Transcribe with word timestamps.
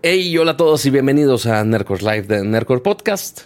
Hey, 0.00 0.38
hola 0.38 0.52
a 0.52 0.56
todos 0.56 0.86
y 0.86 0.90
bienvenidos 0.90 1.46
a 1.46 1.64
Nercor 1.64 2.04
Live 2.04 2.22
de 2.22 2.44
Nercor 2.44 2.84
Podcast. 2.84 3.40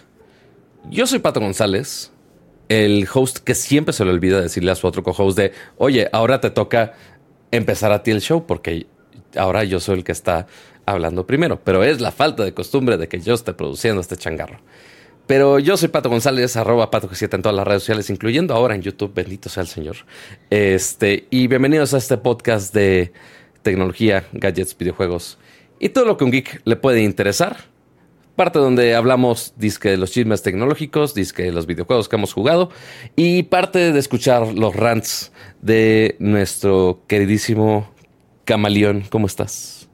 Yo 0.87 1.07
soy 1.07 1.17
Pato 1.17 1.39
González, 1.39 2.11
el 2.69 3.07
host 3.11 3.39
que 3.39 3.55
siempre 3.55 3.91
se 3.91 4.05
le 4.05 4.11
olvida 4.11 4.39
decirle 4.39 4.69
a 4.69 4.75
su 4.75 4.85
otro 4.85 5.01
co-host 5.01 5.35
de, 5.35 5.51
oye, 5.77 6.09
ahora 6.13 6.41
te 6.41 6.51
toca 6.51 6.93
empezar 7.49 7.91
a 7.91 8.03
ti 8.03 8.11
el 8.11 8.21
show 8.21 8.45
porque 8.45 8.85
ahora 9.35 9.63
yo 9.63 9.79
soy 9.79 9.97
el 9.97 10.03
que 10.03 10.11
está 10.11 10.45
hablando 10.85 11.25
primero, 11.25 11.59
pero 11.63 11.83
es 11.83 12.01
la 12.01 12.11
falta 12.11 12.43
de 12.43 12.53
costumbre 12.53 12.97
de 12.97 13.07
que 13.07 13.19
yo 13.19 13.33
esté 13.33 13.53
produciendo 13.53 13.99
este 13.99 14.15
changarro. 14.15 14.59
Pero 15.25 15.57
yo 15.57 15.75
soy 15.75 15.87
Pato 15.87 16.09
González, 16.09 16.55
arroba 16.55 16.91
Pato 16.91 17.09
G7 17.09 17.33
en 17.33 17.41
todas 17.41 17.55
las 17.55 17.65
redes 17.65 17.81
sociales, 17.81 18.11
incluyendo 18.11 18.53
ahora 18.53 18.75
en 18.75 18.83
YouTube, 18.83 19.11
bendito 19.15 19.49
sea 19.49 19.61
el 19.61 19.69
Señor. 19.69 19.95
Este, 20.51 21.25
y 21.31 21.47
bienvenidos 21.47 21.95
a 21.95 21.97
este 21.97 22.17
podcast 22.17 22.75
de 22.75 23.11
tecnología, 23.63 24.27
gadgets, 24.33 24.77
videojuegos 24.77 25.39
y 25.83 25.89
todo 25.89 26.05
lo 26.05 26.17
que 26.17 26.23
un 26.23 26.31
geek 26.31 26.61
le 26.65 26.75
puede 26.75 27.01
interesar. 27.03 27.57
Parte 28.35 28.57
donde 28.57 28.95
hablamos 28.95 29.53
disque 29.57 29.89
de 29.89 29.97
los 29.97 30.11
chismes 30.11 30.41
tecnológicos, 30.41 31.13
disque 31.13 31.43
de 31.43 31.51
los 31.51 31.67
videojuegos 31.67 32.09
que 32.09 32.15
hemos 32.15 32.33
jugado 32.33 32.71
y 33.15 33.43
parte 33.43 33.91
de 33.91 33.99
escuchar 33.99 34.47
los 34.53 34.75
rants 34.75 35.31
de 35.61 36.15
nuestro 36.19 37.03
queridísimo 37.07 37.91
camaleón. 38.45 39.03
¿Cómo 39.11 39.27
estás? 39.27 39.87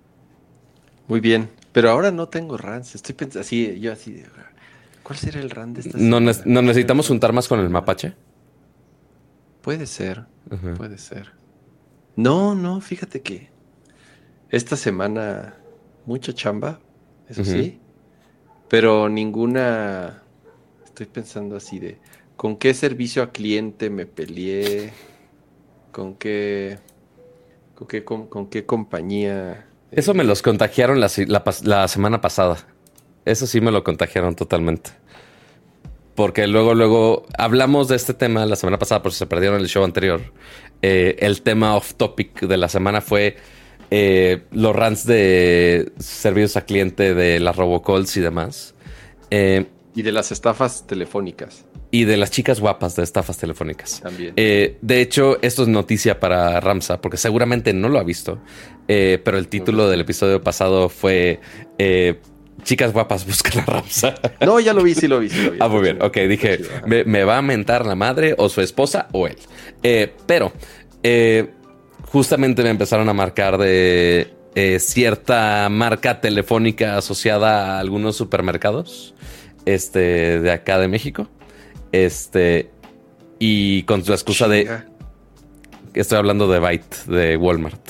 Muy 1.09 1.19
bien, 1.19 1.49
pero 1.73 1.89
ahora 1.89 2.11
no 2.11 2.29
tengo 2.29 2.55
rants. 2.57 2.95
Estoy 2.95 3.15
pensando 3.15 3.41
así, 3.41 3.77
yo 3.79 3.91
así. 3.91 4.23
¿Cuál 5.03 5.17
será 5.19 5.39
el 5.41 5.49
rant 5.49 5.75
de 5.75 5.81
esta 5.81 5.97
¿No, 5.97 6.19
semana? 6.19 6.31
ne- 6.45 6.53
no 6.53 6.61
necesitamos 6.61 7.07
juntar 7.07 7.33
más 7.33 7.47
con 7.47 7.59
el 7.59 7.69
mapache? 7.69 8.13
Puede 9.61 9.85
ser, 9.85 10.25
puede 10.77 10.97
ser. 10.97 11.31
No, 12.15 12.55
no, 12.55 12.79
fíjate 12.79 13.21
que 13.21 13.49
esta 14.49 14.75
semana 14.77 15.55
mucha 16.09 16.33
chamba, 16.33 16.79
eso 17.29 17.45
sí, 17.45 17.79
pero 18.67 19.09
ninguna. 19.09 20.23
Estoy 20.83 21.05
pensando 21.05 21.55
así 21.55 21.77
de 21.77 21.99
con 22.35 22.57
qué 22.57 22.73
servicio 22.73 23.21
a 23.21 23.31
cliente 23.31 23.91
me 23.91 24.07
peleé, 24.07 24.91
con 25.91 26.15
qué, 26.15 26.79
con 27.75 27.87
qué, 27.87 28.03
con, 28.03 28.25
con 28.27 28.47
qué 28.47 28.65
compañía. 28.65 29.67
Eso 29.91 30.15
me 30.15 30.23
los 30.23 30.41
contagiaron 30.41 30.99
la 30.99 31.87
semana 31.87 32.21
pasada. 32.21 32.57
Eso 33.23 33.45
sí 33.45 33.61
me 33.61 33.71
lo 33.71 33.83
contagiaron 33.83 34.35
totalmente. 34.35 34.89
Porque 36.15 36.47
luego, 36.47 36.73
luego 36.73 37.27
hablamos 37.37 37.87
de 37.87 37.95
este 37.95 38.13
tema 38.15 38.45
la 38.47 38.55
semana 38.55 38.79
pasada, 38.79 39.03
por 39.03 39.11
si 39.11 39.19
se 39.19 39.27
perdieron 39.27 39.61
el 39.61 39.67
show 39.67 39.83
anterior. 39.83 40.21
Eh, 40.81 41.17
el 41.19 41.43
tema 41.43 41.75
off 41.75 41.93
topic 41.93 42.41
de 42.41 42.57
la 42.57 42.67
semana 42.67 42.99
fue 42.99 43.37
eh, 43.91 44.43
los 44.51 44.75
rants 44.75 45.05
de 45.05 45.91
servicios 45.99 46.57
a 46.57 46.61
cliente 46.65 47.13
de 47.13 47.39
las 47.39 47.55
robocalls 47.55 48.15
y 48.17 48.21
demás. 48.21 48.75
Eh, 49.31 49.65
Y 49.95 50.01
de 50.03 50.11
las 50.11 50.31
estafas 50.31 50.85
telefónicas 50.87 51.65
y 51.91 52.05
de 52.05 52.17
las 52.17 52.29
chicas 52.29 52.59
guapas 52.59 52.95
de 52.95 53.03
estafas 53.03 53.37
telefónicas. 53.37 54.01
también. 54.01 54.33
Eh, 54.37 54.77
de 54.81 55.01
hecho, 55.01 55.41
esto 55.41 55.63
es 55.63 55.67
noticia 55.67 56.19
para 56.19 56.59
Ramsa, 56.59 57.01
porque 57.01 57.17
seguramente 57.17 57.73
no 57.73 57.89
lo 57.89 57.97
ha 57.99 58.03
visto. 58.03 58.39
Pero 58.87 59.37
el 59.37 59.47
título 59.47 59.87
del 59.89 60.01
episodio 60.01 60.41
pasado 60.41 60.89
fue 60.89 61.39
eh, 61.77 62.19
Chicas 62.63 62.91
guapas 62.93 63.25
buscan 63.25 63.59
a 63.61 63.65
Ramsa. 63.65 64.15
No, 64.45 64.59
ya 64.59 64.73
lo 64.73 64.83
vi, 64.83 64.93
sí 64.95 65.07
lo 65.07 65.19
vi, 65.19 65.29
sí 65.29 65.43
lo 65.43 65.51
vi. 65.51 65.57
ah, 65.61 65.67
muy 65.67 65.81
bien. 65.81 66.01
Ok, 66.01 66.17
dije, 66.27 66.59
me, 66.85 67.03
me 67.05 67.23
va 67.23 67.37
a 67.37 67.41
mentar 67.41 67.85
la 67.85 67.95
madre 67.95 68.35
o 68.37 68.49
su 68.49 68.61
esposa 68.61 69.07
o 69.11 69.27
él. 69.27 69.37
Eh, 69.83 70.13
pero 70.25 70.51
eh, 71.03 71.49
justamente 72.11 72.63
me 72.63 72.69
empezaron 72.69 73.07
a 73.09 73.13
marcar 73.13 73.57
de 73.57 74.33
eh, 74.55 74.79
cierta 74.79 75.67
marca 75.69 76.21
telefónica 76.21 76.97
asociada 76.97 77.77
a 77.77 77.79
algunos 77.79 78.15
supermercados 78.15 79.13
este, 79.65 80.39
de 80.39 80.51
acá 80.51 80.79
de 80.79 80.87
México. 80.87 81.27
Este, 81.91 82.71
y 83.37 83.83
con 83.83 84.03
la 84.05 84.13
excusa 84.13 84.47
de. 84.47 84.83
Estoy 85.93 86.17
hablando 86.17 86.47
de 86.47 86.59
Byte, 86.59 87.05
de 87.07 87.37
Walmart. 87.37 87.89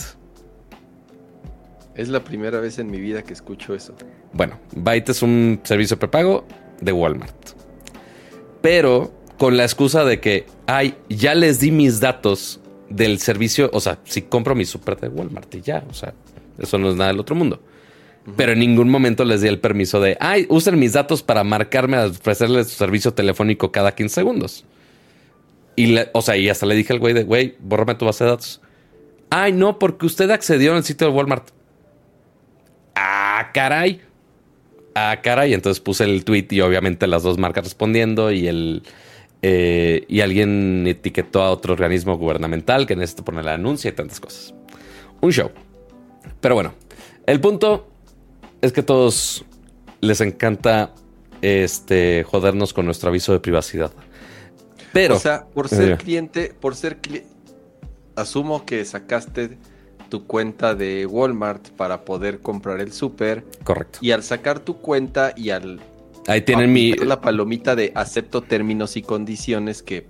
Es 1.96 2.08
la 2.08 2.24
primera 2.24 2.60
vez 2.62 2.80
en 2.80 2.90
mi 2.90 3.00
vida 3.00 3.24
que 3.24 3.34
escucho 3.34 3.76
eso. 3.76 3.94
Bueno, 4.32 4.58
Byte 4.74 5.10
es 5.10 5.22
un 5.22 5.60
servicio 5.64 6.00
prepago 6.00 6.46
de 6.80 6.94
Walmart. 6.94 7.36
Pero 8.62 9.14
con 9.38 9.58
la 9.58 9.64
excusa 9.64 10.06
de 10.06 10.20
que, 10.20 10.46
ay, 10.66 10.96
ya 11.10 11.36
les 11.36 11.60
di 11.60 11.72
mis 11.72 12.00
datos 12.00 12.59
del 12.90 13.20
servicio, 13.20 13.70
o 13.74 13.80
sea, 13.80 14.00
si 14.04 14.24
compro 14.24 14.56
mi 14.56 14.66
super 14.66 14.98
de 14.98 15.08
Walmart 15.10 15.54
y 15.56 15.62
ya, 15.62 15.84
o 15.90 15.94
sea, 15.94 16.14
eso 16.58 16.78
no 16.78 16.90
es 16.90 16.96
nada 16.96 17.12
del 17.12 17.20
otro 17.20 17.36
mundo. 17.36 17.62
Pero 18.36 18.52
en 18.52 18.60
ningún 18.60 18.90
momento 18.90 19.24
les 19.26 19.42
di 19.42 19.48
el 19.48 19.60
permiso 19.60 20.00
de, 20.00 20.18
ay, 20.20 20.46
usen 20.50 20.78
mis 20.78 20.94
datos 20.94 21.24
para 21.24 21.44
marcarme 21.44 21.98
a 21.98 22.06
ofrecerles 22.08 22.68
su 22.68 22.76
servicio 22.76 23.14
telefónico 23.14 23.72
cada 23.72 23.96
15 23.96 24.14
segundos. 24.16 24.66
Y, 25.76 25.88
le- 25.88 26.10
o 26.14 26.22
sea, 26.22 26.36
y 26.38 26.50
hasta 26.50 26.66
le 26.66 26.76
dije 26.76 26.94
al 26.94 27.00
güey 27.00 27.14
de, 27.14 27.24
güey, 27.24 27.56
bórrame 27.60 27.96
tu 27.96 28.06
base 28.06 28.24
de 28.26 28.32
datos. 28.32 28.62
Ay, 29.30 29.54
no, 29.54 29.80
porque 29.80 30.06
usted 30.06 30.30
accedió 30.32 30.76
el 30.76 30.84
sitio 30.84 31.08
de 31.08 31.14
Walmart. 31.14 31.50
Ah, 32.96 33.52
caray. 33.54 34.02
Ah, 34.96 35.20
caray. 35.24 35.54
Entonces 35.54 35.80
puse 35.80 36.04
el 36.04 36.26
tweet 36.26 36.48
y 36.52 36.62
obviamente 36.62 37.08
las 37.08 37.24
dos 37.24 37.38
marcas 37.38 37.64
respondiendo 37.64 38.32
y 38.32 38.48
el 38.48 38.84
eh, 39.42 40.06
y 40.08 40.22
alguien 40.22 40.86
etiquetó 40.88 41.42
a 41.42 41.52
otro 41.52 41.74
organismo 41.74 42.18
gubernamental 42.18 42.86
que 42.86 42.96
necesita 42.96 43.24
poner 43.24 43.42
el 43.42 43.50
anuncio 43.50 43.90
y 43.90 43.94
tantas 43.94 44.20
cosas. 44.20 44.54
Un 45.22 45.32
show. 45.32 45.50
Pero 46.42 46.56
bueno, 46.56 46.74
el 47.26 47.40
punto 47.40 47.88
es 48.62 48.72
que 48.72 48.82
a 48.82 48.86
todos 48.86 49.46
les 50.02 50.22
encanta 50.22 50.94
este 51.42 52.24
jodernos 52.24 52.74
con 52.74 52.86
nuestro 52.86 53.10
aviso 53.10 53.32
de 53.32 53.40
privacidad. 53.40 53.92
Pero 54.92 55.16
o 55.16 55.20
sea, 55.20 55.46
por 55.54 55.70
ser 55.70 55.92
Eh. 55.92 55.98
cliente, 55.98 56.54
por 56.60 56.76
ser 56.76 56.98
cliente, 56.98 57.28
asumo 58.16 58.66
que 58.66 58.84
sacaste 58.86 59.58
tu 60.10 60.26
cuenta 60.26 60.74
de 60.74 61.06
Walmart 61.06 61.70
para 61.70 62.04
poder 62.04 62.40
comprar 62.40 62.82
el 62.82 62.92
súper 62.92 63.46
correcto. 63.64 64.00
y 64.02 64.12
al 64.12 64.24
sacar 64.24 64.60
tu 64.60 64.78
cuenta 64.78 65.34
y 65.36 65.52
al 65.52 65.80
Ahí 66.28 66.42
tienen 66.42 66.72
mi 66.72 66.90
aplicar 66.92 67.08
la 67.08 67.22
palomita 67.22 67.76
de 67.76 67.92
acepto 67.96 68.42
términos 68.42 68.98
y 68.98 69.02
condiciones 69.02 69.82
que 69.82 70.08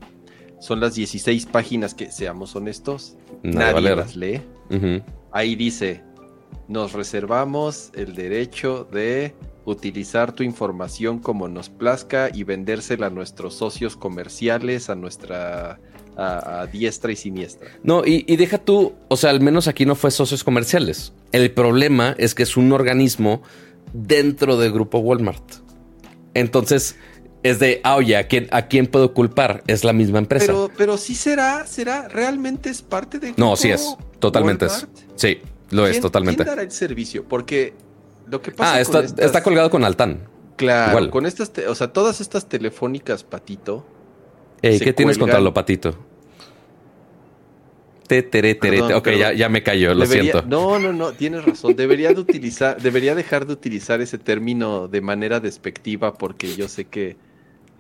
son 0.59 0.80
las 0.80 0.96
16 0.96 1.46
páginas 1.46 1.94
que 1.94 2.12
seamos 2.12 2.56
honestos, 2.56 3.16
Nada 3.44 3.74
nadie 3.74 3.96
las 3.96 4.16
lee. 4.16 4.42
Ahí 5.31 5.56
dice, 5.56 6.03
nos 6.68 6.94
reservamos 6.94 7.92
el 7.96 8.16
derecho 8.16 8.88
de 8.92 9.34
utilizar 9.66 10.34
tu 10.34 10.44
información 10.44 11.19
como 11.19 11.48
nos 11.48 11.69
plazca 11.69 12.30
y 12.34 12.44
vendérsela 12.44 13.08
a 13.08 13.09
nuestros 13.09 13.56
socios 13.56 13.96
comerciales, 13.96 14.90
a 14.90 14.96
nuestra 14.96 15.80
a, 16.18 16.62
a 16.62 16.68
diestra 16.68 17.12
y 17.12 17.16
siniestra. 17.16 17.69
No, 17.84 18.06
y, 18.06 18.25
y 18.28 18.36
deja 18.36 18.58
tú, 18.58 18.94
o 19.08 19.16
sea, 19.16 19.30
al 19.30 19.42
menos 19.42 19.68
aquí 19.68 19.86
no 19.86 19.96
fue 19.96 20.12
socios 20.12 20.44
comerciales. 20.44 21.14
El 21.31 21.52
problema 21.52 22.16
es 22.18 22.36
que 22.36 22.44
es 22.44 22.58
un 22.58 22.72
organismo 22.72 23.42
dentro 23.94 24.58
del 24.58 24.72
grupo 24.72 25.00
Walmart. 25.00 25.69
Entonces, 26.39 26.95
es 27.44 27.59
de, 27.59 27.79
ah, 27.83 27.95
oye, 27.95 28.17
¿a 28.17 28.27
quién, 28.27 28.47
¿a 28.51 28.63
quién 28.67 28.88
puedo 28.88 29.13
culpar? 29.13 29.63
Es 29.67 29.83
la 29.83 29.94
misma 29.94 30.19
empresa. 30.19 30.47
Pero, 30.47 30.69
pero 30.77 30.97
sí 30.97 31.16
será, 31.16 31.66
será, 31.67 32.07
realmente 32.07 32.69
es 32.69 32.81
parte 32.81 33.19
de 33.19 33.33
no, 33.38 33.55
sí 33.55 33.69
es, 33.72 33.95
totalmente 34.19 34.66
es. 34.66 34.88
Sí, 35.16 35.39
lo 35.69 35.86
es, 35.86 35.91
¿Quién- 35.94 36.01
totalmente. 36.01 36.44
¿Quién 36.44 36.47
dará 36.56 36.62
el 36.63 36.71
servicio? 36.71 37.24
Porque 37.25 37.74
lo 38.27 38.41
que 38.41 38.51
pasa 38.51 38.71
Ah, 38.71 38.74
con 38.74 38.81
está, 38.81 39.00
estas- 39.03 39.25
está 39.25 39.44
colgado 39.44 39.69
con 39.69 39.83
Altán. 39.83 40.27
Claro, 40.57 40.91
igual. 40.91 41.09
con 41.09 41.25
estas, 41.25 41.51
o 41.69 41.75
sea, 41.75 41.94
todas 41.94 42.19
estas 42.19 42.50
telefónicas, 42.50 43.24
Patito, 43.24 43.85
Ey, 44.62 44.77
¿Qué 44.80 44.92
tienes 44.92 45.18
contra 45.18 45.39
lo 45.39 45.53
patito? 45.53 45.95
Te, 48.09 48.23
tere, 48.23 48.56
tere, 48.56 48.77
Perdón, 48.79 48.94
Ok, 48.94 49.03
perdón. 49.03 49.21
ya, 49.21 49.33
ya 49.33 49.50
me 49.50 49.63
cayó, 49.63 49.94
lo 49.94 50.01
Debería- 50.06 50.31
siento. 50.33 50.50
No, 50.50 50.79
no, 50.79 50.91
no, 50.91 51.11
tienes 51.13 51.45
razón. 51.45 51.75
Debería 51.75 52.09
de 52.09 52.19
utilizar, 52.19 52.81
debería 52.81 53.13
dejar 53.15 53.45
de 53.45 53.53
utilizar 53.53 54.01
ese 54.01 54.17
término 54.17 54.88
de 54.88 55.00
manera 55.01 55.39
despectiva 55.39 56.13
porque 56.15 56.56
yo 56.56 56.67
sé 56.67 56.85
que. 56.85 57.09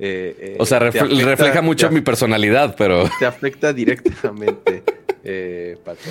eh, 0.01 0.35
eh, 0.39 0.55
O 0.59 0.65
sea, 0.65 0.79
te 0.79 0.85
refle- 0.91 1.01
afecta- 1.11 1.25
refleja 1.25 1.61
mucho 1.61 1.89
mi 1.91 2.01
personalidad, 2.01 2.75
pero. 2.77 3.03
te 3.19 3.25
afecta 3.25 3.73
directamente, 3.73 4.83
eh, 5.23 5.77
Pato. 5.83 6.09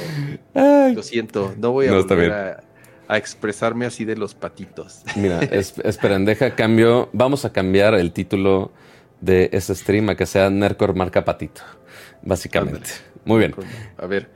Ay. 0.52 0.94
Lo 0.94 1.02
siento, 1.02 1.54
no 1.56 1.70
voy 1.72 1.86
a 1.86 1.92
No, 1.92 2.02
volver 2.04 2.32
a, 2.32 2.60
a 3.06 3.16
expresarme 3.16 3.86
así 3.86 4.04
de 4.04 4.16
los 4.16 4.34
patitos. 4.34 5.02
Mira, 5.16 5.40
es, 5.40 5.74
esperen, 5.84 6.24
deja 6.24 6.54
cambio. 6.56 7.08
Vamos 7.12 7.44
a 7.44 7.52
cambiar 7.52 7.94
el 7.94 8.12
título 8.12 8.72
de 9.20 9.48
ese 9.52 9.74
stream 9.74 10.08
a 10.10 10.16
que 10.16 10.26
sea 10.26 10.50
Nercor 10.50 10.94
Marca 10.94 11.24
Patito. 11.24 11.62
Básicamente. 12.22 12.78
Ándale. 12.80 13.07
Muy 13.28 13.38
bien. 13.38 13.54
A 13.96 14.06
ver, 14.06 14.28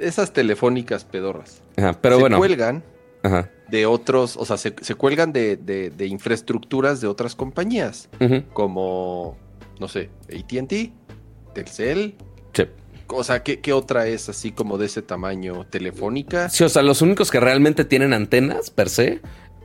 esas 0.00 0.32
telefónicas 0.32 1.04
pedorras. 1.04 1.62
Ajá, 1.76 1.96
pero 2.00 2.16
se 2.16 2.20
bueno. 2.22 2.38
cuelgan 2.38 2.82
Ajá. 3.22 3.50
de 3.68 3.86
otros, 3.86 4.36
o 4.36 4.44
sea, 4.44 4.56
se, 4.56 4.74
se 4.80 4.94
cuelgan 4.94 5.32
de, 5.32 5.56
de- 5.56 5.90
de 5.90 6.06
infraestructuras 6.06 7.00
de 7.00 7.06
otras 7.06 7.34
compañías, 7.36 8.08
como, 8.52 9.36
no 9.78 9.86
sé, 9.88 10.10
ATT, 10.28 10.90
Telcel. 11.54 12.14
Sí. 12.52 12.64
O 13.08 13.22
sea, 13.22 13.42
¿qué, 13.42 13.60
qué 13.60 13.72
otra 13.72 14.06
es 14.08 14.28
así 14.28 14.50
como 14.50 14.78
de 14.78 14.86
ese 14.86 15.00
tamaño? 15.02 15.64
Telefónica. 15.66 16.48
Sí, 16.48 16.64
o 16.64 16.68
sea, 16.68 16.82
los 16.82 17.02
únicos 17.02 17.30
que 17.30 17.38
realmente 17.38 17.84
tienen 17.84 18.12
antenas 18.12 18.70
per 18.70 18.88
se 18.88 19.20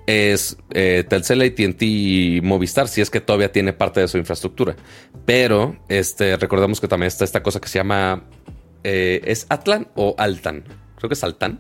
es 0.08 0.58
eh, 0.72 1.04
Telcel, 1.08 1.42
AT&T 1.42 1.86
y 1.86 2.42
Movistar, 2.44 2.88
si 2.88 3.02
es 3.02 3.10
que 3.10 3.22
todavía 3.22 3.52
tiene 3.52 3.74
parte 3.74 4.00
de 4.00 4.08
su 4.08 4.18
infraestructura. 4.18 4.76
Pero 5.26 5.76
este, 5.90 6.38
recordemos 6.38 6.80
que 6.82 6.88
también 6.88 7.08
está 7.08 7.24
esta 7.24 7.42
cosa 7.44 7.60
que 7.60 7.68
se 7.70 7.80
llama... 7.80 8.24
Eh, 8.84 9.22
¿Es 9.26 9.46
Atlan 9.50 9.88
o 9.96 10.16
Altan? 10.18 10.64
Creo 10.96 11.10
que 11.10 11.14
es 11.14 11.24
Altan. 11.24 11.60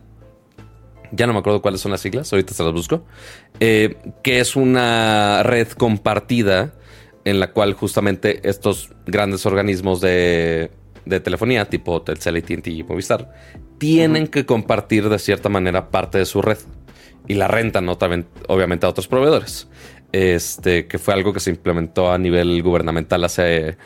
Ya 1.12 1.28
no 1.28 1.34
me 1.34 1.40
acuerdo 1.40 1.62
cuáles 1.62 1.82
son 1.82 1.92
las 1.92 2.02
siglas, 2.02 2.32
ahorita 2.32 2.54
se 2.54 2.64
las 2.64 2.74
busco. 2.74 3.04
Eh, 3.60 3.98
que 4.24 4.40
es 4.40 4.56
una 4.56 5.44
red 5.44 5.68
compartida 5.70 6.74
en 7.26 7.40
la 7.40 7.52
cual 7.52 7.74
justamente 7.74 8.48
estos 8.50 8.92
grandes 9.06 9.46
organismos 9.46 10.02
de, 10.02 10.72
de 11.06 11.20
telefonía, 11.20 11.70
tipo 11.70 12.02
Telcel, 12.02 12.38
AT&T 12.38 12.70
y 12.72 12.84
Movistar, 12.84 13.34
tienen 13.78 14.28
que 14.28 14.46
compartir 14.46 15.10
de 15.10 15.20
cierta 15.20 15.50
manera 15.50 15.90
parte 15.90 16.18
de 16.18 16.26
su 16.26 16.42
red 16.42 16.58
y 17.28 17.36
la 17.36 17.48
rentan 17.48 17.88
obviamente 17.90 18.86
a 18.86 18.90
otros 18.90 19.08
proveedores. 19.08 19.68
Este, 20.12 20.88
que 20.88 20.98
fue 20.98 21.14
algo 21.14 21.32
que 21.32 21.40
se 21.40 21.52
implementó 21.52 22.12
a 22.12 22.18
nivel 22.18 22.62
gubernamental 22.62 23.24
hace 23.24 23.78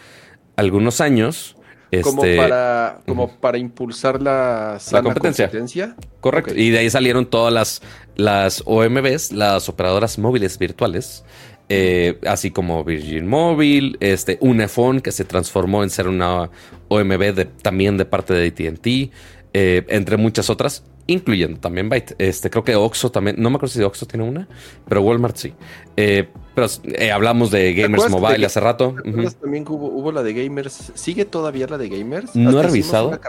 algunos 0.55 1.01
años. 1.01 1.54
Como 2.01 2.23
este, 2.23 2.37
para, 2.37 2.99
como 3.07 3.29
para 3.29 3.57
impulsar 3.57 4.21
la, 4.21 4.79
competencia. 5.03 5.95
Correcto. 6.19 6.53
Y 6.55 6.69
de 6.69 6.79
ahí 6.79 6.89
salieron 6.89 7.25
todas 7.25 7.53
las, 7.53 7.81
las 8.15 8.63
OMBs, 8.65 9.31
las 9.31 9.69
operadoras 9.69 10.17
móviles 10.17 10.57
virtuales. 10.57 11.23
Eh, 11.67 12.19
así 12.27 12.51
como 12.51 12.83
Virgin 12.83 13.27
Mobile, 13.27 13.97
este, 13.99 14.37
Unifone, 14.39 15.01
que 15.01 15.11
se 15.11 15.25
transformó 15.25 15.83
en 15.83 15.89
ser 15.89 16.07
una 16.07 16.51
OMB 16.89 17.47
también 17.61 17.97
de 17.97 18.05
parte 18.05 18.33
de 18.35 18.47
ATT, 18.47 19.11
eh, 19.57 19.85
entre 19.87 20.17
muchas 20.17 20.49
otras 20.49 20.83
incluyendo 21.07 21.59
también 21.59 21.89
Byte. 21.89 22.15
Este, 22.17 22.49
creo 22.49 22.63
que 22.63 22.75
Oxxo 22.75 23.11
también, 23.11 23.37
no 23.39 23.49
me 23.49 23.55
acuerdo 23.55 23.73
si 23.73 23.81
Oxxo 23.81 24.05
tiene 24.05 24.27
una, 24.27 24.47
pero 24.87 25.01
Walmart 25.01 25.37
sí. 25.37 25.53
Eh, 25.95 26.27
pero 26.53 26.67
eh, 26.83 27.11
hablamos 27.11 27.51
de 27.51 27.73
Gamers 27.73 28.09
Mobile 28.09 28.45
hace 28.45 28.59
rato. 28.59 28.95
También 29.41 29.65
hubo, 29.67 30.11
la 30.11 30.23
de 30.23 30.33
Gamers. 30.33 30.91
¿Sigue 30.95 31.25
todavía 31.25 31.67
la 31.67 31.77
de 31.77 31.89
Gamers? 31.89 32.35
No 32.35 32.59
he 32.59 32.63
revisado. 32.63 33.19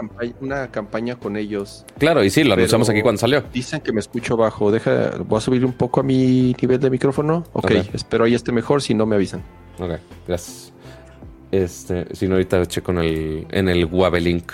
Una 0.41 0.69
campaña, 0.71 1.17
con 1.17 1.37
ellos. 1.37 1.85
Claro, 1.97 2.23
y 2.23 2.29
sí, 2.29 2.43
lo 2.43 2.53
anunciamos 2.53 2.89
aquí 2.89 3.01
cuando 3.01 3.19
salió. 3.19 3.43
Dicen 3.53 3.81
que 3.81 3.91
me 3.91 3.99
escucho 3.99 4.37
bajo. 4.37 4.71
Deja, 4.71 5.11
voy 5.25 5.37
a 5.37 5.41
subir 5.41 5.65
un 5.65 5.73
poco 5.73 5.99
a 6.01 6.03
mi 6.03 6.55
nivel 6.61 6.79
de 6.79 6.89
micrófono. 6.89 7.45
Ok, 7.53 7.71
espero 7.93 8.25
ahí 8.25 8.33
esté 8.33 8.51
mejor, 8.51 8.81
si 8.81 8.93
no 8.93 9.05
me 9.05 9.15
avisan. 9.15 9.43
Ok, 9.79 9.99
gracias. 10.27 10.73
Este, 11.51 12.13
si 12.13 12.27
no, 12.27 12.35
ahorita 12.35 12.65
checo 12.65 12.91
en 12.91 12.97
el, 12.99 13.47
en 13.51 13.69
el 13.69 13.85
Wabelink. 13.85 14.51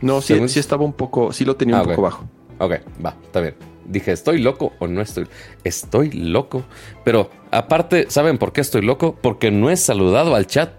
No, 0.00 0.20
sí, 0.20 0.48
sí, 0.48 0.60
estaba 0.60 0.84
un 0.84 0.92
poco, 0.92 1.32
sí 1.32 1.44
lo 1.44 1.56
tenía 1.56 1.76
un 1.76 1.80
ah, 1.82 1.84
poco 1.84 2.02
bajo. 2.02 2.24
Ok, 2.58 2.74
va, 3.04 3.16
está 3.24 3.40
bien. 3.40 3.54
Dije, 3.84 4.12
¿estoy 4.12 4.38
loco 4.40 4.72
o 4.78 4.86
no 4.86 5.00
estoy? 5.00 5.26
Estoy 5.64 6.10
loco. 6.10 6.64
Pero 7.04 7.30
aparte, 7.50 8.06
¿saben 8.10 8.36
por 8.36 8.52
qué 8.52 8.60
estoy 8.60 8.82
loco? 8.82 9.16
Porque 9.20 9.50
no 9.50 9.70
he 9.70 9.76
saludado 9.76 10.34
al 10.34 10.46
chat 10.46 10.70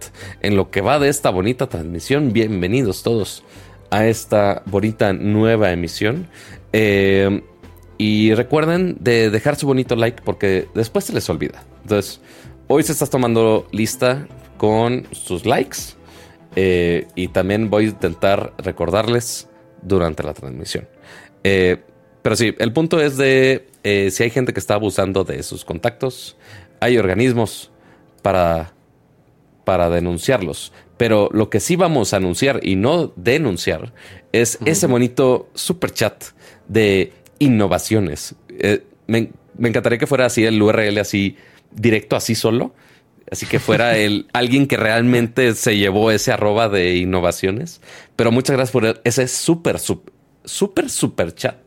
en 0.41 0.55
lo 0.55 0.69
que 0.69 0.81
va 0.81 0.99
de 0.99 1.09
esta 1.09 1.31
bonita 1.31 1.67
transmisión. 1.67 2.31
Bienvenidos 2.33 3.01
todos 3.01 3.43
a 3.89 4.05
esta 4.05 4.61
bonita 4.67 5.13
nueva 5.13 5.71
emisión. 5.71 6.27
Eh, 6.71 7.41
y 7.97 8.33
recuerden 8.33 8.97
de 8.99 9.29
dejar 9.29 9.55
su 9.55 9.65
bonito 9.67 9.95
like 9.95 10.21
porque 10.23 10.67
después 10.75 11.05
se 11.05 11.13
les 11.13 11.29
olvida. 11.29 11.63
Entonces, 11.81 12.21
hoy 12.67 12.83
se 12.83 12.91
está 12.91 13.07
tomando 13.07 13.67
lista 13.71 14.27
con 14.57 15.07
sus 15.11 15.45
likes 15.45 15.98
eh, 16.55 17.07
y 17.15 17.29
también 17.29 17.69
voy 17.69 17.85
a 17.85 17.89
intentar 17.89 18.53
recordarles 18.57 19.47
durante 19.81 20.23
la 20.23 20.33
transmisión. 20.33 20.87
Eh, 21.43 21.77
pero 22.21 22.35
sí, 22.35 22.53
el 22.57 22.73
punto 22.73 22.99
es 22.99 23.17
de 23.17 23.67
eh, 23.83 24.11
si 24.11 24.23
hay 24.23 24.29
gente 24.29 24.53
que 24.53 24.59
está 24.59 24.73
abusando 24.75 25.23
de 25.23 25.41
sus 25.43 25.63
contactos, 25.63 26.37
hay 26.79 26.97
organismos 26.97 27.71
para, 28.21 28.73
para 29.63 29.89
denunciarlos. 29.89 30.73
Pero 30.97 31.29
lo 31.31 31.49
que 31.49 31.61
sí 31.61 31.75
vamos 31.77 32.13
a 32.13 32.17
anunciar 32.17 32.59
y 32.61 32.75
no 32.75 33.13
denunciar 33.15 33.93
es 34.33 34.59
ese 34.65 34.87
bonito 34.87 35.49
super 35.53 35.91
chat 35.91 36.23
de 36.67 37.13
innovaciones. 37.39 38.35
me, 39.07 39.31
me 39.57 39.69
encantaría 39.69 39.97
que 39.97 40.07
fuera 40.07 40.25
así 40.25 40.43
el 40.43 40.61
URL 40.61 40.97
así 40.97 41.37
directo 41.71 42.17
así 42.17 42.35
solo 42.35 42.73
Así 43.31 43.45
que 43.45 43.59
fuera 43.59 43.97
el 43.97 44.27
alguien 44.33 44.67
que 44.67 44.77
realmente 44.77 45.53
se 45.55 45.77
llevó 45.77 46.11
ese 46.11 46.31
arroba 46.31 46.69
de 46.69 46.97
innovaciones. 46.97 47.81
Pero 48.15 48.31
muchas 48.31 48.55
gracias 48.55 48.71
por 48.71 49.01
ese 49.03 49.27
súper, 49.27 49.79
súper, 49.79 50.89
súper 50.89 51.33
chat 51.35 51.57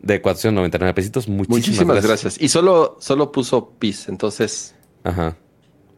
de 0.00 0.20
499 0.20 0.94
pesitos. 0.94 1.28
Muchísimas, 1.28 1.58
Muchísimas 1.58 2.02
gracias. 2.06 2.40
Y 2.40 2.48
solo, 2.48 2.96
solo 3.00 3.32
puso 3.32 3.70
PIS, 3.78 4.08
entonces. 4.08 4.74
Ajá. 5.04 5.36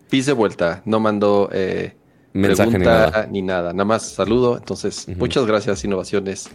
PIS 0.08 0.26
de 0.26 0.32
vuelta. 0.32 0.82
No 0.84 1.00
mandó 1.00 1.48
eh, 1.52 1.94
mensaje 2.32 2.78
ni 2.78 2.84
nada. 2.84 3.28
ni 3.30 3.42
nada. 3.42 3.72
nada. 3.72 3.84
más 3.84 4.08
saludo. 4.08 4.56
Entonces, 4.56 5.06
muchas 5.16 5.46
gracias, 5.46 5.84
innovaciones. 5.84 6.48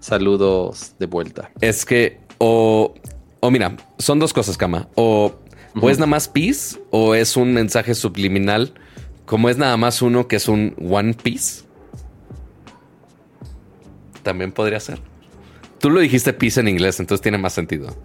Saludos 0.00 0.94
de 0.98 1.06
vuelta. 1.06 1.50
Es 1.60 1.84
que, 1.84 2.20
o, 2.38 2.94
o 3.40 3.50
mira, 3.50 3.76
son 3.98 4.18
dos 4.18 4.32
cosas, 4.32 4.56
Cama. 4.56 4.88
O 4.94 5.34
o 5.80 5.90
es 5.90 5.98
nada 5.98 6.06
más 6.06 6.28
Piece 6.28 6.78
o 6.90 7.14
es 7.14 7.36
un 7.36 7.52
mensaje 7.52 7.94
subliminal, 7.94 8.72
como 9.24 9.48
es 9.48 9.56
nada 9.56 9.76
más 9.76 10.02
uno 10.02 10.28
que 10.28 10.36
es 10.36 10.48
un 10.48 10.74
One 10.78 11.14
Piece. 11.14 11.64
También 14.22 14.52
podría 14.52 14.80
ser. 14.80 15.00
Tú 15.80 15.90
lo 15.90 16.00
dijiste 16.00 16.32
Piece 16.32 16.60
en 16.60 16.68
inglés, 16.68 17.00
entonces 17.00 17.22
tiene 17.22 17.38
más 17.38 17.52
sentido. 17.52 17.96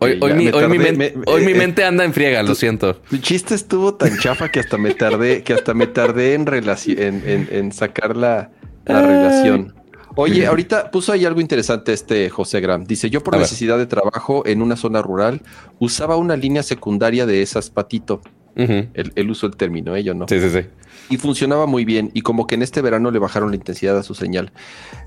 hoy, 0.00 0.18
mi, 0.34 0.48
eh, 0.48 1.54
mente 1.54 1.84
anda 1.84 2.04
en 2.04 2.12
friega, 2.12 2.42
lo 2.42 2.54
siento. 2.54 2.96
Tu 3.08 3.18
chiste 3.18 3.54
estuvo 3.54 3.94
tan 3.94 4.18
chafa 4.18 4.50
que 4.50 4.60
hasta 4.60 4.76
me 4.78 4.94
tardé, 4.94 5.42
que 5.42 5.54
hasta 5.54 5.74
me 5.74 5.86
tardé 5.86 6.34
en, 6.34 6.48
en, 6.48 7.72
sacar 7.72 8.16
la, 8.16 8.50
la 8.84 9.02
relación. 9.02 9.77
Oye, 10.20 10.46
ahorita 10.46 10.90
puso 10.90 11.12
ahí 11.12 11.24
algo 11.24 11.40
interesante 11.40 11.92
este 11.92 12.28
José 12.28 12.60
Gram. 12.60 12.84
Dice, 12.84 13.08
yo 13.08 13.22
por 13.22 13.38
necesidad 13.38 13.78
de 13.78 13.86
trabajo 13.86 14.44
en 14.46 14.62
una 14.62 14.74
zona 14.74 15.00
rural 15.00 15.42
usaba 15.78 16.16
una 16.16 16.36
línea 16.36 16.64
secundaria 16.64 17.24
de 17.24 17.40
esas 17.40 17.70
patito. 17.70 18.20
el, 18.56 19.30
uso 19.30 19.48
del 19.48 19.56
término, 19.56 19.94
ello, 19.94 20.10
¿eh? 20.10 20.14
¿no? 20.16 20.26
Sí, 20.26 20.40
sí, 20.40 20.50
sí. 20.50 20.66
Y 21.08 21.18
funcionaba 21.18 21.66
muy 21.66 21.84
bien. 21.84 22.10
Y 22.14 22.22
como 22.22 22.48
que 22.48 22.56
en 22.56 22.62
este 22.62 22.82
verano 22.82 23.12
le 23.12 23.20
bajaron 23.20 23.50
la 23.50 23.56
intensidad 23.56 23.96
a 23.96 24.02
su 24.02 24.16
señal. 24.16 24.50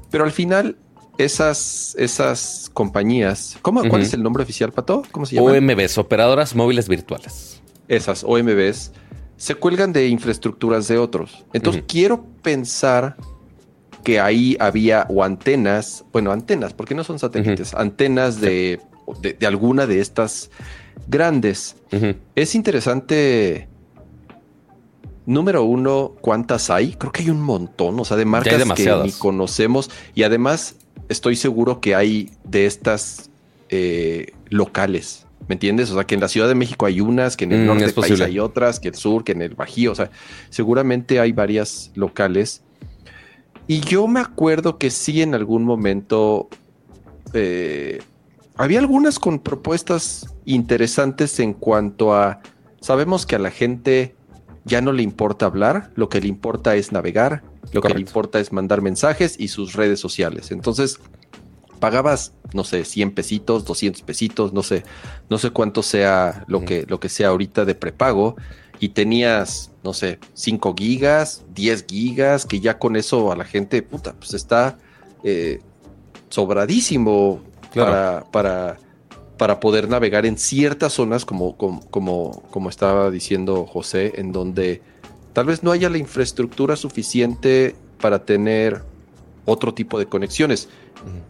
Pero 0.10 0.24
al 0.24 0.32
final, 0.32 0.78
esas, 1.18 1.94
esas 2.00 2.72
compañías, 2.74 3.58
¿cómo, 3.62 3.84
¿cuál 3.90 4.04
es 4.04 4.14
el 4.14 4.24
nombre 4.24 4.44
oficial, 4.44 4.72
Pato? 4.72 5.04
¿Cómo 5.12 5.26
se 5.26 5.36
llama? 5.36 5.52
OMBs, 5.52 5.98
operadoras 5.98 6.56
móviles 6.56 6.88
virtuales. 6.88 7.62
Esas 7.90 8.24
OMBs 8.24 8.94
se 9.36 9.56
cuelgan 9.56 9.92
de 9.92 10.08
infraestructuras 10.08 10.88
de 10.88 10.98
otros. 10.98 11.44
Entonces, 11.52 11.84
quiero 11.86 12.24
pensar 12.42 13.18
que 14.04 14.20
ahí 14.20 14.58
había 14.60 15.06
o 15.10 15.24
antenas, 15.24 16.06
bueno, 16.12 16.32
antenas, 16.32 16.74
porque 16.74 16.96
no 16.96 17.04
son 17.04 17.20
satélites, 17.20 17.74
antenas 17.74 18.42
de, 18.42 18.80
de, 19.22 19.48
alguna 19.48 19.88
de 19.88 20.00
estas 20.00 20.50
grandes. 21.08 21.76
Es 22.36 22.56
interesante. 22.56 23.68
Número 25.26 25.64
uno, 25.64 26.16
¿cuántas 26.20 26.70
hay? 26.70 26.94
Creo 26.94 27.12
que 27.12 27.22
hay 27.22 27.30
un 27.30 27.42
montón, 27.42 28.00
o 28.00 28.06
sea, 28.06 28.18
de 28.18 28.26
marcas 28.26 28.64
que 28.74 28.96
ni 29.04 29.12
conocemos. 29.12 29.90
Y 30.16 30.24
además, 30.24 30.76
estoy 31.10 31.36
seguro 31.36 31.80
que 31.80 31.96
hay 31.96 32.32
de 32.44 32.66
estas 32.66 33.30
eh, 33.70 34.34
locales. 34.50 35.28
¿Me 35.48 35.56
entiendes? 35.56 35.92
O 35.92 35.96
sea, 35.96 36.06
que 36.06 36.16
en 36.16 36.22
la 36.22 36.28
Ciudad 36.28 36.48
de 36.48 36.56
México 36.56 36.86
hay 36.86 37.02
unas, 37.02 37.36
que 37.36 37.46
en 37.46 37.52
el 37.52 37.62
mm, 37.62 37.66
norte 37.66 37.86
del 37.86 37.94
país 37.94 38.22
hay 38.22 38.40
otras, 38.40 38.80
que 38.80 38.90
el 38.90 38.96
sur, 38.96 39.24
que 39.24 39.34
en 39.34 39.42
el 39.42 39.56
Bajío. 39.56 39.92
O 39.92 39.96
sea, 39.96 40.10
seguramente 40.50 41.20
hay 41.20 41.32
varias 41.32 41.92
locales. 41.96 42.64
Y 43.72 43.80
yo 43.80 44.06
me 44.06 44.20
acuerdo 44.20 44.78
que 44.78 44.92
sí 44.92 45.22
en 45.22 45.34
algún 45.34 45.64
momento 45.64 46.50
eh, 47.32 48.02
había 48.58 48.80
algunas 48.80 49.18
con 49.18 49.40
propuestas 49.40 50.28
interesantes 50.44 51.40
en 51.40 51.54
cuanto 51.54 52.14
a, 52.14 52.42
sabemos 52.82 53.26
que 53.26 53.38
a 53.38 53.40
la 53.40 53.50
gente 53.50 54.14
ya 54.66 54.82
no 54.82 54.92
le 54.92 55.04
importa 55.04 55.46
hablar, 55.46 55.90
lo 55.96 56.10
que 56.10 56.20
le 56.20 56.28
importa 56.28 56.76
es 56.76 56.92
navegar, 56.92 57.44
lo 57.72 57.82
que 57.82 57.94
le 57.94 58.02
importa 58.02 58.42
es 58.42 58.52
mandar 58.52 58.82
mensajes 58.82 59.40
y 59.40 59.48
sus 59.48 59.72
redes 59.72 60.02
sociales. 60.02 60.52
Entonces, 60.52 61.00
pagabas, 61.80 62.34
no 62.54 62.66
sé, 62.66 62.84
100 62.84 63.12
pesitos, 63.12 63.64
200 63.64 64.02
pesitos, 64.02 64.52
no 64.52 64.64
sé, 64.64 64.84
no 65.30 65.38
sé 65.38 65.52
cuánto 65.52 65.82
sea 65.82 66.44
lo, 66.48 66.66
que, 66.66 66.86
lo 66.90 67.00
que 67.00 67.08
sea 67.08 67.30
ahorita 67.30 67.64
de 67.64 67.76
prepago 67.76 68.36
y 68.82 68.90
tenías, 68.90 69.72
no 69.84 69.94
sé, 69.94 70.18
5 70.34 70.74
gigas, 70.76 71.44
10 71.54 71.86
gigas, 71.88 72.48
que 72.48 72.60
ya 72.60 72.80
con 72.80 72.96
eso 72.96 73.32
a 73.32 73.36
la 73.36 73.46
gente, 73.46 73.84
puta, 73.84 74.14
pues 74.14 74.34
está 74.34 74.80
eh, 75.24 75.62
sobradísimo 76.30 77.42
para, 77.76 78.26
para, 78.32 78.80
para 79.38 79.60
poder 79.60 79.88
navegar 79.88 80.26
en 80.26 80.36
ciertas 80.36 80.94
zonas, 80.94 81.26
como, 81.26 81.56
como, 81.56 82.42
como, 82.50 82.70
estaba 82.70 83.12
diciendo 83.12 83.68
José, 83.68 84.14
en 84.16 84.32
donde 84.32 84.82
tal 85.34 85.46
vez 85.46 85.62
no 85.62 85.72
haya 85.72 85.88
la 85.88 86.00
infraestructura 86.00 86.76
suficiente 86.76 87.76
para 88.02 88.26
tener 88.26 88.82
otro 89.46 89.76
tipo 89.76 90.00
de 90.00 90.08
conexiones. 90.08 90.70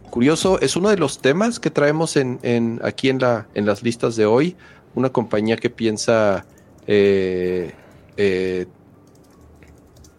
Curioso, 0.08 0.58
es 0.60 0.74
uno 0.74 0.88
de 0.88 0.96
los 0.96 1.18
temas 1.18 1.60
que 1.60 1.70
traemos 1.70 2.16
en, 2.16 2.80
aquí 2.82 3.10
en, 3.10 3.18
la, 3.18 3.46
en 3.52 3.66
las 3.66 3.82
listas 3.82 4.16
de 4.16 4.24
hoy. 4.24 4.56
Una 4.94 5.10
compañía 5.10 5.56
que 5.56 5.68
piensa 5.68 6.46
eh, 6.86 7.72
eh, 8.16 8.66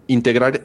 integrar 0.08 0.62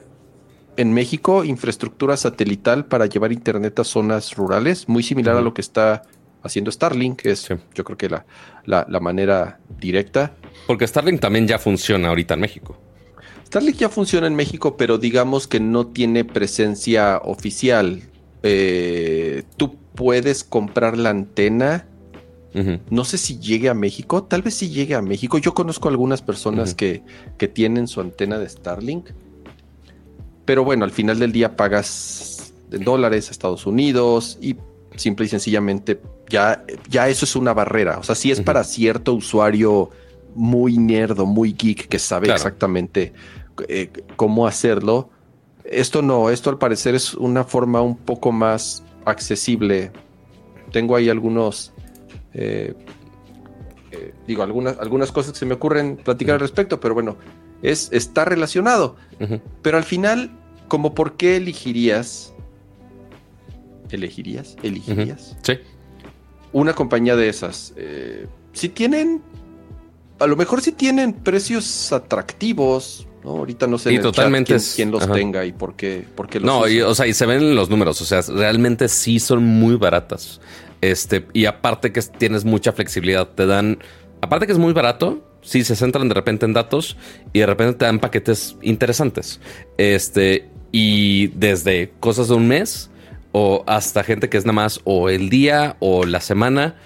en 0.77 0.93
México 0.93 1.45
infraestructura 1.45 2.17
satelital 2.17 2.87
para 2.87 3.07
llevar 3.07 3.33
internet 3.33 3.79
a 3.81 3.85
zonas 3.85 4.37
rurales, 4.37 4.89
muy 4.89 5.03
similar 5.03 5.37
a 5.37 5.41
lo 5.41 5.53
que 5.53 5.61
está 5.61 6.03
haciendo 6.43 6.71
Starlink, 6.71 7.23
que 7.23 7.31
es 7.33 7.49
yo 7.75 7.85
creo 7.85 7.99
que 7.99 8.09
la, 8.09 8.25
la, 8.65 9.01
manera 9.01 9.59
directa. 9.81 10.35
Porque 10.67 10.87
Starlink 10.87 11.21
también 11.21 11.47
ya 11.49 11.59
funciona 11.59 12.09
ahorita 12.09 12.35
en 12.35 12.41
México. 12.41 12.79
Starlink 13.47 13.77
ya 13.77 13.89
funciona 13.89 14.27
en 14.27 14.35
México, 14.35 14.77
pero 14.77 14.99
digamos 14.99 15.49
que 15.49 15.59
no 15.59 15.89
tiene 15.89 16.25
presencia 16.25 17.19
oficial. 17.25 18.03
Eh, 18.43 19.43
tú 19.57 19.77
puedes 19.95 20.45
comprar 20.45 20.97
la 20.97 21.11
antena. 21.11 21.87
No 22.91 23.05
sé 23.05 23.19
si 23.19 23.39
llegue 23.39 23.69
a 23.69 23.75
México, 23.75 24.25
tal 24.25 24.43
vez 24.43 24.55
sí 24.55 24.69
llegue 24.69 24.95
a 24.95 25.03
México. 25.03 25.39
Yo 25.39 25.55
conozco 25.55 25.89
algunas 25.89 26.23
personas 26.23 26.75
que, 26.75 27.03
que 27.37 27.49
tienen 27.49 27.89
su 27.89 28.01
antena 28.01 28.39
de 28.39 28.49
Starlink. 28.49 29.11
Pero 30.45 30.65
bueno, 30.65 30.85
al 30.85 30.91
final 30.91 31.19
del 31.19 31.33
día 31.33 31.57
pagas 31.57 32.53
en 32.71 32.85
dólares 32.85 33.29
a 33.29 33.31
Estados 33.33 33.67
Unidos 33.67 34.39
y 34.41 34.57
simple 34.97 35.27
y 35.27 35.29
sencillamente 35.29 36.01
ya, 36.29 36.65
ya 36.89 37.09
eso 37.09 37.25
es 37.25 37.37
una 37.37 37.55
barrera. 37.55 37.99
O 37.99 38.03
sea, 38.03 38.15
si 38.15 38.31
es 38.31 38.41
para 38.41 38.65
cierto 38.65 39.15
usuario 39.15 39.91
muy 40.35 40.79
nerdo, 40.79 41.27
muy 41.27 41.53
geek, 41.53 41.89
que 41.89 41.99
sabe 41.99 42.31
exactamente 42.31 43.13
eh, 43.69 43.91
cómo 44.17 44.47
hacerlo. 44.47 45.11
Esto 45.65 46.03
no, 46.03 46.31
esto 46.31 46.51
al 46.51 46.59
parecer 46.59 46.95
es 46.95 47.15
una 47.15 47.45
forma 47.45 47.83
un 47.83 47.97
poco 47.97 48.33
más 48.33 48.83
accesible. 49.05 49.91
Tengo 50.73 50.97
ahí 50.97 51.09
algunos, 51.09 51.73
eh, 52.35 52.75
eh, 53.91 54.15
digo, 54.27 54.43
algunas, 54.43 54.79
algunas 54.79 55.13
cosas 55.13 55.33
que 55.33 55.39
se 55.39 55.47
me 55.47 55.55
ocurren 55.55 55.97
platicar 55.97 56.35
al 56.35 56.41
respecto, 56.41 56.81
pero 56.81 56.95
bueno, 56.95 57.17
es, 57.63 57.89
está 57.93 58.25
relacionado. 58.25 58.97
Pero 59.63 59.77
al 59.77 59.85
final, 59.85 60.31
como 60.69 60.95
por 60.95 61.17
qué 61.17 61.37
elegirías 61.37 62.35
¿Elegirías? 63.91 64.57
¿Elegirías? 64.63 65.37
Sí. 65.43 65.55
Una 66.53 66.75
compañía 66.75 67.17
de 67.17 67.29
esas. 67.29 67.75
Eh, 67.77 68.27
si 68.53 68.69
tienen. 68.69 69.23
A 70.19 70.27
lo 70.27 70.37
mejor 70.37 70.61
si 70.61 70.73
tienen 70.73 71.13
precios 71.13 71.93
atractivos. 71.93 73.07
¿no? 73.25 73.31
Ahorita 73.31 73.67
no 73.67 73.79
sé 73.79 73.99
totalmente 73.99 74.57
quién, 74.75 74.91
los 74.91 75.11
tenga 75.11 75.45
y 75.45 75.53
por 75.53 75.75
qué, 75.75 76.07
por 76.15 76.29
qué 76.29 76.41
los 76.41 76.47
No, 76.47 76.69
y, 76.69 76.81
o 76.81 76.95
sea, 76.95 77.07
y 77.07 77.15
se 77.15 77.27
ven 77.27 77.55
los 77.55 77.69
números. 77.69 78.01
O 78.01 78.05
sea, 78.05 78.21
realmente 78.23 78.89
sí 78.89 79.19
son 79.21 79.45
muy 79.45 79.77
baratas. 79.77 80.41
Este, 80.81 81.27
y 81.33 81.47
aparte 81.47 81.93
que 81.93 82.01
tienes 82.03 82.45
mucha 82.45 82.73
flexibilidad, 82.73 83.29
te 83.29 83.47
dan. 83.47 83.79
Aparte 84.21 84.47
que 84.47 84.53
es 84.53 84.59
muy 84.59 84.73
barato, 84.73 85.25
sí 85.43 85.65
se 85.65 85.77
centran 85.77 86.09
de 86.09 86.15
repente 86.15 86.47
en 86.47 86.53
datos 86.53 86.97
y 87.33 87.41
de 87.41 87.47
repente 87.47 87.79
te 87.79 87.85
dan 87.85 87.99
paquetes 87.99 88.57
interesantes. 88.63 89.41
Este, 89.77 90.49
y 90.73 91.29
desde 91.29 91.93
cosas 92.01 92.29
de 92.29 92.35
un 92.35 92.49
mes 92.49 92.91
o 93.33 93.65
hasta 93.67 94.03
gente 94.05 94.29
que 94.29 94.37
es 94.37 94.45
nada 94.45 94.55
más 94.55 94.81
o 94.85 95.09
el 95.09 95.31
día 95.31 95.77
o 95.81 96.05
la 96.05 96.21
semana, 96.21 96.77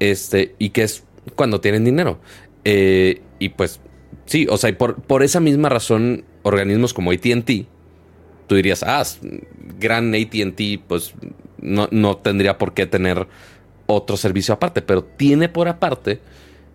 este, 0.00 0.54
y 0.58 0.70
que 0.70 0.82
es 0.82 1.04
cuando 1.34 1.60
tienen 1.60 1.84
dinero. 1.84 2.20
Eh, 2.64 3.22
y 3.38 3.50
pues 3.50 3.80
sí, 4.26 4.46
o 4.48 4.56
sea, 4.56 4.76
por, 4.76 5.02
por 5.02 5.22
esa 5.22 5.40
misma 5.40 5.68
razón, 5.68 6.24
organismos 6.42 6.94
como 6.94 7.10
ATT, 7.10 7.66
tú 8.46 8.54
dirías, 8.54 8.82
ah, 8.82 9.04
gran 9.78 10.14
ATT, 10.14 10.82
pues 10.86 11.14
no, 11.62 11.88
no 11.90 12.16
tendría 12.18 12.58
por 12.58 12.74
qué 12.74 12.86
tener 12.86 13.26
otro 13.86 14.16
servicio 14.16 14.54
aparte, 14.54 14.82
pero 14.82 15.04
tiene 15.04 15.48
por 15.48 15.68
aparte 15.68 16.20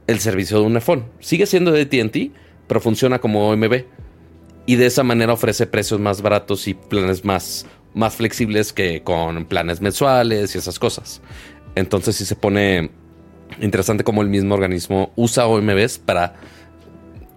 el 0.08 0.20
servicio 0.20 0.60
de 0.60 0.65
un 0.65 0.75
iPhone. 0.75 1.06
Sigue 1.20 1.46
siendo 1.46 1.72
de 1.72 1.82
ATT, 1.82 2.34
pero 2.67 2.82
funciona 2.82 3.20
como 3.20 3.50
OMB. 3.50 3.86
Y 4.65 4.75
de 4.75 4.86
esa 4.86 5.03
manera 5.03 5.34
ofrece 5.34 5.65
precios 5.65 6.00
más 6.00 6.22
baratos 6.22 6.67
y 6.67 6.74
planes 6.74 7.24
más 7.24 7.65
más 7.98 8.15
flexibles 8.15 8.74
que 8.74 9.01
con 9.01 9.46
planes 9.46 9.82
mensuales 9.82 10.53
y 10.53 10.60
esas 10.60 10.77
cosas. 10.77 11.22
Entonces 11.75 12.15
sí 12.15 12.25
se 12.25 12.36
pone 12.36 12.91
interesante 13.60 14.03
cómo 14.03 14.22
el 14.22 14.29
mismo 14.29 14.53
organismo 14.53 15.12
usa 15.15 15.48
OMBs 15.48 15.98
para 15.98 16.36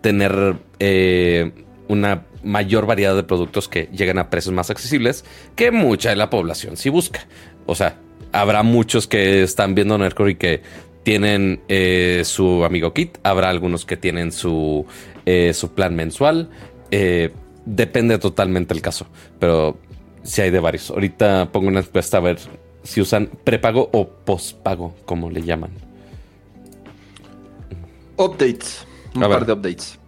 tener 0.03 0.59
eh, 0.79 1.53
una 1.89 2.27
mayor 2.43 2.87
variedad 2.87 3.15
de 3.15 3.23
productos 3.23 3.69
que 3.69 3.89
lleguen 3.93 4.19
a 4.19 4.31
precios 4.31 4.55
más 4.55 4.71
accesibles 4.71 5.25
que 5.57 5.71
mucha 5.71 6.11
de 6.11 6.17
la 6.17 6.31
población 6.31 6.77
sí 6.77 6.89
busca. 6.89 7.27
O 7.67 7.75
sea, 7.75 7.97
habrá 8.33 8.63
muchos 8.63 9.07
que 9.07 9.43
están 9.43 9.75
viendo 9.75 9.99
Nerdcore 9.99 10.33
y 10.33 10.35
que 10.37 10.63
tienen 11.03 11.61
eh, 11.69 12.23
su 12.25 12.65
amigo 12.65 12.93
kit, 12.93 13.19
habrá 13.23 13.49
algunos 13.49 13.85
que 13.85 13.97
tienen 13.97 14.33
su, 14.33 14.87
eh, 15.27 15.53
su 15.55 15.73
plan 15.75 15.95
mensual. 15.95 16.51
depende 17.65 18.19
totalmente 18.19 18.75
el 18.75 18.83
caso, 18.83 19.07
pero 19.39 19.79
si 20.23 20.43
hay 20.43 20.51
de 20.51 20.61
varios. 20.61 20.91
Ahorita 20.91 21.51
pongo 21.53 21.69
una 21.69 21.81
encuesta 21.81 22.19
a 22.19 22.21
ver 22.21 22.39
si 22.83 23.01
usan 23.01 23.31
prepago 23.45 23.91
o 23.93 24.09
pospago, 24.09 24.95
como 25.05 25.31
le 25.31 25.43
llaman. 25.43 25.71
Updates. 28.17 28.87
Un 29.15 29.23
par 29.23 29.47
de 29.47 29.53
updates. 29.53 30.00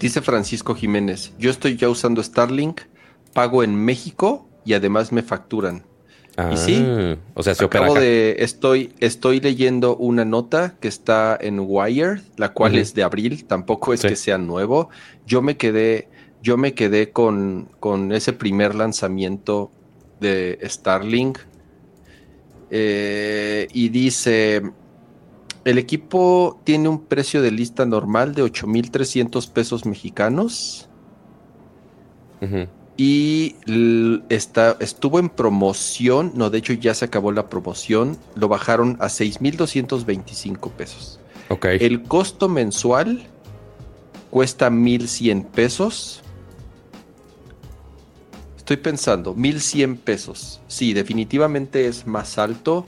Dice 0.00 0.22
Francisco 0.22 0.74
Jiménez, 0.74 1.34
yo 1.38 1.50
estoy 1.50 1.76
ya 1.76 1.90
usando 1.90 2.22
Starlink, 2.22 2.80
pago 3.34 3.62
en 3.62 3.74
México 3.76 4.48
y 4.64 4.72
además 4.72 5.12
me 5.12 5.22
facturan. 5.22 5.84
y 6.50 6.56
sí, 6.56 6.82
ah, 6.86 7.16
o 7.34 7.42
sea, 7.42 7.54
se 7.54 7.66
acabo 7.66 7.92
de 7.92 8.36
estoy 8.38 8.94
estoy 9.00 9.40
leyendo 9.40 9.96
una 9.96 10.24
nota 10.24 10.76
que 10.80 10.88
está 10.88 11.36
en 11.38 11.60
Wired, 11.60 12.22
la 12.38 12.54
cual 12.54 12.76
es 12.76 12.94
de 12.94 13.02
abril, 13.02 13.44
tampoco 13.44 13.92
es 13.92 14.00
que 14.00 14.16
sea 14.16 14.38
nuevo. 14.38 14.88
Yo 15.26 15.42
me 15.42 15.58
quedé 15.58 16.08
yo 16.42 16.56
me 16.56 16.72
quedé 16.72 17.10
con, 17.10 17.68
ese 18.12 18.32
primer 18.32 18.74
lanzamiento 18.74 19.70
de 20.18 20.58
Starlink. 20.64 21.38
Eh, 22.70 23.68
y 23.72 23.88
dice, 23.90 24.62
el 25.64 25.78
equipo 25.78 26.60
tiene 26.64 26.88
un 26.88 27.04
precio 27.04 27.42
de 27.42 27.50
lista 27.50 27.86
normal 27.86 28.34
de 28.34 28.42
8.300 28.42 29.50
pesos 29.50 29.86
mexicanos. 29.86 30.88
Y 32.96 33.56
está, 34.30 34.76
estuvo 34.80 35.18
en 35.18 35.28
promoción, 35.28 36.32
no, 36.34 36.48
de 36.48 36.58
hecho 36.58 36.72
ya 36.72 36.94
se 36.94 37.04
acabó 37.04 37.32
la 37.32 37.50
promoción, 37.50 38.16
lo 38.34 38.48
bajaron 38.48 38.96
a 39.00 39.06
6.225 39.06 40.70
pesos. 40.70 41.20
Ok. 41.48 41.66
El 41.66 42.02
costo 42.02 42.48
mensual 42.48 43.26
cuesta 44.30 44.70
1.100 44.70 45.44
pesos 45.46 46.22
estoy 48.70 48.84
pensando, 48.84 49.34
1100 49.34 49.96
pesos. 49.96 50.60
Sí, 50.68 50.92
definitivamente 50.92 51.88
es 51.88 52.06
más 52.06 52.38
alto 52.38 52.86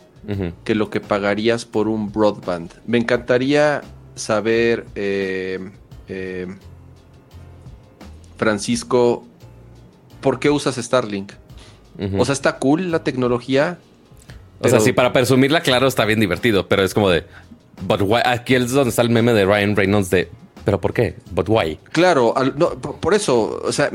que 0.64 0.74
lo 0.74 0.90
que 0.90 1.00
pagarías 1.00 1.64
por 1.64 1.88
un 1.88 2.12
broadband. 2.12 2.70
Me 2.86 2.98
encantaría 2.98 3.82
saber, 4.14 4.86
eh, 4.94 5.58
eh, 6.08 6.46
Francisco, 8.36 9.24
¿por 10.20 10.38
qué 10.38 10.50
usas 10.50 10.76
Starlink? 10.76 11.32
O 12.18 12.24
sea, 12.24 12.32
está 12.32 12.58
cool 12.58 12.90
la 12.90 13.04
tecnología. 13.04 13.78
O 14.60 14.68
sea, 14.68 14.80
sí, 14.80 14.92
para 14.92 15.12
presumirla, 15.12 15.60
claro, 15.60 15.86
está 15.86 16.04
bien 16.04 16.20
divertido, 16.20 16.66
pero 16.68 16.82
es 16.82 16.94
como 16.94 17.10
de. 17.10 17.26
But 17.82 18.02
Aquí 18.24 18.54
es 18.54 18.70
donde 18.70 18.90
está 18.90 19.02
el 19.02 19.10
meme 19.10 19.32
de 19.32 19.44
Ryan 19.44 19.76
Reynolds 19.76 20.10
de. 20.10 20.28
¿Pero 20.64 20.80
por 20.80 20.94
qué? 20.94 21.16
¿But 21.32 21.48
why? 21.48 21.78
Claro, 21.90 22.34
por 23.00 23.14
eso, 23.14 23.60
o 23.62 23.72
sea, 23.72 23.90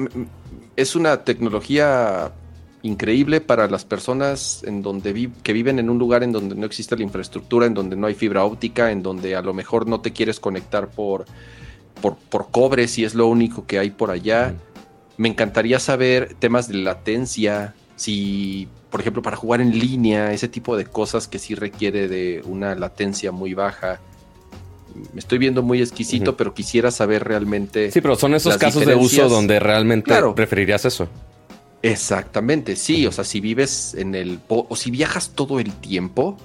es 0.75 0.95
una 0.95 1.23
tecnología 1.23 2.31
increíble 2.87 3.41
para 3.41 3.67
las 3.67 3.85
personas 3.85 4.63
en 4.65 4.81
donde 4.81 5.29
que 5.43 5.53
viven 5.53 5.79
en 5.79 5.89
un 5.89 5.97
lugar 5.97 6.23
en 6.23 6.31
donde 6.31 6.55
no 6.55 6.65
existe 6.65 6.95
la 6.95 7.03
infraestructura, 7.03 7.65
en 7.65 7.73
donde 7.73 7.95
no 7.95 8.07
hay 8.07 8.15
fibra 8.15 8.43
óptica, 8.43 8.91
en 8.91 9.03
donde 9.03 9.35
a 9.35 9.41
lo 9.41 9.53
mejor 9.53 9.87
no 9.87 10.01
te 10.01 10.13
quieres 10.13 10.39
conectar 10.39 10.89
por, 10.89 11.25
por, 12.01 12.49
cobre 12.49 12.87
si 12.87 13.03
es 13.03 13.13
lo 13.13 13.27
único 13.27 13.65
que 13.65 13.79
hay 13.79 13.91
por 13.91 14.11
allá. 14.11 14.55
Me 15.17 15.27
encantaría 15.27 15.79
saber 15.79 16.35
temas 16.39 16.67
de 16.67 16.75
latencia, 16.75 17.75
si, 17.95 18.67
por 18.89 19.01
ejemplo, 19.01 19.21
para 19.21 19.35
jugar 19.35 19.61
en 19.61 19.77
línea, 19.77 20.31
ese 20.31 20.47
tipo 20.47 20.77
de 20.77 20.85
cosas 20.85 21.27
que 21.27 21.39
sí 21.39 21.55
requiere 21.55 22.07
de 22.07 22.41
una 22.45 22.75
latencia 22.75 23.31
muy 23.31 23.53
baja 23.53 23.99
me 25.13 25.19
estoy 25.19 25.37
viendo 25.37 25.61
muy 25.61 25.79
exquisito, 25.79 26.35
pero 26.35 26.55
quisiera 26.55 26.89
saber 26.89 27.23
realmente. 27.23 27.91
Sí, 27.91 28.01
pero 28.01 28.15
son 28.15 28.33
esos 28.33 28.57
casos 28.57 28.83
de 28.83 28.95
uso 28.95 29.29
donde 29.29 29.59
realmente 29.59 30.11
preferirías 30.35 30.85
eso. 30.85 31.07
Exactamente, 31.91 32.75
sí. 32.75 33.05
O 33.07 33.11
sea, 33.11 33.23
si 33.23 33.39
vives 33.39 33.95
en 33.97 34.15
el. 34.15 34.39
O 34.47 34.75
si 34.75 34.91
viajas 34.91 35.31
todo 35.35 35.59
el 35.59 35.73
tiempo, 35.73 36.37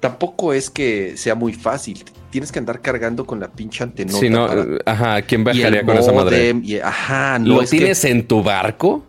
tampoco 0.00 0.52
es 0.52 0.70
que 0.70 1.16
sea 1.16 1.34
muy 1.34 1.52
fácil. 1.52 2.04
Tienes 2.30 2.52
que 2.52 2.58
andar 2.58 2.80
cargando 2.80 3.26
con 3.26 3.40
la 3.40 3.50
pinche 3.50 3.84
antena. 3.84 4.12
Sí, 4.12 4.28
no. 4.28 4.48
Ajá, 4.84 5.22
¿quién 5.22 5.44
viajaría 5.44 5.84
con 5.84 5.96
esa 5.96 6.12
madre? 6.12 6.54
ajá, 6.82 7.38
no. 7.38 7.60
¿Lo 7.60 7.64
tienes 7.64 8.04
en 8.04 8.26
tu 8.26 8.42
barco? 8.42 9.04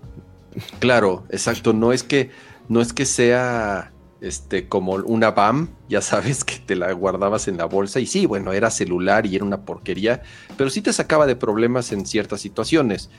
Claro, 0.79 1.25
exacto. 1.29 1.73
No 1.73 1.91
es 1.91 2.03
que, 2.03 2.29
no 2.69 2.81
es 2.81 2.93
que 2.93 3.05
sea 3.05 3.91
este, 4.21 4.67
como 4.67 4.93
una 4.93 5.31
BAM, 5.31 5.69
ya 5.89 6.01
sabes 6.01 6.43
que 6.43 6.55
te 6.57 6.75
la 6.75 6.91
guardabas 6.93 7.47
en 7.47 7.57
la 7.57 7.65
bolsa 7.65 7.99
y 7.99 8.05
sí, 8.05 8.25
bueno, 8.25 8.53
era 8.53 8.71
celular 8.71 9.25
y 9.25 9.35
era 9.35 9.45
una 9.45 9.61
porquería, 9.61 10.23
pero 10.57 10.69
sí 10.69 10.81
te 10.81 10.93
sacaba 10.93 11.27
de 11.27 11.35
problemas 11.35 11.91
en 11.91 12.05
ciertas 12.05 12.41
situaciones. 12.41 13.09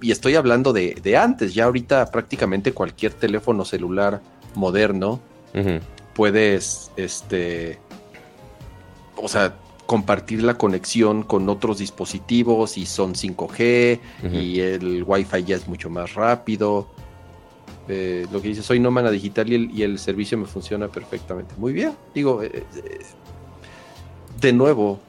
Y 0.00 0.10
estoy 0.10 0.34
hablando 0.34 0.72
de, 0.72 0.94
de 0.94 1.16
antes, 1.16 1.54
ya 1.54 1.64
ahorita 1.64 2.10
prácticamente 2.10 2.72
cualquier 2.72 3.12
teléfono 3.12 3.64
celular 3.64 4.20
moderno 4.54 5.20
puedes, 6.14 6.90
este, 6.96 7.78
o 9.16 9.28
sea, 9.28 9.54
compartir 9.86 10.42
la 10.42 10.54
conexión 10.54 11.22
con 11.24 11.48
otros 11.48 11.78
dispositivos 11.78 12.78
y 12.78 12.86
son 12.86 13.14
5G 13.14 13.98
y 14.32 14.60
el 14.60 15.02
Wi-Fi 15.04 15.42
ya 15.44 15.56
es 15.56 15.66
mucho 15.66 15.90
más 15.90 16.14
rápido. 16.14 16.88
Eh, 17.88 18.24
lo 18.30 18.40
que 18.40 18.48
dice, 18.48 18.62
soy 18.62 18.78
nómada 18.78 19.10
digital 19.10 19.52
y 19.52 19.82
el, 19.82 19.98
servicio 19.98 20.38
me 20.38 20.46
funciona 20.46 20.86
perfectamente. 20.86 21.54
Muy 21.56 21.72
bien, 21.72 21.92
digo, 22.14 22.42
eh, 22.42 22.50
eh, 22.54 22.98
de 24.40 24.52
nuevo, 24.52 25.00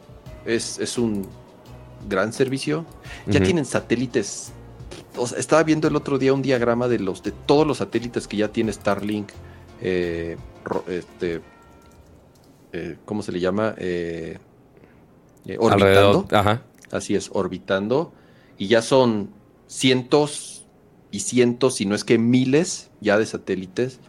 es, 0.45 0.97
un 0.97 1.27
gran 2.09 2.33
servicio. 2.33 2.85
Ya 3.27 3.43
tienen 3.43 3.65
satélites. 3.65 4.51
Estaba 5.37 5.63
viendo 5.63 5.87
el 5.87 5.95
otro 5.95 6.17
día 6.17 6.33
un 6.33 6.41
diagrama 6.41 6.87
de 6.87 6.99
los 6.99 7.23
de 7.23 7.31
todos 7.31 7.67
los 7.67 7.77
satélites 7.77 8.27
que 8.27 8.37
ya 8.37 8.47
tiene 8.47 8.71
Starlink. 8.71 9.29
este, 9.81 11.41
¿Cómo 13.05 13.23
se 13.23 13.31
le 13.31 13.39
llama? 13.39 13.75
orbitando. 15.59 16.27
Así 16.91 17.15
es, 17.15 17.29
orbitando. 17.33 18.13
Y 18.57 18.67
ya 18.67 18.81
son 18.81 19.31
cientos 19.67 20.65
y 21.11 21.21
cientos, 21.21 21.75
si 21.75 21.85
no 21.85 21.95
es 21.95 22.03
que 22.03 22.17
miles 22.17 22.89
ya 23.01 23.17
de 23.17 23.25
satélites. 23.25 23.99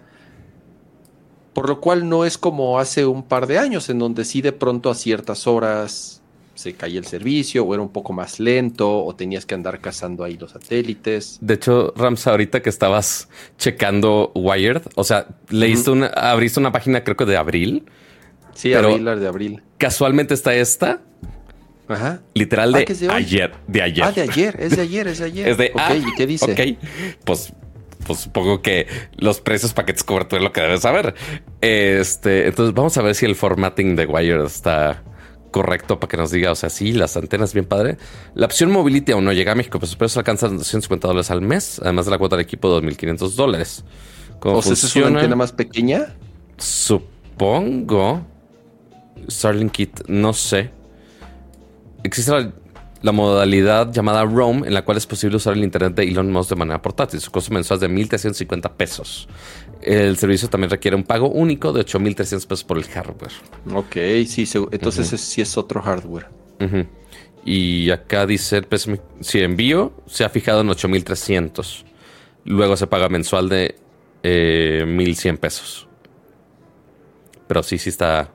Por 1.52 1.68
lo 1.68 1.80
cual 1.80 2.09
no 2.09 2.25
es 2.25 2.38
como 2.38 2.78
hace 2.78 3.04
un 3.04 3.23
par 3.23 3.47
de 3.47 3.59
años, 3.59 3.90
en 3.90 3.99
donde 3.99 4.25
sí 4.25 4.40
de 4.40 4.52
pronto 4.52 4.90
a 4.90 4.94
ciertas 4.94 5.47
horas 5.47 6.22
se 6.54 6.75
caía 6.75 6.99
el 6.99 7.06
servicio, 7.06 7.64
o 7.64 7.75
era 7.75 7.82
un 7.82 7.90
poco 7.90 8.12
más 8.12 8.40
lento, 8.40 9.04
o 9.04 9.14
tenías 9.14 9.47
que 9.47 9.54
andar 9.54 9.80
cazando 9.80 10.25
ahí 10.25 10.37
los 10.37 10.52
satélites. 10.52 11.38
De 11.40 11.54
hecho, 11.54 11.92
Rams, 11.97 12.26
ahorita 12.26 12.62
que 12.62 12.68
estabas 12.68 13.28
checando 13.59 14.32
Wired, 14.35 14.82
o 14.94 15.04
sea, 15.04 15.26
leíste 15.49 15.90
una, 15.90 16.06
abriste 16.09 16.61
una 16.61 16.73
página, 16.73 17.04
creo 17.04 17.16
que 17.16 17.25
de 17.25 17.37
abril. 17.37 17.85
Sí, 18.54 18.75
abril, 18.75 19.04
de 19.04 19.26
abril. 19.26 19.62
Casualmente 19.78 20.35
está 20.35 20.54
esta 20.54 21.00
Ajá. 21.88 22.21
Literal 22.35 22.75
ah, 22.75 22.78
de, 22.78 23.11
ayer. 23.11 23.52
De 23.66 23.82
ayer. 23.82 24.04
Ah, 24.04 24.12
de 24.12 24.23
ayer. 24.23 24.56
Es 24.59 24.76
de 24.76 24.82
ayer, 24.82 25.09
es 25.09 25.18
de 25.18 25.25
ayer. 25.26 25.49
Es 25.52 25.59
de, 25.59 25.73
ok, 25.75 26.09
¿y 26.09 26.14
qué 26.16 26.26
dice? 26.26 26.52
Ok, 26.52 26.78
pues, 27.25 27.52
pues 28.06 28.21
supongo 28.21 28.62
que 28.62 28.87
los 29.16 29.40
precios 29.40 29.73
paquetes 29.73 30.04
cobertura 30.04 30.40
es 30.40 30.44
lo 30.44 30.52
que 30.52 30.61
debes 30.61 30.80
saber. 30.80 31.14
Este, 31.61 32.47
entonces 32.47 32.75
vamos 32.75 32.97
a 32.97 33.02
ver 33.02 33.14
si 33.14 33.26
el 33.26 33.35
formatting 33.35 33.97
de 33.97 34.06
Wire 34.06 34.44
está 34.44 35.02
correcto 35.52 36.00
para 36.00 36.11
que 36.11 36.16
nos 36.16 36.32
diga, 36.32 36.50
o 36.50 36.56
sea, 36.56 36.68
sí, 36.68 36.92
las 36.92 37.16
antenas 37.16 37.54
bien 37.54 37.66
padre. 37.66 37.99
La 38.35 38.47
opción 38.47 38.73
Mobility 38.73 39.12
aún 39.12 39.25
no 39.25 39.32
llega 39.32 39.52
a 39.52 39.54
México, 39.54 39.78
pero 39.78 39.87
sus 39.87 39.97
precios 39.97 40.16
alcanzan 40.16 40.56
250 40.59 41.06
dólares 41.06 41.30
al 41.30 41.42
mes, 41.42 41.78
además 41.80 42.06
de 42.06 42.11
la 42.11 42.18
cuota 42.18 42.37
de 42.37 42.42
equipo 42.42 42.80
de 42.80 42.88
2.500 42.88 43.35
dólares. 43.37 43.85
¿O 44.40 44.61
sea, 44.61 44.73
es 44.73 44.97
una 44.97 45.06
antena 45.06 45.37
más 45.37 45.52
pequeña? 45.52 46.16
Supongo. 46.56 48.26
Starlink 49.28 49.70
Kit, 49.70 50.00
no 50.09 50.33
sé 50.33 50.83
existe 52.03 52.53
la, 53.03 53.12
modalidad 53.12 53.92
llamada 53.92 54.24
Roam, 54.24 54.64
en 54.64 54.74
la 54.74 54.85
cual 54.85 54.96
es 54.96 55.07
posible 55.07 55.37
usar 55.37 55.55
el 55.55 55.64
internet 55.64 55.94
de 55.94 56.05
Elon 56.05 56.31
Musk 56.31 56.50
de 56.50 56.57
manera 56.57 56.81
portátil. 56.81 57.20
Su 57.20 57.31
costo 57.31 57.53
mensual 57.53 57.79
es 57.79 57.81
de 57.81 57.90
1.350 57.90 58.70
pesos. 58.72 59.29
El 59.83 60.16
servicio 60.16 60.49
también 60.49 60.71
requiere 60.71 60.97
un 60.97 61.05
pago 61.05 61.29
único 61.29 61.73
de 61.73 61.85
8.300 61.85 62.47
pesos 62.47 62.64
por 62.64 62.79
el 62.79 62.85
hardware. 62.85 63.33
Ok, 63.75 63.97
sí, 64.27 64.49
entonces 64.71 65.21
sí 65.21 65.40
es 65.40 65.57
otro 65.57 65.83
hardware. 65.83 66.29
Y 67.45 67.90
acá 67.90 68.25
dice 68.25 68.59
el 68.59 68.64
precio, 68.64 69.03
si 69.21 69.40
envío, 69.40 69.92
se 70.07 70.25
ha 70.25 70.29
fijado 70.29 70.61
en 70.61 70.68
8.300. 70.68 71.85
Luego 72.45 72.77
se 72.77 72.87
paga 72.87 73.09
mensual 73.09 73.49
de 73.49 73.75
1.100 74.23 75.35
eh, 75.35 75.38
pesos. 75.38 75.88
Pero 77.49 77.64
sí, 77.64 77.79
sí 77.79 77.88
está 77.88 78.31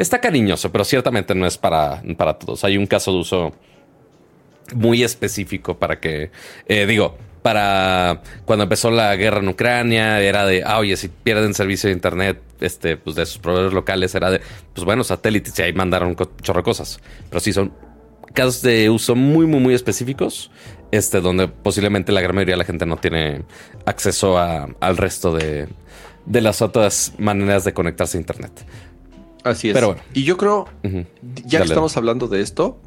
Está 0.00 0.18
cariñoso, 0.18 0.72
pero 0.72 0.82
ciertamente 0.82 1.34
no 1.34 1.46
es 1.46 1.58
para, 1.58 2.02
para 2.16 2.38
todos. 2.38 2.64
Hay 2.64 2.78
un 2.78 2.86
caso 2.86 3.12
de 3.12 3.18
uso 3.18 3.52
muy 4.74 5.02
específico 5.02 5.78
para 5.78 6.00
que, 6.00 6.30
eh, 6.66 6.86
digo, 6.86 7.18
para 7.42 8.22
cuando 8.44 8.64
empezó 8.64 8.90
la 8.90 9.14
guerra 9.16 9.38
en 9.38 9.48
Ucrania, 9.48 10.20
era 10.20 10.46
de, 10.46 10.62
ah, 10.64 10.78
oye, 10.78 10.96
si 10.96 11.08
pierden 11.08 11.54
servicio 11.54 11.88
de 11.88 11.94
internet, 11.94 12.40
este, 12.60 12.96
pues 12.96 13.16
de 13.16 13.26
sus 13.26 13.38
proveedores 13.38 13.72
locales, 13.72 14.14
era 14.14 14.30
de, 14.30 14.40
pues 14.74 14.84
bueno, 14.84 15.04
satélites 15.04 15.58
y 15.58 15.62
ahí 15.62 15.72
mandaron 15.72 16.16
chorro 16.42 16.60
de 16.60 16.64
cosas. 16.64 17.00
Pero 17.28 17.40
sí 17.40 17.52
son 17.52 17.72
casos 18.34 18.62
de 18.62 18.90
uso 18.90 19.14
muy, 19.14 19.46
muy, 19.46 19.60
muy 19.60 19.74
específicos, 19.74 20.50
este, 20.90 21.20
donde 21.20 21.48
posiblemente 21.48 22.12
la 22.12 22.20
gran 22.20 22.34
mayoría 22.34 22.54
de 22.54 22.58
la 22.58 22.64
gente 22.64 22.86
no 22.86 22.96
tiene 22.96 23.42
acceso 23.86 24.38
al 24.38 24.96
resto 24.96 25.34
de, 25.34 25.68
de 26.26 26.40
las 26.40 26.62
otras 26.62 27.14
maneras 27.18 27.64
de 27.64 27.72
conectarse 27.72 28.18
a 28.18 28.20
internet. 28.20 28.52
Así 29.44 29.68
es. 29.70 29.74
Pero 29.74 29.96
Y 30.12 30.24
yo 30.24 30.36
creo, 30.36 30.68
ya 31.22 31.60
que 31.60 31.64
estamos 31.64 31.96
hablando 31.96 32.28
de 32.28 32.40
esto, 32.40 32.80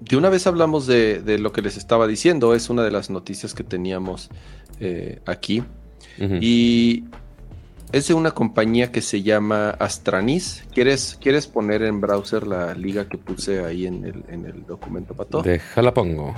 de 0.00 0.16
una 0.16 0.28
vez 0.28 0.46
hablamos 0.46 0.86
de, 0.86 1.38
lo 1.38 1.52
que 1.52 1.62
les 1.62 1.76
estaba 1.76 2.06
diciendo. 2.06 2.54
Es 2.54 2.70
una 2.70 2.82
de 2.82 2.90
las 2.90 3.10
noticias 3.10 3.54
que 3.54 3.64
teníamos 3.64 4.30
eh, 4.80 5.20
aquí. 5.26 5.62
Y 6.18 7.04
es 7.92 8.08
de 8.08 8.14
una 8.14 8.32
compañía 8.32 8.92
que 8.92 9.00
se 9.00 9.22
llama 9.22 9.70
Astranis. 9.70 10.64
¿Quieres, 10.74 11.16
¿Quieres 11.20 11.46
poner 11.46 11.82
en 11.82 12.00
browser 12.00 12.46
la 12.46 12.74
liga 12.74 13.08
que 13.08 13.16
puse 13.16 13.64
ahí 13.64 13.86
en 13.86 14.04
el, 14.04 14.24
en 14.28 14.44
el 14.44 14.66
documento, 14.66 15.14
Pato? 15.14 15.42
Déjala 15.42 15.94
pongo. 15.94 16.34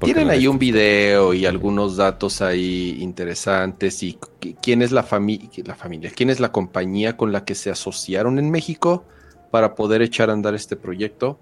Tienen 0.00 0.30
ahí 0.30 0.48
un 0.48 0.58
video 0.58 1.32
y 1.32 1.46
algunos 1.46 1.96
datos 1.96 2.42
ahí 2.42 2.96
interesantes 3.00 4.02
y 4.02 4.18
quién 4.60 4.82
es 4.82 4.90
la, 4.90 5.04
familia, 5.04 5.48
la 5.64 5.76
familia, 5.76 6.10
quién 6.14 6.28
es 6.28 6.40
la 6.40 6.50
compañía 6.50 7.16
con 7.16 7.30
la 7.30 7.44
que 7.44 7.54
se 7.54 7.70
asociaron 7.70 8.38
en 8.40 8.50
México 8.50 9.04
para 9.50 9.74
poder 9.76 10.02
echar 10.02 10.28
a 10.30 10.32
andar 10.32 10.54
este 10.54 10.74
proyecto. 10.76 11.38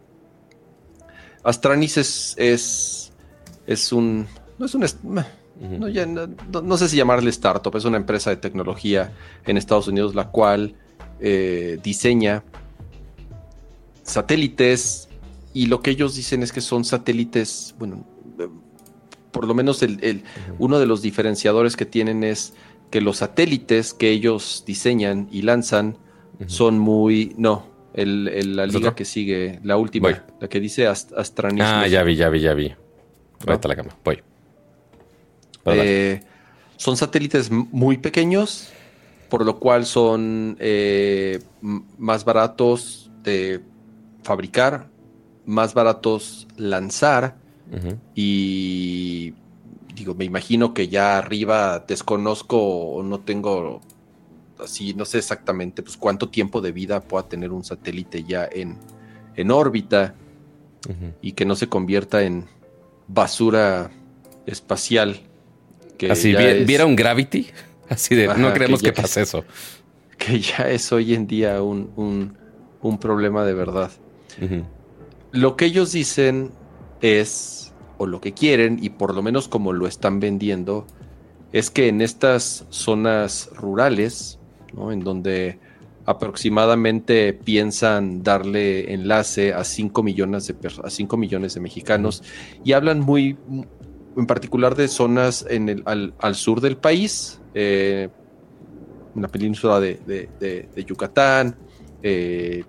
Astranis 1.43 1.97
es, 1.97 2.35
es, 3.67 3.93
un, 3.93 4.27
no 4.59 4.67
es 4.67 4.75
un, 4.75 4.85
no, 6.63 6.77
sé 6.77 6.89
si 6.89 6.97
llamarle 6.97 7.31
startup, 7.31 7.75
es 7.77 7.85
una 7.85 7.97
empresa 7.97 8.31
de 8.31 8.37
tecnología 8.37 9.13
en 9.47 9.57
Estados 9.57 9.89
Unidos 9.89 10.15
la 10.15 10.29
cual 10.29 10.75
eh, 11.21 11.79
diseña 11.83 12.43
satélites 14.03 15.09
y 15.53 15.67
lo 15.67 15.83
que 15.83 15.91
ellos 15.91 16.15
dicen 16.15 16.43
es 16.43 16.53
que 16.53 16.61
son 16.61 16.85
satélites, 16.85 17.75
bueno, 17.79 18.05
por 19.33 19.47
lo 19.47 19.55
menos 19.55 19.83
el, 19.83 20.25
uno 20.59 20.79
de 20.79 20.87
los 20.87 21.03
diferenciadores 21.03 21.77
que 21.77 21.87
tienen 21.87 22.25
es 22.25 22.55
que 22.91 23.01
los 23.01 23.19
satélites 23.19 23.95
que 23.95 24.11
ellos 24.11 24.65
diseñan 24.67 25.29
y 25.31 25.43
lanzan 25.43 25.97
son 26.47 26.79
muy... 26.79 27.35
No, 27.37 27.67
el, 28.01 28.57
la 28.57 28.67
liga 28.67 28.95
que 28.95 29.05
sigue, 29.05 29.61
la 29.63 29.77
última, 29.77 30.25
la 30.41 30.49
que 30.49 30.61
dice 30.61 30.87
Astranis. 30.87 31.65
Ah, 31.65 31.87
ya 31.87 32.03
vi, 32.03 32.17
ya 32.17 32.29
vi, 32.29 32.41
ya 32.41 32.55
vi. 32.55 32.75
Ahorita 33.47 33.69
la 33.69 33.77
cama, 33.77 33.97
voy. 34.05 34.23
Eh, 35.67 36.21
son 36.77 36.97
satélites 36.97 37.51
muy 37.51 37.99
pequeños, 37.99 38.69
por 39.29 39.45
lo 39.45 39.59
cual 39.59 39.87
son 39.87 40.57
eh, 40.61 41.41
más 41.99 42.25
baratos 42.25 43.11
de 43.23 43.61
fabricar, 44.23 44.89
más 45.47 45.75
baratos 45.75 46.49
lanzar 46.57 47.37
y 48.15 49.33
digo, 49.95 50.15
me 50.15 50.25
imagino 50.25 50.75
que 50.75 50.89
ya 50.89 51.19
arriba 51.19 51.85
desconozco 51.87 52.59
o 52.59 53.03
no 53.03 53.21
tengo 53.21 53.81
así, 54.65 54.95
no 54.95 55.05
sé 55.05 55.19
exactamente 55.19 55.83
pues 55.83 55.97
cuánto 55.97 56.29
tiempo 56.29 56.61
de 56.61 56.73
vida 56.73 57.01
pueda 57.01 57.29
tener 57.29 57.53
un 57.53 57.65
satélite 57.65 58.25
ya 58.25 58.49
en, 58.51 58.77
en 59.37 59.51
órbita 59.51 60.15
y 61.21 61.33
que 61.33 61.45
no 61.45 61.57
se 61.57 61.69
convierta 61.69 62.23
en 62.23 62.47
basura 63.07 63.91
espacial. 64.47 65.21
Que 65.99 66.11
así, 66.11 66.35
viera 66.35 66.87
un 66.87 66.97
Gravity, 66.97 67.49
así 67.89 68.15
de, 68.15 68.29
no 68.29 68.53
creemos 68.53 68.83
que, 68.83 68.93
pase 68.93 69.23
eso. 69.23 69.45
Que 70.17 70.41
ya 70.41 70.71
es 70.71 70.91
hoy 70.93 71.15
en 71.15 71.27
día 71.27 71.63
un, 71.63 72.37
un, 72.81 72.99
problema 72.99 73.45
de 73.45 73.55
verdad. 73.55 73.91
Lo 75.33 75.57
que 75.57 75.67
ellos 75.67 75.93
dicen 75.93 76.51
es 77.03 77.73
o 77.99 78.07
lo 78.07 78.23
que 78.23 78.33
quieren, 78.33 78.79
y 78.81 78.89
por 78.89 79.15
lo 79.15 79.23
menos 79.23 79.47
como 79.47 79.75
lo 79.75 79.87
están 79.87 80.21
vendiendo, 80.21 80.87
es 81.53 81.71
que 81.71 81.89
en 81.89 82.01
estas 82.01 82.65
zonas 82.71 83.51
rurales, 83.55 84.40
en 84.91 85.01
donde 85.01 85.59
aproximadamente 86.07 87.33
piensan 87.33 88.23
darle 88.23 88.93
enlace 88.93 89.53
a 89.53 89.65
5 89.65 90.03
millones 90.03 90.47
de, 90.47 90.55
a 90.83 90.91
5 90.91 91.17
millones 91.17 91.55
de 91.55 91.61
mexicanos 91.61 92.23
y 92.65 92.73
hablan 92.73 93.01
muy, 93.01 93.37
en 94.17 94.27
particular 94.27 94.75
de 94.75 94.89
zonas 94.89 95.45
en 95.49 95.69
el, 95.69 95.85
al, 95.87 96.35
sur 96.35 96.61
del 96.61 96.77
país, 96.77 97.41
eh, 97.55 98.09
en 99.15 99.23
la 99.23 99.29
península 99.29 99.81
de, 99.81 100.69
Yucatán, 100.87 101.57
eh, 102.03 102.65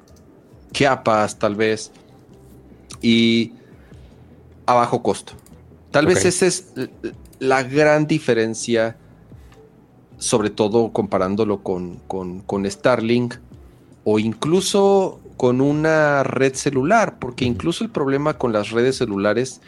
Chiapas 0.71 1.37
tal 1.39 1.55
vez, 1.55 1.91
y 3.01 3.53
a 4.65 4.73
bajo 4.73 5.01
costo. 5.01 5.33
Tal 5.91 6.05
vez 6.05 6.25
esa 6.25 6.45
es 6.45 6.73
la 7.39 7.63
gran 7.63 8.07
diferencia, 8.07 8.97
sobre 10.21 10.51
todo 10.51 10.93
comparándolo 10.93 11.63
con, 11.63 11.95
con, 12.05 12.69
Starlink 12.69 13.35
o 14.03 14.19
incluso 14.19 15.19
con 15.35 15.61
una 15.61 16.21
red 16.21 16.53
celular, 16.53 17.17
porque 17.17 17.43
incluso 17.43 17.83
el 17.83 17.89
problema 17.89 18.37
con 18.37 18.53
las 18.53 18.69
redes 18.69 18.97
celulares 18.97 19.61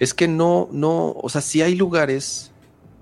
es 0.00 0.12
que 0.12 0.26
no, 0.26 0.68
no, 0.72 1.12
o 1.12 1.28
sea, 1.28 1.40
sí 1.40 1.62
hay 1.62 1.76
lugares 1.76 2.50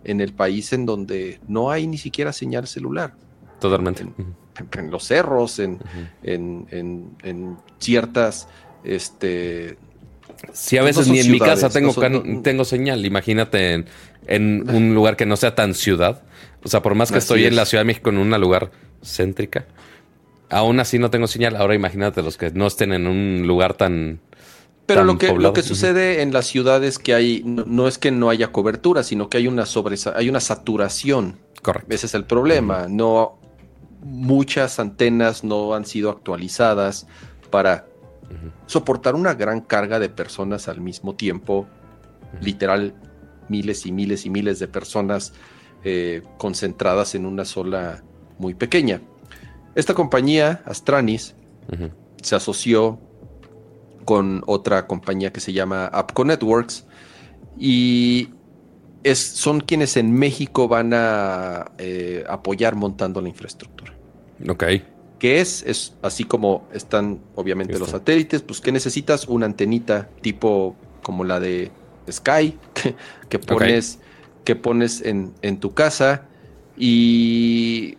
en 0.05 0.21
el 0.21 0.35
país 0.35 0.75
en 0.75 0.85
donde 0.85 1.41
no 1.49 1.71
hay 1.71 1.87
ni 1.87 1.97
siquiera 1.97 2.35
señal 2.35 2.67
celular. 2.67 3.15
Totalmente. 3.59 4.07
En, 4.77 4.91
los 4.91 5.05
cerros, 5.05 5.61
en, 5.61 5.79
en, 6.23 7.57
ciertas, 7.79 8.49
este... 8.85 9.79
Sí, 10.53 10.77
a 10.77 10.83
veces 10.83 11.09
ni 11.09 11.21
en 11.21 11.31
mi 11.31 11.39
casa 11.39 11.71
tengo, 11.71 11.95
tengo 12.43 12.65
señal, 12.67 13.07
imagínate 13.07 13.87
en, 14.27 14.71
un 14.75 14.95
lugar 14.95 15.17
que 15.17 15.25
no 15.25 15.37
sea 15.37 15.55
tan 15.55 15.73
ciudad. 15.73 16.23
O 16.65 16.69
sea, 16.69 16.83
por 16.83 16.95
más 16.95 17.11
que 17.11 17.19
estoy 17.19 17.45
en 17.45 17.57
la 17.57 17.65
Ciudad 17.67 17.83
de 17.83 17.87
México 17.87 18.11
en 18.11 18.19
un 18.19 18.31
lugar 18.41 18.71
céntrica, 19.03 19.67
aún 20.51 20.81
así 20.81 20.99
no 20.99 21.11
tengo 21.11 21.27
señal. 21.27 21.57
Ahora 21.57 21.75
imagínate 21.75 22.23
los 22.23 22.37
que 22.37 22.51
no 22.51 22.67
estén 22.67 22.93
en 22.93 23.07
un 23.07 23.47
lugar 23.47 23.75
tan 23.75 24.21
pero 24.87 25.05
lo 25.05 25.19
que, 25.19 25.33
lo 25.33 25.53
que 25.53 25.63
sucede 25.63 26.23
en 26.23 26.33
las 26.33 26.47
ciudades 26.47 26.99
que 26.99 27.15
hay, 27.15 27.43
no, 27.45 27.87
es 27.87 27.99
que 27.99 28.11
no 28.11 28.31
haya 28.31 28.51
cobertura, 28.53 29.03
sino 29.03 29.29
que 29.29 29.39
hay 29.39 29.47
una 29.47 29.65
sobre, 29.65 29.97
hay 30.15 30.29
una 30.29 30.41
saturación. 30.41 31.39
Correcto. 31.63 31.95
Ese 31.95 32.07
es 32.07 32.15
el 32.15 32.25
problema. 32.25 32.87
No, 32.89 33.39
muchas 34.03 34.81
antenas 34.81 35.45
no 35.45 35.75
han 35.75 35.87
sido 35.87 36.11
actualizadas 36.11 37.07
para 37.51 37.87
soportar 38.67 39.15
una 39.15 39.35
gran 39.35 39.61
carga 39.61 39.99
de 39.99 40.09
personas 40.09 40.69
al 40.69 40.81
mismo 40.81 41.15
tiempo. 41.15 41.67
Literal, 42.41 42.95
miles 43.49 43.87
y 43.87 43.93
miles 43.93 44.27
y 44.27 44.31
miles 44.31 44.59
de 44.59 44.67
personas 44.67 45.33
eh, 45.85 46.23
concentradas 46.39 47.15
en 47.15 47.27
una 47.27 47.45
sola 47.45 48.03
muy 48.39 48.55
pequeña. 48.55 49.01
Esta 49.75 49.95
compañía, 49.95 50.63
Astranis, 50.67 51.35
se 52.23 52.35
asoció 52.37 52.99
con 54.05 54.43
otra 54.47 54.87
compañía 54.87 55.33
que 55.33 55.41
se 55.41 55.53
llama 55.53 55.87
Apco 55.87 56.25
Networks 56.25 56.87
y 57.59 58.31
es, 59.03 59.19
son 59.19 59.61
quienes 59.61 59.97
en 59.97 60.13
México 60.13 60.69
van 60.69 60.93
a 60.95 61.73
eh, 61.79 62.25
apoyar 62.29 62.75
montando 62.75 63.21
la 63.21 63.29
infraestructura. 63.29 63.95
Ok. 64.49 64.65
¿Qué 65.19 65.41
es? 65.41 65.63
Es 65.63 65.95
así 66.03 66.25
como 66.25 66.69
están 66.73 67.21
obviamente 67.37 67.79
los 67.79 67.91
satélites, 67.91 68.43
pues 68.43 68.61
que 68.61 68.73
necesitas 68.73 69.29
una 69.29 69.47
antenita 69.47 70.09
tipo 70.21 70.77
como 71.03 71.25
la 71.25 71.39
de 71.39 71.71
Sky 72.11 72.59
que, 73.29 73.39
pones, 73.39 74.01
que 74.45 74.57
pones 74.57 75.01
en, 75.03 75.33
en 75.43 75.59
tu 75.59 75.75
casa 75.75 76.27
y 76.77 77.97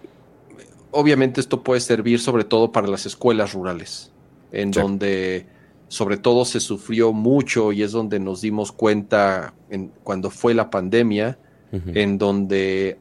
obviamente 0.91 1.41
esto 1.41 1.63
puede 1.63 1.81
servir 1.81 2.19
sobre 2.19 2.43
todo 2.43 2.71
para 2.71 2.87
las 2.87 3.05
escuelas 3.05 3.53
rurales, 3.53 4.11
en 4.51 4.71
donde 4.71 5.47
sobre 5.87 6.17
todo 6.17 6.45
se 6.45 6.59
sufrió 6.59 7.13
mucho 7.13 7.71
y 7.71 7.83
es 7.83 7.91
donde 7.91 8.19
nos 8.19 8.41
dimos 8.41 8.71
cuenta 8.71 9.53
en, 9.69 9.91
cuando 10.03 10.29
fue 10.29 10.53
la 10.53 10.69
pandemia, 10.69 11.37
en 11.71 12.19
donde, 12.19 12.99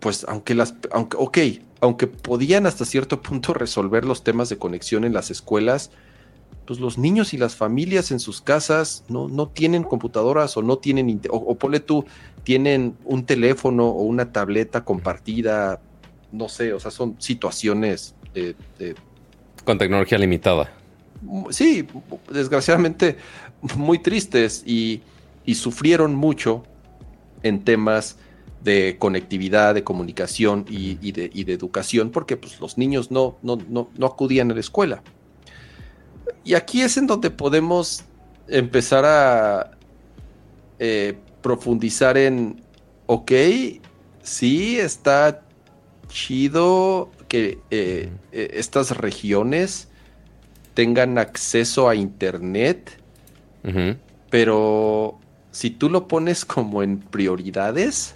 pues, 0.00 0.26
aunque 0.28 0.56
las, 0.56 0.74
aunque, 0.90 1.16
ok, 1.16 1.38
aunque 1.80 2.08
podían 2.08 2.66
hasta 2.66 2.84
cierto 2.84 3.22
punto 3.22 3.54
resolver 3.54 4.04
los 4.04 4.24
temas 4.24 4.48
de 4.48 4.58
conexión 4.58 5.04
en 5.04 5.12
las 5.12 5.30
escuelas, 5.30 5.90
pues 6.66 6.80
los 6.80 6.98
niños 6.98 7.32
y 7.32 7.38
las 7.38 7.54
familias 7.54 8.10
en 8.10 8.20
sus 8.20 8.40
casas 8.40 9.04
no, 9.08 9.28
no 9.28 9.48
tienen 9.48 9.84
computadoras 9.84 10.56
o 10.56 10.62
no 10.62 10.78
tienen, 10.78 11.20
o, 11.30 11.36
o 11.36 11.54
ponle 11.54 11.80
tú, 11.80 12.04
tienen 12.44 12.96
un 13.04 13.24
teléfono 13.24 13.88
o 13.88 14.02
una 14.02 14.32
tableta 14.32 14.84
compartida, 14.84 15.80
no 16.32 16.48
sé, 16.48 16.72
o 16.72 16.80
sea, 16.80 16.90
son 16.90 17.16
situaciones 17.18 18.14
de 18.34 18.54
con 19.64 19.78
tecnología 19.78 20.18
limitada 20.18 20.70
sí, 21.50 21.86
desgraciadamente 22.30 23.16
muy 23.76 23.98
tristes 23.98 24.62
y, 24.66 25.02
sufrieron 25.54 26.14
mucho 26.14 26.64
en 27.44 27.62
temas 27.62 28.18
de 28.64 28.96
conectividad, 28.98 29.74
de 29.74 29.84
comunicación 29.84 30.66
y, 30.68 31.12
de, 31.12 31.30
educación, 31.52 32.10
porque 32.10 32.36
pues, 32.36 32.60
los 32.60 32.78
niños 32.78 33.12
no, 33.12 33.38
no, 33.42 33.88
acudían 34.04 34.50
a 34.50 34.54
la 34.54 34.60
escuela. 34.60 35.02
Y 36.44 36.54
aquí 36.54 36.82
es 36.82 36.96
en 36.96 37.06
donde 37.06 37.30
podemos 37.30 38.04
empezar 38.48 39.04
a 39.04 39.70
eh, 40.78 41.18
profundizar 41.42 42.18
en, 42.18 42.62
ok, 43.06 43.32
sí, 44.22 44.78
está 44.78 45.42
chido 46.08 47.10
que 47.28 47.58
eh, 47.70 48.10
eh, 48.32 48.50
estas 48.54 48.96
regiones 48.96 49.88
tengan 50.74 51.18
acceso 51.18 51.88
a 51.88 51.94
Internet, 51.94 53.00
pero 54.30 55.18
si 55.50 55.70
tú 55.70 55.88
lo 55.88 56.06
pones 56.06 56.44
como 56.44 56.82
en 56.82 56.98
prioridades, 56.98 58.14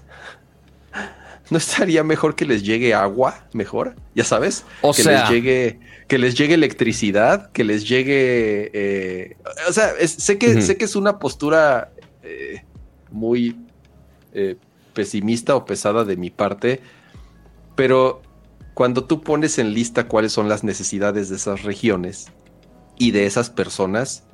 ¿no 1.51 1.59
estaría 1.59 2.03
mejor 2.05 2.35
que 2.35 2.45
les 2.45 2.63
llegue 2.63 2.95
agua 2.95 3.47
mejor? 3.53 3.97
Ya 4.15 4.25
sabes, 4.25 4.65
o 4.83 4.93
que 4.93 5.05
les 5.05 5.29
llegue 5.29 5.81
que 6.09 6.19
les 6.19 6.35
llegue 6.35 6.55
electricidad, 6.55 7.53
que 7.53 7.63
les 7.63 7.89
llegue, 7.89 8.71
eh, 8.73 9.37
o 9.69 9.73
sea, 9.73 9.93
sé 10.07 10.39
que 10.39 10.61
sé 10.63 10.77
que 10.77 10.85
es 10.85 10.97
una 10.97 11.19
postura 11.19 11.93
eh, 12.23 12.65
muy 13.11 13.57
eh, 14.33 14.57
pesimista 14.93 15.55
o 15.55 15.65
pesada 15.65 16.05
de 16.05 16.17
mi 16.17 16.31
parte, 16.31 16.81
pero 17.77 18.23
cuando 18.75 19.05
tú 19.05 19.21
pones 19.21 19.59
en 19.59 19.73
lista 19.73 20.09
cuáles 20.09 20.33
son 20.33 20.49
las 20.49 20.65
necesidades 20.65 21.29
de 21.29 21.37
esas 21.37 21.63
regiones, 21.63 22.29
y 23.01 23.13
de 23.13 23.25
esas 23.25 23.49
personas, 23.49 24.25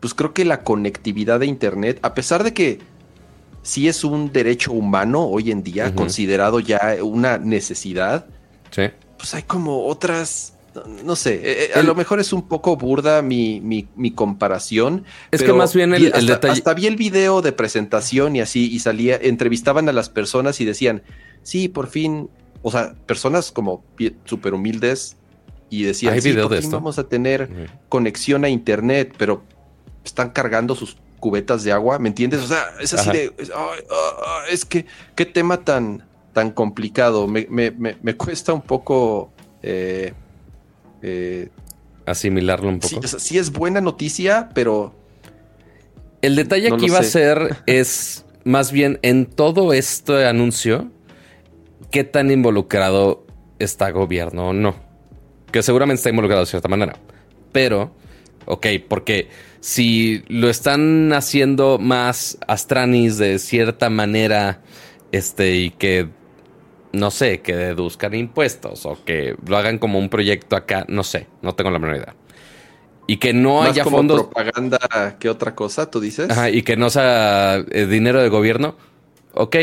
pues 0.00 0.14
creo 0.14 0.32
que 0.32 0.46
la 0.46 0.64
conectividad 0.64 1.38
de 1.38 1.46
Internet, 1.46 2.00
a 2.02 2.14
pesar 2.14 2.42
de 2.42 2.54
que 2.54 2.80
sí 3.62 3.88
es 3.88 4.04
un 4.04 4.32
derecho 4.32 4.72
humano 4.72 5.24
hoy 5.24 5.50
en 5.50 5.62
día, 5.62 5.94
considerado 5.94 6.60
ya 6.60 6.96
una 7.02 7.38
necesidad, 7.38 8.26
pues 8.74 9.34
hay 9.34 9.42
como 9.42 9.86
otras, 9.86 10.54
no 11.04 11.16
sé, 11.16 11.34
eh, 11.34 11.64
eh, 11.64 11.70
a 11.74 11.82
lo 11.82 11.94
mejor 11.94 12.20
es 12.20 12.32
un 12.32 12.46
poco 12.48 12.76
burda 12.76 13.20
mi, 13.22 13.60
mi, 13.60 14.10
comparación. 14.12 15.04
Es 15.30 15.42
que 15.42 15.52
más 15.52 15.74
bien 15.74 15.92
el, 15.92 16.10
detalle... 16.26 16.52
Hasta 16.52 16.74
vi 16.74 16.86
el 16.86 16.96
video 16.96 17.42
de 17.42 17.52
presentación 17.52 18.36
y 18.36 18.40
así, 18.40 18.72
y 18.72 18.78
salía, 18.78 19.16
entrevistaban 19.20 19.88
a 19.88 19.92
las 19.92 20.08
personas 20.08 20.60
y 20.60 20.64
decían, 20.64 21.02
sí, 21.42 21.68
por 21.68 21.88
fin, 21.88 22.30
o 22.62 22.70
sea, 22.70 22.94
personas 23.06 23.50
como 23.52 23.84
súper 24.24 24.54
humildes 24.54 25.16
y 25.70 25.82
decían, 25.82 26.20
sí, 26.22 26.32
vamos 26.70 26.98
a 26.98 27.08
tener 27.08 27.70
conexión 27.88 28.44
a 28.44 28.48
internet, 28.48 29.14
pero 29.18 29.42
están 30.04 30.30
cargando 30.30 30.74
sus 30.74 30.96
cubetas 31.18 31.64
de 31.64 31.72
agua, 31.72 31.98
¿me 31.98 32.08
entiendes? 32.08 32.40
O 32.40 32.46
sea, 32.46 32.64
es 32.80 32.94
así 32.94 33.10
de, 33.10 33.32
es 34.50 34.64
que, 34.64 34.86
qué 35.14 35.26
tema 35.26 35.64
tan, 35.64 36.04
tan 36.32 36.50
complicado, 36.50 37.26
me, 37.26 38.16
cuesta 38.16 38.52
un 38.52 38.62
poco... 38.62 39.32
Eh, 39.62 40.12
eh, 41.02 41.48
Asimilarlo 42.06 42.68
un 42.68 42.80
poco. 42.80 43.06
Sí, 43.06 43.38
es 43.38 43.52
buena 43.52 43.80
noticia, 43.80 44.48
pero... 44.54 44.94
El 46.22 46.34
detalle 46.34 46.74
que 46.76 46.86
iba 46.86 46.98
a 46.98 47.04
ser 47.04 47.58
es 47.66 48.24
más 48.44 48.72
bien 48.72 48.98
en 49.02 49.26
todo 49.26 49.72
este 49.72 50.26
anuncio, 50.26 50.90
qué 51.90 52.02
tan 52.02 52.30
involucrado 52.30 53.26
está 53.58 53.90
gobierno 53.90 54.48
o 54.48 54.52
no 54.52 54.88
que 55.50 55.62
seguramente 55.62 56.00
está 56.00 56.10
involucrado 56.10 56.42
de 56.42 56.50
cierta 56.50 56.68
manera. 56.68 56.96
Pero, 57.52 57.92
ok, 58.48 58.66
porque 58.88 59.28
si 59.60 60.24
lo 60.28 60.48
están 60.48 61.12
haciendo 61.12 61.78
más 61.78 62.38
Astranis 62.46 63.18
de 63.18 63.38
cierta 63.38 63.90
manera, 63.90 64.62
este, 65.12 65.56
y 65.56 65.70
que, 65.70 66.08
no 66.92 67.10
sé, 67.10 67.40
que 67.40 67.54
deduzcan 67.54 68.14
impuestos 68.14 68.86
o 68.86 69.04
que 69.04 69.36
lo 69.46 69.56
hagan 69.56 69.78
como 69.78 69.98
un 69.98 70.08
proyecto 70.08 70.56
acá, 70.56 70.86
no 70.88 71.04
sé, 71.04 71.26
no 71.42 71.54
tengo 71.54 71.70
la 71.70 71.78
menor 71.78 71.96
idea. 71.96 72.14
Y 73.06 73.18
que 73.18 73.32
no 73.32 73.62
haya 73.62 73.84
como 73.84 73.98
fondos. 73.98 74.24
propaganda 74.24 75.16
que 75.18 75.30
otra 75.30 75.54
cosa, 75.54 75.90
tú 75.90 76.00
dices. 76.00 76.30
Ajá, 76.30 76.50
y 76.50 76.62
que 76.62 76.76
no 76.76 76.90
sea 76.90 77.56
eh, 77.70 77.86
dinero 77.86 78.22
de 78.22 78.28
gobierno. 78.28 78.76
Ok, 79.32 79.56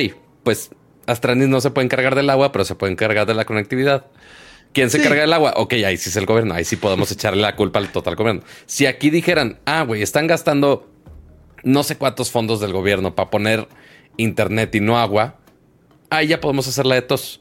pues 0.43 0.71
Astranis 1.06 1.48
no 1.48 1.62
se 1.62 1.69
puede 1.69 1.86
encargar 1.86 2.15
del 2.15 2.30
agua, 2.30 2.52
pero 2.52 2.65
se 2.65 2.76
puede 2.76 2.93
encargar 2.93 3.28
de 3.28 3.36
la 3.36 3.45
conectividad. 3.45 4.08
¿Quién 4.76 4.90
se 4.90 5.02
carga 5.02 5.24
el 5.24 5.32
agua? 5.32 5.54
Ok, 5.56 5.72
ahí 5.86 5.96
sí 5.96 6.10
es 6.10 6.18
el 6.18 6.26
gobierno. 6.26 6.54
Ahí 6.54 6.66
sí 6.66 6.76
podemos 6.76 7.10
echarle 7.14 7.42
la 7.42 7.56
culpa 7.56 7.80
al 7.80 7.94
total 7.94 8.16
gobierno. 8.16 8.44
Si 8.66 8.86
aquí 8.86 9.10
dijeran, 9.10 9.58
ah, 9.66 9.84
güey, 9.84 10.02
están 10.02 10.28
gastando 10.28 10.92
no 11.64 11.84
sé 11.84 11.98
cuántos 11.98 12.30
fondos 12.30 12.60
del 12.60 12.74
gobierno 12.74 13.16
para 13.16 13.30
poner 13.30 13.70
internet 14.18 14.76
y 14.76 14.82
no 14.82 15.00
agua, 15.00 15.38
ahí 16.10 16.28
ya 16.28 16.42
podemos 16.42 16.68
hacer 16.68 16.86
la 16.86 16.96
de 16.96 17.04
tos. 17.04 17.40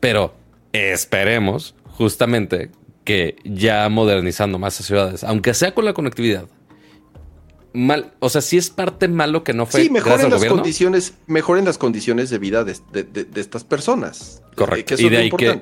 Pero 0.00 0.34
esperemos 0.72 1.74
justamente 1.90 2.70
que 3.04 3.36
ya 3.44 3.86
modernizando 3.90 4.58
más 4.58 4.80
las 4.80 4.86
ciudades, 4.86 5.24
aunque 5.24 5.52
sea 5.52 5.74
con 5.74 5.84
la 5.84 5.92
conectividad, 5.92 6.46
mal, 7.74 8.14
o 8.18 8.30
sea, 8.30 8.40
si 8.40 8.56
es 8.56 8.70
parte 8.70 9.08
malo 9.08 9.44
que 9.44 9.52
no 9.52 9.66
fue. 9.66 9.82
Sí, 9.82 9.90
mejoren 9.90 10.30
las 10.30 10.44
condiciones, 10.46 11.14
mejoren 11.26 11.66
las 11.66 11.76
condiciones 11.76 12.30
de 12.30 12.38
vida 12.38 12.64
de, 12.64 12.76
estas 13.34 13.64
personas. 13.64 14.42
Correcto. 14.54 14.94
y, 14.98 15.10
de 15.10 15.16
ahí 15.18 15.30
que, 15.30 15.60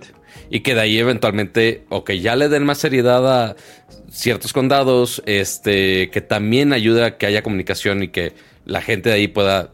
y 0.51 0.61
que 0.61 0.75
de 0.75 0.81
ahí 0.81 0.99
eventualmente, 0.99 1.85
o 1.88 2.05
que 2.05 2.21
ya 2.21 2.37
le 2.37 2.49
den 2.49 2.64
más 2.64 2.79
seriedad 2.79 3.27
a 3.27 3.57
ciertos 4.11 4.53
condados, 4.53 5.23
este, 5.27 6.11
que 6.11 6.21
también 6.21 6.73
ayude 6.73 7.05
a 7.05 7.16
que 7.16 7.27
haya 7.27 7.43
comunicación 7.43 8.03
y 8.03 8.09
que 8.09 8.33
la 8.64 8.83
gente 8.83 9.09
de 9.11 9.16
ahí 9.16 9.29
pueda, 9.29 9.71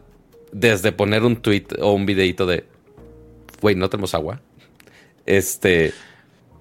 desde 0.51 0.91
poner 0.91 1.23
un 1.23 1.37
tweet 1.37 1.67
o 1.81 1.93
un 1.93 2.05
videito 2.05 2.45
de, 2.45 2.65
güey, 3.61 3.75
no 3.75 3.89
tenemos 3.89 4.13
agua. 4.13 4.41
Este, 5.25 5.93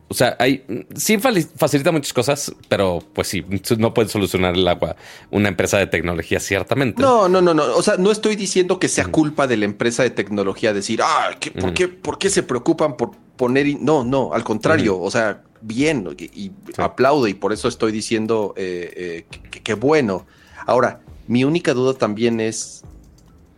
o 0.08 0.14
sea, 0.14 0.36
hay, 0.38 0.64
sí 0.94 1.18
facilita 1.18 1.90
muchas 1.90 2.12
cosas, 2.12 2.54
pero 2.68 3.02
pues 3.12 3.26
sí, 3.26 3.44
no 3.76 3.92
puede 3.92 4.08
solucionar 4.08 4.54
el 4.54 4.66
agua 4.68 4.94
una 5.32 5.48
empresa 5.48 5.78
de 5.78 5.88
tecnología, 5.88 6.38
ciertamente. 6.38 7.02
No, 7.02 7.28
no, 7.28 7.42
no, 7.42 7.52
no. 7.54 7.74
O 7.74 7.82
sea, 7.82 7.96
no 7.96 8.12
estoy 8.12 8.36
diciendo 8.36 8.78
que 8.78 8.88
sea 8.88 9.06
culpa 9.06 9.48
de 9.48 9.56
la 9.56 9.64
empresa 9.64 10.04
de 10.04 10.10
tecnología 10.10 10.72
decir, 10.72 11.00
ah, 11.02 11.30
por, 11.60 11.74
qué, 11.74 11.88
¿por 11.88 12.18
qué 12.18 12.30
se 12.30 12.44
preocupan 12.44 12.96
por 12.96 13.16
poner? 13.36 13.66
No, 13.80 14.04
no, 14.04 14.32
al 14.32 14.44
contrario. 14.44 15.00
O 15.00 15.10
sea, 15.10 15.42
bien 15.60 16.08
y, 16.16 16.52
aplaudo 16.76 17.26
y 17.26 17.34
por 17.34 17.52
eso 17.52 17.66
estoy 17.66 17.90
diciendo 17.90 18.54
eh, 18.56 19.26
eh, 19.32 19.60
que, 19.62 19.74
bueno. 19.74 20.24
Ahora, 20.66 21.00
mi 21.26 21.42
única 21.42 21.74
duda 21.74 21.94
también 21.94 22.38
es 22.38 22.84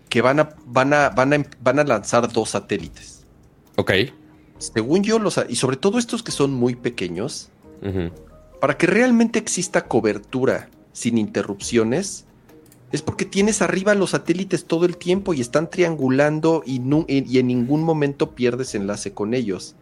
que 0.09 0.23
van 0.23 0.41
a, 0.41 0.49
van 0.65 0.95
a, 0.95 1.11
van 1.11 1.35
a, 1.35 1.45
van 1.61 1.79
a 1.79 1.85
lanzar 1.85 2.33
dos 2.33 2.51
satélites. 2.51 3.27
Ok 3.77 3.93
según 4.59 5.03
yo, 5.03 5.19
los, 5.19 5.41
y 5.49 5.57
sobre 5.57 5.77
todo 5.77 5.99
estos 5.99 6.23
que 6.23 6.33
son 6.33 6.53
muy 6.53 6.75
pequeños, 6.75 7.51
para 8.61 8.77
que 8.77 8.87
realmente 8.87 9.39
exista 9.39 9.87
cobertura 9.87 10.69
sin 10.93 11.17
interrupciones, 11.17 12.27
es 12.91 13.03
porque 13.03 13.25
tienes 13.25 13.63
arriba 13.63 13.95
los 13.95 14.11
satélites 14.11 14.65
todo 14.65 14.85
el 14.85 14.97
tiempo 14.97 15.33
y 15.33 15.41
están 15.41 15.71
triangulando 15.71 16.63
y, 16.67 16.81
y, 17.07 17.39
en 17.39 17.47
ningún 17.47 17.85
momento 17.85 18.35
pierdes 18.35 18.75
enlace 18.75 19.13
con 19.13 19.35
ellos. 19.35 19.77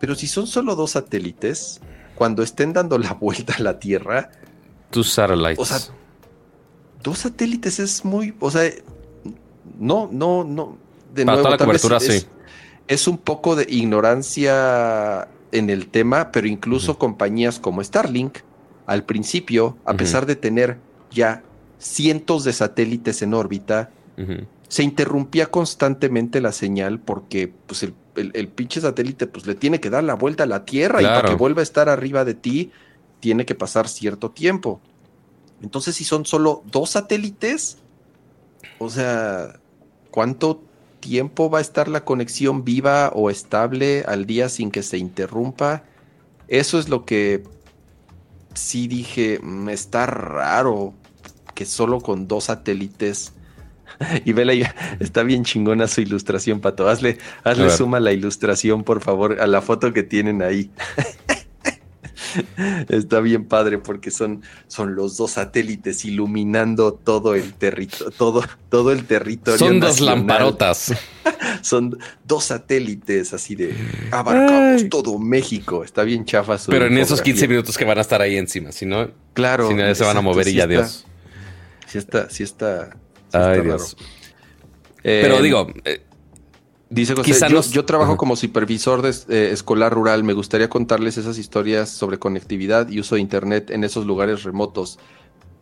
Pero 0.00 0.14
si 0.14 0.26
son 0.26 0.46
solo 0.46 0.76
dos 0.76 0.92
satélites, 0.92 1.80
cuando 2.14 2.42
estén 2.42 2.72
dando 2.72 2.98
la 2.98 3.14
vuelta 3.20 3.54
a 3.54 3.62
la 3.62 3.78
Tierra... 3.78 4.30
Tus 4.90 5.12
satellites. 5.12 5.58
O 5.58 5.64
sea, 5.64 5.78
dos 7.02 7.18
satélites 7.18 7.78
es 7.78 8.04
muy... 8.04 8.34
O 8.40 8.50
sea, 8.50 8.70
no, 9.78 10.10
no, 10.12 10.44
no. 10.44 10.76
De 11.14 11.24
Para 11.24 11.38
toda 11.38 11.50
la 11.50 11.58
cobertura, 11.58 12.00
sí 12.00 12.26
es 12.90 13.06
un 13.06 13.18
poco 13.18 13.54
de 13.54 13.66
ignorancia 13.68 15.28
en 15.52 15.70
el 15.70 15.86
tema, 15.86 16.32
pero 16.32 16.48
incluso 16.48 16.98
compañías 16.98 17.60
como 17.60 17.84
Starlink, 17.84 18.38
al 18.84 19.04
principio, 19.04 19.76
a 19.84 19.94
pesar 19.94 20.26
de 20.26 20.34
tener 20.34 20.76
ya 21.12 21.44
cientos 21.78 22.42
de 22.42 22.52
satélites 22.52 23.22
en 23.22 23.32
órbita, 23.32 23.90
se 24.66 24.82
interrumpía 24.82 25.46
constantemente 25.46 26.40
la 26.40 26.50
señal 26.50 26.98
porque 26.98 27.52
pues, 27.66 27.84
el, 27.84 28.48
pinche 28.48 28.80
satélite 28.80 29.28
pues, 29.28 29.46
le 29.46 29.54
tiene 29.54 29.78
que 29.78 29.88
dar 29.88 30.02
la 30.02 30.14
vuelta 30.14 30.42
a 30.42 30.46
la 30.46 30.64
Tierra 30.64 31.00
y 31.00 31.04
para 31.04 31.28
que 31.28 31.36
vuelva 31.36 31.60
a 31.60 31.62
estar 31.62 31.88
arriba 31.88 32.24
de 32.24 32.34
ti, 32.34 32.72
tiene 33.20 33.46
que 33.46 33.54
pasar 33.54 33.86
cierto 33.86 34.32
tiempo. 34.32 34.80
Entonces, 35.62 35.94
si 35.94 36.02
son 36.02 36.26
solo 36.26 36.64
dos 36.66 36.90
satélites, 36.90 37.78
o 38.80 38.90
sea, 38.90 39.60
¿cuánto 40.10 40.64
tiempo 41.00 41.50
va 41.50 41.58
a 41.58 41.62
estar 41.62 41.88
la 41.88 42.04
conexión 42.04 42.64
viva 42.64 43.10
o 43.14 43.30
estable 43.30 44.04
al 44.06 44.26
día 44.26 44.48
sin 44.48 44.70
que 44.70 44.82
se 44.82 44.98
interrumpa. 44.98 45.82
Eso 46.48 46.78
es 46.78 46.88
lo 46.88 47.04
que 47.04 47.42
sí 48.54 48.88
dije, 48.88 49.38
mm, 49.42 49.68
está 49.68 50.06
raro 50.06 50.94
que 51.54 51.64
solo 51.64 52.00
con 52.00 52.28
dos 52.28 52.44
satélites. 52.44 53.32
Y 54.24 54.32
vela, 54.32 54.52
está 55.00 55.22
bien 55.22 55.44
chingona 55.44 55.86
su 55.86 56.00
ilustración, 56.00 56.60
Pato. 56.60 56.88
Hazle, 56.88 57.18
hazle 57.44 57.70
suma 57.70 58.00
la 58.00 58.12
ilustración, 58.12 58.82
por 58.82 59.00
favor, 59.00 59.40
a 59.40 59.46
la 59.46 59.60
foto 59.60 59.92
que 59.92 60.02
tienen 60.02 60.42
ahí. 60.42 60.70
Está 62.88 63.20
bien 63.20 63.44
padre 63.44 63.78
porque 63.78 64.10
son, 64.10 64.42
son 64.66 64.94
los 64.94 65.16
dos 65.16 65.32
satélites 65.32 66.04
iluminando 66.04 66.92
todo 66.92 67.34
el 67.34 67.54
territorio, 67.54 68.12
todo, 68.16 68.44
todo 68.68 68.92
el 68.92 69.04
territorio. 69.04 69.58
Son 69.58 69.80
dos 69.80 70.00
lamparotas. 70.00 70.92
son 71.62 71.98
dos 72.24 72.44
satélites 72.44 73.32
así 73.34 73.54
de 73.54 73.74
abarcamos 74.10 74.88
todo 74.88 75.18
México. 75.18 75.84
Está 75.84 76.02
bien 76.02 76.24
chafa 76.24 76.56
Pero 76.66 76.86
en 76.86 76.98
esos 76.98 77.20
15 77.20 77.48
minutos 77.48 77.76
que 77.76 77.84
van 77.84 77.98
a 77.98 78.02
estar 78.02 78.20
ahí 78.20 78.36
encima, 78.36 78.72
si 78.72 78.86
no, 78.86 79.10
claro, 79.32 79.68
si 79.68 79.74
no 79.74 79.94
se 79.94 80.04
van 80.04 80.16
a 80.16 80.20
mover 80.20 80.48
y 80.48 80.54
ya 80.54 80.66
Dios. 80.66 81.06
Si 81.86 81.98
está, 81.98 82.30
si 82.30 82.44
está. 82.44 82.96
Ay, 83.32 83.62
Dios. 83.62 83.96
Pero 85.02 85.38
eh, 85.38 85.42
digo, 85.42 85.72
eh, 85.84 86.02
Dice 86.90 87.14
José, 87.14 87.46
yo, 87.70 87.84
trabajo 87.84 88.16
como 88.16 88.34
supervisor 88.34 89.00
de, 89.00 89.10
eh, 89.28 89.52
escolar 89.52 89.94
rural. 89.94 90.24
Me 90.24 90.32
gustaría 90.32 90.68
contarles 90.68 91.16
esas 91.18 91.38
historias 91.38 91.88
sobre 91.88 92.18
conectividad 92.18 92.88
y 92.88 92.98
uso 92.98 93.14
de 93.14 93.20
Internet 93.20 93.70
en 93.70 93.84
esos 93.84 94.06
lugares 94.06 94.42
remotos. 94.42 94.98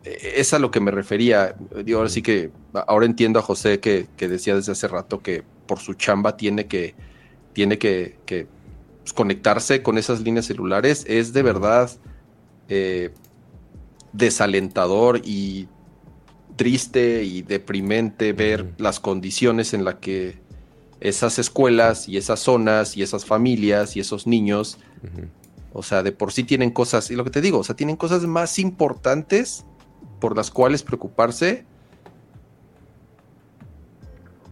Eh, 0.03 0.33
es 0.37 0.55
a 0.55 0.59
lo 0.59 0.71
que 0.71 0.79
me 0.79 0.89
refería. 0.89 1.55
Yo 1.85 1.97
ahora 1.97 2.09
sí 2.09 2.23
que, 2.23 2.49
ahora 2.87 3.05
entiendo 3.05 3.37
a 3.37 3.43
José 3.43 3.79
que, 3.79 4.07
decía 4.17 4.55
desde 4.55 4.71
hace 4.71 4.87
rato 4.87 5.21
que 5.21 5.43
por 5.67 5.77
su 5.77 5.93
chamba 5.93 6.35
tiene 6.35 6.65
que, 6.65 6.95
tiene 7.53 7.77
que, 7.77 8.17
pues, 8.25 9.13
conectarse 9.13 9.83
con 9.83 9.99
esas 9.99 10.21
líneas 10.21 10.47
celulares. 10.47 11.05
Es 11.07 11.31
de 11.31 11.43
verdad 11.43 11.91
eh, 12.69 13.11
desalentador 14.13 15.21
y 15.23 15.67
triste 16.55 17.23
y 17.23 17.43
deprimente 17.43 18.33
ver 18.33 18.73
las 18.79 18.99
condiciones 18.99 19.75
en 19.75 19.85
las 19.85 19.95
que 19.95 20.48
esas 21.01 21.39
escuelas 21.39 22.09
y 22.09 22.17
esas 22.17 22.39
zonas 22.39 22.97
y 22.97 23.03
esas 23.03 23.25
familias 23.25 23.95
y 23.95 23.99
esos 23.99 24.27
niños, 24.27 24.77
o 25.73 25.83
sea, 25.83 26.03
de 26.03 26.11
por 26.11 26.31
sí 26.31 26.43
tienen 26.43 26.71
cosas, 26.71 27.09
y 27.11 27.15
lo 27.15 27.23
que 27.23 27.29
te 27.29 27.41
digo, 27.41 27.59
o 27.59 27.63
sea, 27.63 27.75
tienen 27.75 27.95
cosas 27.95 28.23
más 28.23 28.59
importantes 28.59 29.65
por 30.19 30.35
las 30.35 30.51
cuales 30.51 30.83
preocuparse. 30.83 31.65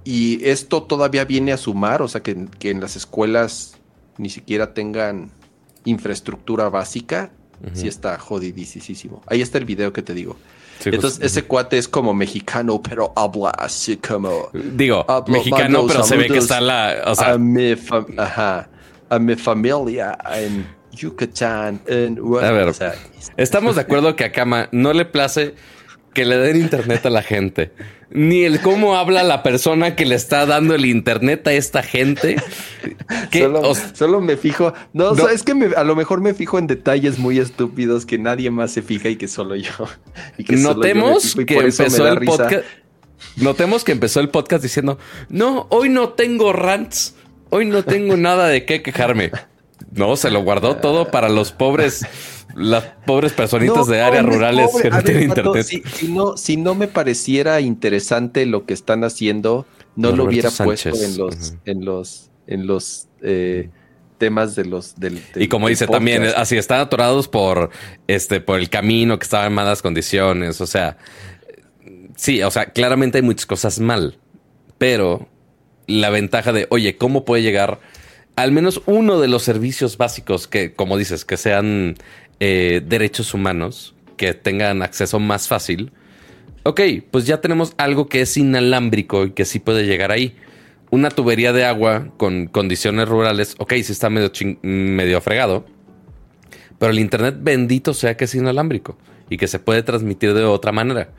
Y 0.04 0.44
esto 0.48 0.84
todavía 0.84 1.26
viene 1.26 1.52
a 1.52 1.58
sumar, 1.58 2.02
o 2.02 2.08
sea, 2.08 2.24
que, 2.24 2.48
en 2.62 2.80
las 2.80 2.96
escuelas 2.96 3.76
ni 4.18 4.30
siquiera 4.30 4.74
tengan 4.74 5.32
infraestructura 5.84 6.70
básica, 6.70 7.32
sí 7.74 7.88
está 7.88 8.18
jodidísimo. 8.18 9.22
Ahí 9.28 9.42
está 9.42 9.58
el 9.58 9.66
video 9.66 9.92
que 9.92 10.02
te 10.02 10.14
digo. 10.14 10.38
Entonces, 10.86 11.20
ese 11.22 11.44
cuate 11.44 11.78
es 11.78 11.88
como 11.88 12.14
mexicano, 12.14 12.82
pero 12.82 13.14
habla 13.16 13.50
así 13.50 13.98
como. 13.98 14.50
Digo, 14.54 15.06
mexicano, 15.28 15.86
pero 15.88 16.04
se 16.04 16.18
ve 16.18 16.28
que 16.28 16.38
está 16.38 16.62
la. 16.62 17.04
O 17.06 17.16
sea, 17.16 17.34
a, 17.34 17.38
mi 17.38 17.76
ajá, 18.18 18.70
a 19.10 19.20
mi 19.20 19.36
familia 19.36 20.18
en 20.34 20.68
Yucatán. 20.92 21.82
En, 21.88 22.20
a 22.42 22.52
ver, 22.52 22.74
estamos 23.38 23.76
de 23.76 23.82
acuerdo 23.82 24.16
que 24.16 24.26
a 24.26 24.32
Kama 24.32 24.70
no 24.72 24.94
le 24.94 25.06
place 25.06 25.56
que 26.14 26.26
le 26.26 26.38
den 26.38 26.58
internet 26.58 27.06
a 27.06 27.10
la 27.10 27.22
gente 27.22 27.72
ni 28.10 28.44
el 28.44 28.62
cómo 28.62 28.96
habla 28.96 29.24
la 29.24 29.44
persona 29.44 29.96
que 29.96 30.06
le 30.06 30.16
está 30.16 30.46
dando 30.46 30.76
el 30.76 30.86
internet 30.86 31.48
a 31.48 31.54
esta 31.54 31.84
gente. 31.84 32.38
solo, 33.94 34.22
me 34.22 34.38
fijo. 34.38 34.74
No, 34.94 35.14
es 35.28 35.44
que 35.44 35.54
a 35.76 35.84
lo 35.84 35.96
mejor 35.96 36.22
me 36.22 36.34
fijo 36.34 36.58
en 36.58 36.68
detalles 36.68 37.20
muy 37.20 37.40
estúpidos 37.40 38.06
que 38.06 38.18
nadie 38.18 38.50
más 38.50 38.72
se 38.72 38.82
fija 38.82 39.10
y 39.10 39.18
que 39.18 39.28
solo 39.28 39.56
yo. 39.56 39.72
Notemos 40.50 41.36
que 41.46 41.58
empezó 41.58 42.08
el 42.08 42.26
podcast. 42.26 42.66
Notemos 43.36 43.84
que 43.84 43.92
empezó 43.92 44.20
el 44.20 44.30
podcast 44.30 44.64
diciendo: 44.64 44.98
No, 45.30 45.68
hoy 45.70 45.90
no 45.90 46.10
tengo 46.10 46.54
rants. 46.54 47.16
Hoy 47.50 47.66
no 47.66 47.84
tengo 47.84 48.18
nada 48.18 48.48
de 48.48 48.66
qué 48.66 48.82
quejarme. 48.82 49.32
No, 49.98 50.16
se 50.16 50.32
lo 50.32 50.44
guardó 50.44 50.78
todo 50.78 51.12
para 51.12 51.30
los 51.30 51.52
pobres 51.52 52.06
las 52.56 52.84
pobres 53.06 53.34
personitas 53.34 53.88
de 53.88 54.02
áreas 54.02 54.26
rurales 54.26 54.72
que 54.82 54.90
no 54.90 55.02
tienen 55.04 55.24
internet. 55.24 55.64
Si, 55.64 56.08
no, 56.08 56.38
si 56.38 56.58
no 56.58 56.76
me 56.76 56.88
pareciera 56.88 57.62
interesante 57.62 58.46
lo 58.46 58.66
que 58.66 58.74
están 58.74 59.04
haciendo, 59.04 59.66
no 59.96 60.12
lo 60.12 60.24
hubiera 60.26 60.50
puesto 60.50 60.90
en 60.90 61.18
los, 61.18 61.56
en 61.66 61.86
los, 61.86 62.32
en 62.48 62.68
los 62.68 63.08
eh, 63.22 63.70
temas 64.18 64.56
de 64.56 64.66
los 64.66 65.00
del, 65.00 65.22
y 65.36 65.48
como 65.48 65.68
dice 65.68 65.88
también 65.88 66.24
así 66.36 66.58
están 66.58 66.80
atorados 66.80 67.28
por 67.28 67.70
este 68.08 68.42
por 68.42 68.60
el 68.60 68.70
camino 68.70 69.20
que 69.20 69.24
estaba 69.24 69.46
en 69.46 69.54
malas 69.54 69.84
condiciones 69.84 70.60
o 70.60 70.66
sea 70.66 70.98
sí 72.16 72.42
o 72.42 72.50
sea 72.50 72.68
claramente 72.68 73.20
hay 73.20 73.22
muchas 73.22 73.46
cosas 73.46 73.80
mal 73.80 74.18
pero 74.80 75.28
la 75.86 76.10
ventaja 76.10 76.52
de 76.52 76.66
oye 76.72 76.98
cómo 76.98 77.26
puede 77.26 77.44
llegar 77.44 77.80
al 78.38 78.52
menos 78.52 78.84
uno 78.86 79.20
de 79.20 79.28
los 79.28 79.44
servicios 79.44 79.98
básicos 79.98 80.48
que 80.48 80.74
como 80.74 80.96
dices 80.96 81.26
que 81.26 81.38
sean 81.38 81.96
eh, 82.40 82.82
derechos 82.86 83.34
humanos 83.34 83.96
que 84.16 84.36
tengan 84.36 84.84
acceso 84.84 85.20
más 85.20 85.48
fácil. 85.48 85.92
ok, 86.64 86.82
pues 87.10 87.26
ya 87.26 87.42
tenemos 87.42 87.74
algo 87.78 88.08
que 88.08 88.22
es 88.22 88.38
inalámbrico 88.38 89.26
y 89.26 89.32
que 89.32 89.44
sí 89.44 89.60
puede 89.60 89.86
llegar 89.86 90.12
ahí. 90.12 90.36
Una 90.92 91.10
tubería 91.10 91.52
de 91.52 91.66
agua 91.66 92.10
con 92.18 92.46
condiciones 92.46 93.10
rurales, 93.10 93.56
ok, 93.58 93.74
sí 93.84 93.92
está 93.92 94.10
medio, 94.10 94.32
medio 94.62 95.20
fregado, 95.20 95.66
pero 96.78 96.92
el 96.92 97.00
Internet 97.00 97.38
bendito 97.40 97.94
sea 97.96 98.18
que 98.18 98.26
es 98.26 98.36
inalámbrico 98.36 98.98
y 99.32 99.38
que 99.38 99.48
se 99.48 99.58
puede 99.58 99.82
transmitir 99.82 100.36
de 100.36 100.44
otra 100.44 100.72
manera. 100.72 101.10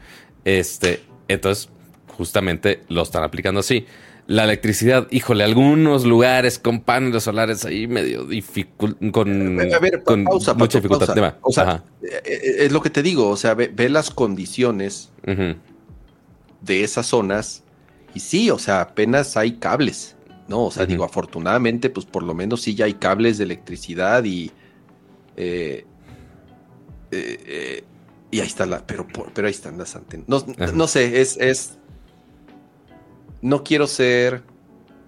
Este, 0.45 1.03
entonces, 1.27 1.69
justamente 2.17 2.83
lo 2.89 3.03
están 3.03 3.25
aplicando 3.25 3.61
así. 3.61 3.87
La 4.29 4.45
electricidad, 4.45 5.09
híjole, 5.11 5.43
algunos 5.43 6.05
lugares 6.05 6.59
con 6.59 6.83
paneles 6.83 7.23
solares 7.23 7.65
ahí 7.65 7.87
medio 7.87 8.27
difícil, 8.27 8.69
con, 9.11 9.59
a 9.59 9.79
ver, 9.79 10.03
con 10.03 10.25
pausa, 10.25 10.53
mucha 10.53 10.81
dificultad. 10.81 11.37
O 11.41 11.51
sea, 11.51 11.83
eh, 12.03 12.21
eh, 12.27 12.57
es 12.59 12.71
lo 12.71 12.83
que 12.83 12.91
te 12.91 13.03
digo, 13.03 13.31
o 13.31 13.39
sea, 13.39 13.55
ve, 13.55 13.89
las 13.89 14.11
condiciones 14.11 15.11
de 16.61 16.85
esas 16.85 17.07
zonas 17.07 17.65
y 18.13 18.21
sí, 18.21 18.51
o 18.51 18.59
sea, 18.59 18.83
apenas 18.83 19.35
hay 19.39 19.53
cables, 19.53 20.15
¿no? 20.47 20.67
O 20.67 20.71
sea, 20.71 20.85
digo, 20.85 21.05
afortunadamente, 21.05 21.89
pues 21.89 22.05
por 22.05 22.23
lo 22.23 22.35
menos 22.35 22.61
sí 22.61 22.75
ya 22.75 22.85
hay 22.85 22.95
cables 22.95 23.39
de 23.39 23.45
electricidad 23.45 24.25
y... 24.25 24.51
Eh, 25.39 25.87
y 28.31 28.41
ahí 28.41 28.47
está 28.47 28.67
la, 28.67 28.87
pero, 28.87 29.07
pero 29.33 29.47
ahí 29.47 29.55
están 29.55 29.79
las 29.79 29.97
antenas. 29.97 30.27
No, 30.75 30.87
sé, 30.87 31.23
es, 31.23 31.39
es, 31.39 31.79
no 33.43 33.65
quiero 33.65 33.87
ser, 33.87 34.43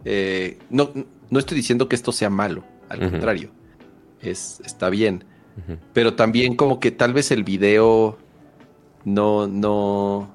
eh, 0.04 0.58
no, 0.70 0.90
no 1.30 1.38
estoy 1.38 1.56
diciendo 1.56 1.88
que 1.88 1.96
esto 1.96 2.12
sea 2.12 2.30
malo, 2.30 2.64
al 2.88 3.10
contrario, 3.10 3.50
es, 4.20 4.60
está 4.64 4.90
bien, 4.90 5.24
pero 5.92 6.14
también 6.14 6.56
como 6.56 6.80
que 6.80 6.90
tal 6.90 7.12
vez 7.12 7.30
el 7.30 7.44
video 7.44 8.18
no, 9.04 9.46
no, 9.46 10.30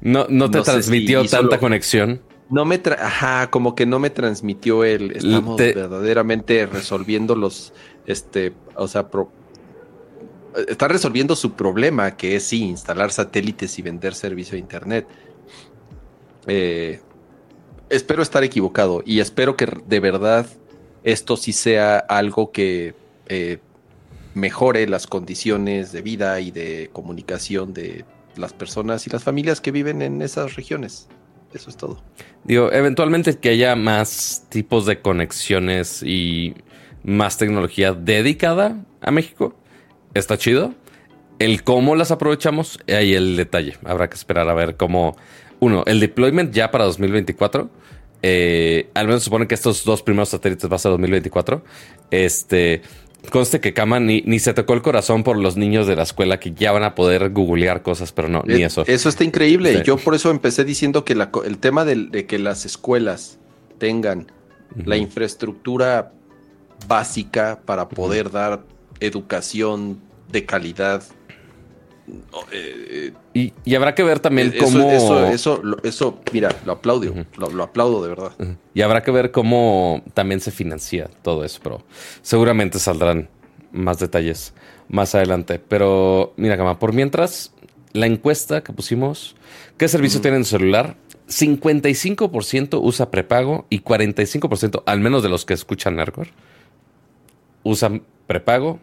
no, 0.00 0.26
no 0.28 0.50
te 0.50 0.60
transmitió 0.62 1.24
tanta 1.24 1.58
conexión. 1.58 2.20
No 2.48 2.64
me, 2.64 2.80
ajá, 2.98 3.48
como 3.48 3.76
que 3.76 3.86
no 3.86 4.00
me 4.00 4.10
transmitió 4.10 4.82
el, 4.82 5.12
estamos 5.12 5.56
verdaderamente 5.56 6.66
resolviendo 6.66 7.36
los, 7.36 7.72
este, 8.06 8.52
o 8.74 8.88
sea, 8.88 9.08
pro, 9.08 9.30
está 10.68 10.88
resolviendo 10.88 11.36
su 11.36 11.52
problema, 11.52 12.16
que 12.16 12.36
es 12.36 12.44
sí, 12.44 12.62
instalar 12.62 13.12
satélites 13.12 13.78
y 13.78 13.82
vender 13.82 14.14
servicio 14.14 14.52
de 14.52 14.58
Internet. 14.58 15.06
Eh, 16.46 17.00
espero 17.90 18.22
estar 18.22 18.44
equivocado 18.44 19.02
y 19.04 19.20
espero 19.20 19.56
que 19.56 19.66
de 19.86 20.00
verdad 20.00 20.46
esto 21.04 21.36
sí 21.36 21.52
sea 21.52 21.98
algo 21.98 22.52
que 22.52 22.94
eh, 23.28 23.58
mejore 24.34 24.86
las 24.86 25.06
condiciones 25.06 25.92
de 25.92 26.02
vida 26.02 26.40
y 26.40 26.50
de 26.50 26.90
comunicación 26.92 27.74
de 27.74 28.04
las 28.36 28.52
personas 28.52 29.06
y 29.06 29.10
las 29.10 29.24
familias 29.24 29.60
que 29.60 29.72
viven 29.72 30.02
en 30.02 30.22
esas 30.22 30.54
regiones. 30.56 31.08
Eso 31.52 31.68
es 31.68 31.76
todo. 31.76 32.00
Digo, 32.44 32.72
eventualmente 32.72 33.36
que 33.38 33.50
haya 33.50 33.74
más 33.74 34.46
tipos 34.48 34.86
de 34.86 35.00
conexiones 35.00 36.02
y 36.02 36.54
más 37.02 37.38
tecnología 37.38 37.92
dedicada 37.92 38.84
a 39.00 39.10
México 39.10 39.56
está 40.14 40.38
chido. 40.38 40.74
El 41.38 41.64
cómo 41.64 41.96
las 41.96 42.10
aprovechamos, 42.10 42.78
ahí 42.86 43.14
el 43.14 43.36
detalle. 43.36 43.78
Habrá 43.84 44.08
que 44.08 44.14
esperar 44.14 44.48
a 44.48 44.54
ver 44.54 44.76
cómo. 44.76 45.16
Uno, 45.60 45.84
el 45.86 46.00
deployment 46.00 46.52
ya 46.52 46.70
para 46.70 46.84
2024. 46.84 47.70
Eh, 48.22 48.90
al 48.94 49.06
menos 49.06 49.22
supone 49.22 49.46
que 49.46 49.54
estos 49.54 49.84
dos 49.84 50.02
primeros 50.02 50.30
satélites 50.30 50.70
va 50.70 50.76
a 50.76 50.78
ser 50.78 50.90
2024. 50.90 51.62
Este. 52.10 52.82
Conste 53.30 53.60
que 53.60 53.74
Kama 53.74 54.00
ni, 54.00 54.38
se 54.38 54.54
tocó 54.54 54.72
el 54.72 54.80
corazón 54.80 55.24
por 55.24 55.36
los 55.36 55.58
niños 55.58 55.86
de 55.86 55.94
la 55.94 56.04
escuela 56.04 56.40
que 56.40 56.52
ya 56.52 56.72
van 56.72 56.84
a 56.84 56.94
poder 56.94 57.28
googlear 57.28 57.82
cosas, 57.82 58.12
pero 58.12 58.28
no, 58.28 58.42
ni 58.46 58.62
eso. 58.62 58.82
Eso 58.86 59.10
está 59.10 59.24
increíble. 59.24 59.82
Yo 59.84 59.98
por 59.98 60.14
eso 60.14 60.30
empecé 60.30 60.64
diciendo 60.64 61.04
que 61.04 61.12
el 61.12 61.58
tema 61.58 61.84
de, 61.84 62.26
que 62.26 62.38
las 62.38 62.64
escuelas 62.64 63.38
tengan 63.76 64.32
la 64.86 64.96
infraestructura 64.96 66.12
básica 66.88 67.60
para 67.66 67.90
poder 67.90 68.30
dar 68.30 68.62
educación 69.00 70.00
de 70.32 70.46
calidad. 70.46 71.02
Eh, 72.52 73.12
y, 73.34 73.74
habrá 73.74 73.94
que 73.94 74.02
ver 74.02 74.20
también 74.20 74.52
cómo. 74.58 74.90
Eso, 74.90 75.72
eso, 75.82 76.20
mira, 76.32 76.54
lo 76.64 76.72
aplaudo, 76.72 77.14
lo, 77.36 77.62
aplaudo 77.62 78.02
de 78.02 78.08
verdad. 78.08 78.32
Y 78.74 78.82
habrá 78.82 79.02
que 79.02 79.10
ver 79.10 79.30
cómo 79.30 80.02
también 80.14 80.40
se 80.40 80.50
financia 80.50 81.10
todo 81.22 81.44
eso, 81.44 81.60
pero 81.62 81.82
seguramente 82.22 82.78
saldrán 82.78 83.28
más 83.72 83.98
detalles 83.98 84.54
más 84.88 85.14
adelante. 85.14 85.58
Pero 85.58 86.34
mira, 86.36 86.56
Gama, 86.56 86.78
por 86.78 86.92
mientras, 86.92 87.52
la 87.92 88.06
encuesta 88.06 88.62
que 88.62 88.72
pusimos, 88.72 89.36
¿qué 89.76 89.88
servicio 89.88 90.20
tiene 90.20 90.38
en 90.38 90.44
celular? 90.44 90.96
55% 91.28 92.80
usa 92.82 93.10
prepago 93.10 93.66
y 93.70 93.82
45%, 93.82 94.82
al 94.84 95.00
menos 95.00 95.22
de 95.22 95.28
los 95.28 95.44
que 95.44 95.54
escuchan 95.54 95.96
Nercor, 95.96 96.28
usan 97.62 98.02
prepago 98.26 98.80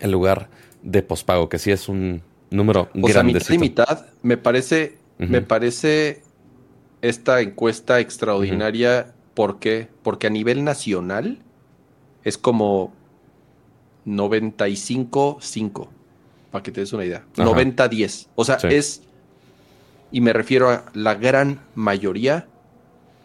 en 0.00 0.10
lugar 0.10 0.48
de 0.82 1.02
pospago, 1.02 1.48
que 1.48 1.58
sí 1.58 1.70
es 1.70 1.88
un 1.88 2.22
número 2.50 2.88
o 3.00 3.08
Sea, 3.08 3.22
mitad 3.22 3.50
y 3.50 3.58
mitad, 3.58 4.06
me 4.22 4.36
parece, 4.36 4.98
me 5.18 5.42
parece 5.42 6.22
esta 7.02 7.40
encuesta 7.40 8.00
extraordinaria. 8.00 9.14
¿Por 9.34 9.58
qué? 9.58 9.88
Porque 10.02 10.26
a 10.26 10.30
nivel 10.30 10.64
nacional 10.64 11.38
es 12.24 12.38
como 12.38 12.92
95-5, 14.06 15.88
para 16.50 16.62
que 16.62 16.72
te 16.72 16.80
des 16.80 16.92
una 16.92 17.04
idea. 17.04 17.24
90-10. 17.36 18.28
O 18.34 18.44
sea, 18.44 18.56
es, 18.56 19.02
y 20.10 20.20
me 20.20 20.32
refiero 20.32 20.70
a 20.70 20.84
la 20.94 21.14
gran 21.14 21.60
mayoría, 21.74 22.48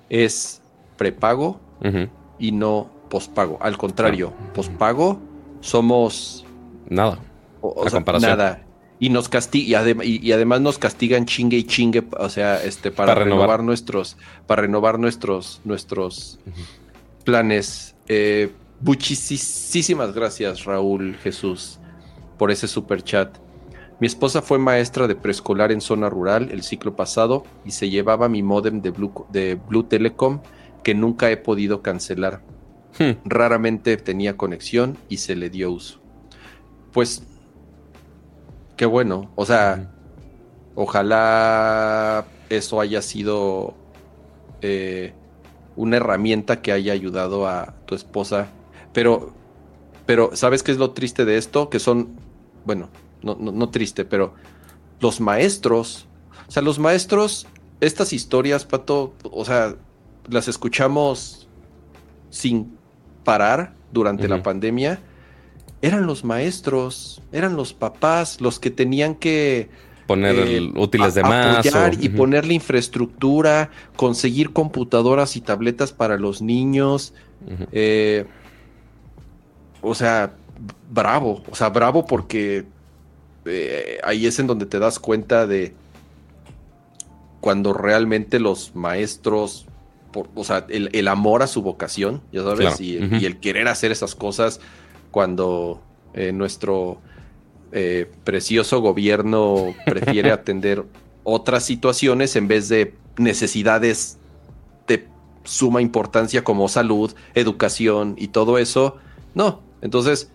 es 0.10 0.62
prepago 0.98 1.60
y 2.38 2.52
no 2.52 2.90
pospago. 3.10 3.58
Al 3.62 3.78
contrario, 3.78 4.34
pospago 4.54 5.20
somos 5.62 6.46
Nada. 6.90 7.20
O, 7.62 7.86
nada. 8.20 8.62
Y 9.04 9.10
nos 9.10 9.28
castiga, 9.28 9.84
y, 10.02 10.32
además 10.32 10.62
nos 10.62 10.78
castigan 10.78 11.26
chingue 11.26 11.58
y 11.58 11.66
chingue, 11.66 12.06
o 12.18 12.30
sea, 12.30 12.64
este, 12.64 12.90
para, 12.90 13.14
renovar. 13.14 13.62
nuestros, 13.62 14.16
para 14.48 14.62
renovar 14.62 14.98
nuestros, 14.98 15.60
nuestros 15.66 16.40
planes. 17.26 17.96
Eh, 18.08 18.50
muchísimas 18.80 20.14
gracias, 20.14 20.64
Raúl 20.64 21.18
Jesús, 21.22 21.80
por 22.38 22.50
ese 22.50 22.70
super 22.70 23.04
chat. 23.04 23.38
Mi 24.00 24.08
esposa 24.08 24.42
fue 24.42 24.58
maestra 24.58 25.06
de 25.06 25.16
preescolar 25.16 25.74
en 25.74 25.82
zona 25.82 26.10
rural 26.10 26.48
el 26.50 26.64
ciclo 26.64 26.96
pasado 26.96 27.44
y 27.66 27.72
se 27.72 27.90
llevaba 27.90 28.30
mi 28.30 28.42
modem 28.42 28.82
de 28.82 28.92
Blue, 28.92 29.26
de 29.34 29.56
Blue 29.56 29.84
Telecom 29.84 30.40
que 30.82 30.96
nunca 30.96 31.30
he 31.30 31.36
podido 31.36 31.82
cancelar. 31.82 32.42
Hmm. 32.98 33.18
Raramente 33.26 33.98
tenía 33.98 34.38
conexión 34.38 34.98
y 35.10 35.18
se 35.18 35.36
le 35.36 35.50
dio 35.50 35.72
uso 35.72 36.04
pues 36.94 37.24
qué 38.76 38.86
bueno. 38.86 39.32
O 39.36 39.46
sea, 39.46 39.92
ojalá 40.76 42.26
eso 42.50 42.80
haya 42.82 43.02
sido 43.02 43.74
eh, 44.62 45.14
una 45.76 45.98
herramienta 45.98 46.62
que 46.62 46.72
haya 46.72 46.94
ayudado 46.94 47.48
a 47.48 47.74
tu 47.86 47.96
esposa. 47.96 48.48
Pero, 48.94 49.34
pero, 50.06 50.36
¿sabes 50.36 50.64
qué 50.64 50.72
es 50.72 50.78
lo 50.78 50.92
triste 50.92 51.26
de 51.26 51.38
esto? 51.38 51.70
Que 51.70 51.80
son, 51.80 52.16
bueno, 52.66 52.90
no, 53.22 53.36
no, 53.36 53.70
triste, 53.70 54.06
pero 54.06 54.34
los 55.00 55.20
maestros, 55.22 56.08
o 56.48 56.52
sea, 56.52 56.62
los 56.62 56.78
maestros, 56.80 57.48
estas 57.80 58.14
historias, 58.14 58.66
Pato, 58.66 59.14
o 59.24 59.46
sea, 59.46 59.76
las 60.30 60.48
escuchamos 60.48 61.48
sin 62.30 62.78
parar 63.24 63.74
durante 63.92 64.28
la 64.28 64.44
pandemia 64.44 65.00
eran 65.84 66.08
los 66.08 66.24
maestros, 66.24 67.22
eran 67.34 67.58
los 67.58 67.74
papás 67.74 68.40
los 68.40 68.58
que 68.58 68.72
tenían 68.72 69.16
que 69.16 69.70
poner 70.08 70.36
eh, 70.40 70.72
útiles 70.76 71.14
de 71.14 71.24
más 71.24 71.68
y 72.00 72.08
ponerle 72.08 72.54
infraestructura, 72.54 73.70
conseguir 73.98 74.54
computadoras 74.54 75.36
y 75.36 75.42
tabletas 75.42 75.92
para 75.92 76.18
los 76.18 76.42
niños. 76.42 77.14
Eh, 77.74 78.26
o 79.82 79.94
sea, 79.94 80.32
bravo, 80.90 81.44
o 81.52 81.56
sea, 81.56 81.68
bravo 81.68 82.06
porque 82.06 82.64
eh, 83.44 83.98
ahí 84.06 84.26
es 84.26 84.40
en 84.40 84.48
donde 84.48 84.66
te 84.66 84.80
das 84.80 85.00
cuenta 85.00 85.48
de 85.48 85.74
cuando 87.42 87.74
realmente 87.74 88.40
los 88.40 88.74
maestros, 88.74 89.66
o 90.34 90.44
sea, 90.46 90.66
el, 90.70 91.08
amor 91.10 91.44
a 91.44 91.48
su 91.48 91.62
vocación, 91.62 92.22
ya 92.32 92.42
sabes, 92.42 92.80
y, 92.80 93.00
y, 93.20 93.26
el 93.26 93.42
querer 93.42 93.68
hacer 93.68 93.92
esas 93.92 94.16
cosas 94.16 94.62
cuando 95.14 95.80
eh, 96.16 96.32
nuestro 96.34 96.98
eh, 97.72 98.12
precioso 98.24 98.82
gobierno 98.82 99.76
prefiere 99.86 100.32
atender 100.40 100.84
otras 101.24 101.64
situaciones 101.64 102.36
en 102.36 102.48
vez 102.48 102.68
de 102.68 102.96
necesidades 103.18 104.18
de 104.88 105.08
suma 105.44 105.84
importancia 105.84 106.44
como 106.44 106.68
salud, 106.68 107.14
educación 107.36 108.16
y 108.18 108.30
todo 108.30 108.58
eso. 108.58 108.98
No, 109.36 109.62
entonces, 109.82 110.32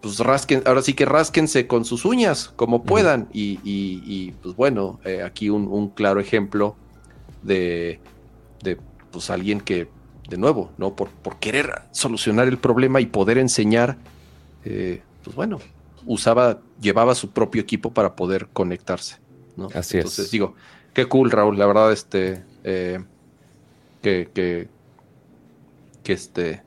pues 0.00 0.18
rasquen, 0.20 0.62
ahora 0.64 0.80
sí 0.80 0.94
que 0.94 1.04
rásquense 1.04 1.66
con 1.66 1.84
sus 1.84 2.06
uñas 2.06 2.50
como 2.56 2.82
puedan. 2.82 3.28
y, 3.30 3.60
y, 3.62 4.32
pues 4.42 4.56
bueno, 4.56 5.00
eh, 5.04 5.22
aquí 5.22 5.50
un, 5.50 5.90
claro 5.90 6.18
ejemplo 6.18 6.76
de, 7.42 8.00
de 8.62 8.78
pues 9.10 9.28
alguien 9.28 9.60
que, 9.60 9.88
de 10.30 10.38
nuevo, 10.38 10.70
¿no? 10.78 10.96
Por, 10.96 11.10
por 11.10 11.36
querer 11.36 11.82
solucionar 11.92 12.48
el 12.48 12.58
problema 12.58 13.00
y 13.00 13.06
poder 13.06 13.38
enseñar, 13.38 13.98
eh, 14.64 15.02
pues 15.22 15.36
bueno, 15.36 15.58
usaba, 16.06 16.60
llevaba 16.80 17.14
su 17.14 17.30
propio 17.30 17.62
equipo 17.62 17.92
para 17.92 18.16
poder 18.16 18.48
conectarse. 18.52 19.18
¿no? 19.56 19.68
Así 19.74 19.96
Entonces 19.96 20.30
digo, 20.30 20.54
qué 20.92 21.06
cool, 21.06 21.30
Raúl, 21.30 21.58
la 21.58 21.66
verdad, 21.66 21.92
este, 21.92 22.42
eh, 22.64 23.02
que, 24.02 24.28
que, 24.32 24.68
que 26.02 26.12
este, 26.12 26.62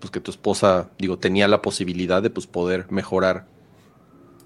pues 0.00 0.10
que 0.10 0.20
tu 0.20 0.30
esposa, 0.30 0.90
digo, 0.98 1.18
tenía 1.18 1.48
la 1.48 1.62
posibilidad 1.62 2.22
de 2.22 2.30
pues 2.30 2.46
poder 2.46 2.90
mejorar 2.90 3.46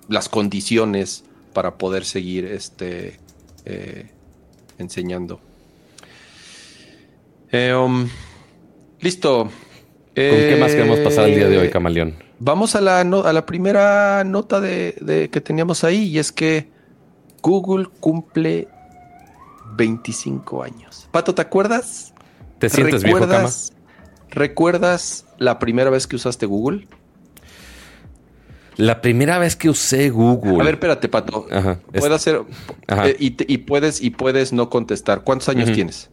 las 0.09 0.29
condiciones 0.29 1.25
para 1.53 1.77
poder 1.77 2.05
seguir 2.05 2.45
este 2.47 3.21
eh, 3.65 4.11
enseñando. 4.79 5.41
Eh, 7.51 7.75
um, 7.75 8.09
listo. 9.01 9.45
¿Con 9.45 9.51
qué 10.15 10.57
más 10.61 10.73
queremos 10.73 10.99
pasar 11.01 11.29
el 11.29 11.35
día 11.35 11.49
de 11.49 11.59
hoy, 11.59 11.71
Camaleón? 11.71 12.15
Vamos 12.45 12.75
a 12.75 12.81
la, 12.81 12.99
a 13.01 13.33
la 13.33 13.47
primera 13.47 14.25
nota 14.25 14.61
de, 14.61 15.29
que 15.31 15.41
teníamos 15.41 15.85
ahí 15.85 16.09
y 16.09 16.19
es 16.19 16.33
que 16.33 16.73
Google 17.41 17.87
cumple 18.01 18.67
25 19.77 20.65
años. 20.65 21.09
Pato, 21.13 21.37
¿te 21.37 21.43
acuerdas? 21.43 22.13
¿Te 22.59 22.69
sientes 22.69 23.05
viejo, 23.05 23.29
Cama? 23.29 23.49
¿Recuerdas 24.31 25.25
la 25.39 25.61
primera 25.61 25.89
vez 25.91 26.09
que 26.09 26.17
usaste 26.17 26.47
Google? 26.47 26.89
La 28.77 29.03
primera 29.03 29.39
vez 29.39 29.55
que 29.55 29.71
usé 29.71 30.11
Google. 30.11 30.61
A 30.61 30.65
ver, 30.65 30.75
espérate, 30.75 31.09
Pato. 31.09 31.47
Ajá, 31.49 31.79
Puedo 31.93 32.13
hacer. 32.13 32.43
Eh, 32.89 33.17
y, 33.21 33.59
puedes, 33.59 34.03
y 34.03 34.11
puedes 34.11 34.53
no 34.53 34.69
contestar. 34.69 35.23
¿Cuántos 35.23 35.49
años 35.49 35.71
tienes? 35.71 36.11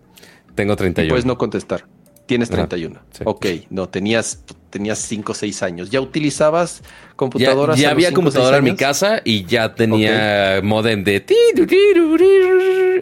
Tengo 0.54 0.76
31. 0.76 1.10
puedes 1.10 1.26
no 1.26 1.40
contestar. 1.40 1.88
Tienes 2.30 2.52
31. 2.52 3.00
Ok, 3.24 3.48
no, 3.72 3.90
tenías, 3.90 4.44
tenías 4.70 5.00
5 5.00 5.32
o 5.32 5.34
6 5.34 5.64
años. 5.64 5.90
¿Ya 5.90 6.00
utilizabas 6.00 6.84
computadoras? 7.16 7.80
Ya, 7.80 7.90
había 7.90 8.12
computadora 8.12 8.58
en 8.58 8.66
mi 8.66 8.76
casa 8.76 9.20
y 9.26 9.46
ya 9.46 9.74
tenía 9.74 10.62
modem 10.62 11.04
de... 11.04 11.26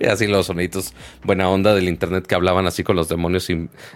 Así 0.09 0.27
los 0.27 0.45
sonidos 0.45 0.93
buena 1.25 1.49
onda 1.49 1.75
del 1.75 1.89
internet 1.89 2.25
que 2.25 2.35
hablaban 2.35 2.67
así 2.67 2.85
con 2.85 2.95
los 2.95 3.09
demonios 3.09 3.49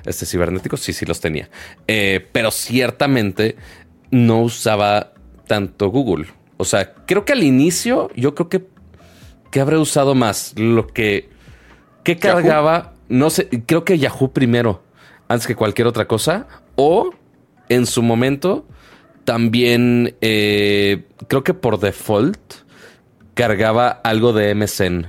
este, 0.05 0.25
cibernéticos. 0.25 0.81
Sí, 0.81 0.91
sí 0.91 1.05
los 1.05 1.21
tenía. 1.21 1.49
Eh, 1.87 2.27
pero 2.33 2.51
ciertamente 2.51 3.55
no 4.09 4.41
usaba 4.41 5.13
tanto 5.47 5.87
Google. 5.87 6.27
O 6.57 6.65
sea, 6.65 6.93
creo 7.05 7.23
que 7.23 7.31
al 7.31 7.43
inicio 7.43 8.09
yo 8.17 8.35
creo 8.35 8.49
que, 8.49 8.65
que 9.49 9.61
habré 9.61 9.77
usado 9.77 10.13
más. 10.13 10.53
Lo 10.57 10.87
que... 10.87 11.29
que 12.03 12.17
cargaba? 12.17 12.95
No 13.07 13.29
sé, 13.29 13.47
creo 13.65 13.85
que 13.85 13.97
Yahoo 13.97 14.33
primero 14.33 14.90
antes 15.31 15.47
que 15.47 15.55
cualquier 15.55 15.87
otra 15.87 16.07
cosa. 16.07 16.47
O 16.75 17.11
en 17.69 17.85
su 17.85 18.03
momento 18.03 18.65
también 19.23 20.15
eh, 20.21 21.05
creo 21.27 21.43
que 21.43 21.53
por 21.53 21.79
default 21.79 22.39
cargaba 23.33 23.89
algo 23.89 24.33
de 24.33 24.53
MSN 24.53 25.07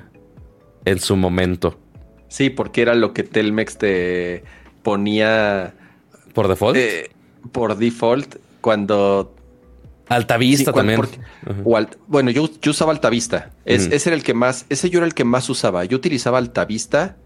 en 0.84 1.00
su 1.00 1.16
momento. 1.16 1.78
Sí, 2.28 2.50
porque 2.50 2.82
era 2.82 2.94
lo 2.94 3.12
que 3.12 3.24
Telmex 3.24 3.78
te 3.78 4.44
ponía. 4.82 5.74
¿Por 6.32 6.48
default? 6.48 6.76
Eh, 6.76 7.10
por 7.50 7.76
default, 7.76 8.36
cuando. 8.60 9.34
Altavista 10.08 10.72
también. 10.72 11.00
bueno, 12.06 12.30
yo, 12.30 12.48
usaba 12.66 12.92
Altavista. 12.92 13.50
Ese 13.64 14.08
era 14.08 14.16
el 14.16 14.22
que 14.22 14.34
más. 14.34 14.66
Ese 14.68 14.88
yo 14.88 14.98
era 14.98 15.06
el 15.06 15.14
que 15.14 15.24
más 15.24 15.48
usaba. 15.48 15.84
Yo 15.84 15.96
utilizaba 15.96 16.38
Altavista 16.38 17.16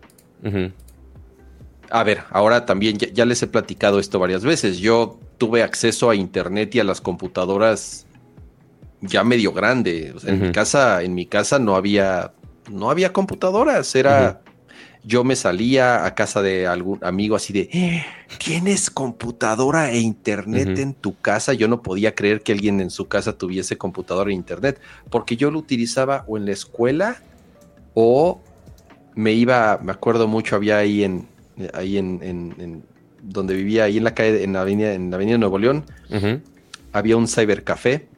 a 1.91 2.03
ver, 2.05 2.25
ahora 2.31 2.67
también 2.67 2.97
ya, 2.99 3.25
les 3.25 3.43
he 3.43 3.47
platicado 3.47 3.99
esto 3.99 4.19
varias 4.19 4.45
veces. 4.45 4.79
Yo 4.79 5.19
tuve 5.39 5.63
acceso 5.63 6.11
a 6.11 6.15
internet 6.15 6.75
y 6.75 6.81
a 6.81 6.85
las 6.85 7.01
computadoras 7.01 8.07
ya 9.01 9.25
medio 9.25 9.53
grande. 9.53 10.15
en 10.25 10.41
mi 10.41 10.53
casa, 10.53 11.03
en 11.03 11.15
mi 11.15 11.27
casa 11.27 11.59
no 11.59 11.77
había, 11.77 12.33
no 12.71 12.91
había 12.91 13.13
computadoras. 13.13 13.95
Era, 13.95 14.41
yo 15.05 15.23
me 15.23 15.37
salía 15.37 16.05
a 16.05 16.15
casa 16.15 16.43
de 16.43 16.67
algún 16.67 16.99
amigo 17.03 17.37
así 17.37 17.53
de, 17.53 17.69
eh, 17.73 18.05
¿tienes 18.39 18.91
computadora 18.91 19.93
e 19.93 20.01
internet 20.01 20.79
en 20.79 20.95
tu 20.95 21.19
casa? 21.21 21.53
Yo 21.53 21.69
no 21.69 21.83
podía 21.83 22.15
creer 22.15 22.43
que 22.43 22.53
alguien 22.53 22.81
en 22.81 22.91
su 22.91 23.07
casa 23.07 23.39
tuviese 23.39 23.79
computadora 23.79 24.31
e 24.31 24.35
internet, 24.35 24.81
porque 25.11 25.37
yo 25.37 25.51
lo 25.51 25.59
utilizaba 25.59 26.25
o 26.27 26.37
en 26.37 26.47
la 26.47 26.53
escuela 26.53 27.23
o 27.95 28.41
me 29.15 29.33
iba, 29.33 29.79
me 29.83 29.93
acuerdo 29.93 30.27
mucho, 30.29 30.57
había 30.57 30.79
ahí 30.79 31.05
en, 31.05 31.29
ahí 31.73 31.99
en, 31.99 32.85
donde 33.23 33.55
vivía, 33.55 33.85
ahí 33.85 33.99
en 33.99 34.05
la 34.05 34.15
calle, 34.15 34.45
en 34.45 34.53
la 34.53 34.63
avenida, 34.63 34.95
en 34.95 35.11
la 35.11 35.17
avenida 35.17 35.39
Nuevo 35.39 35.59
León, 35.59 35.85
había 36.93 37.17
un 37.17 37.29
cybercafé 37.29 38.09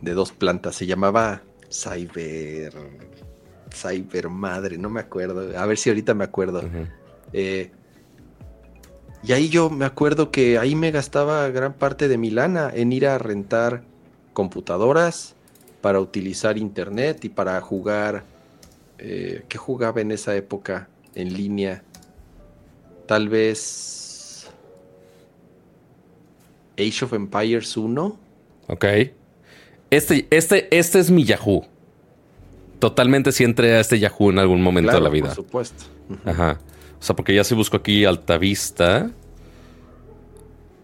de 0.00 0.12
dos 0.12 0.32
plantas. 0.32 0.74
Se 0.74 0.86
llamaba 0.86 1.42
Cyber. 1.70 2.74
Cyber 3.74 4.28
Madre, 4.28 4.76
no 4.76 4.90
me 4.90 5.00
acuerdo. 5.00 5.58
A 5.58 5.64
ver 5.64 5.78
si 5.78 5.88
ahorita 5.88 6.12
me 6.14 6.24
acuerdo. 6.24 6.62
Eh, 7.32 7.70
y 9.22 9.32
ahí 9.32 9.48
yo 9.48 9.70
me 9.70 9.84
acuerdo 9.84 10.30
que 10.30 10.58
ahí 10.58 10.74
me 10.74 10.90
gastaba 10.90 11.48
gran 11.48 11.72
parte 11.72 12.08
de 12.08 12.18
mi 12.18 12.30
lana 12.30 12.70
en 12.74 12.92
ir 12.92 13.06
a 13.06 13.18
rentar 13.18 13.84
computadoras 14.32 15.34
para 15.80 16.00
utilizar 16.00 16.58
internet 16.58 17.24
y 17.24 17.28
para 17.28 17.60
jugar. 17.60 18.24
Eh, 18.98 19.44
¿Qué 19.48 19.58
jugaba 19.58 20.00
en 20.00 20.10
esa 20.10 20.34
época 20.36 20.88
en 21.14 21.32
línea? 21.32 21.82
Tal 23.12 23.28
vez 23.28 24.48
Age 26.78 27.04
of 27.04 27.12
Empires 27.12 27.76
1. 27.76 28.18
Ok. 28.68 28.84
Este, 29.90 30.26
este, 30.30 30.74
este 30.74 30.98
es 30.98 31.10
mi 31.10 31.22
Yahoo. 31.24 31.66
Totalmente 32.78 33.30
si 33.32 33.44
entré 33.44 33.74
a 33.74 33.80
este 33.80 33.98
Yahoo 33.98 34.30
en 34.30 34.38
algún 34.38 34.62
momento 34.62 34.92
de 34.92 35.00
la 35.02 35.10
vida. 35.10 35.26
Por 35.26 35.34
supuesto. 35.34 35.84
Ajá. 36.24 36.58
O 36.98 37.02
sea, 37.02 37.14
porque 37.14 37.34
ya 37.34 37.44
si 37.44 37.54
busco 37.54 37.76
aquí 37.76 38.06
Altavista. 38.06 39.10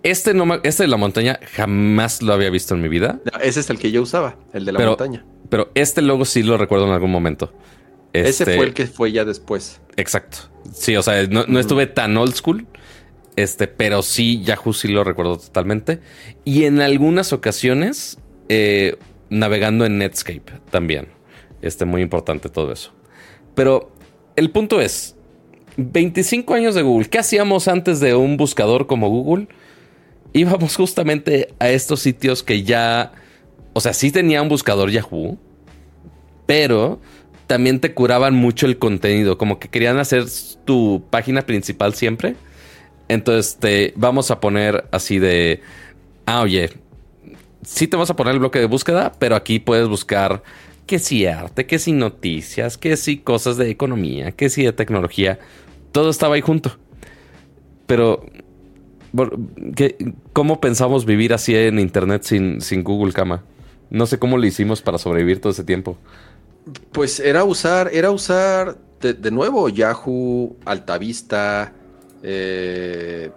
Este, 0.02 0.34
no, 0.34 0.44
este 0.64 0.82
de 0.82 0.88
la 0.88 0.98
montaña 0.98 1.40
jamás 1.54 2.20
lo 2.20 2.34
había 2.34 2.50
visto 2.50 2.74
en 2.74 2.82
mi 2.82 2.88
vida. 2.88 3.20
ese 3.40 3.60
es 3.60 3.70
el 3.70 3.78
que 3.78 3.90
yo 3.90 4.02
usaba, 4.02 4.36
el 4.52 4.66
de 4.66 4.72
la 4.72 4.80
montaña. 4.80 5.24
Pero 5.48 5.70
este 5.74 6.02
logo 6.02 6.26
sí 6.26 6.42
lo 6.42 6.58
recuerdo 6.58 6.84
en 6.88 6.92
algún 6.92 7.10
momento. 7.10 7.54
Ese 8.12 8.44
fue 8.44 8.66
el 8.66 8.74
que 8.74 8.86
fue 8.86 9.12
ya 9.12 9.24
después. 9.24 9.80
Exacto. 9.96 10.38
Sí, 10.72 10.96
o 10.96 11.02
sea, 11.02 11.26
no, 11.26 11.58
estuve 11.58 11.86
tan 11.86 12.16
old 12.16 12.34
school. 12.34 12.66
Este, 13.36 13.68
pero 13.68 14.02
sí, 14.02 14.42
Yahoo 14.42 14.72
sí 14.72 14.88
lo 14.88 15.04
recuerdo 15.04 15.38
totalmente. 15.38 16.00
Y 16.44 16.64
en 16.64 16.80
algunas 16.80 17.32
ocasiones, 17.32 18.18
eh, 18.48 18.96
navegando 19.30 19.84
en 19.86 19.98
Netscape 19.98 20.52
también. 20.70 21.08
Este, 21.62 21.84
muy 21.84 22.02
importante 22.02 22.48
todo 22.48 22.72
eso. 22.72 22.92
Pero 23.54 23.92
el 24.36 24.50
punto 24.50 24.80
es: 24.80 25.16
25 25.76 26.54
años 26.54 26.74
de 26.74 26.82
Google. 26.82 27.08
¿Qué 27.08 27.18
hacíamos 27.18 27.68
antes 27.68 28.00
de 28.00 28.14
un 28.14 28.36
buscador 28.36 28.86
como 28.86 29.08
Google? 29.08 29.48
Íbamos 30.32 30.76
justamente 30.76 31.54
a 31.58 31.70
estos 31.70 32.00
sitios 32.00 32.42
que 32.42 32.62
ya. 32.62 33.12
O 33.72 33.80
sea, 33.80 33.92
sí 33.92 34.10
tenía 34.10 34.42
un 34.42 34.48
buscador 34.48 34.90
Yahoo, 34.90 35.38
pero 36.46 37.00
también 37.48 37.80
te 37.80 37.94
curaban 37.94 38.34
mucho 38.34 38.66
el 38.66 38.78
contenido, 38.78 39.38
como 39.38 39.58
que 39.58 39.68
querían 39.68 39.98
hacer 39.98 40.26
tu 40.64 41.02
página 41.10 41.42
principal 41.42 41.94
siempre. 41.94 42.36
Entonces 43.08 43.56
te 43.56 43.94
vamos 43.96 44.30
a 44.30 44.38
poner 44.38 44.86
así 44.92 45.18
de, 45.18 45.62
ah, 46.26 46.42
oye, 46.42 46.70
sí 47.62 47.88
te 47.88 47.96
vamos 47.96 48.10
a 48.10 48.16
poner 48.16 48.34
el 48.34 48.38
bloque 48.38 48.60
de 48.60 48.66
búsqueda, 48.66 49.14
pero 49.18 49.34
aquí 49.34 49.58
puedes 49.58 49.88
buscar 49.88 50.42
que 50.86 50.98
si 50.98 51.26
arte, 51.26 51.66
que 51.66 51.78
si 51.78 51.92
noticias, 51.92 52.76
que 52.76 52.96
si 52.98 53.16
cosas 53.16 53.56
de 53.56 53.70
economía, 53.70 54.32
que 54.32 54.50
si 54.50 54.62
de 54.62 54.72
tecnología. 54.72 55.38
Todo 55.90 56.10
estaba 56.10 56.34
ahí 56.34 56.42
junto. 56.42 56.76
Pero, 57.86 58.26
¿cómo 60.34 60.60
pensamos 60.60 61.06
vivir 61.06 61.32
así 61.32 61.56
en 61.56 61.78
Internet 61.78 62.24
sin, 62.24 62.60
sin 62.60 62.84
Google 62.84 63.14
Cama? 63.14 63.42
No 63.88 64.04
sé 64.04 64.18
cómo 64.18 64.36
lo 64.36 64.46
hicimos 64.46 64.82
para 64.82 64.98
sobrevivir 64.98 65.40
todo 65.40 65.52
ese 65.52 65.64
tiempo. 65.64 65.96
Pues 66.92 67.20
era 67.20 67.44
usar, 67.44 67.90
era 67.92 68.10
usar 68.10 68.76
de, 69.00 69.30
nuevo 69.30 69.68
Yahoo, 69.68 70.56
Altavista, 70.64 71.72
eh, 72.22 73.30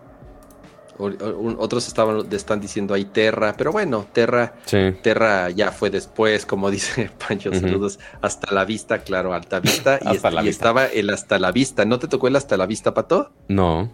otros 0.98 1.88
estaban, 1.88 2.28
están 2.32 2.62
diciendo 2.62 2.94
ahí 2.94 3.06
Terra, 3.06 3.56
pero 3.58 3.72
bueno, 3.72 4.06
Terra, 4.14 4.54
Terra 5.02 5.50
ya 5.50 5.72
fue 5.72 5.90
después, 5.90 6.46
como 6.46 6.70
dice 6.72 7.10
Pancho, 7.28 7.54
saludos, 7.54 8.00
hasta 8.22 8.54
la 8.54 8.66
vista, 8.66 9.00
claro, 9.00 9.34
Alta 9.34 9.60
Vista, 9.60 10.00
y, 10.12 10.48
estaba 10.48 10.86
el 10.86 11.10
hasta 11.10 11.40
la 11.40 11.52
vista. 11.52 11.86
¿No 11.86 12.00
te 12.00 12.08
tocó 12.08 12.28
el 12.28 12.36
hasta 12.36 12.58
la 12.58 12.66
vista, 12.66 12.94
Pato? 12.94 13.32
No. 13.48 13.92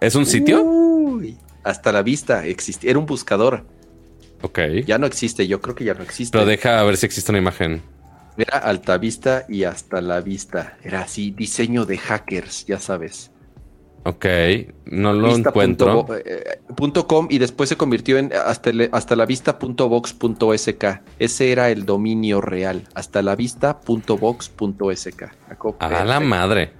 ¿Es 0.00 0.14
un 0.14 0.26
sitio? 0.26 0.64
hasta 1.62 1.92
la 1.92 2.02
vista, 2.02 2.44
existía, 2.44 2.90
era 2.90 2.98
un 2.98 3.06
buscador. 3.06 3.64
Ok. 4.42 4.58
Ya 4.86 4.98
no 4.98 5.06
existe, 5.06 5.46
yo 5.46 5.62
creo 5.62 5.74
que 5.74 5.84
ya 5.84 5.94
no 5.94 6.02
existe. 6.02 6.36
Pero 6.36 6.44
deja 6.44 6.78
a 6.78 6.82
ver 6.82 6.98
si 6.98 7.06
existe 7.06 7.32
una 7.32 7.38
imagen. 7.38 7.80
Era 8.36 8.58
Altavista 8.58 9.44
y 9.48 9.64
hasta 9.64 10.00
la 10.00 10.20
vista. 10.20 10.76
Era 10.82 11.02
así, 11.02 11.30
diseño 11.30 11.84
de 11.84 11.98
hackers, 11.98 12.66
ya 12.66 12.78
sabes. 12.80 13.30
Ok, 14.06 14.26
no 14.86 15.12
lo 15.14 15.28
Vista 15.28 15.48
encuentro. 15.48 16.04
punto 16.04 16.12
bo- 16.12 16.16
eh, 16.16 16.58
punto 16.76 17.06
com 17.06 17.26
y 17.30 17.38
después 17.38 17.70
se 17.70 17.76
convirtió 17.76 18.18
en 18.18 18.32
hasta, 18.34 18.70
hasta 18.92 19.16
la 19.16 19.24
vista.vox.sk. 19.24 20.84
Ese 21.18 21.52
era 21.52 21.70
el 21.70 21.86
dominio 21.86 22.42
real. 22.42 22.82
Hasta 22.94 23.22
la 23.22 23.34
vista.vox.sk. 23.34 25.22
Acá, 25.48 25.68
A 25.78 26.04
la 26.04 26.20
madre. 26.20 26.72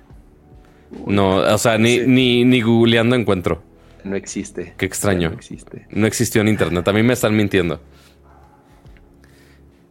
No, 1.06 1.36
o 1.36 1.58
sea, 1.58 1.78
ni, 1.78 2.00
Sí. 2.00 2.04
ni, 2.06 2.44
ni 2.44 2.60
googleando 2.60 3.16
encuentro. 3.16 3.62
No 4.04 4.16
existe. 4.16 4.74
Qué 4.76 4.84
extraño. 4.84 5.30
No 5.30 5.34
existe. 5.36 5.86
No 5.90 6.06
existió 6.06 6.42
en 6.42 6.48
internet. 6.48 6.86
A 6.86 6.92
mí 6.92 7.02
me 7.02 7.14
están 7.14 7.34
mintiendo. 7.34 7.80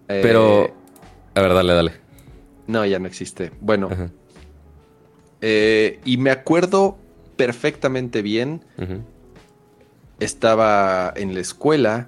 Eh, 0.07 0.19
Pero. 0.21 0.82
A 1.35 1.41
ver, 1.41 1.53
dale, 1.53 1.73
dale. 1.73 1.91
No, 2.67 2.85
ya 2.85 2.99
no 2.99 3.07
existe. 3.07 3.51
Bueno, 3.59 3.89
eh, 5.41 5.99
y 6.05 6.17
me 6.17 6.31
acuerdo 6.31 6.97
perfectamente 7.35 8.21
bien. 8.21 8.63
Estaba 10.19 11.11
en 11.15 11.33
la 11.33 11.39
escuela 11.41 12.07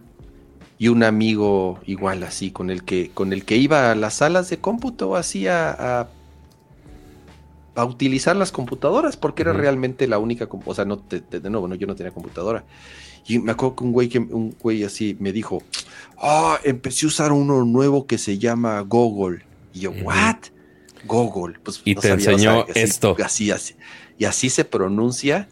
y 0.78 0.90
un 0.90 1.04
amigo 1.04 1.80
igual 1.86 2.24
así 2.24 2.52
con 2.52 2.70
el 2.70 2.84
que 2.84 3.10
con 3.14 3.34
el 3.34 3.44
que 3.46 3.58
iba 3.58 3.92
a 3.92 3.96
las 3.96 4.16
salas 4.16 4.50
de 4.50 4.58
cómputo 4.58 5.16
así 5.16 5.48
a, 5.48 5.72
a, 6.02 6.08
a 7.76 7.86
utilizar 7.86 8.36
las 8.36 8.52
computadoras 8.52 9.16
porque 9.18 9.44
era 9.44 9.54
realmente 9.62 10.08
la 10.08 10.18
única 10.20 10.48
o 10.66 10.76
sea 10.76 10.84
no 10.86 10.98
te- 11.00 11.22
te- 11.22 11.40
de 11.40 11.50
nuevo 11.50 11.68
no, 11.70 11.76
yo 11.76 11.88
no 11.88 11.96
tenía 11.96 12.12
computadora 12.12 12.64
y 13.28 13.40
me 13.40 13.52
acuerdo 13.52 13.76
que 13.76 13.84
un 13.84 13.92
güey 13.92 14.10
que 14.10 14.20
un 14.20 14.56
güey 14.60 14.84
así 14.84 15.16
me 15.20 15.32
dijo 15.32 15.64
ah 16.18 16.60
empecé 16.64 17.06
a 17.06 17.10
usar 17.10 17.32
uno 17.32 17.64
nuevo 17.66 18.06
que 18.08 18.18
se 18.18 18.38
llama 18.38 18.80
Google 18.82 19.46
y 19.74 19.82
yo 19.82 19.92
Ujú. 19.92 20.06
what 20.06 20.38
Google 21.06 21.60
pues 21.64 21.82
Y 21.86 21.96
te 21.96 22.10
enseñó 22.10 22.66
esto. 22.74 23.16
así, 23.24 23.52
así 23.52 23.76
y 24.18 24.26
así 24.26 24.50
se 24.50 24.66
pronuncia 24.66 25.48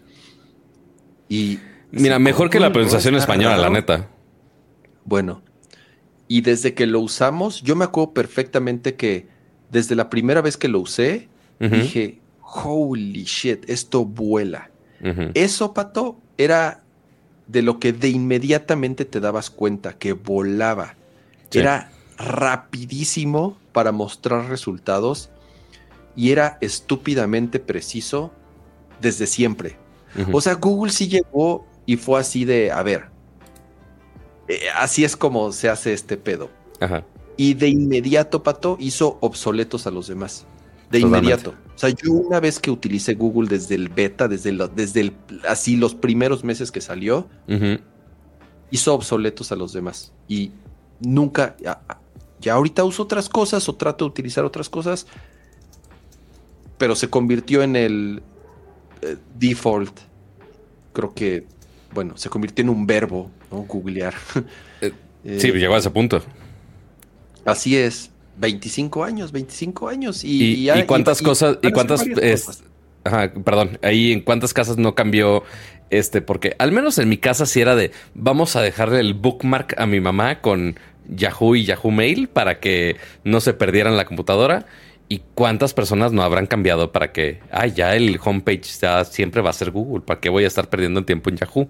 y 1.30 1.60
Mira, 1.92 2.18
mejor 2.18 2.50
que 2.50 2.60
la 2.60 2.72
pronunciación 2.72 3.14
¿no? 3.14 3.20
Española, 3.20 3.56
la 3.56 3.70
neta. 3.70 4.10
Bueno, 5.06 5.44
y 6.28 6.42
desde 6.42 6.74
que 6.74 6.88
lo 6.88 7.00
usamos, 7.02 7.62
yo 7.62 7.76
me 7.76 7.86
acuerdo 7.86 8.14
perfectamente 8.14 8.96
que 8.96 9.28
desde 9.70 9.96
la 9.96 10.10
primera 10.10 10.42
vez 10.42 10.58
que 10.58 10.68
lo 10.70 10.80
usé, 10.80 11.30
dije, 11.60 12.20
holy 12.42 13.26
shit, 13.26 13.70
esto 13.70 14.06
vuela. 14.06 14.72
Eso, 15.36 15.74
Pato, 15.74 16.20
era 16.38 16.83
de 17.48 17.62
lo 17.62 17.80
que 17.80 17.94
de 17.94 18.10
inmediatamente 18.10 19.06
te 19.06 19.20
dabas 19.20 19.50
cuenta, 19.50 19.94
que 19.94 20.14
volaba. 20.14 20.96
Sí. 21.50 21.60
Era 21.60 21.92
rapidísimo 22.18 23.58
para 23.72 23.92
mostrar 23.92 24.50
resultados 24.50 25.30
y 26.16 26.32
era 26.32 26.58
estúpidamente 26.62 27.60
preciso 27.60 28.32
desde 29.02 29.28
siempre. 29.28 29.78
O 30.32 30.42
sea, 30.42 30.54
Google 30.54 30.92
sí 30.92 31.08
llegó 31.08 31.66
y 31.88 31.98
fue 31.98 32.20
así 32.20 32.46
de, 32.46 32.72
a 32.72 32.84
ver, 32.84 33.06
eh, 34.48 34.60
así 34.76 35.04
es 35.04 35.18
como 35.18 35.52
se 35.52 35.70
hace 35.70 35.94
este 35.94 36.18
pedo. 36.18 36.52
Ajá. 36.80 37.04
Y 37.36 37.56
de 37.56 37.70
inmediato, 37.70 38.44
Pato, 38.44 38.78
hizo 38.80 39.18
obsoletos 39.22 39.88
a 39.88 39.92
los 39.92 40.08
demás. 40.08 40.46
De 40.92 41.00
Totalmente. 41.00 41.18
inmediato. 41.18 41.56
O 41.84 41.88
sea, 41.88 41.96
yo 42.02 42.14
una 42.14 42.40
vez 42.40 42.60
que 42.60 42.72
utilicé 42.72 43.14
Google 43.14 43.50
desde 43.50 43.76
el 43.76 43.90
beta, 43.90 44.30
desde, 44.30 44.52
el, 44.52 44.70
desde 44.74 45.02
el, 45.02 45.14
así 45.50 45.76
los 45.76 45.94
primeros 45.94 46.46
meses 46.46 46.72
que 46.72 46.80
salió, 46.80 47.28
hizo 48.72 48.94
obsoletos 48.94 49.52
a 49.52 49.58
los 49.58 49.74
demás. 49.74 50.14
Y 50.30 50.52
nunca, 51.02 51.58
ya, 51.62 51.82
ya 52.40 52.54
ahorita 52.54 52.86
uso 52.86 53.04
otras 53.04 53.28
cosas 53.28 53.68
o 53.68 53.76
trato 53.76 54.06
de 54.06 54.12
utilizar 54.12 54.46
otras 54.46 54.70
cosas, 54.70 55.08
pero 56.78 56.96
se 56.96 57.10
convirtió 57.10 57.64
en 57.64 57.76
el 57.76 58.24
eh, 59.02 59.18
default. 59.38 60.00
Creo 60.94 61.14
que, 61.14 61.46
bueno, 61.94 62.16
se 62.16 62.30
convirtió 62.30 62.64
en 62.64 62.70
un 62.70 62.88
verbo, 62.88 63.30
¿no? 63.52 63.64
Googlear. 63.64 64.14
Eh, 64.80 64.94
Eh, 65.26 65.40
Sí, 65.40 65.52
llegó 65.52 65.76
a 65.76 65.78
ese 65.78 65.90
punto. 65.90 66.22
Así 67.46 67.78
es. 67.78 68.10
25 68.38 69.04
años, 69.04 69.32
25 69.32 69.88
años. 69.90 70.24
Y, 70.24 70.44
¿Y, 70.44 70.64
ya- 70.66 70.80
y 70.80 70.86
cuántas 70.86 71.22
y- 71.22 71.24
cosas, 71.26 71.58
y 71.62 71.72
cuántas, 71.72 72.06
es- 72.08 72.46
cosas. 72.46 72.64
ajá, 73.04 73.32
perdón, 73.44 73.78
ahí 73.82 74.12
en 74.12 74.22
cuántas 74.22 74.54
casas 74.54 74.78
no 74.78 74.96
cambió 74.96 75.44
este, 75.90 76.22
porque 76.22 76.56
al 76.58 76.72
menos 76.72 76.98
en 76.98 77.08
mi 77.10 77.18
casa 77.18 77.46
sí 77.46 77.62
era 77.62 77.76
de, 77.76 77.92
vamos 78.16 78.56
a 78.56 78.62
dejarle 78.62 79.00
el 79.00 79.14
bookmark 79.14 79.76
a 79.78 79.86
mi 79.86 80.00
mamá 80.00 80.42
con 80.42 80.80
Yahoo 81.08 81.56
y 81.56 81.66
Yahoo 81.66 81.92
Mail 81.92 82.28
para 82.30 82.60
que 82.60 82.96
no 83.24 83.42
se 83.42 83.54
perdieran 83.54 83.96
la 83.98 84.06
computadora. 84.06 84.66
¿Y 85.10 85.22
cuántas 85.36 85.74
personas 85.76 86.12
no 86.12 86.24
habrán 86.24 86.48
cambiado 86.48 86.92
para 86.92 87.12
que, 87.12 87.42
ah, 87.52 87.68
ya 87.68 87.94
el 87.96 88.20
homepage 88.24 88.64
ya 88.82 89.04
siempre 89.06 89.42
va 89.44 89.52
a 89.52 89.54
ser 89.54 89.70
Google? 89.70 90.02
¿Para 90.02 90.20
qué 90.20 90.30
voy 90.30 90.46
a 90.46 90.48
estar 90.48 90.70
perdiendo 90.70 91.00
el 91.02 91.06
tiempo 91.06 91.30
en 91.30 91.36
Yahoo? 91.38 91.68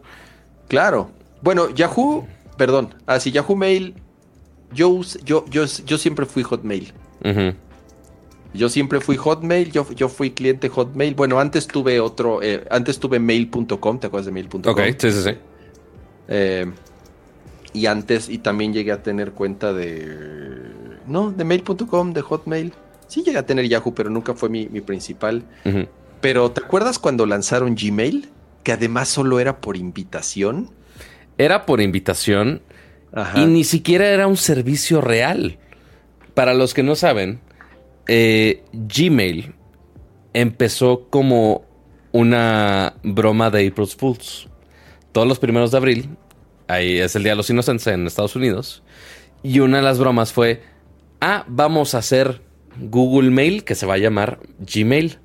Claro. 0.70 1.12
Bueno, 1.42 1.70
Yahoo, 1.74 2.26
perdón. 2.58 2.96
Así 3.06 3.32
Yahoo 3.32 3.56
Mail, 3.58 3.96
yo, 4.74 5.02
yo, 5.24 5.46
yo, 5.50 5.66
yo 5.66 5.98
siempre 5.98 6.26
fui 6.26 6.44
Hotmail. 6.44 6.94
Yo 8.54 8.70
siempre 8.70 9.02
fui 9.02 9.18
Hotmail, 9.18 9.72
yo, 9.72 9.90
yo 9.94 10.10
fui 10.10 10.32
cliente 10.32 10.70
Hotmail. 10.70 11.16
Bueno, 11.16 11.40
antes 11.40 11.68
tuve 11.68 12.00
otro, 12.00 12.42
eh, 12.44 12.64
antes 12.70 13.00
tuve 13.00 13.20
mail.com, 13.20 14.00
¿te 14.00 14.08
acuerdas 14.08 14.28
de 14.28 14.32
mail.com? 14.32 14.62
Ok, 14.66 14.82
sí, 14.98 15.12
sí, 15.12 15.24
sí. 15.24 15.32
Eh, 16.28 16.72
y 17.74 17.88
antes, 17.88 18.30
y 18.30 18.38
también 18.38 18.72
llegué 18.74 18.92
a 18.92 19.02
tener 19.02 19.32
cuenta 19.32 19.74
de... 19.74 20.72
No, 21.08 21.32
de 21.32 21.44
mail.com, 21.44 22.14
de 22.14 22.22
Hotmail. 22.22 22.74
Sí 23.08 23.24
llegué 23.24 23.40
a 23.40 23.46
tener 23.46 23.68
Yahoo, 23.68 23.94
pero 23.96 24.10
nunca 24.12 24.36
fue 24.36 24.50
mi, 24.50 24.68
mi 24.68 24.82
principal. 24.82 25.44
Pero 26.22 26.52
¿te 26.52 26.62
acuerdas 26.64 27.00
cuando 27.00 27.26
lanzaron 27.26 27.76
Gmail? 27.76 28.30
Que 28.62 28.72
además 28.72 29.10
solo 29.10 29.40
era 29.40 29.60
por 29.60 29.76
invitación. 29.76 30.70
Era 31.38 31.66
por 31.66 31.82
invitación 31.82 32.62
Y 33.36 33.46
ni 33.46 33.64
siquiera 33.64 34.08
era 34.08 34.28
un 34.28 34.38
servicio 34.38 35.02
real. 35.02 35.60
Para 36.34 36.54
los 36.54 36.74
que 36.74 36.82
no 36.82 36.96
saben, 36.96 37.42
eh, 38.08 38.64
Gmail 38.74 39.54
empezó 40.34 41.08
como 41.10 41.66
una 42.12 42.96
broma 43.04 43.52
de 43.52 43.68
April 43.68 43.88
Fools. 43.88 44.48
Todos 45.12 45.28
los 45.28 45.38
primeros 45.38 45.72
de 45.72 45.78
abril, 45.78 46.10
ahí 46.68 46.98
es 46.98 47.16
el 47.16 47.24
Día 47.24 47.34
de 47.34 47.38
los 47.38 47.50
Inocentes 47.50 47.86
en 47.88 48.08
Estados 48.08 48.36
Unidos, 48.36 48.82
y 49.44 49.60
una 49.60 49.78
de 49.78 49.84
las 49.84 50.00
bromas 50.00 50.34
fue, 50.34 50.64
ah, 51.22 51.46
vamos 51.48 51.94
a 51.94 52.00
hacer 52.00 52.42
Google 52.80 53.30
Mail 53.30 53.64
que 53.64 53.76
se 53.76 53.86
va 53.86 53.96
a 53.96 53.98
llamar 53.98 54.40
Gmail. 54.60 55.20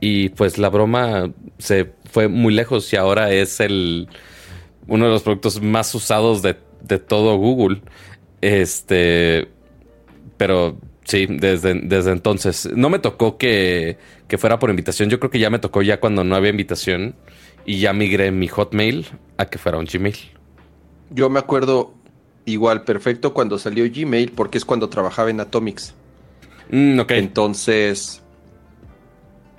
Y 0.00 0.30
pues 0.30 0.58
la 0.58 0.70
broma 0.70 1.32
se 1.58 1.92
fue 2.10 2.28
muy 2.28 2.54
lejos 2.54 2.90
y 2.92 2.96
ahora 2.96 3.30
es 3.32 3.60
el 3.60 4.08
uno 4.88 5.04
de 5.04 5.10
los 5.10 5.22
productos 5.22 5.60
más 5.60 5.94
usados 5.94 6.40
de, 6.40 6.56
de 6.82 6.98
todo 6.98 7.36
Google. 7.36 7.82
Este, 8.40 9.48
pero 10.36 10.78
sí, 11.04 11.26
desde, 11.28 11.74
desde 11.74 12.12
entonces. 12.12 12.68
No 12.74 12.90
me 12.90 12.98
tocó 12.98 13.36
que, 13.36 13.98
que 14.28 14.38
fuera 14.38 14.58
por 14.58 14.70
invitación. 14.70 15.10
Yo 15.10 15.18
creo 15.20 15.30
que 15.30 15.38
ya 15.38 15.50
me 15.50 15.58
tocó 15.58 15.82
ya 15.82 16.00
cuando 16.00 16.24
no 16.24 16.34
había 16.34 16.50
invitación 16.50 17.14
y 17.66 17.78
ya 17.78 17.92
migré 17.92 18.30
mi 18.30 18.48
Hotmail 18.48 19.06
a 19.36 19.46
que 19.46 19.58
fuera 19.58 19.78
un 19.78 19.86
Gmail. 19.86 20.16
Yo 21.10 21.28
me 21.28 21.38
acuerdo 21.38 21.94
igual 22.44 22.84
perfecto 22.84 23.34
cuando 23.34 23.58
salió 23.58 23.84
Gmail, 23.84 24.32
porque 24.32 24.58
es 24.58 24.64
cuando 24.64 24.88
trabajaba 24.88 25.30
en 25.30 25.40
Atomics. 25.40 25.94
Mm, 26.70 27.00
ok. 27.00 27.10
Entonces, 27.12 28.22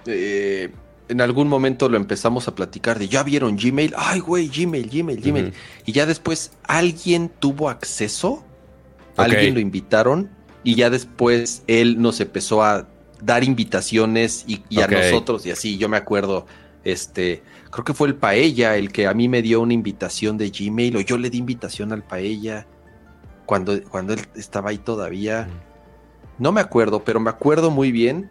eh, 0.06 0.72
en 1.12 1.20
algún 1.20 1.50
momento 1.50 1.90
lo 1.90 1.98
empezamos 1.98 2.48
a 2.48 2.56
platicar 2.56 2.98
de, 2.98 3.10
¿ya 3.10 3.22
vieron 3.24 3.58
Gmail? 3.58 3.94
Ay, 3.98 4.22
güey, 4.22 4.48
Gmail, 4.48 4.90
Gmail, 4.90 5.20
Gmail. 5.20 5.54
Y 5.86 5.92
ya 5.92 6.06
después 6.06 6.54
alguien 6.64 7.30
tuvo 7.40 7.70
acceso, 7.70 8.46
alguien 9.18 9.54
lo 9.54 9.60
invitaron 9.60 10.30
y 10.64 10.76
ya 10.76 10.90
después 10.90 11.64
él 11.68 12.02
nos 12.02 12.22
empezó 12.22 12.64
a 12.64 12.88
dar 13.22 13.44
invitaciones 13.44 14.46
y, 14.48 14.64
a 14.80 14.88
nosotros 14.88 15.46
y 15.46 15.52
así. 15.52 15.78
Yo 15.78 15.90
me 15.90 15.98
acuerdo, 15.98 16.46
este, 16.86 17.44
creo 17.70 17.84
que 17.84 17.94
fue 17.94 18.08
el 18.08 18.16
Paella 18.16 18.78
el 18.78 18.94
que 18.94 19.06
a 19.06 19.14
mí 19.14 19.28
me 19.28 19.42
dio 19.42 19.60
una 19.60 19.74
invitación 19.74 20.38
de 20.38 20.50
Gmail 20.50 20.96
o 20.96 21.02
yo 21.02 21.18
le 21.18 21.30
di 21.30 21.40
invitación 21.40 21.92
al 21.92 22.04
Paella 22.04 22.68
cuando, 23.46 23.84
cuando 23.84 24.14
él 24.14 24.22
estaba 24.36 24.70
ahí 24.70 24.78
todavía. 24.78 25.50
No 26.40 26.54
me 26.54 26.62
acuerdo, 26.62 27.04
pero 27.04 27.20
me 27.20 27.30
acuerdo 27.30 27.70
muy 27.70 27.92
bien 27.92 28.30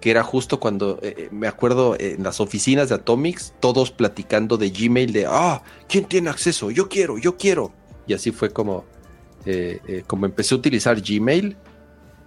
que 0.00 0.10
era 0.10 0.22
justo 0.22 0.60
cuando, 0.60 0.98
eh, 1.02 1.14
eh, 1.16 1.28
me 1.32 1.48
acuerdo 1.48 1.94
eh, 1.96 2.14
en 2.16 2.22
las 2.22 2.40
oficinas 2.40 2.88
de 2.88 2.96
Atomics, 2.96 3.54
todos 3.60 3.90
platicando 3.90 4.56
de 4.56 4.70
Gmail, 4.70 5.12
de, 5.12 5.26
ah, 5.26 5.62
¿quién 5.88 6.04
tiene 6.04 6.30
acceso? 6.30 6.70
Yo 6.70 6.88
quiero, 6.88 7.18
yo 7.18 7.36
quiero. 7.36 7.72
Y 8.06 8.14
así 8.14 8.30
fue 8.30 8.50
como, 8.50 8.84
eh, 9.44 9.80
eh, 9.86 10.04
como 10.06 10.26
empecé 10.26 10.54
a 10.54 10.58
utilizar 10.58 11.00
Gmail 11.00 11.56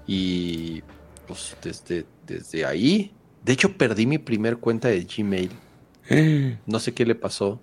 y 0.06 0.82
pues 1.28 1.56
desde, 1.62 2.06
desde 2.28 2.66
ahí, 2.66 3.14
de 3.44 3.54
hecho 3.54 3.78
perdí 3.78 4.06
mi 4.06 4.18
primer 4.18 4.58
cuenta 4.58 4.90
de 4.90 5.06
Gmail, 5.06 5.52
no 6.66 6.80
sé 6.80 6.94
qué 6.94 7.06
le 7.06 7.16
pasó. 7.16 7.60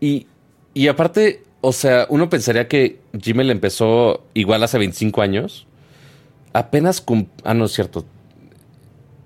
Y, 0.00 0.26
y 0.72 0.88
aparte, 0.88 1.44
o 1.60 1.72
sea, 1.72 2.06
uno 2.08 2.28
pensaría 2.28 2.66
que 2.66 3.00
Gmail 3.12 3.50
empezó 3.50 4.24
igual 4.34 4.62
hace 4.62 4.78
25 4.78 5.22
años. 5.22 5.66
Apenas 6.52 7.04
Ah, 7.44 7.54
no 7.54 7.66
es 7.66 7.72
cierto. 7.72 8.04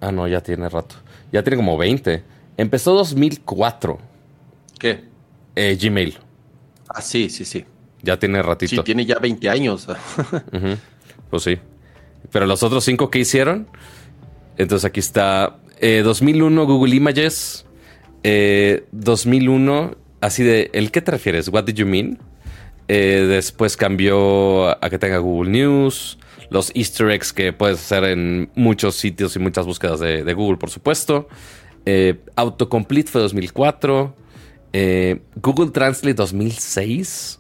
Ah, 0.01 0.13
no, 0.13 0.27
ya 0.29 0.41
tiene 0.43 0.69
rato. 0.69 0.97
Ya 1.33 1.43
tiene 1.43 1.57
como 1.57 1.77
20. 1.79 2.23
Empezó 2.57 2.95
2004. 2.95 3.99
¿Qué? 4.79 5.05
Eh, 5.57 5.79
Gmail. 5.81 6.19
Ah, 6.89 7.01
sí, 7.01 7.31
sí, 7.31 7.45
sí. 7.45 7.65
Ya 8.03 8.19
tiene 8.19 8.43
ratito. 8.43 8.77
Sí, 8.77 8.83
tiene 8.85 9.07
ya 9.07 9.19
20 9.19 9.49
años. 9.49 9.89
Ujú. 10.53 10.77
Pues 11.31 11.43
sí. 11.43 11.59
Pero 12.31 12.47
los 12.47 12.63
otros 12.63 12.85
cinco 12.85 13.11
que 13.11 13.19
hicieron. 13.21 13.67
Entonces 14.59 14.85
aquí 14.85 15.01
está. 15.01 15.57
eh, 15.81 16.03
2001 16.05 16.67
Google 16.67 16.95
Images. 16.95 17.65
eh, 18.23 18.85
2001. 18.93 19.97
Así 20.21 20.43
de. 20.43 20.71
¿El 20.75 20.91
qué 20.91 21.01
te 21.01 21.11
refieres? 21.11 21.49
What 21.49 21.65
did 21.65 21.75
you 21.75 21.87
mean? 21.87 22.19
Eh, 22.89 23.27
después 23.29 23.77
cambió 23.77 24.69
a 24.85 24.91
que 24.91 24.99
tenga 24.99 25.19
Google 25.19 25.51
News. 25.51 26.19
Los 26.51 26.71
Easter 26.75 27.11
eggs 27.11 27.33
que 27.33 27.53
puedes 27.53 27.79
hacer 27.79 28.05
en 28.05 28.51
muchos 28.55 28.97
sitios 28.97 29.35
y 29.37 29.39
muchas 29.39 29.67
búsquedas 29.67 30.01
de, 30.01 30.35
Google, 30.35 30.59
por 30.59 30.71
supuesto. 30.71 31.29
Eh, 31.87 32.21
Autocomplete 32.37 33.11
fue 33.11 33.21
2004. 33.21 34.15
eh, 34.73 35.21
Google 35.37 35.71
Translate 35.71 36.15
2006. 36.15 37.39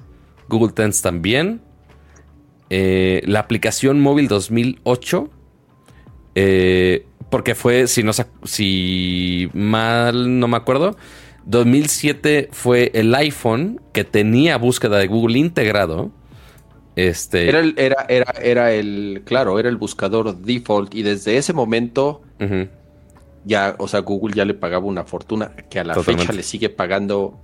Google 0.48 0.72
Trends 0.72 1.02
también. 1.02 1.60
Eh, 2.70 3.22
la 3.26 3.40
aplicación 3.40 4.00
móvil 4.00 4.28
2008. 4.28 5.30
eh, 6.34 7.06
porque 7.30 7.54
fue, 7.56 7.88
si, 7.88 8.04
no, 8.04 8.12
si 8.44 9.50
mal 9.54 10.38
no 10.38 10.46
me 10.46 10.56
acuerdo, 10.56 10.96
2007 11.46 12.48
fue 12.52 12.92
el 12.94 13.12
iPhone 13.14 13.80
que 13.92 14.04
tenía 14.04 14.56
búsqueda 14.56 14.98
de 14.98 15.08
Google 15.08 15.38
integrado. 15.38 16.12
Este, 16.96 17.48
Era 17.48 17.58
el, 17.60 17.74
era, 17.76 18.06
era, 18.08 18.30
era 18.40 18.72
el, 18.72 19.22
claro, 19.24 19.58
era 19.58 19.68
el 19.68 19.76
buscador 19.76 20.36
default 20.38 20.94
y 20.94 21.02
desde 21.02 21.36
ese 21.36 21.52
momento 21.52 22.22
ya, 23.44 23.74
o 23.78 23.88
sea, 23.88 24.00
Google 24.00 24.34
ya 24.34 24.44
le 24.44 24.54
pagaba 24.54 24.86
una 24.86 25.04
fortuna 25.04 25.54
que 25.68 25.80
a 25.80 25.84
la 25.84 25.94
Totalmente. 25.94 26.22
fecha 26.26 26.36
le 26.36 26.42
sigue 26.42 26.70
pagando, 26.70 27.38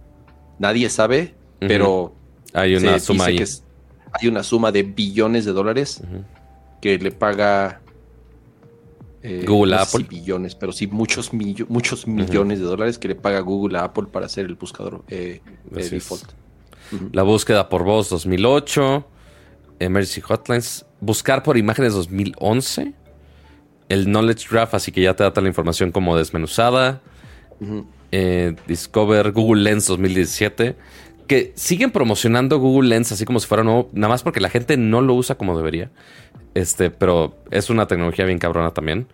nadie 0.58 0.88
sabe, 0.88 1.34
pero 1.58 2.14
hay 2.54 2.76
una 2.76 2.98
suma 3.00 3.26
ahí. 3.26 3.38
es- 3.38 3.64
hay 4.12 4.28
una 4.28 4.42
suma 4.42 4.72
de 4.72 4.82
billones 4.82 5.44
de 5.44 5.52
dólares 5.52 6.02
que 6.80 6.98
le 6.98 7.10
paga 7.12 7.80
eh, 9.22 9.44
Google 9.46 9.72
no 9.74 9.78
a 9.78 9.82
Apple. 9.82 10.06
billones, 10.08 10.54
pero 10.54 10.72
sí 10.72 10.86
muchos, 10.86 11.32
millo- 11.34 11.66
muchos 11.68 12.06
millones 12.06 12.58
de 12.58 12.64
dólares 12.64 12.98
que 12.98 13.08
le 13.08 13.14
paga 13.14 13.40
Google 13.40 13.76
a 13.78 13.84
Apple 13.84 14.04
para 14.10 14.26
hacer 14.26 14.46
el 14.46 14.54
buscador 14.54 15.02
eh, 15.08 15.40
eh, 15.76 15.88
default. 15.90 16.24
La 17.12 17.22
búsqueda 17.22 17.68
por 17.68 17.84
voz 17.84 18.08
2008. 18.08 19.04
Emergency 19.80 20.20
Hotlines. 20.20 20.86
Buscar 21.00 21.42
por 21.42 21.56
imágenes 21.56 21.92
2011. 21.94 22.92
El 23.88 24.04
Knowledge 24.04 24.46
Graph, 24.50 24.74
así 24.74 24.92
que 24.92 25.02
ya 25.02 25.14
te 25.16 25.24
da 25.24 25.30
toda 25.30 25.42
la 25.42 25.48
información 25.48 25.90
como 25.90 26.16
desmenuzada. 26.16 27.00
Eh, 28.12 28.54
Discover 28.68 29.32
Google 29.32 29.62
Lens 29.62 29.86
2017. 29.86 30.76
Que 31.26 31.52
siguen 31.56 31.90
promocionando 31.90 32.58
Google 32.58 32.88
Lens 32.88 33.12
así 33.12 33.24
como 33.24 33.38
si 33.40 33.46
fuera 33.46 33.62
nuevo, 33.64 33.88
nada 33.92 34.08
más 34.08 34.22
porque 34.22 34.40
la 34.40 34.50
gente 34.50 34.76
no 34.76 35.00
lo 35.00 35.14
usa 35.14 35.36
como 35.36 35.56
debería. 35.56 35.90
Este, 36.54 36.90
pero 36.90 37.36
es 37.50 37.70
una 37.70 37.86
tecnología 37.86 38.24
bien 38.24 38.38
cabrona 38.38 38.72
también. 38.72 39.06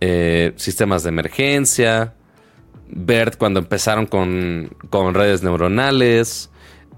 Eh, 0.00 0.52
sistemas 0.56 1.02
de 1.04 1.10
emergencia. 1.10 2.14
BERT 2.88 3.36
cuando 3.38 3.60
empezaron 3.60 4.06
con, 4.06 4.70
con 4.90 5.14
redes 5.14 5.42
neuronales. 5.42 6.50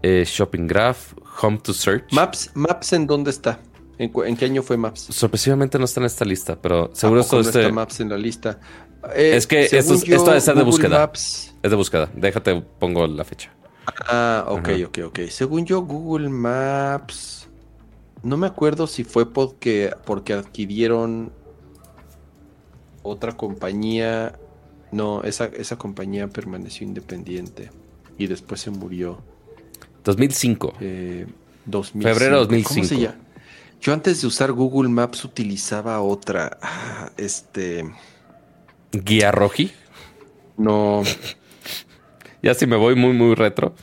eh, 0.03 0.25
Shopping 0.27 0.67
Graph. 0.67 1.13
Home 1.43 1.59
to 1.59 1.73
Search. 1.73 2.13
Maps, 2.13 2.51
Maps 2.55 2.93
en 2.93 3.07
dónde 3.07 3.31
está? 3.31 3.59
¿En, 3.99 4.37
qué 4.37 4.45
año 4.45 4.63
fue 4.63 4.77
Maps? 4.77 5.01
Sorpresivamente 5.11 5.79
no 5.79 5.85
está 5.85 6.01
en 6.01 6.07
esta 6.07 6.25
lista, 6.25 6.61
pero 6.61 6.91
seguro 6.95 7.21
¿A 7.21 7.25
poco 7.25 7.37
esto 7.37 7.37
no 7.37 7.41
este 7.43 7.61
está 7.63 7.73
Maps 7.73 8.01
en 8.01 8.09
la 8.09 8.17
lista. 8.19 8.59
Eh, 9.15 9.37
Es 9.37 9.47
que 9.47 9.65
esto 9.65 9.95
es- 9.95 10.09
esto 10.09 10.25
debe 10.27 10.41
ser 10.41 10.57
de 10.57 10.63
búsqueda. 10.65 10.99
Maps- 10.99 11.55
es 11.63 11.71
de 11.71 11.77
búsqueda. 11.77 12.11
Déjate, 12.15 12.61
pongo 12.79 13.07
la 13.07 13.25
fecha. 13.25 13.51
Ah, 14.09 14.47
ok, 14.49 14.69
Ajá. 14.69 14.87
ok, 14.87 14.99
ok. 15.07 15.19
Según 15.31 15.65
yo, 15.67 15.83
Google 15.83 16.29
Maps. 16.29 17.49
No 18.23 18.37
me 18.39 18.47
acuerdo 18.47 18.87
si 18.87 19.05
fue 19.05 19.31
porque, 19.31 19.95
porque 20.07 20.33
adquirieron 20.33 21.31
otra 23.03 23.33
compañía. 23.37 24.39
No, 24.91 25.23
esa, 25.25 25.47
esa 25.47 25.77
compañía 25.77 26.29
permaneció 26.29 26.87
independiente 26.87 27.71
y 28.17 28.27
después 28.29 28.61
se 28.61 28.71
murió. 28.71 29.19
2005. 30.05 30.75
Eh, 30.81 31.27
2005. 31.67 32.15
Febrero 32.15 32.37
¿Cómo 32.37 32.47
2005. 32.47 32.87
se 32.87 32.99
llama? 33.01 33.17
Yo 33.81 33.93
antes 33.93 34.21
de 34.21 34.27
usar 34.27 34.53
Google 34.53 34.89
Maps 34.89 35.25
utilizaba 35.25 36.01
otra. 36.01 36.59
Ah, 36.63 37.11
este. 37.17 37.85
Guía 38.93 39.31
Roji. 39.33 39.73
No, 40.57 41.03
Ya 42.43 42.55
si 42.55 42.67
me 42.67 42.77
voy 42.77 42.95
muy, 42.95 43.13
muy 43.15 43.35
retro. 43.35 43.75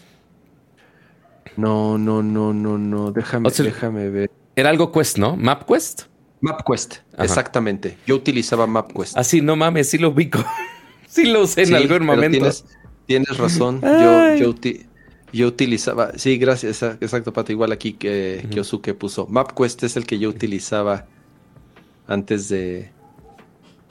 no, 1.57 1.97
no, 1.97 2.23
no, 2.23 2.53
no, 2.53 2.77
no. 2.77 3.11
Déjame, 3.11 3.47
O 3.47 3.51
sea, 3.51 3.65
déjame 3.65 4.09
ver. 4.09 4.31
Era 4.55 4.69
algo 4.69 4.91
Quest, 4.91 5.17
¿no? 5.17 5.35
MapQuest. 5.35 6.03
MapQuest, 6.41 6.97
Ajá. 7.13 7.23
exactamente. 7.23 7.97
Yo 8.07 8.15
utilizaba 8.15 8.65
MapQuest. 8.67 9.17
Así, 9.17 9.41
no 9.41 9.55
mames, 9.55 9.89
sí 9.89 9.97
lo 9.97 10.09
ubico. 10.09 10.39
sí 11.07 11.25
lo 11.25 11.41
usé 11.43 11.61
en 11.61 11.67
Sí, 11.67 11.73
algún 11.75 12.05
momento. 12.05 12.37
Tienes, 12.37 12.65
tienes 13.05 13.37
razón. 13.37 13.81
Yo, 13.81 14.35
yo, 14.35 14.49
uti- 14.53 14.85
yo 15.33 15.47
utilizaba. 15.47 16.11
Sí, 16.17 16.37
gracias. 16.37 16.81
Exacto, 16.83 17.33
Pato. 17.33 17.51
Igual 17.51 17.71
aquí 17.71 17.93
que 17.93 18.41
Ujú. 18.43 18.49
Kyosuke 18.53 18.93
puso. 18.93 19.27
MapQuest 19.27 19.83
es 19.83 19.95
el 19.97 20.05
que 20.05 20.19
yo 20.19 20.29
utilizaba 20.29 21.05
antes 22.07 22.49
de. 22.49 22.91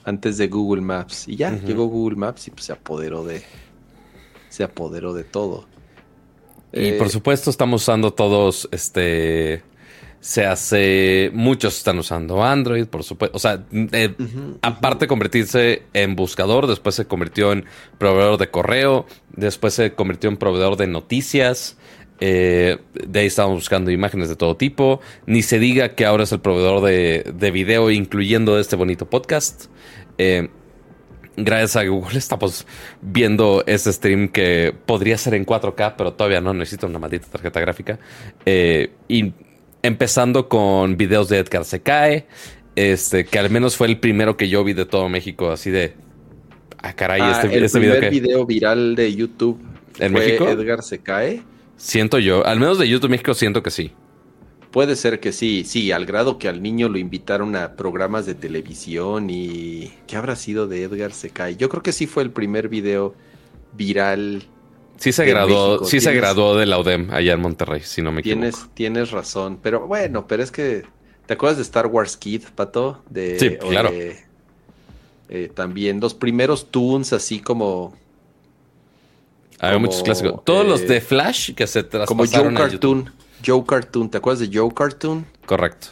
Antes 0.03 0.37
de 0.37 0.47
Google 0.47 0.81
Maps. 0.81 1.27
Y 1.27 1.35
ya 1.35 1.51
llegó 1.59 1.85
Google 1.85 2.17
Maps 2.17 2.47
y 2.47 2.51
pues, 2.51 2.65
se 2.65 2.73
apoderó 2.73 3.23
de. 3.23 3.43
Se 4.49 4.63
apoderó 4.63 5.13
de 5.13 5.23
todo. 5.23 5.65
Y 6.73 6.89
Eh, 6.89 6.93
por 6.97 7.09
supuesto, 7.09 7.49
estamos 7.49 7.81
usando 7.83 8.13
todos, 8.13 8.67
este. 8.71 9.63
Se 10.21 10.45
hace. 10.45 11.31
Muchos 11.33 11.77
están 11.77 11.97
usando 11.97 12.43
Android, 12.43 12.85
por 12.85 13.03
supuesto. 13.03 13.35
O 13.35 13.39
sea, 13.39 13.65
eh, 13.73 14.13
aparte 14.61 15.05
de 15.05 15.07
convertirse 15.07 15.81
en 15.93 16.15
buscador, 16.15 16.67
después 16.67 16.93
se 16.95 17.05
convirtió 17.05 17.51
en 17.51 17.65
proveedor 17.97 18.37
de 18.37 18.51
correo, 18.51 19.07
después 19.35 19.73
se 19.73 19.93
convirtió 19.93 20.29
en 20.29 20.37
proveedor 20.37 20.77
de 20.77 20.85
noticias. 20.87 21.77
eh, 22.19 22.77
de 22.93 23.19
ahí 23.19 23.25
estamos 23.25 23.55
buscando 23.55 23.89
imágenes 23.89 24.29
de 24.29 24.35
todo 24.35 24.55
tipo. 24.55 25.01
Ni 25.25 25.41
se 25.41 25.57
diga 25.57 25.95
que 25.95 26.05
ahora 26.05 26.23
es 26.23 26.31
el 26.31 26.39
proveedor 26.39 26.81
de, 26.83 27.33
de 27.35 27.51
video, 27.51 27.89
incluyendo 27.89 28.59
este 28.59 28.75
bonito 28.75 29.09
podcast. 29.09 29.65
Eh, 30.19 30.49
gracias 31.35 31.77
a 31.77 31.83
Google 31.83 32.17
estamos 32.19 32.67
viendo 33.01 33.63
este 33.65 33.91
stream 33.91 34.27
que 34.27 34.71
podría 34.85 35.17
ser 35.17 35.33
en 35.33 35.47
4K, 35.47 35.95
pero 35.97 36.13
todavía 36.13 36.41
no 36.41 36.53
necesito 36.53 36.85
una 36.85 36.99
maldita 36.99 37.25
tarjeta 37.27 37.59
gráfica. 37.59 37.99
Eh, 38.45 38.91
y 39.07 39.33
empezando 39.83 40.49
con 40.49 40.97
videos 40.97 41.29
de 41.29 41.39
Edgar 41.39 41.65
se 41.65 41.81
cae, 41.81 42.27
este, 42.75 43.25
que 43.25 43.39
al 43.39 43.49
menos 43.49 43.75
fue 43.75 43.87
el 43.87 43.99
primero 43.99 44.37
que 44.37 44.49
yo 44.49 44.63
vi 44.63 44.73
de 44.73 44.85
todo 44.85 45.09
México, 45.09 45.51
así 45.51 45.69
de... 45.71 45.93
Ah, 46.77 46.93
caray, 46.93 47.21
ah, 47.21 47.31
este, 47.31 47.55
el 47.55 47.63
este 47.63 47.79
primer 47.79 47.99
video 47.99 48.09
que... 48.09 48.19
video 48.19 48.45
viral 48.45 48.95
de 48.95 49.13
YouTube 49.13 49.59
¿En 49.99 50.11
fue 50.11 50.21
México? 50.21 50.47
Edgar 50.47 50.81
se 50.83 50.99
cae. 50.99 51.43
Siento 51.77 52.19
yo, 52.19 52.45
al 52.45 52.59
menos 52.59 52.77
de 52.77 52.87
YouTube 52.87 53.11
México 53.11 53.33
siento 53.33 53.61
que 53.63 53.71
sí. 53.71 53.91
Puede 54.71 54.95
ser 54.95 55.19
que 55.19 55.33
sí, 55.33 55.63
sí, 55.65 55.91
al 55.91 56.05
grado 56.05 56.37
que 56.37 56.47
al 56.47 56.61
niño 56.61 56.87
lo 56.87 56.97
invitaron 56.97 57.55
a 57.57 57.75
programas 57.75 58.25
de 58.25 58.35
televisión 58.35 59.29
y 59.29 59.91
¿qué 60.07 60.15
habrá 60.15 60.37
sido 60.37 60.67
de 60.67 60.83
Edgar 60.83 61.11
Secay? 61.11 61.57
Yo 61.57 61.67
creo 61.67 61.83
que 61.83 61.91
sí 61.91 62.07
fue 62.07 62.23
el 62.23 62.31
primer 62.31 62.69
video 62.69 63.13
viral. 63.73 64.43
Sí 65.01 65.11
se 65.11 65.25
graduó, 65.25 65.67
México, 65.69 65.85
sí 65.85 65.99
se 65.99 66.13
graduó 66.13 66.55
de 66.55 66.65
la 66.67 66.79
UDEM 66.79 67.09
allá 67.11 67.33
en 67.33 67.39
Monterrey, 67.41 67.81
si 67.83 68.01
no 68.01 68.11
me 68.11 68.21
equivoco. 68.21 68.39
Tienes, 68.39 68.69
tienes 68.75 69.11
razón, 69.11 69.57
pero 69.61 69.87
bueno, 69.87 70.27
pero 70.27 70.43
es 70.43 70.51
que 70.51 70.83
¿te 71.25 71.33
acuerdas 71.33 71.57
de 71.57 71.63
Star 71.63 71.87
Wars 71.87 72.17
Kid, 72.17 72.43
Pato? 72.55 73.01
De, 73.09 73.39
Sí, 73.39 73.57
claro. 73.57 73.89
de, 73.91 74.19
eh, 75.29 75.51
también 75.53 75.99
los 75.99 76.13
primeros 76.13 76.69
tunes 76.69 77.13
así 77.13 77.39
como 77.39 77.95
Hay 79.59 79.73
como, 79.73 79.87
muchos 79.87 80.03
clásicos. 80.03 80.43
Todos 80.45 80.67
los 80.67 80.81
eh, 80.81 80.85
de 80.87 81.01
Flash 81.01 81.53
que 81.55 81.65
se 81.67 81.83
como 82.05 82.25
Joe 82.25 82.29
traspasaron 82.29 82.57
a 82.57 82.67
YouTube. 82.67 83.05
Cartoon, 83.05 83.13
Joe 83.45 83.63
Cartoon, 83.65 84.09
¿te 84.09 84.17
acuerdas 84.17 84.39
de 84.47 84.55
Joe 84.55 84.71
Cartoon? 84.73 85.25
Correcto. 85.45 85.87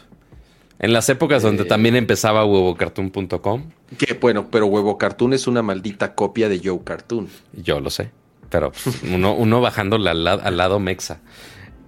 En 0.79 0.93
las 0.93 1.09
épocas 1.09 1.41
donde 1.43 1.63
Eh, 1.63 1.65
también 1.65 1.95
empezaba 1.95 2.45
huevocartoon.com, 2.45 3.71
Que 3.97 4.13
bueno, 4.13 4.49
pero 4.49 4.67
Huevo 4.67 4.97
Cartoon 4.97 5.33
es 5.33 5.47
una 5.47 5.61
maldita 5.61 6.15
copia 6.15 6.47
de 6.47 6.61
Joe 6.63 6.79
Cartoon. 6.83 7.27
yo 7.53 7.79
lo 7.79 7.89
sé. 7.89 8.11
Pero 8.49 8.71
uno, 9.13 9.33
uno 9.33 9.61
bajándole 9.61 10.09
al, 10.09 10.27
al 10.27 10.57
lado 10.57 10.79
mexa. 10.79 11.21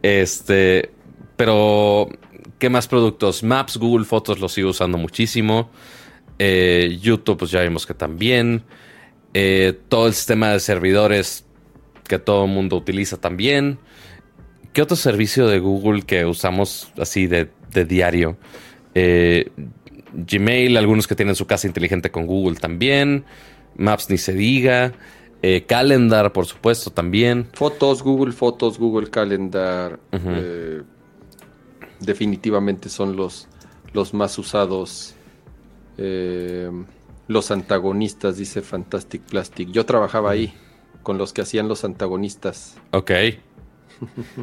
Este, 0.01 0.91
pero, 1.35 2.07
¿qué 2.59 2.69
más 2.69 2.87
productos? 2.87 3.43
Maps, 3.43 3.77
Google 3.77 4.05
Fotos 4.05 4.39
lo 4.39 4.49
sigo 4.49 4.69
usando 4.69 4.97
muchísimo. 4.97 5.71
Eh, 6.37 6.97
YouTube, 7.01 7.37
pues 7.37 7.51
ya 7.51 7.61
vimos 7.61 7.85
que 7.85 7.93
también. 7.93 8.63
Eh, 9.33 9.77
todo 9.89 10.07
el 10.07 10.13
sistema 10.13 10.49
de 10.51 10.59
servidores 10.59 11.45
que 12.07 12.19
todo 12.19 12.45
el 12.45 12.51
mundo 12.51 12.75
utiliza 12.77 13.17
también. 13.17 13.79
¿Qué 14.73 14.81
otro 14.81 14.95
servicio 14.95 15.47
de 15.47 15.59
Google 15.59 16.01
que 16.01 16.25
usamos 16.25 16.91
así 16.97 17.27
de, 17.27 17.49
diario? 17.87 18.37
Eh, 18.95 19.49
Gmail, 20.13 20.77
algunos 20.77 21.07
que 21.07 21.15
tienen 21.15 21.35
su 21.35 21.45
casa 21.45 21.67
inteligente 21.67 22.11
con 22.11 22.25
Google 22.25 22.57
también. 22.57 23.25
Maps 23.77 24.09
ni 24.09 24.17
se 24.17 24.33
diga. 24.33 24.93
Eh, 25.41 25.65
calendar, 25.67 26.31
por 26.33 26.45
supuesto, 26.45 26.91
también. 26.91 27.47
Fotos, 27.53 28.03
Google 28.03 28.31
Fotos, 28.31 28.77
Google 28.77 29.09
Calendar. 29.09 29.99
Eh, 30.11 30.81
definitivamente 31.99 32.89
son 32.89 33.15
los, 33.15 33.47
los 33.93 34.13
más 34.13 34.37
usados. 34.37 35.15
los 37.27 37.51
antagonistas, 37.51 38.37
dice 38.37 38.61
Fantastic 38.61 39.21
Plastic. 39.23 39.69
Yo 39.71 39.85
trabajaba 39.85 40.31
ahí 40.31 40.53
con 41.03 41.17
los 41.17 41.33
que 41.33 41.41
hacían 41.41 41.67
los 41.67 41.83
antagonistas. 41.83 42.77
Ok. 42.91 43.11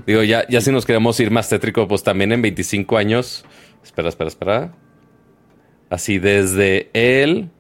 Digo, 0.07 0.23
ya, 0.23 0.47
ya 0.49 0.61
si 0.61 0.71
nos 0.73 0.87
queremos 0.87 1.19
ir 1.21 1.31
más 1.31 1.49
tétrico, 1.49 1.87
pues 1.89 2.03
también 2.03 2.33
en 2.33 2.43
25 2.43 2.97
años. 2.97 3.45
Espera, 3.83 4.09
espera, 4.09 4.29
espera. 4.29 4.75
Así 5.91 6.19
desde 6.19 6.91
el 6.93 7.51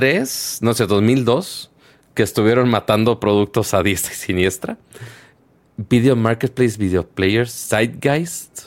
2003, 0.00 0.58
no 0.62 0.74
sé, 0.74 0.86
2002, 0.86 1.70
que 2.14 2.22
estuvieron 2.22 2.68
matando 2.68 3.18
productos 3.18 3.74
a 3.74 3.82
diestra 3.82 4.12
y 4.12 4.16
siniestra. 4.16 4.78
Video 5.76 6.16
Marketplace, 6.16 6.76
Video 6.78 7.06
Players, 7.06 7.50
Sidegeist, 7.50 8.62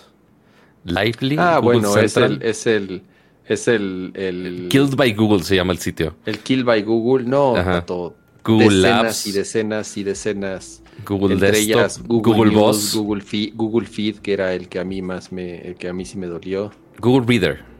Lively. 0.83 1.35
Ah, 1.37 1.59
bueno, 1.59 1.97
es 1.97 2.17
el, 2.17 2.41
es 2.41 2.67
el, 2.67 3.03
es 3.45 3.67
el, 3.67 4.67
Killed 4.69 4.95
by 4.95 5.13
Google 5.13 5.43
se 5.43 5.55
llama 5.55 5.73
el 5.73 5.79
sitio. 5.79 6.15
El 6.25 6.39
Killed 6.39 6.65
by 6.65 6.81
Google, 6.83 7.25
no, 7.25 7.55
todo 7.85 8.15
Google 8.43 8.77
decenas 8.77 9.27
y 9.27 9.31
decenas 9.31 9.97
y 9.97 10.03
decenas. 10.03 10.83
Google 11.05 11.37
Desktop, 11.37 12.07
Google, 12.07 12.51
Boss, 12.51 12.95
Google 12.95 13.21
Feed, 13.21 13.53
Google 13.55 13.87
Feed, 13.87 14.17
que 14.17 14.33
era 14.33 14.53
el 14.53 14.67
que 14.67 14.79
a 14.79 14.83
mí 14.83 15.01
más 15.01 15.31
me, 15.31 15.59
el 15.61 15.75
que 15.75 15.87
a 15.87 15.93
mí 15.93 16.05
sí 16.05 16.17
me 16.17 16.27
dolió. 16.27 16.71
Google 16.99 17.25
Reader. 17.27 17.70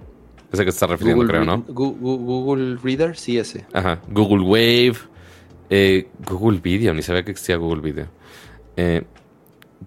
Ese 0.51 0.65
que 0.65 0.71
te 0.71 0.75
está 0.75 0.87
refiriendo, 0.87 1.25
creo, 1.25 1.45
¿no? 1.45 1.63
Google, 1.69 2.77
Reader, 2.83 3.15
sí, 3.15 3.37
ese. 3.37 3.65
Ajá. 3.73 4.01
Google 4.09 4.43
Wave. 4.43 4.97
Eh, 5.69 6.09
Google 6.29 6.59
Video, 6.59 6.93
ni 6.93 7.01
sabía 7.01 7.23
que 7.23 7.31
existía 7.31 7.55
Google 7.55 7.81
Video. 7.81 8.07
Eh, 8.75 9.03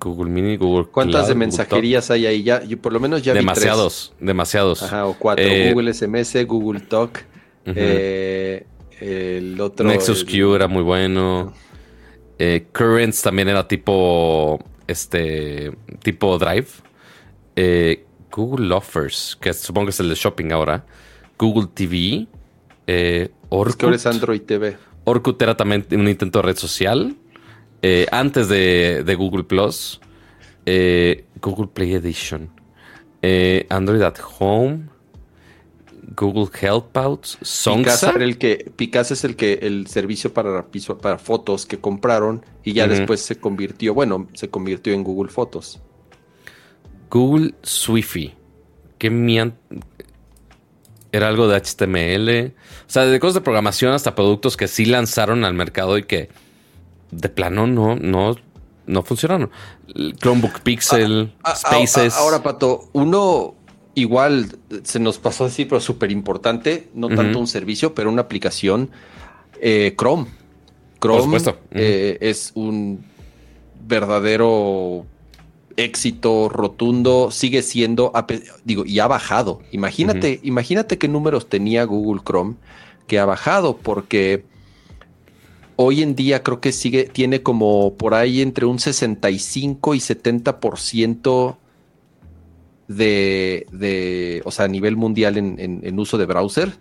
Google 0.00 0.30
Mini, 0.30 0.56
Google 0.56 0.86
¿Cuántas 0.90 1.28
de 1.28 1.34
mensajerías 1.34 2.10
hay 2.10 2.26
ahí? 2.26 2.42
Ya, 2.42 2.64
yo 2.64 2.78
por 2.78 2.92
lo 2.92 3.00
menos 3.00 3.22
ya 3.22 3.34
demasiados, 3.34 4.12
vi 4.12 4.16
tres. 4.16 4.26
Demasiados, 4.26 4.82
Ajá, 4.82 5.06
o 5.06 5.14
cuatro. 5.14 5.44
Eh, 5.44 5.72
Google 5.72 5.92
SMS, 5.92 6.42
Google 6.46 6.80
Talk. 6.80 7.22
el 7.66 9.60
otro. 9.60 9.86
Nexus 9.86 10.24
Q 10.24 10.54
era 10.54 10.66
muy 10.66 10.82
bueno. 10.82 11.52
Currents 12.72 13.20
también 13.20 13.48
era 13.48 13.68
tipo. 13.68 14.64
Este. 14.86 15.72
Tipo 16.02 16.38
Drive. 16.38 16.68
Eh, 17.56 18.04
Google 18.34 18.72
Offers, 18.74 19.36
que 19.40 19.52
supongo 19.52 19.86
que 19.86 19.90
es 19.90 20.00
el 20.00 20.08
de 20.08 20.14
shopping 20.14 20.52
ahora. 20.52 20.84
Google 21.38 21.68
TV. 21.72 22.26
Eh, 22.86 23.30
Orkut. 23.48 23.94
Es 23.94 24.06
Android 24.06 24.42
TV. 24.42 24.76
Orkut 25.04 25.40
era 25.40 25.56
también 25.56 25.86
un 25.92 26.08
intento 26.08 26.40
de 26.40 26.46
red 26.46 26.56
social. 26.56 27.16
Eh, 27.82 28.06
antes 28.10 28.48
de, 28.48 29.02
de, 29.04 29.14
Google 29.14 29.44
Plus. 29.44 30.00
Google 30.66 31.68
Play 31.72 31.94
Edition. 31.94 32.50
Android 33.70 34.02
at 34.02 34.16
Home. 34.38 34.94
Google 36.16 36.48
Helpouts, 36.60 37.38
Picasa 37.64 38.10
el 38.10 38.38
que 38.38 38.70
Picasa 38.76 39.14
es 39.14 39.24
el 39.24 39.36
que 39.36 39.54
el 39.62 39.86
servicio 39.86 40.32
para 40.32 40.66
para 41.00 41.18
fotos 41.18 41.66
que 41.66 41.78
compraron 41.78 42.44
y 42.62 42.72
ya 42.72 42.86
después 42.86 43.20
se 43.20 43.36
convirtió, 43.36 43.94
bueno, 43.94 44.28
se 44.34 44.48
convirtió 44.48 44.92
en 44.92 45.02
Google 45.02 45.30
Fotos. 45.30 45.80
Google 47.14 47.54
Swifty, 47.62 48.34
que 48.98 49.52
era 51.12 51.28
algo 51.28 51.46
de 51.46 51.56
HTML, 51.56 52.52
o 52.88 52.90
sea, 52.90 53.04
de 53.04 53.20
cosas 53.20 53.34
de 53.34 53.40
programación 53.40 53.92
hasta 53.92 54.16
productos 54.16 54.56
que 54.56 54.66
sí 54.66 54.84
lanzaron 54.84 55.44
al 55.44 55.54
mercado 55.54 55.96
y 55.96 56.02
que 56.02 56.28
de 57.12 57.28
plano 57.28 57.68
no 57.68 57.94
no 57.94 58.34
no 58.86 59.02
funcionaron. 59.04 59.52
Chromebook 60.18 60.60
Pixel, 60.62 61.32
ah, 61.44 61.50
ah, 61.50 61.52
ah, 61.52 61.56
Spaces. 61.56 62.16
ahora, 62.16 62.42
Pato, 62.42 62.88
uno 62.92 63.54
igual 63.94 64.58
se 64.82 64.98
nos 64.98 65.18
pasó 65.18 65.44
así, 65.44 65.66
pero 65.66 65.80
súper 65.80 66.10
importante, 66.10 66.88
no 66.94 67.08
tanto 67.08 67.38
un 67.38 67.46
servicio, 67.46 67.94
pero 67.94 68.10
una 68.10 68.22
aplicación, 68.22 68.90
eh, 69.60 69.94
Chrome. 69.96 70.26
Chrome 71.00 71.38
eh, 71.70 72.18
es 72.20 72.50
un 72.56 73.04
verdadero 73.86 75.06
éxito 75.76 76.48
rotundo, 76.48 77.30
sigue 77.30 77.62
siendo, 77.62 78.12
digo, 78.64 78.84
y 78.86 78.98
ha 79.00 79.06
bajado. 79.06 79.60
Imagínate, 79.72 80.40
imagínate 80.42 80.98
qué 80.98 81.08
números 81.08 81.48
tenía 81.48 81.84
Google 81.84 82.22
Chrome, 82.24 82.54
que 83.06 83.18
ha 83.18 83.24
bajado, 83.24 83.76
porque 83.76 84.44
hoy 85.76 86.02
en 86.02 86.14
día 86.14 86.42
creo 86.42 86.60
que 86.60 86.72
sigue, 86.72 87.04
tiene 87.04 87.42
como 87.42 87.94
por 87.94 88.14
ahí 88.14 88.40
entre 88.40 88.66
un 88.66 88.78
65 88.78 89.94
y 89.94 89.98
70% 89.98 91.56
de, 92.88 93.66
de, 93.72 94.42
o 94.44 94.50
sea, 94.50 94.66
a 94.66 94.68
nivel 94.68 94.96
mundial 94.96 95.36
en, 95.36 95.98
uso 95.98 96.18
de 96.18 96.26
browser. 96.26 96.72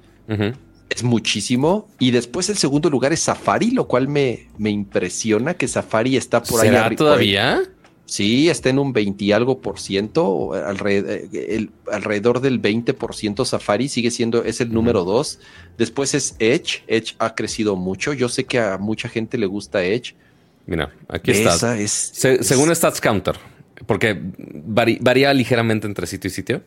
Es 0.90 1.04
muchísimo. 1.04 1.88
Y 1.98 2.12
después 2.12 2.50
el 2.50 2.58
segundo 2.58 2.90
lugar 2.90 3.14
es 3.14 3.22
Safari, 3.22 3.72
lo 3.72 3.88
cual 3.88 4.08
me, 4.08 4.48
me 4.58 4.70
impresiona 4.70 5.56
que 5.56 5.68
Safari 5.68 6.18
está 6.18 6.44
por 6.44 6.62
ahí. 6.62 6.96
todavía? 6.96 7.64
Sí, 8.06 8.50
está 8.50 8.70
en 8.70 8.80
un 8.80 8.92
20 8.92 9.24
y 9.24 9.32
algo 9.32 9.62
por 9.62 9.80
ciento, 9.80 10.54
alrededor, 10.54 11.70
alrededor 11.92 12.42
del 12.42 12.60
20 12.60 12.94
por 12.94 13.16
ciento 13.16 13.46
Safari 13.46 13.88
sigue 13.88 14.12
siendo, 14.12 14.44
es 14.44 14.60
el 14.60 14.74
número 14.74 15.06
dos. 15.06 15.40
Después 15.78 16.14
es 16.14 16.36
Edge, 16.40 16.84
Edge 16.88 17.16
ha 17.20 17.34
crecido 17.34 17.76
mucho. 17.76 18.14
Yo 18.14 18.28
sé 18.28 18.44
que 18.44 18.60
a 18.60 18.78
mucha 18.78 19.08
gente 19.08 19.38
le 19.38 19.46
gusta 19.46 19.84
Edge. 19.84 20.16
Mira, 20.66 20.94
aquí 21.08 21.32
está. 21.32 21.78
según 21.88 22.76
Stats 22.76 23.00
Counter, 23.00 23.36
porque 23.86 24.20
varía 24.22 25.34
ligeramente 25.34 25.88
entre 25.88 26.06
sitio 26.06 26.28
y 26.28 26.32
sitio. 26.32 26.62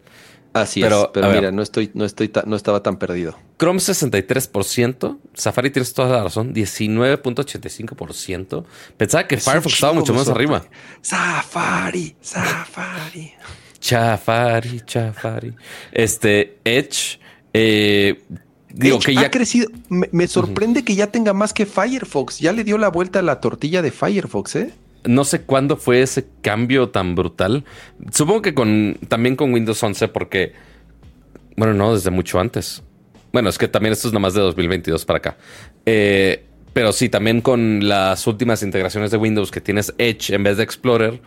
Así 0.60 0.80
pero, 0.80 1.04
es, 1.04 1.10
pero 1.12 1.30
mira, 1.30 1.52
no 1.52 1.62
estoy, 1.62 1.90
no 1.94 2.06
estoy, 2.06 2.32
no 2.46 2.56
estaba 2.56 2.82
tan 2.82 2.96
perdido. 2.96 3.38
Chrome 3.58 3.78
63%, 3.78 5.18
Safari 5.34 5.70
tienes 5.70 5.92
toda 5.92 6.16
la 6.16 6.24
razón, 6.24 6.54
19.85%. 6.54 8.64
Pensaba 8.96 9.26
que 9.26 9.36
Firefox 9.36 9.74
estaba 9.74 9.92
mucho 9.92 10.14
más 10.14 10.28
arriba. 10.28 10.64
Safari, 11.02 12.16
Safari. 12.20 13.34
Safari, 13.80 14.82
Safari. 14.86 15.54
Este, 15.92 16.58
Edge, 16.64 17.18
eh, 17.52 18.22
digo 18.70 18.98
que 18.98 19.14
ya 19.14 19.26
ha 19.26 19.30
crecido. 19.30 19.68
Me, 19.88 20.26
sorprende 20.26 20.84
que 20.84 20.94
ya 20.94 21.08
tenga 21.08 21.32
más 21.32 21.52
que 21.52 21.66
Firefox. 21.66 22.38
Ya 22.38 22.52
le 22.52 22.64
dio 22.64 22.78
la 22.78 22.88
vuelta 22.88 23.18
a 23.18 23.22
la 23.22 23.40
tortilla 23.40 23.82
de 23.82 23.90
Firefox, 23.90 24.56
¿eh? 24.56 24.72
No 25.06 25.24
sé 25.24 25.42
cuándo 25.42 25.76
fue 25.76 26.02
ese 26.02 26.26
cambio 26.42 26.90
tan 26.90 27.14
brutal. 27.14 27.64
Supongo 28.12 28.42
que 28.42 28.54
con 28.54 28.98
también 29.08 29.36
con 29.36 29.52
Windows 29.52 29.82
11 29.82 30.08
porque 30.08 30.52
bueno, 31.56 31.74
no, 31.74 31.94
desde 31.94 32.10
mucho 32.10 32.38
antes. 32.38 32.82
Bueno, 33.32 33.48
es 33.48 33.58
que 33.58 33.68
también 33.68 33.92
esto 33.92 34.08
es 34.08 34.14
nomás 34.14 34.34
de 34.34 34.40
2022 34.40 35.04
para 35.04 35.18
acá. 35.18 35.36
Eh, 35.84 36.44
pero 36.72 36.92
sí, 36.92 37.08
también 37.08 37.40
con 37.40 37.88
las 37.88 38.26
últimas 38.26 38.62
integraciones 38.62 39.10
de 39.10 39.16
Windows 39.16 39.50
que 39.50 39.60
tienes 39.60 39.94
Edge 39.98 40.34
en 40.34 40.42
vez 40.42 40.58
de 40.58 40.62
Explorer, 40.62 41.20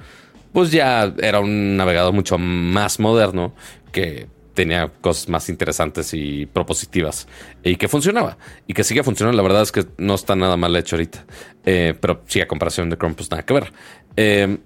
pues 0.53 0.71
ya 0.71 1.13
era 1.19 1.39
un 1.39 1.75
navegador 1.75 2.13
mucho 2.13 2.38
más 2.38 2.99
moderno 2.99 3.55
que 3.91 4.27
tenía 4.60 4.91
cosas 4.99 5.30
más 5.30 5.47
interesantes 5.47 6.14
y 6.14 6.45
propositivas 6.45 7.30
y 7.64 7.78
que 7.78 7.88
funcionaba 7.88 8.38
y 8.68 8.74
que 8.74 8.84
sigue 8.84 9.03
funcionando. 9.03 9.38
La 9.38 9.43
verdad 9.47 9.62
es 9.62 9.72
que 9.72 9.86
no 9.97 10.16
está 10.16 10.36
nada 10.36 10.57
mal 10.57 10.76
hecho 10.76 10.97
ahorita, 10.97 11.26
eh, 11.66 11.95
pero 11.97 12.24
sí, 12.28 12.41
a 12.41 12.47
comparación 12.49 12.89
de 12.89 12.97
Chrome, 12.97 13.16
pues 13.16 13.32
nada 13.32 13.45
que 13.45 13.53
ver. 13.53 13.72
Eh, 14.18 14.57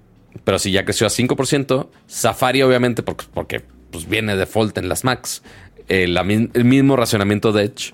pero 0.44 0.58
sí, 0.58 0.72
ya 0.72 0.84
creció 0.84 1.06
a 1.06 1.12
5%. 1.12 1.90
Safari, 2.08 2.64
obviamente, 2.64 3.04
porque, 3.04 3.62
pues, 3.92 4.10
viene 4.10 4.36
default 4.36 4.76
en 4.80 4.90
las 4.90 5.04
Macs. 5.04 5.44
Eh, 5.88 6.06
el 6.06 6.66
mismo 6.66 6.96
racionamiento 6.96 7.52
de 7.52 7.66
Edge. 7.66 7.94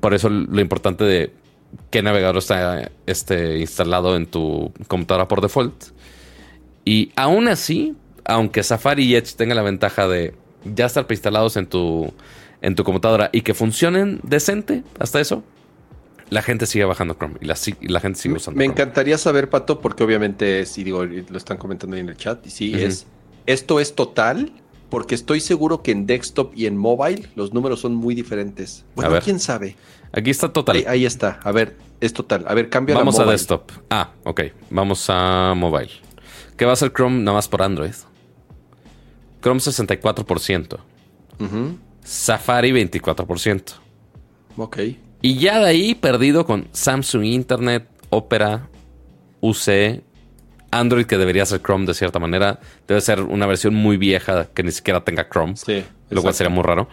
por 0.00 0.14
eso 0.14 0.28
lo 0.28 0.60
importante 0.60 1.04
de 1.04 1.32
qué 1.90 2.02
navegador 2.02 2.38
está 2.38 2.90
este, 3.06 3.58
instalado 3.60 4.16
en 4.16 4.26
tu 4.26 4.72
computadora 4.88 5.28
por 5.28 5.42
default. 5.42 5.92
Y 6.84 7.12
aún 7.14 7.46
así, 7.46 7.94
aunque 8.24 8.64
Safari 8.64 9.04
y 9.04 9.14
Edge 9.14 9.36
tengan 9.36 9.58
la 9.58 9.62
ventaja 9.62 10.08
de 10.08 10.34
ya 10.74 10.86
estar 10.86 11.06
preinstalados 11.06 11.56
en 11.56 11.66
tu, 11.66 12.12
en 12.60 12.74
tu 12.74 12.84
computadora 12.84 13.30
y 13.32 13.42
que 13.42 13.54
funcionen 13.54 14.20
decente 14.22 14.84
hasta 14.98 15.20
eso, 15.20 15.42
la 16.30 16.42
gente 16.42 16.66
sigue 16.66 16.84
bajando 16.84 17.14
Chrome 17.14 17.36
y 17.40 17.46
la, 17.46 17.56
la 17.82 18.00
gente 18.00 18.18
sigue 18.18 18.34
usando 18.34 18.58
Me 18.58 18.64
encantaría 18.64 19.16
saber, 19.18 19.48
Pato, 19.48 19.80
porque 19.80 20.04
obviamente, 20.04 20.66
si 20.66 20.84
digo, 20.84 21.04
lo 21.04 21.36
están 21.36 21.56
comentando 21.56 21.96
ahí 21.96 22.00
en 22.00 22.08
el 22.08 22.16
chat, 22.16 22.46
y 22.46 22.50
sí, 22.50 22.74
es, 22.74 23.06
esto 23.46 23.80
es 23.80 23.94
total 23.94 24.52
Porque 24.90 25.14
estoy 25.14 25.40
seguro 25.40 25.82
que 25.82 25.92
en 25.92 26.06
desktop 26.06 26.52
y 26.54 26.66
en 26.66 26.76
mobile 26.76 27.28
los 27.34 27.52
números 27.52 27.80
son 27.80 27.94
muy 27.94 28.14
diferentes. 28.14 28.84
Bueno, 28.94 29.12
ver. 29.12 29.22
quién 29.22 29.38
sabe. 29.38 29.76
Aquí 30.12 30.30
está 30.30 30.50
total. 30.50 30.76
Ahí, 30.76 30.84
ahí 30.86 31.06
está. 31.06 31.40
A 31.42 31.52
ver, 31.52 31.76
es 32.00 32.12
total. 32.14 32.44
A 32.48 32.54
ver, 32.54 32.70
cambia 32.70 32.94
Vamos 32.96 33.16
a 33.16 33.22
mobile. 33.22 33.32
desktop. 33.32 33.70
Ah, 33.90 34.12
ok. 34.24 34.40
Vamos 34.70 35.04
a 35.08 35.52
mobile. 35.54 35.90
¿Qué 36.56 36.64
va 36.64 36.72
a 36.72 36.74
hacer 36.74 36.92
Chrome 36.92 37.18
nada 37.18 37.36
más 37.36 37.48
por 37.48 37.62
Android? 37.62 37.92
Chrome 39.48 39.60
64%. 39.60 40.78
Ujú. 41.40 41.78
Safari 42.04 42.70
24%. 42.70 43.62
Ok. 44.58 44.78
Y 45.22 45.38
ya 45.38 45.58
de 45.60 45.66
ahí 45.66 45.94
perdido 45.94 46.44
con 46.44 46.68
Samsung 46.72 47.24
Internet, 47.24 47.88
Opera, 48.10 48.68
UC, 49.40 50.02
Android 50.70 51.06
que 51.06 51.16
debería 51.16 51.46
ser 51.46 51.62
Chrome 51.62 51.86
de 51.86 51.94
cierta 51.94 52.18
manera. 52.18 52.60
Debe 52.86 53.00
ser 53.00 53.22
una 53.22 53.46
versión 53.46 53.74
muy 53.74 53.96
vieja 53.96 54.48
que 54.52 54.62
ni 54.62 54.70
siquiera 54.70 55.02
tenga 55.02 55.26
Chrome. 55.30 55.56
Sí. 55.56 55.82
lo 56.10 56.20
cual 56.20 56.34
sería 56.34 56.50
muy 56.50 56.62
raro. 56.62 56.88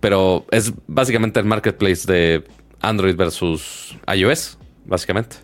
Pero 0.00 0.46
es 0.50 0.72
básicamente 0.88 1.38
el 1.38 1.46
marketplace 1.46 2.12
de 2.12 2.44
Android 2.80 3.14
versus 3.14 3.96
iOS, 4.12 4.58
básicamente. 4.84 5.36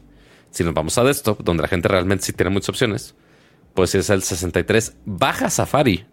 Si 0.51 0.65
nos 0.65 0.75
vamos 0.75 0.99
a 0.99 1.05
desktop, 1.05 1.45
donde 1.45 1.63
la 1.63 1.69
gente 1.69 1.87
realmente 1.87 2.25
sí 2.25 2.33
tiene 2.33 2.51
muchas 2.51 2.71
opciones, 2.71 3.15
pues 3.73 3.95
es 3.95 4.11
el 4.11 4.25
63. 4.25 4.97
Baja 5.05 5.49
Safari. 5.49 6.07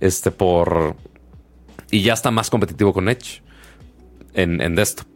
Este 0.00 0.30
por. 0.30 0.96
Y 1.90 2.02
ya 2.02 2.12
está 2.14 2.30
más 2.30 2.50
competitivo 2.50 2.92
con 2.92 3.08
Edge 3.08 3.42
en, 4.34 4.60
en 4.60 4.74
desktop. 4.74 5.06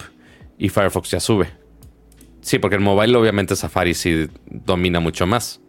Y 0.59 0.69
Firefox 0.69 1.11
ya 1.11 1.21
sube. 1.21 1.49
Sí, 2.41 2.59
porque 2.59 2.77
en 2.77 2.83
mobile, 2.83 3.17
obviamente, 3.17 3.55
Safari 3.57 3.95
sí 3.95 4.29
domina 4.47 5.01
mucho 5.01 5.27
más. 5.27 5.61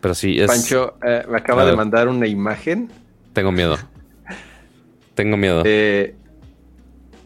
Pero 0.00 0.14
sí, 0.14 0.38
es. 0.40 0.46
Pancho 0.48 0.96
eh, 1.04 1.24
me 1.28 1.38
acaba 1.38 1.64
de 1.64 1.76
mandar 1.76 2.08
una 2.08 2.26
imagen 2.26 2.90
Tengo 3.32 3.52
miedo. 3.52 3.78
Tengo 5.14 5.36
miedo. 5.36 5.62
de, 5.62 6.16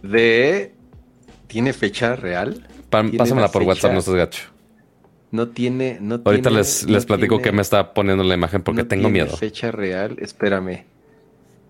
de- 0.02 0.74
¿Tiene 1.46 1.72
fecha 1.72 2.16
real? 2.16 2.66
Pa- 2.90 3.04
pásamela 3.16 3.46
la 3.46 3.52
por 3.52 3.62
fecha. 3.62 3.68
WhatsApp, 3.68 3.92
no 3.92 4.00
seas 4.02 4.16
gacho. 4.16 4.42
No 5.32 5.48
tiene. 5.48 5.98
No 6.00 6.20
Ahorita 6.24 6.50
tiene- 6.50 6.58
les, 6.58 6.86
no 6.86 6.92
les 6.92 7.04
platico 7.06 7.36
tiene- 7.36 7.42
que 7.50 7.52
me 7.56 7.62
está 7.62 7.92
poniendo 7.94 8.22
la 8.24 8.34
imagen 8.34 8.62
porque 8.62 8.82
no 8.82 8.88
tengo 8.88 9.08
tiene 9.08 9.24
miedo. 9.24 9.36
Fecha 9.36 9.70
real, 9.72 10.16
espérame. 10.20 10.84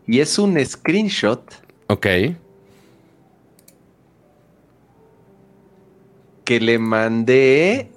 Y 0.07 0.21
es 0.21 0.39
un 0.39 0.63
screenshot 0.65 1.43
Ok. 1.89 2.07
que 6.45 6.61
le 6.61 6.79
mandé 6.79 7.91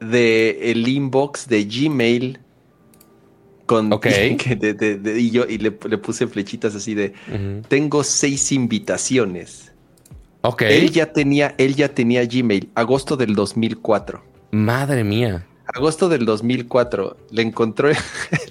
de 0.00 0.70
el 0.72 0.86
inbox 0.88 1.48
de 1.48 1.64
Gmail 1.64 2.38
con 3.66 3.92
Ok. 3.92 4.02
que 4.38 4.56
de- 4.58 4.74
de- 4.74 4.96
de- 4.96 5.20
y 5.20 5.30
yo 5.30 5.44
y 5.48 5.58
le, 5.58 5.76
le 5.88 5.98
puse 5.98 6.26
flechitas 6.26 6.74
así 6.74 6.94
de 6.94 7.12
tengo 7.68 8.02
seis 8.02 8.50
invitaciones. 8.52 9.67
Ok. 10.42 10.62
Él 10.62 10.90
ya 10.90 11.12
tenía 11.12 11.54
él 11.58 11.74
ya 11.74 11.88
tenía 11.88 12.24
Gmail 12.24 12.70
agosto 12.74 13.16
del 13.16 13.34
2004. 13.34 14.22
Madre 14.50 15.04
mía. 15.04 15.46
Agosto 15.74 16.08
del 16.08 16.24
2004 16.24 17.16
le 17.30 17.42
encontró 17.42 17.90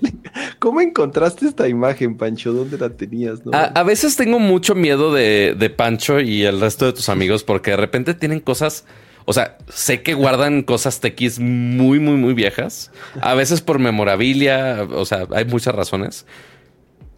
¿Cómo 0.60 0.82
encontraste 0.82 1.48
esta 1.48 1.68
imagen, 1.68 2.18
Pancho? 2.18 2.54
¿Dónde 2.54 2.78
la 2.78 2.90
tenías? 2.90 3.46
No? 3.46 3.52
A, 3.54 3.66
a 3.66 3.84
veces 3.84 4.16
tengo 4.16 4.40
mucho 4.40 4.76
miedo 4.76 5.14
de, 5.14 5.56
de 5.58 5.70
Pancho 5.70 6.20
y 6.20 6.44
el 6.44 6.60
resto 6.60 6.86
de 6.86 6.94
tus 6.94 7.10
amigos 7.10 7.44
porque 7.44 7.72
de 7.72 7.78
repente 7.78 8.14
tienen 8.14 8.40
cosas. 8.40 8.86
O 9.26 9.34
sea, 9.34 9.58
sé 9.68 10.04
que 10.04 10.14
guardan 10.14 10.64
cosas 10.64 11.00
tequis 11.00 11.40
muy, 11.40 12.00
muy, 12.00 12.16
muy 12.16 12.34
viejas. 12.34 12.92
A 13.20 13.34
veces 13.34 13.62
por 13.62 13.78
memorabilia. 13.78 14.88
O 14.92 15.06
sea, 15.06 15.28
hay 15.32 15.46
muchas 15.46 15.76
razones. 15.76 16.26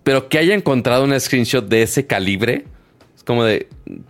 Pero 0.03 0.27
que 0.27 0.39
haya 0.39 0.55
encontrado 0.55 1.03
un 1.03 1.17
screenshot 1.19 1.67
de 1.67 1.83
ese 1.83 2.07
calibre. 2.07 2.65
Es 3.15 3.23
como 3.23 3.43
de. 3.43 3.67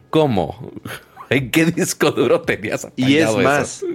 ¿Cómo? 0.10 0.72
¿En 1.30 1.52
qué 1.52 1.66
disco 1.66 2.12
duro 2.12 2.42
tenías? 2.42 2.88
y 2.96 3.18
es 3.18 3.36
más, 3.38 3.86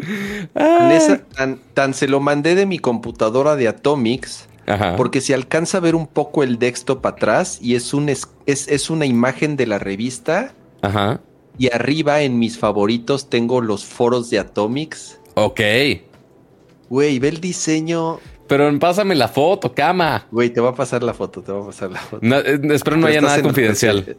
esa- 0.55 1.25
tan, 1.37 1.59
tan 1.75 1.93
se 1.95 2.07
lo 2.07 2.21
mandé 2.21 2.55
de 2.55 2.65
mi 2.65 2.79
computadora 2.79 3.57
de 3.57 3.67
Atomics 3.69 4.49
Ajá. 4.67 4.97
Porque 4.97 5.21
se 5.21 5.35
alcanza 5.35 5.79
a 5.79 5.81
ver 5.81 5.95
un 5.95 6.07
poco 6.07 6.43
el 6.43 6.59
desktop 6.59 7.05
atrás 7.07 7.59
y 7.61 7.75
es, 7.75 7.93
un 7.93 8.09
es, 8.09 8.29
es, 8.47 8.69
es 8.69 8.91
una 8.91 9.07
imagen 9.07 9.57
de 9.57 9.67
la 9.67 9.79
revista. 9.79 10.53
Ajá. 10.83 11.21
Y 11.59 11.73
arriba 11.73 12.23
en 12.23 12.39
mis 12.39 12.59
favoritos 12.59 13.29
tengo 13.31 13.61
los 13.61 13.85
foros 13.85 14.31
de 14.31 14.39
Atomics. 14.39 15.21
Ok. 15.35 15.61
Güey, 16.89 17.19
ve 17.19 17.29
el 17.29 17.41
diseño. 17.41 18.19
Pero 18.47 18.79
pásame 18.79 19.15
la 19.15 19.29
foto, 19.29 19.73
cama. 19.73 20.27
Güey, 20.31 20.51
te 20.51 20.61
va 20.61 20.71
a 20.71 20.75
pasar 20.75 21.03
la 21.03 21.15
foto, 21.15 21.43
te 21.43 21.53
va 21.53 21.63
a 21.63 21.67
pasar 21.67 21.91
la 21.91 22.01
foto. 22.01 22.21
No, 22.23 22.39
eh, 22.39 22.61
espero 22.73 22.97
no 22.97 23.07
Pero 23.07 23.19
haya 23.19 23.21
nada 23.21 23.43
confidencial. 23.43 24.17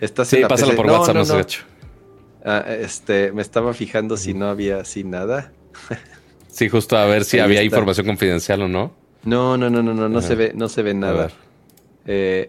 Estás 0.00 0.28
Sí, 0.28 0.36
en 0.36 0.42
la 0.42 0.48
pásalo 0.48 0.70
PC. 0.70 0.76
por 0.76 0.86
No, 0.86 0.92
WhatsApp, 1.00 1.14
no, 1.16 1.24
no. 1.24 1.44
Ah, 2.44 2.64
este, 2.68 3.32
me 3.32 3.40
estaba 3.42 3.72
fijando 3.72 4.16
si 4.16 4.34
no 4.34 4.48
había 4.48 4.78
así 4.78 5.04
nada. 5.04 5.52
Sí, 6.48 6.68
justo 6.68 6.96
a 6.96 7.04
ver 7.06 7.24
si 7.24 7.38
Ahí 7.38 7.42
había 7.42 7.56
está. 7.62 7.64
información 7.64 8.06
confidencial 8.06 8.62
o 8.62 8.68
no. 8.68 8.92
No, 9.24 9.56
no, 9.56 9.70
no, 9.70 9.82
no, 9.82 9.92
no, 9.92 10.08
no 10.08 10.22
se 10.22 10.36
ve, 10.36 10.52
no 10.54 10.68
se 10.68 10.82
ve 10.82 10.94
nada. 10.94 11.32
Eh, 12.06 12.48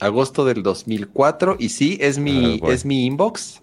agosto 0.00 0.44
del 0.44 0.62
2004 0.62 1.56
y 1.58 1.70
sí, 1.70 1.96
es 2.02 2.18
mi, 2.18 2.58
güey. 2.58 2.74
es 2.74 2.84
mi 2.84 3.06
inbox. 3.06 3.62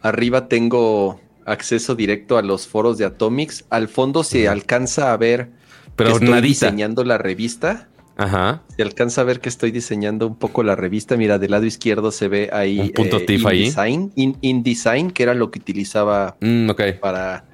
Arriba 0.00 0.48
tengo 0.48 1.20
acceso 1.44 1.94
directo 1.94 2.38
a 2.38 2.42
los 2.42 2.66
foros 2.66 2.96
de 2.96 3.04
Atomics. 3.04 3.66
Al 3.68 3.88
fondo 3.88 4.24
se 4.24 4.48
alcanza 4.48 5.12
a 5.12 5.16
ver 5.18 5.50
Pero 5.94 6.08
que 6.10 6.14
estoy 6.14 6.30
nadita. 6.30 6.66
diseñando 6.68 7.04
la 7.04 7.18
revista. 7.18 7.89
Ajá. 8.22 8.62
Se 8.76 8.82
alcanza 8.82 9.22
a 9.22 9.24
ver 9.24 9.40
que 9.40 9.48
estoy 9.48 9.70
diseñando 9.70 10.26
un 10.26 10.36
poco 10.36 10.62
la 10.62 10.76
revista. 10.76 11.16
Mira, 11.16 11.38
del 11.38 11.52
lado 11.52 11.64
izquierdo 11.64 12.10
se 12.12 12.28
ve 12.28 12.50
ahí 12.52 12.78
Un 12.80 12.90
punto 12.90 13.20
TIFF 13.24 13.46
ahí. 13.46 13.58
InDesign, 13.64 14.12
In- 14.16 14.36
InDesign, 14.42 15.10
que 15.10 15.22
era 15.22 15.32
lo 15.34 15.50
que 15.50 15.58
utilizaba 15.58 16.36
Mm, 16.40 16.70
para, 17.00 17.44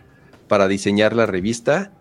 para 0.49 0.67
diseñar 0.69 1.14
la 1.14 1.27
revista. 1.27 1.93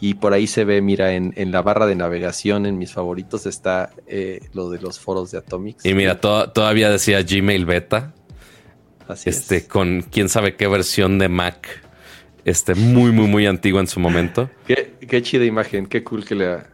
Y 0.00 0.14
por 0.14 0.34
ahí 0.34 0.46
se 0.46 0.64
ve, 0.64 0.82
mira, 0.82 1.14
en, 1.14 1.32
en 1.36 1.50
la 1.50 1.62
barra 1.62 1.86
de 1.86 1.94
navegación, 1.96 2.66
en 2.66 2.76
mis 2.76 2.92
favoritos, 2.92 3.46
está 3.46 3.90
eh, 4.06 4.40
lo 4.52 4.68
de 4.68 4.80
los 4.82 5.00
foros 5.00 5.30
de 5.30 5.38
Atomics. 5.38 5.86
Y 5.86 5.94
mira, 5.94 6.20
to- 6.20 6.50
todavía 6.50 6.90
decía 6.90 7.22
Gmail 7.22 7.64
Beta. 7.64 8.12
Así 9.08 9.30
Este, 9.30 9.56
es. 9.58 9.64
con 9.68 10.02
quién 10.02 10.28
sabe 10.28 10.56
qué 10.56 10.66
versión 10.68 11.18
de 11.18 11.28
Mac. 11.30 11.68
Este, 12.44 12.74
muy, 12.74 13.12
muy, 13.12 13.28
muy 13.28 13.46
antigua 13.46 13.80
en 13.80 13.86
su 13.86 13.98
momento. 14.00 14.50
Qué, 14.66 14.92
qué 15.08 15.22
chida 15.22 15.46
imagen, 15.46 15.86
qué 15.86 16.04
cool 16.04 16.26
que 16.26 16.34
la, 16.34 16.66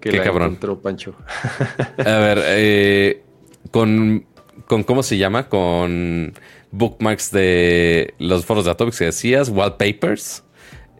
que 0.00 0.10
Qué 0.10 0.16
la 0.18 0.24
cabrón. 0.24 0.48
encontró 0.48 0.80
Pancho. 0.80 1.14
A 1.98 2.02
ver, 2.18 2.42
eh, 2.46 3.22
con, 3.70 4.26
con, 4.66 4.82
¿cómo 4.84 5.02
se 5.02 5.18
llama? 5.18 5.48
Con 5.48 6.32
bookmarks 6.72 7.30
de 7.32 8.14
los 8.18 8.44
foros 8.46 8.64
de 8.64 8.70
Atomics 8.70 8.98
que 8.98 9.04
decías, 9.06 9.48
wallpapers. 9.50 10.44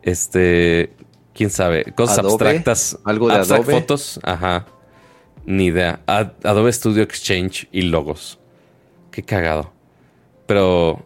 Este, 0.02 0.92
quién 1.34 1.50
sabe, 1.50 1.84
cosas 1.94 2.18
Adobe, 2.20 2.32
abstractas. 2.34 2.98
algo 3.04 3.28
de 3.28 3.34
abstract 3.34 3.64
Adobe. 3.64 3.80
fotos, 3.80 4.20
ajá. 4.22 4.66
Ni 5.46 5.66
idea. 5.66 6.00
Ad- 6.06 6.32
Adobe 6.44 6.72
Studio 6.72 7.02
Exchange 7.02 7.68
y 7.72 7.82
logos. 7.82 8.38
Qué 9.10 9.22
cagado. 9.22 9.72
Pero 10.46 11.04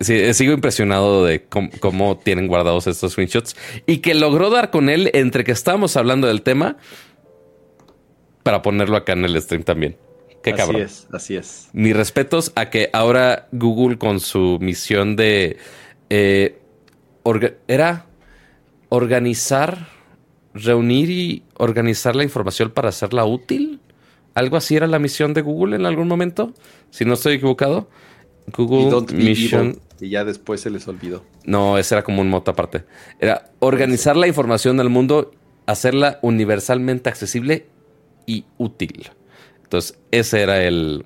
sí, 0.00 0.14
eh, 0.14 0.34
sigo 0.34 0.52
impresionado 0.52 1.24
de 1.24 1.44
cómo, 1.44 1.70
cómo 1.80 2.16
tienen 2.18 2.46
guardados 2.48 2.86
estos 2.86 3.12
screenshots 3.12 3.56
y 3.86 3.98
que 3.98 4.14
logró 4.14 4.50
dar 4.50 4.70
con 4.70 4.88
él 4.88 5.10
entre 5.14 5.44
que 5.44 5.52
estábamos 5.52 5.96
hablando 5.96 6.26
del 6.26 6.42
tema 6.42 6.76
para 8.42 8.62
ponerlo 8.62 8.96
acá 8.96 9.12
en 9.12 9.24
el 9.24 9.40
stream 9.40 9.62
también. 9.62 9.96
Qué 10.42 10.50
así 10.50 10.58
cabrón. 10.58 10.82
es, 10.82 11.08
así 11.12 11.36
es. 11.36 11.68
Mis 11.72 11.96
respetos 11.96 12.52
a 12.54 12.70
que 12.70 12.90
ahora 12.92 13.48
Google 13.52 13.98
con 13.98 14.20
su 14.20 14.58
misión 14.60 15.16
de 15.16 15.58
eh, 16.10 16.58
orga- 17.24 17.56
era 17.66 18.06
organizar, 18.88 19.88
reunir 20.54 21.10
y 21.10 21.42
organizar 21.56 22.16
la 22.16 22.24
información 22.24 22.70
para 22.70 22.88
hacerla 22.88 23.24
útil. 23.24 23.80
Algo 24.34 24.56
así 24.56 24.76
era 24.76 24.86
la 24.86 24.98
misión 25.00 25.34
de 25.34 25.42
Google 25.42 25.76
en 25.76 25.84
algún 25.84 26.06
momento, 26.08 26.54
si 26.90 27.04
no 27.04 27.14
estoy 27.14 27.34
equivocado. 27.34 27.90
Google 28.56 29.14
Mission. 29.16 29.78
y 30.00 30.10
ya 30.10 30.24
después 30.24 30.60
se 30.60 30.70
les 30.70 30.86
olvidó. 30.88 31.24
No, 31.44 31.78
ese 31.78 31.94
era 31.94 32.04
como 32.04 32.20
un 32.22 32.28
moto 32.28 32.50
aparte. 32.50 32.84
Era 33.20 33.50
organizar 33.58 34.16
la 34.16 34.26
información 34.26 34.76
del 34.76 34.88
mundo, 34.88 35.32
hacerla 35.66 36.18
universalmente 36.22 37.08
accesible 37.08 37.66
y 38.26 38.44
útil. 38.58 39.10
Entonces, 39.64 39.98
ese 40.10 40.42
era 40.42 40.62
el. 40.64 41.04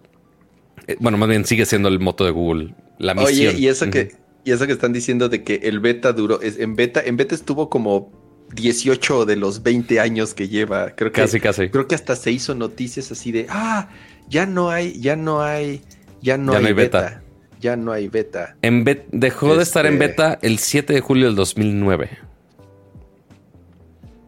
eh, 0.87 0.97
Bueno, 1.01 1.19
más 1.19 1.29
bien 1.29 1.45
sigue 1.45 1.67
siendo 1.67 1.89
el 1.89 1.99
moto 2.01 2.25
de 2.25 2.31
Google. 2.31 2.75
La 2.99 3.15
misión. 3.15 3.49
Oye, 3.55 3.59
y 3.59 3.67
eso 3.69 3.91
que, 3.91 4.13
y 4.45 4.53
eso 4.53 4.67
que 4.67 4.73
están 4.73 4.93
diciendo 4.93 5.29
de 5.29 5.43
que 5.43 5.57
el 5.65 5.81
beta 5.81 6.13
duró, 6.13 6.41
es, 6.41 6.59
en 6.59 6.77
beta, 6.77 7.01
en 7.05 7.17
beta 7.17 7.35
estuvo 7.35 7.69
como 7.69 8.13
18 8.55 9.25
de 9.27 9.37
los 9.37 9.63
20 9.63 9.99
años 10.01 10.35
que 10.35 10.49
lleva. 10.49 10.91
Creo 10.95 11.11
que 11.11 11.21
Casi, 11.23 11.41
casi. 11.41 11.71
creo 11.71 11.89
que 11.89 11.95
hasta 11.95 12.15
se 12.17 12.31
hizo 12.31 12.55
noticias 12.55 13.11
así 13.11 13.33
de 13.33 13.47
ah, 13.49 13.89
ya 14.29 14.47
no 14.47 14.71
hay, 14.71 15.01
ya 15.01 15.17
no 15.17 15.43
hay, 15.43 15.83
ya 16.21 16.37
no, 16.39 16.53
Ya 16.53 16.59
hay, 16.59 16.63
no 16.65 16.69
hay 16.69 16.75
beta. 16.75 17.01
beta. 17.01 17.23
Ya 17.63 17.77
no 17.77 17.93
hay 17.93 18.09
beta. 18.09 18.57
En 18.61 18.85
dejó 19.13 19.57
de 19.57 19.63
estar 19.63 19.87
en 19.87 19.95
Este- 19.95 20.07
beta 20.09 20.39
el 20.43 20.59
7 20.59 20.93
de 20.93 21.01
julio 21.01 21.27
del 21.27 21.37
2009. 21.37 22.11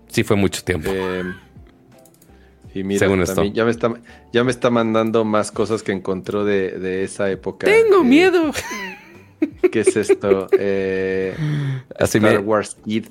Sí, 0.08 0.22
fue 0.22 0.36
mucho 0.36 0.62
tiempo. 0.64 0.90
Eh, 0.92 1.24
y 2.74 2.84
mira, 2.84 3.00
Según 3.00 3.20
esto. 3.22 3.44
ya 3.44 3.64
me 3.64 3.70
está, 3.72 3.92
ya 4.32 4.44
me 4.44 4.50
está 4.50 4.70
mandando 4.70 5.24
más 5.24 5.50
cosas 5.50 5.82
que 5.82 5.92
encontró 5.92 6.44
de, 6.44 6.70
de 6.78 7.02
esa 7.04 7.30
época. 7.30 7.66
Tengo 7.66 8.00
Eh, 8.02 8.04
miedo. 8.04 8.52
¿Qué 9.72 9.80
es 9.80 9.96
esto? 9.96 10.46
Eh, 10.58 11.34
Así 11.98 12.18
Star 12.18 12.32
me- 12.34 12.38
Wars 12.38 12.76
Kid. 12.84 13.06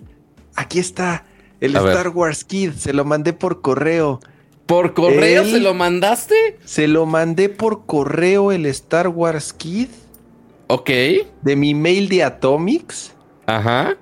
Aquí 0.56 0.80
está. 0.80 1.26
El 1.60 1.76
A 1.76 1.82
ver. 1.82 1.92
Star 1.96 2.10
Wars 2.10 2.44
Kid. 2.46 2.72
Se 2.74 2.94
lo 2.94 3.06
mandé 3.06 3.34
por 3.34 3.62
correo. 3.62 4.20
¿Por 4.66 4.94
correo 4.94 5.44
Él- 5.44 5.52
se 5.52 5.60
lo 5.60 5.74
mandaste? 5.74 6.58
Se 6.64 6.88
lo 6.88 7.06
mandé 7.06 7.50
por 7.50 7.86
correo 7.86 8.52
el 8.54 8.66
Star 8.68 9.10
Wars 9.10 9.52
Kid 9.52 9.90
Ok. 10.74 10.90
de 11.42 11.56
mi 11.56 11.74
mail 11.74 12.10
de 12.10 12.24
Atomics. 12.24 13.14
Ajá. 13.46 13.96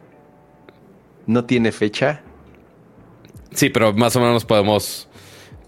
No 1.27 1.45
tiene 1.45 1.71
fecha. 1.71 2.21
Sí, 3.53 3.69
pero 3.69 3.93
más 3.93 4.15
o 4.15 4.19
menos 4.21 4.45
podemos. 4.45 5.07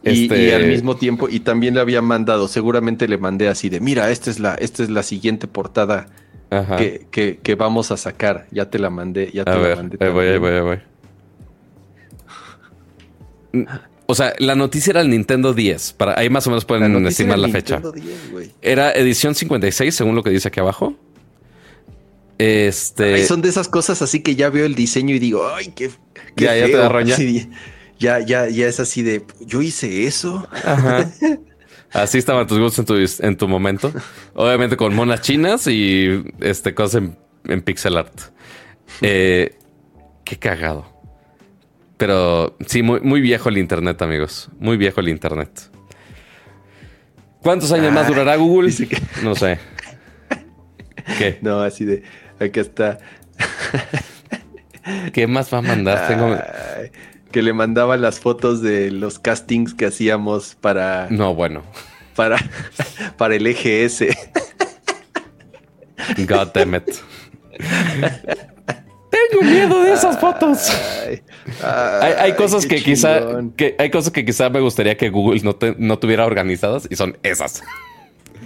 Y, 0.04 0.24
este, 0.24 0.44
y 0.48 0.52
al 0.52 0.68
mismo 0.68 0.96
tiempo, 0.98 1.28
y 1.30 1.40
también 1.42 1.74
le 1.76 1.82
había 1.82 2.02
mandado, 2.02 2.48
seguramente 2.48 3.08
le 3.08 3.18
mandé 3.18 3.48
así 3.48 3.70
de, 3.70 3.80
mira, 3.80 4.10
esta 4.12 4.30
es 4.30 4.40
la, 4.40 4.56
esta 4.56 4.84
es 4.84 4.90
la 4.90 5.02
siguiente 5.04 5.48
portada 5.48 6.08
que, 6.78 7.08
que- 7.10 7.38
que 7.42 7.56
vamos 7.56 7.90
a 7.92 7.98
sacar. 7.98 8.46
Ya 8.52 8.70
te 8.70 8.80
la 8.80 8.90
mandé, 8.90 9.32
ya 9.34 9.44
te 9.46 9.52
A 9.52 9.56
la 9.56 9.62
ver, 9.62 9.78
mandé. 9.78 9.98
ahí 10.00 10.12
voy, 10.12 10.26
ahí 10.28 10.38
voy, 10.38 10.52
ahí 10.52 10.62
voy. 10.62 10.80
O 14.14 14.16
sea, 14.16 14.36
la 14.38 14.54
noticia 14.54 14.92
era 14.92 15.02
el 15.02 15.10
Nintendo 15.10 15.56
10. 15.56 15.94
Para, 15.94 16.20
ahí 16.20 16.30
más 16.30 16.46
o 16.46 16.52
menos 16.52 16.66
pueden 16.66 17.04
estimar 17.08 17.40
la 17.40 17.50
fecha. 17.50 17.80
Nintendo 17.80 17.92
10, 17.92 18.32
güey. 18.32 18.52
Era 18.62 18.92
edición 18.92 19.34
56, 19.34 19.96
según 19.96 20.14
lo 20.14 20.22
que 20.22 20.30
dice 20.30 20.50
aquí 20.50 20.60
abajo. 20.60 20.96
Este. 22.38 23.16
Ay, 23.16 23.26
son 23.26 23.42
de 23.42 23.50
esas 23.50 23.68
cosas 23.70 24.04
así 24.04 24.20
que 24.22 24.36
ya 24.36 24.52
veo 24.52 24.68
el 24.68 24.76
diseño 24.76 25.16
y 25.16 25.20
digo, 25.20 25.48
ay, 25.48 25.74
qué, 25.76 25.90
qué 26.36 26.46
Ya, 26.46 26.56
ya 26.56 26.66
te 26.68 26.72
feo". 26.74 26.82
da 26.84 26.90
roña. 26.90 27.16
Sí, 27.16 27.50
ya, 27.98 28.20
ya, 28.20 28.48
ya 28.50 28.68
es 28.68 28.80
así 28.80 29.02
de, 29.02 29.24
yo 29.42 29.64
hice 29.64 30.06
eso. 30.06 30.48
Ajá. 30.52 31.10
Así 31.92 32.20
estaban 32.20 32.46
tus 32.46 32.60
gustos 32.60 32.80
en 32.80 32.86
tu, 32.86 33.24
en 33.28 33.38
tu 33.38 33.48
momento. 33.48 33.92
Obviamente 34.36 34.78
con 34.78 34.94
monas 34.96 35.22
chinas 35.22 35.66
y 35.66 36.24
este 36.40 36.76
cosas 36.76 37.02
en, 37.02 37.18
en 37.46 37.64
pixel 37.64 37.98
art. 37.98 38.14
Eh, 39.02 39.56
qué 40.24 40.38
cagado. 40.38 40.93
Pero 42.06 42.58
sí, 42.68 42.84
muy, 42.84 43.00
muy 43.00 43.22
viejo 43.22 43.48
el 43.48 43.58
internet, 43.58 44.02
amigos. 44.02 44.50
Muy 44.60 44.76
viejo 44.76 45.00
el 45.00 45.08
internet. 45.08 45.50
¿Cuántos 47.42 47.72
años 47.72 47.94
más 47.94 48.08
durará 48.10 48.36
Google? 48.36 48.74
que- 48.76 49.02
No 49.24 49.36
sé. 49.36 49.58
¿Qué? 51.18 51.40
No, 51.42 51.62
así 51.62 51.86
de, 51.86 52.04
aquí 52.42 52.60
está. 52.60 52.98
¿Qué 55.14 55.28
más 55.28 55.54
va 55.54 55.60
a 55.60 55.62
mandar? 55.62 56.10
Tengo- 56.10 56.34
Ay, 56.78 56.92
que 57.32 57.42
le 57.42 57.54
mandaba 57.54 57.96
las 57.96 58.20
fotos 58.20 58.62
de 58.62 58.92
los 58.92 59.18
castings 59.18 59.74
que 59.74 59.86
hacíamos 59.86 60.56
para, 60.60 61.08
No, 61.10 61.34
bueno. 61.34 61.64
para, 62.18 62.36
para 63.18 63.36
el 63.36 63.48
EGS. 63.48 64.08
God 66.28 66.50
damn 66.54 66.76
it. 66.76 66.84
Tengo 69.40 69.52
miedo 69.52 69.84
de 69.84 69.94
esas 69.94 70.20
fotos. 70.20 70.70
Ay, 71.08 71.22
Hay, 71.62 72.12
hay 72.14 72.16
ay, 72.20 72.34
cosas 72.34 72.66
que 72.66 72.82
quizá 72.82 73.22
que 73.56 73.76
hay 73.78 73.90
cosas 73.92 74.12
que 74.14 74.24
quizá 74.26 74.50
me 74.50 74.60
gustaría 74.60 74.96
que 74.98 75.10
Google 75.10 75.40
no, 75.44 75.56
te- 75.56 75.76
no 75.78 76.00
tuviera 76.00 76.26
organizadas 76.26 76.88
y 76.90 76.96
son 76.96 77.18
esas 77.24 77.62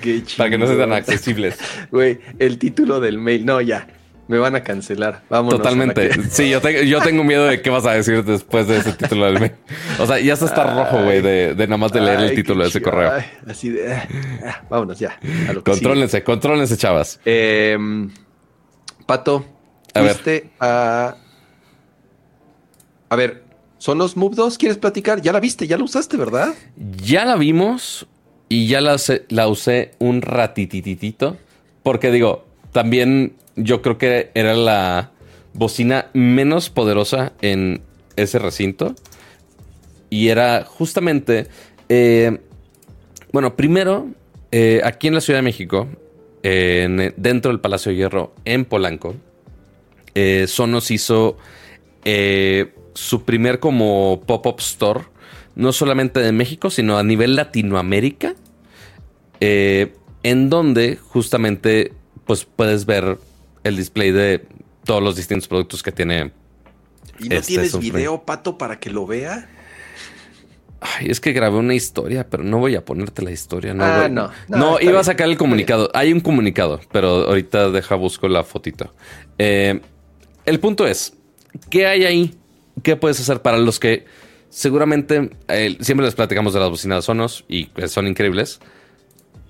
Qué 0.02 0.24
para 0.38 0.50
que 0.50 0.58
no 0.58 0.66
sean 0.68 0.80
tan 0.80 0.94
accesibles. 0.94 1.58
Güey, 1.92 2.20
el 2.40 2.58
título 2.60 3.00
del 3.00 3.18
mail. 3.18 3.46
No, 3.46 3.62
ya. 3.62 3.88
Me 4.28 4.38
van 4.38 4.56
a 4.58 4.62
cancelar. 4.64 5.24
Vámonos. 5.30 5.58
Totalmente. 5.60 6.10
que- 6.10 6.24
Sí, 6.24 6.50
yo, 6.50 6.60
te- 6.60 6.86
yo 6.88 7.00
tengo 7.02 7.24
miedo 7.24 7.46
de 7.46 7.62
qué 7.62 7.70
vas 7.70 7.86
a 7.86 7.94
decir 7.94 8.26
después 8.26 8.68
de 8.68 8.78
ese 8.80 8.92
título 8.94 9.26
del 9.26 9.40
mail. 9.40 9.52
O 10.00 10.06
sea, 10.06 10.20
ya 10.20 10.36
se 10.36 10.44
está 10.46 10.66
rojo, 10.66 11.02
güey, 11.04 11.22
de, 11.22 11.56
de 11.56 11.66
nada 11.68 11.78
más 11.78 11.94
de 11.94 12.02
leer 12.02 12.18
Ay, 12.20 12.30
el 12.30 12.36
título 12.36 12.64
de 12.64 12.70
ese 12.70 12.80
chido. 12.80 12.92
correo. 12.92 13.12
Ay, 13.14 13.24
así 13.50 13.70
de. 13.70 13.94
ah, 13.94 14.08
ah, 14.46 14.62
vámonos 14.70 15.00
ya. 15.00 15.18
a 15.48 15.54
lo 15.54 15.64
que 15.64 15.72
sigue. 15.72 15.84
Contrólense, 15.84 16.24
contrólense, 16.24 16.76
chavas. 16.78 17.20
Em, 17.24 18.10
Pato, 19.06 19.46
A 19.94 20.02
ver. 20.02 20.18
a. 20.60 21.16
A 23.10 23.16
ver, 23.16 23.44
¿Sonos 23.78 24.18
Move 24.18 24.36
2? 24.36 24.58
¿Quieres 24.58 24.78
platicar? 24.78 25.22
Ya 25.22 25.32
la 25.32 25.40
viste, 25.40 25.68
ya 25.68 25.78
la 25.78 25.84
usaste, 25.84 26.18
¿verdad? 26.18 26.54
Ya 27.04 27.26
la 27.26 27.36
vimos 27.36 28.08
y 28.50 28.68
ya 28.68 28.82
la, 28.82 28.96
usé- 28.96 29.24
la 29.30 29.48
usé 29.48 29.92
un 30.00 30.22
ratititito. 30.22 31.38
Porque 31.84 32.12
digo, 32.12 32.46
también 32.72 33.34
yo 33.56 33.82
creo 33.82 33.98
que 33.98 34.32
era 34.34 34.54
la 34.56 35.12
bocina 35.54 36.08
menos 36.14 36.70
poderosa 36.70 37.34
en 37.42 37.82
ese 38.16 38.40
recinto. 38.40 38.94
Y 40.10 40.30
era 40.30 40.64
justamente. 40.66 41.48
eh, 41.90 42.40
bueno, 43.32 43.56
primero, 43.56 44.08
eh, 44.52 44.82
aquí 44.84 45.08
en 45.08 45.14
la 45.14 45.22
Ciudad 45.22 45.40
de 45.40 45.44
México, 45.44 45.88
en- 46.44 47.14
dentro 47.18 47.52
del 47.52 47.60
Palacio 47.60 47.92
de 47.92 47.98
Hierro, 47.98 48.34
en 48.46 48.66
Polanco, 48.66 49.16
eh, 50.20 50.48
Sonos 50.48 50.90
hizo 50.90 51.38
eh, 52.06 52.74
su 52.96 53.22
primer 53.24 53.60
como 53.60 54.24
pop-up 54.26 54.56
store, 54.60 55.02
no 55.56 55.72
solamente 55.74 56.20
de 56.22 56.32
México, 56.32 56.72
sino 56.72 56.98
a 56.98 57.04
nivel 57.04 57.36
Latinoamérica, 57.36 58.34
eh, 59.40 59.94
en 60.24 60.50
donde 60.50 60.96
justamente 60.98 61.94
pues 62.26 62.46
puedes 62.46 62.86
ver 62.88 63.20
el 63.64 63.78
display 63.78 64.12
de 64.12 64.44
todos 64.86 65.04
los 65.04 65.16
distintos 65.16 65.48
productos 65.48 65.84
que 65.84 65.92
tiene. 65.92 66.32
¿Y 67.20 67.30
no 67.30 67.36
Este 67.36 67.48
tienes 67.54 67.78
video, 67.80 68.24
Pato, 68.24 68.58
para 68.58 68.80
que 68.80 68.90
lo 68.90 69.06
vea? 69.06 69.48
Ay, 70.80 71.08
es 71.10 71.20
que 71.20 71.32
grabé 71.34 71.58
una 71.58 71.74
historia, 71.74 72.28
pero 72.30 72.44
no 72.44 72.60
voy 72.60 72.76
a 72.76 72.86
ponerte 72.86 73.22
la 73.24 73.32
historia. 73.32 73.74
No, 73.74 73.84
Ah, 73.84 74.02
voy- 74.02 74.12
no, 74.12 74.30
no, 74.48 74.58
No, 74.58 74.78
está 74.80 74.90
iba 74.92 75.00
a 75.00 75.04
sacar 75.04 75.28
el 75.28 75.38
comunicado. 75.38 75.90
Hay 75.94 76.14
un 76.14 76.20
comunicado, 76.20 76.80
pero 76.92 77.28
ahorita 77.28 77.72
deja 77.72 77.96
busco 77.96 78.28
la 78.28 78.44
fotito. 78.44 78.94
Eh, 79.40 79.82
el 80.48 80.60
punto 80.60 80.88
es, 80.88 81.14
¿qué 81.70 81.86
hay 81.86 82.06
ahí? 82.06 82.34
¿Qué 82.82 82.96
puedes 82.96 83.20
hacer 83.20 83.42
para 83.44 83.58
los 83.60 83.80
que 83.80 84.06
seguramente 84.50 85.30
eh, 85.48 85.78
siempre 85.82 86.06
les 86.06 86.16
platicamos 86.16 86.54
de 86.54 86.60
las 86.60 86.70
bocinas 86.70 87.06
Sonos 87.06 87.46
y 87.48 87.70
son 87.88 88.08
increíbles, 88.08 88.60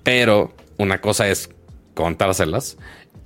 pero 0.02 0.54
una 0.76 1.00
cosa 1.00 1.28
es 1.28 1.50
contárselas 1.94 2.76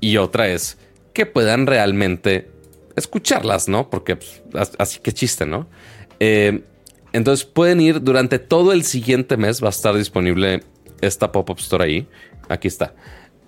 y 0.00 0.16
otra 0.18 0.48
es 0.48 0.78
que 1.12 1.26
puedan 1.26 1.66
realmente 1.66 2.50
escucharlas, 2.96 3.68
¿no? 3.68 3.90
Porque 3.90 4.16
pues, 4.16 4.42
as- 4.54 4.72
así 4.78 5.00
que 5.00 5.12
chiste, 5.12 5.46
¿no? 5.46 5.66
Eh, 6.20 6.62
entonces 7.12 7.44
pueden 7.44 7.80
ir 7.80 8.02
durante 8.02 8.38
todo 8.38 8.72
el 8.72 8.84
siguiente 8.84 9.36
mes, 9.36 9.62
va 9.62 9.68
a 9.68 9.70
estar 9.70 9.94
disponible 9.94 10.62
esta 11.00 11.32
pop-up 11.32 11.58
store 11.58 11.84
ahí. 11.84 12.06
Aquí 12.48 12.68
está. 12.68 12.94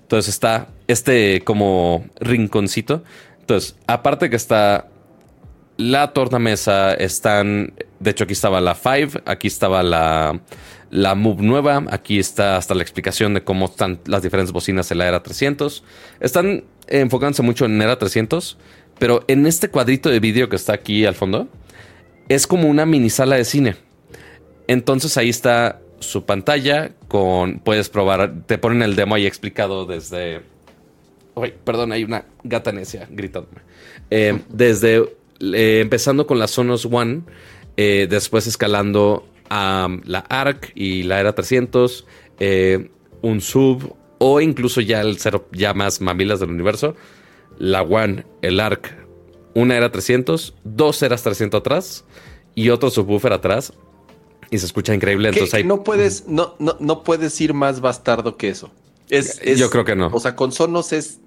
Entonces 0.03 0.35
está 0.35 0.69
este 0.87 1.41
como 1.45 2.05
rinconcito. 2.21 3.05
Entonces, 3.45 3.77
aparte 3.87 4.31
que 4.31 4.37
está 4.37 4.89
la 5.77 6.15
tornamesa, 6.15 6.95
están. 6.95 7.75
De 8.01 8.11
hecho, 8.11 8.25
aquí 8.25 8.33
estaba 8.33 8.63
la 8.63 8.75
Five, 8.75 9.23
aquí 9.27 9.49
estaba 9.49 9.83
la, 9.83 10.41
la 10.91 11.15
Move 11.15 11.43
nueva, 11.43 11.85
aquí 11.91 12.19
está 12.19 12.57
hasta 12.57 12.75
la 12.75 12.81
explicación 12.81 13.35
de 13.35 13.45
cómo 13.45 13.67
están 13.67 14.01
las 14.07 14.23
diferentes 14.23 14.51
bocinas 14.51 14.91
en 14.91 14.97
la 14.99 15.09
Era 15.09 15.23
300. 15.23 15.85
Están 16.21 16.65
enfocándose 16.87 17.43
mucho 17.43 17.67
en 17.67 17.83
Era 17.83 17.99
300, 17.99 18.57
pero 18.99 19.25
en 19.29 19.47
este 19.47 19.69
cuadrito 19.69 20.09
de 20.09 20.21
vídeo 20.21 20.49
que 20.49 20.57
está 20.57 20.73
aquí 20.73 21.05
al 21.05 21.15
fondo, 21.15 21.47
es 22.31 22.47
como 22.47 22.71
una 22.71 22.87
mini 22.87 23.11
sala 23.11 23.37
de 23.37 23.45
cine. 23.45 23.77
Entonces 24.69 25.19
ahí 25.19 25.29
está 25.29 25.83
su 25.99 26.25
pantalla 26.25 26.93
con 27.09 27.59
puedes 27.59 27.91
probar, 27.91 28.33
te 28.47 28.57
ponen 28.57 28.81
el 28.81 28.97
demo 28.97 29.17
ahí 29.17 29.27
explicado 29.27 29.85
desde 29.85 30.54
Uy, 31.35 31.53
perdón, 31.65 31.93
hay 31.93 32.05
una 32.05 32.27
gata 32.43 32.73
necia 32.73 33.09
gritándome. 33.11 33.61
Eh, 34.11 34.41
desde 34.49 34.99
eh, 35.41 35.81
empezando 35.83 36.27
con 36.27 36.39
la 36.39 36.47
Sonos 36.47 36.87
One, 36.91 37.23
eh, 37.77 38.07
después 38.09 38.47
escalando 38.47 39.27
a 39.51 39.89
la 40.05 40.21
ARC 40.21 40.73
y 40.75 41.03
la 41.03 41.21
Era 41.21 41.35
300, 41.35 42.07
eh, 42.41 42.91
un 43.23 43.41
sub 43.41 43.95
o 44.19 44.41
incluso 44.41 44.81
ya 44.81 45.01
el 45.01 45.19
cero 45.19 45.49
ya 45.53 45.75
más 45.75 46.01
mamilas 46.01 46.41
del 46.41 46.51
universo, 46.51 46.95
la 47.59 47.83
One, 47.83 48.25
el 48.43 48.61
ARC, 48.61 48.95
una 49.55 49.77
Era 49.77 49.91
300, 49.91 50.55
dos 50.65 51.03
Eras 51.03 51.23
300 51.23 51.59
atrás 51.61 52.05
y 52.55 52.71
otro 52.71 52.91
subwoofer 52.91 53.33
atrás. 53.33 53.73
Y 54.51 54.59
se 54.59 54.67
escucha 54.67 54.95
increíble. 54.95 55.31
Que- 55.31 55.39
Entonces 55.41 55.55
hay 55.55 55.65
no 55.65 55.83
puedes, 55.83 56.29
no, 56.29 56.55
no, 56.61 56.77
no 56.79 57.03
puedes 57.03 57.41
ir 57.41 57.55
más 57.55 57.81
bastardo 57.81 58.37
que 58.37 58.49
eso. 58.51 58.71
Es, 59.11 59.41
es- 59.43 59.59
Yo 59.59 59.69
creo 59.71 59.85
que 59.85 59.97
no. 59.97 60.09
O 60.13 60.21
sea, 60.21 60.37
con 60.37 60.53
Sonos 60.53 60.93
es 60.93 61.21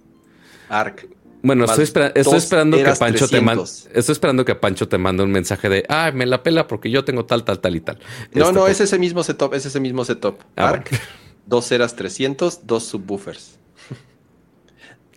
ARC. 0.70 1.08
Bueno, 1.44 1.66
estoy, 1.66 1.84
espera- 1.84 2.08
estoy 2.08 2.24
dos 2.24 2.44
esperando 2.44 2.78
que 2.78 2.84
Pancho 2.84 3.28
te 3.28 3.42
mande. 3.42 3.64
300. 3.64 3.98
Estoy 3.98 4.14
esperando 4.14 4.44
que 4.44 4.56
Pancho 4.56 4.88
te 4.88 4.98
mande 4.98 5.24
un 5.24 5.32
mensaje 5.32 5.70
de 5.70 5.86
ah, 5.88 6.12
me 6.14 6.26
la 6.26 6.44
pela 6.44 6.68
porque 6.68 6.90
yo 6.90 7.06
tengo 7.06 7.26
tal, 7.26 7.44
tal, 7.44 7.60
tal 7.60 7.76
y 7.76 7.80
tal. 7.80 8.00
No, 8.34 8.46
Este, 8.46 8.54
no, 8.54 8.68
es 8.68 8.82
ese 8.82 9.00
mismo 9.00 9.24
setup, 9.24 9.54
es 9.54 9.66
ese 9.66 9.80
mismo 9.80 10.04
setup. 10.04 10.40
Ah, 10.56 10.70
ARC, 10.70 10.90
dos 11.46 11.72
eras 11.72 11.96
300, 11.96 12.66
dos 12.66 12.84
subwoofers. 12.84 13.58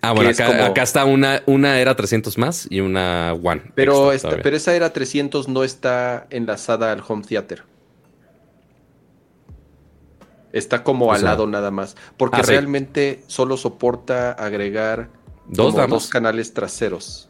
Ah, 0.03 0.13
bueno, 0.13 0.31
acá, 0.31 0.83
está 0.83 1.05
una, 1.05 1.43
una 1.45 1.79
era 1.79 1.95
300 1.95 2.39
más 2.39 2.67
y 2.71 2.81
una 2.81 3.35
One. 3.35 3.65
Pero, 3.75 4.13
pero 4.43 4.57
esa 4.57 4.75
era 4.75 4.95
300 4.95 5.47
no 5.49 5.63
está 5.63 6.27
enlazada 6.31 6.91
al 6.91 7.03
home 7.07 7.23
theater. 7.23 7.65
Está 10.53 10.83
como 10.85 11.13
al 11.13 11.23
lado 11.23 11.47
nada 11.47 11.71
más. 11.71 11.97
Porque 12.17 12.41
ah, 12.41 12.45
realmente 12.47 13.23
solo 13.27 13.59
soporta 13.59 14.33
agregar 14.33 15.11
¿Dos, 15.51 15.75
dos 15.89 16.09
canales 16.09 16.55
traseros. 16.55 17.29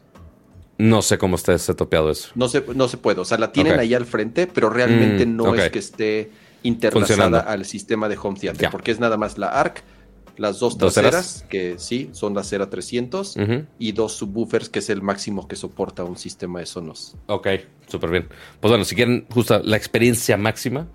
No 0.77 1.01
sé 1.01 1.17
cómo 1.17 1.35
está 1.35 1.57
topeado 1.75 2.09
eso. 2.09 2.31
No 2.35 2.47
se, 2.47 2.63
no 2.73 2.87
se 2.87 2.97
puede. 2.97 3.19
O 3.21 3.25
sea, 3.25 3.37
la 3.37 3.51
tienen 3.51 3.79
ahí 3.79 3.93
al 3.93 4.05
frente, 4.05 4.47
pero 4.47 4.69
realmente 4.69 5.25
mm, 5.25 5.35
no 5.35 5.55
es 5.55 5.69
que 5.69 5.79
esté 5.79 6.31
interlazada 6.63 7.41
al 7.41 7.65
sistema 7.65 8.09
de 8.09 8.17
home 8.21 8.39
theater. 8.39 8.69
Porque 8.71 8.91
es 8.91 8.99
nada 8.99 9.17
más 9.17 9.37
la 9.37 9.47
ARC, 9.47 9.83
las 10.37 10.59
dos 10.59 10.77
traseras, 10.77 11.45
que 11.49 11.75
sí, 11.77 12.09
son 12.13 12.33
la 12.33 12.43
Cera 12.43 12.69
300, 12.69 13.35
y 13.77 13.91
dos 13.91 14.13
subwoofers, 14.13 14.69
que 14.69 14.79
es 14.79 14.89
el 14.89 15.01
máximo 15.01 15.47
que 15.47 15.55
soporta 15.55 16.03
un 16.03 16.17
sistema 16.17 16.59
de 16.59 16.65
sonos. 16.65 17.15
Ok, 17.27 17.47
súper 17.87 18.09
bien. 18.09 18.27
Pues 18.59 18.71
bueno, 18.71 18.83
si 18.85 18.95
quieren 18.95 19.25
justo 19.29 19.61
la 19.63 19.77
experiencia 19.77 20.37
máxima, 20.37 20.87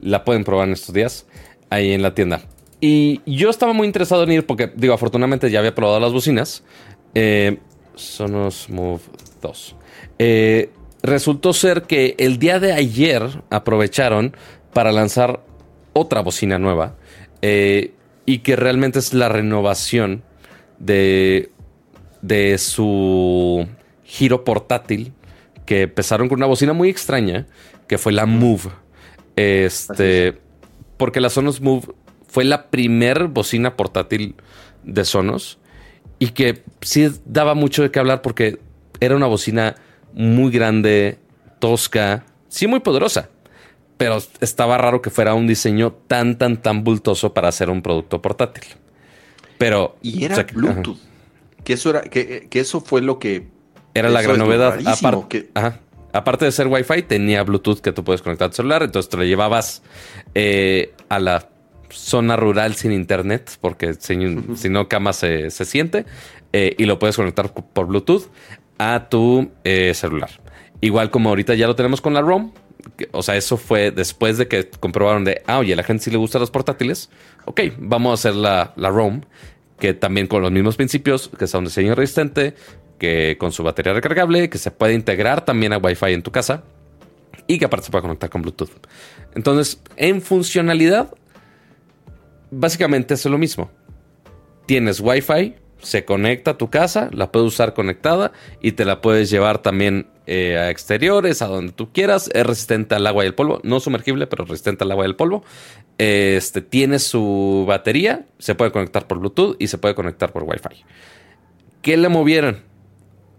la 0.00 0.24
pueden 0.24 0.44
probar 0.44 0.68
en 0.68 0.74
estos 0.74 0.94
días 0.94 1.26
ahí 1.70 1.92
en 1.92 2.02
la 2.02 2.14
tienda. 2.14 2.42
Y 2.86 3.22
yo 3.24 3.48
estaba 3.48 3.72
muy 3.72 3.86
interesado 3.86 4.24
en 4.24 4.32
ir 4.32 4.44
porque, 4.44 4.70
digo, 4.76 4.92
afortunadamente 4.92 5.50
ya 5.50 5.60
había 5.60 5.74
probado 5.74 5.98
las 6.00 6.12
bocinas. 6.12 6.62
Eh, 7.14 7.56
Sonos 7.94 8.68
Move 8.68 9.00
2. 9.40 9.76
Eh, 10.18 10.68
resultó 11.02 11.54
ser 11.54 11.84
que 11.84 12.14
el 12.18 12.38
día 12.38 12.60
de 12.60 12.74
ayer 12.74 13.22
aprovecharon 13.48 14.36
para 14.74 14.92
lanzar 14.92 15.40
otra 15.94 16.20
bocina 16.20 16.58
nueva 16.58 16.94
eh, 17.40 17.94
y 18.26 18.40
que 18.40 18.54
realmente 18.54 18.98
es 18.98 19.14
la 19.14 19.30
renovación 19.30 20.22
de, 20.78 21.52
de 22.20 22.58
su 22.58 23.66
giro 24.04 24.44
portátil 24.44 25.14
que 25.64 25.82
empezaron 25.84 26.28
con 26.28 26.38
una 26.38 26.46
bocina 26.46 26.74
muy 26.74 26.90
extraña 26.90 27.46
que 27.88 27.96
fue 27.96 28.12
la 28.12 28.26
Move. 28.26 28.68
Este, 29.36 30.38
porque 30.98 31.22
la 31.22 31.30
Sonos 31.30 31.62
Move 31.62 31.94
fue 32.34 32.42
la 32.42 32.66
primer 32.68 33.28
bocina 33.28 33.76
portátil 33.76 34.34
de 34.82 35.04
Sonos 35.04 35.60
y 36.18 36.30
que 36.30 36.64
sí 36.80 37.08
daba 37.26 37.54
mucho 37.54 37.82
de 37.82 37.92
qué 37.92 38.00
hablar 38.00 38.22
porque 38.22 38.58
era 38.98 39.14
una 39.14 39.28
bocina 39.28 39.76
muy 40.14 40.50
grande, 40.50 41.20
tosca, 41.60 42.24
sí 42.48 42.66
muy 42.66 42.80
poderosa, 42.80 43.30
pero 43.98 44.18
estaba 44.40 44.76
raro 44.78 45.00
que 45.00 45.10
fuera 45.10 45.34
un 45.34 45.46
diseño 45.46 45.92
tan, 46.08 46.36
tan, 46.36 46.60
tan 46.60 46.82
bultoso 46.82 47.32
para 47.32 47.46
hacer 47.46 47.70
un 47.70 47.82
producto 47.82 48.20
portátil. 48.20 48.64
Pero... 49.56 49.96
Y 50.02 50.24
era 50.24 50.44
Bluetooth. 50.52 50.98
Que 51.62 51.74
eso, 51.74 51.90
era, 51.90 52.02
que, 52.02 52.48
eso 52.50 52.80
fue 52.80 53.00
lo 53.00 53.20
que... 53.20 53.46
Era 53.94 54.08
la 54.08 54.22
gran 54.22 54.38
novedad. 54.38 54.80
Aparte, 54.84 55.50
Aparte 56.12 56.46
de 56.46 56.50
ser 56.50 56.66
Wi-Fi, 56.66 57.02
tenía 57.02 57.44
Bluetooth 57.44 57.78
que 57.78 57.92
tú 57.92 58.02
puedes 58.02 58.22
conectar 58.22 58.46
a 58.46 58.50
tu 58.50 58.56
celular. 58.56 58.82
Entonces 58.82 59.08
te 59.08 59.16
lo 59.16 59.22
llevabas 59.22 59.82
eh, 60.34 60.92
a 61.08 61.20
la 61.20 61.53
zona 61.94 62.36
rural 62.36 62.74
sin 62.74 62.92
internet, 62.92 63.58
porque 63.60 63.94
si, 63.94 64.16
no, 64.68 64.88
cama 64.88 65.12
se, 65.12 65.50
siente, 65.50 66.04
eh, 66.52 66.74
y 66.78 66.84
lo 66.84 66.98
puedes 66.98 67.16
conectar 67.16 67.52
por 67.52 67.86
Bluetooth 67.86 68.30
a 68.78 69.08
tu 69.08 69.50
eh, 69.64 69.92
celular. 69.94 70.30
Igual 70.80 71.10
como 71.10 71.30
ahorita 71.30 71.54
ya 71.54 71.66
lo 71.66 71.76
tenemos 71.76 72.00
con 72.00 72.14
la 72.14 72.20
ROM, 72.20 72.52
o 73.12 73.22
sea, 73.22 73.36
eso 73.36 73.56
fue 73.56 73.90
después 73.90 74.36
de 74.38 74.48
que 74.48 74.68
comprobaron 74.68 75.24
de, 75.24 75.42
ah, 75.46 75.58
oye, 75.58 75.72
a 75.72 75.76
la 75.76 75.82
gente 75.82 76.04
sí 76.04 76.10
le 76.10 76.18
gustan 76.18 76.40
los 76.40 76.50
portátiles, 76.50 77.10
ok, 77.46 77.60
vamos 77.78 78.10
a 78.10 78.14
hacer 78.14 78.34
la, 78.34 78.72
la 78.76 78.90
ROM, 78.90 79.22
que 79.78 79.94
también 79.94 80.26
con 80.26 80.42
los 80.42 80.52
mismos 80.52 80.76
principios, 80.76 81.30
que 81.38 81.46
sea 81.46 81.58
un 81.58 81.64
diseño 81.64 81.94
resistente, 81.94 82.54
que 82.98 83.36
con 83.38 83.52
su 83.52 83.62
batería 83.62 83.92
recargable, 83.92 84.48
que 84.48 84.58
se 84.58 84.70
puede 84.70 84.94
integrar 84.94 85.44
también 85.44 85.72
a 85.72 85.78
Wi-Fi 85.78 86.12
en 86.12 86.22
tu 86.22 86.30
casa 86.30 86.64
y 87.46 87.58
que 87.58 87.64
aparte 87.64 87.86
se 87.86 87.90
puede 87.90 88.02
conectar 88.02 88.30
con 88.30 88.42
Bluetooth. 88.42 88.70
Entonces, 89.34 89.80
en 89.96 90.22
funcionalidad, 90.22 91.12
básicamente 92.54 93.14
es 93.14 93.24
lo 93.26 93.38
mismo. 93.38 93.70
Tienes 94.66 95.00
Wi-Fi, 95.00 95.54
se 95.78 96.04
conecta 96.04 96.52
a 96.52 96.58
tu 96.58 96.70
casa, 96.70 97.10
la 97.12 97.30
puedes 97.30 97.48
usar 97.48 97.74
conectada 97.74 98.32
y 98.60 98.72
te 98.72 98.84
la 98.84 99.00
puedes 99.00 99.30
llevar 99.30 99.58
también 99.58 100.06
eh, 100.26 100.56
a 100.56 100.70
exteriores, 100.70 101.42
a 101.42 101.46
donde 101.46 101.72
tú 101.72 101.92
quieras. 101.92 102.30
Es 102.32 102.46
resistente 102.46 102.94
al 102.94 103.06
agua 103.06 103.24
y 103.24 103.26
el 103.26 103.34
polvo, 103.34 103.60
no 103.62 103.80
sumergible, 103.80 104.26
pero 104.26 104.44
resistente 104.44 104.84
al 104.84 104.92
agua 104.92 105.04
y 105.04 105.08
el 105.08 105.16
polvo. 105.16 105.44
Este 105.98 106.62
tiene 106.62 106.98
su 106.98 107.64
batería, 107.68 108.26
se 108.38 108.54
puede 108.54 108.72
conectar 108.72 109.06
por 109.06 109.18
Bluetooth 109.18 109.56
y 109.58 109.68
se 109.68 109.78
puede 109.78 109.94
conectar 109.94 110.32
por 110.32 110.44
Wi-Fi. 110.44 110.84
¿Qué 111.82 111.96
le 111.96 112.08
movieron? 112.08 112.62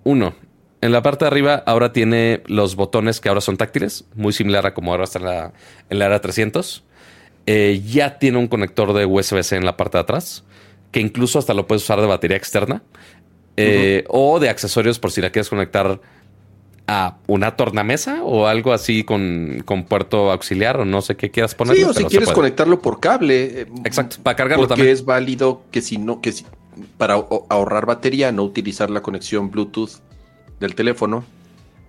Uno, 0.04 0.36
en 0.82 0.92
la 0.92 1.02
parte 1.02 1.26
de 1.26 1.30
arriba 1.30 1.64
ahora 1.66 1.92
tiene 1.92 2.44
los 2.46 2.76
botones 2.76 3.20
que 3.20 3.30
ahora 3.30 3.42
son 3.42 3.58
táctiles, 3.58 4.06
muy 4.14 4.34
similar 4.34 4.68
a 4.68 4.76
como 4.76 4.92
ahora 4.92 5.06
está 5.06 5.18
en 5.18 5.26
la, 5.26 5.54
en 5.90 6.00
la 6.00 6.06
era 6.06 6.22
300. 6.22 6.84
Eh, 7.48 7.82
ya 7.86 8.18
tiene 8.18 8.38
un 8.38 8.48
conector 8.48 8.94
de 8.94 9.06
USB-C 9.06 9.56
en 9.56 9.66
la 9.66 9.78
parte 9.78 9.98
de 9.98 10.02
atrás, 10.02 10.44
que 10.92 11.00
incluso 11.00 11.38
hasta 11.38 11.54
lo 11.54 11.68
puedes 11.68 11.84
usar 11.84 12.02
de 12.02 12.08
batería 12.08 12.38
externa 12.38 12.82
eh, 13.58 14.04
o 14.08 14.40
de 14.40 14.50
accesorios 14.50 15.00
por 15.00 15.12
si 15.12 15.22
la 15.22 15.30
quieres 15.30 15.50
conectar 15.50 16.00
a 16.88 17.18
una 17.28 17.56
tornamesa 17.56 18.24
o 18.24 18.48
algo 18.48 18.74
así 18.74 19.04
con, 19.04 19.64
puerto 19.88 20.32
auxiliar 20.32 20.80
o 20.80 20.86
no 20.86 21.02
sé 21.02 21.16
qué 21.16 21.32
quieras 21.32 21.56
poner. 21.56 21.78
Sí, 21.78 21.84
o 21.84 21.94
si 21.94 22.06
quieres 22.06 22.32
conectarlo 22.32 22.82
por 22.82 23.00
cable. 23.00 23.62
Eh, 23.62 23.68
Exacto, 23.86 24.18
para 24.22 24.36
cargarlo 24.36 24.68
porque 24.68 24.92
es 24.92 25.06
válido 25.06 25.64
que 25.72 25.82
si 25.82 25.98
no, 25.98 26.22
que 26.22 26.32
si, 26.32 26.46
para 26.98 27.16
ahorrar 27.50 27.86
batería, 27.86 28.32
no 28.32 28.44
utilizar 28.44 28.90
la 28.90 29.02
conexión 29.02 29.52
Bluetooth 29.52 30.02
del 30.60 30.76
teléfono, 30.76 31.26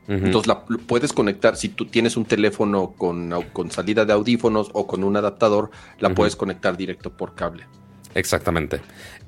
entonces 0.09 0.47
la 0.47 0.65
puedes 0.65 1.13
conectar, 1.13 1.57
si 1.57 1.69
tú 1.69 1.87
tienes 1.87 2.17
un 2.17 2.25
teléfono 2.25 2.95
con, 2.97 3.33
con 3.53 3.71
salida 3.71 4.05
de 4.05 4.13
audífonos 4.13 4.71
o 4.73 4.87
con 4.87 5.03
un 5.03 5.17
adaptador, 5.17 5.71
la 5.99 6.15
puedes 6.15 6.37
conectar 6.37 6.77
directo 6.77 7.11
por 7.11 7.35
cable. 7.35 7.67
Exactamente. 8.15 8.81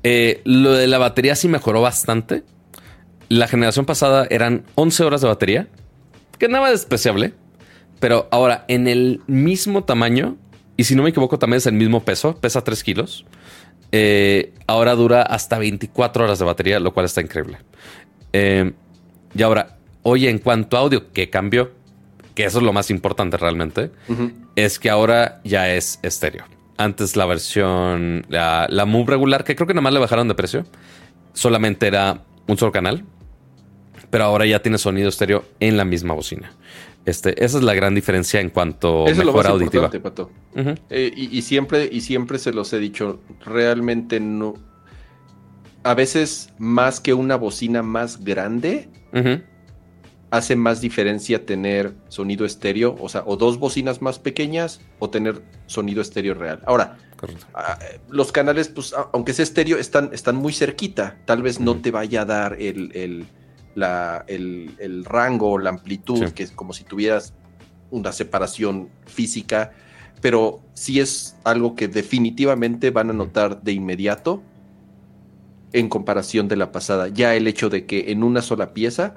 Eh, 0.02 0.40
lo 0.44 0.72
de 0.72 0.86
la 0.86 0.98
batería 0.98 1.36
sí 1.36 1.48
mejoró 1.48 1.82
bastante. 1.82 2.44
La 3.28 3.46
generación 3.48 3.84
pasada 3.84 4.26
eran 4.30 4.64
11 4.76 5.04
horas 5.04 5.20
de 5.20 5.28
batería, 5.28 5.68
que 6.38 6.48
nada 6.48 6.70
despreciable. 6.70 7.34
Pero 8.00 8.28
ahora, 8.30 8.64
en 8.68 8.86
el 8.86 9.20
mismo 9.26 9.84
tamaño, 9.84 10.36
y 10.76 10.84
si 10.84 10.94
no 10.94 11.02
me 11.02 11.10
equivoco, 11.10 11.38
también 11.38 11.58
es 11.58 11.66
el 11.66 11.74
mismo 11.74 12.04
peso, 12.04 12.36
pesa 12.36 12.62
3 12.62 12.82
kilos. 12.84 13.26
Eh, 13.90 14.52
ahora 14.66 14.94
dura 14.94 15.22
hasta 15.22 15.58
24 15.58 16.24
horas 16.24 16.38
de 16.38 16.44
batería, 16.44 16.80
lo 16.80 16.94
cual 16.94 17.06
está 17.06 17.20
increíble. 17.20 17.58
Eh, 18.32 18.72
y 19.34 19.42
ahora, 19.42 19.77
Oye, 20.10 20.30
en 20.30 20.38
cuanto 20.38 20.78
a 20.78 20.80
audio, 20.80 21.12
¿qué 21.12 21.28
cambió? 21.28 21.70
Que 22.34 22.44
eso 22.46 22.58
es 22.58 22.64
lo 22.64 22.72
más 22.72 22.90
importante 22.90 23.36
realmente. 23.36 23.90
Es 24.56 24.78
que 24.78 24.88
ahora 24.88 25.42
ya 25.44 25.74
es 25.74 26.00
estéreo. 26.02 26.44
Antes 26.78 27.14
la 27.14 27.26
versión, 27.26 28.24
la, 28.30 28.66
la 28.70 28.86
Move 28.86 29.10
regular, 29.10 29.44
que 29.44 29.54
creo 29.54 29.66
que 29.66 29.74
nada 29.74 29.82
más 29.82 29.92
le 29.92 29.98
bajaron 29.98 30.26
de 30.26 30.34
precio, 30.34 30.64
solamente 31.34 31.86
era 31.86 32.22
un 32.46 32.56
solo 32.56 32.72
canal. 32.72 33.04
Pero 34.08 34.24
ahora 34.24 34.46
ya 34.46 34.62
tiene 34.62 34.78
sonido 34.78 35.10
estéreo 35.10 35.44
en 35.60 35.76
la 35.76 35.84
misma 35.84 36.14
bocina. 36.14 36.52
Este, 37.04 37.44
esa 37.44 37.58
es 37.58 37.64
la 37.64 37.74
gran 37.74 37.94
diferencia 37.94 38.40
en 38.40 38.48
cuanto 38.48 39.06
a 39.06 39.10
mejora 39.12 39.50
auditiva. 39.50 39.90
Pato. 39.90 40.30
Eh, 40.88 41.12
y, 41.14 41.42
siempre, 41.42 41.86
y 41.92 42.00
siempre 42.00 42.38
se 42.38 42.54
los 42.54 42.72
he 42.72 42.78
dicho, 42.78 43.20
realmente 43.44 44.20
no. 44.20 44.54
A 45.82 45.92
veces, 45.92 46.50
más 46.56 46.98
que 47.00 47.12
una 47.12 47.36
bocina 47.36 47.82
más 47.82 48.24
grande, 48.24 48.88
hace 50.30 50.56
más 50.56 50.80
diferencia 50.80 51.46
tener 51.46 51.94
sonido 52.08 52.44
estéreo, 52.44 52.96
o 53.00 53.08
sea, 53.08 53.22
o 53.26 53.36
dos 53.36 53.58
bocinas 53.58 54.02
más 54.02 54.18
pequeñas 54.18 54.80
o 54.98 55.08
tener 55.08 55.42
sonido 55.66 56.02
estéreo 56.02 56.34
real. 56.34 56.60
Ahora, 56.66 56.98
ah, 57.54 57.78
los 58.08 58.30
canales, 58.30 58.68
pues, 58.68 58.94
aunque 59.12 59.32
sea 59.32 59.42
estéreo, 59.42 59.78
están, 59.78 60.10
están 60.12 60.36
muy 60.36 60.52
cerquita. 60.52 61.18
Tal 61.24 61.42
vez 61.42 61.60
no 61.60 61.76
te 61.76 61.90
vaya 61.90 62.22
a 62.22 62.24
dar 62.26 62.56
el, 62.60 62.94
el, 62.94 63.26
la, 63.74 64.24
el, 64.28 65.04
rango, 65.04 65.58
la 65.58 65.70
amplitud, 65.70 66.30
que 66.32 66.42
es 66.42 66.50
como 66.50 66.72
si 66.72 66.84
tuvieras 66.84 67.32
una 67.90 68.12
separación 68.12 68.90
física, 69.06 69.72
pero 70.20 70.60
sí 70.74 71.00
es 71.00 71.36
algo 71.44 71.74
que 71.74 71.88
definitivamente 71.88 72.90
van 72.90 73.08
a 73.10 73.12
notar 73.14 73.62
de 73.62 73.72
inmediato 73.72 74.42
en 75.72 75.88
comparación 75.88 76.48
de 76.48 76.56
la 76.56 76.70
pasada. 76.70 77.08
Ya 77.08 77.34
el 77.34 77.46
hecho 77.46 77.70
de 77.70 77.86
que 77.86 78.10
en 78.10 78.22
una 78.22 78.42
sola 78.42 78.74
pieza 78.74 79.16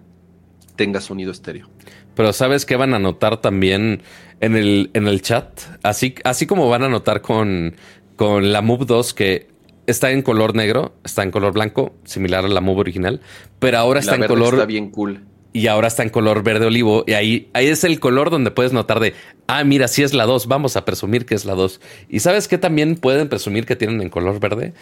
tenga 0.76 1.02
sonido 1.02 1.32
estéreo. 1.32 1.70
Pero 2.16 2.34
¿sabes 2.34 2.66
qué 2.66 2.76
van 2.76 2.94
a 2.94 3.00
notar 3.00 3.42
también 3.42 4.02
en 4.40 4.56
el, 4.56 4.92
en 4.94 5.08
el 5.08 5.22
chat? 5.22 5.62
Así, 5.84 6.16
así 6.24 6.46
como 6.46 6.70
van 6.70 6.84
a 6.84 6.90
notar 6.90 7.22
con, 7.22 7.76
con 8.16 8.52
la 8.52 8.62
Move 8.62 8.86
2 8.86 9.14
que 9.14 9.48
está 9.88 10.12
en 10.12 10.22
color 10.22 10.56
negro, 10.56 10.96
está 11.04 11.24
en 11.24 11.32
color 11.32 11.54
blanco, 11.54 11.96
similar 12.04 12.46
a 12.46 12.48
la 12.48 12.62
Move 12.62 12.82
original, 12.82 13.22
pero 13.60 13.78
ahora 13.78 14.00
está 14.00 14.16
en 14.16 14.26
color... 14.26 14.54
Está 14.54 14.66
bien 14.66 14.90
cool. 14.92 15.26
Y 15.54 15.68
ahora 15.68 15.90
está 15.90 16.04
en 16.04 16.10
color 16.10 16.44
verde 16.44 16.66
olivo. 16.66 17.04
Y 17.06 17.12
ahí, 17.12 17.50
ahí 17.54 17.68
es 17.68 17.84
el 17.84 18.00
color 18.00 18.30
donde 18.30 18.52
puedes 18.52 18.72
notar 18.72 19.02
de, 19.02 19.14
ah, 19.48 19.66
mira, 19.66 19.90
sí 19.90 20.02
es 20.02 20.14
la 20.14 20.26
2, 20.26 20.48
vamos 20.48 20.78
a 20.78 20.86
presumir 20.86 21.26
que 21.26 21.36
es 21.36 21.44
la 21.44 21.56
2. 21.56 21.82
¿Y 22.08 22.22
sabes 22.22 22.48
qué 22.48 22.58
también 22.58 22.96
pueden 22.96 23.28
presumir 23.28 23.66
que 23.66 23.76
tienen 23.76 24.02
en 24.02 24.10
color 24.10 24.40
verde? 24.40 24.74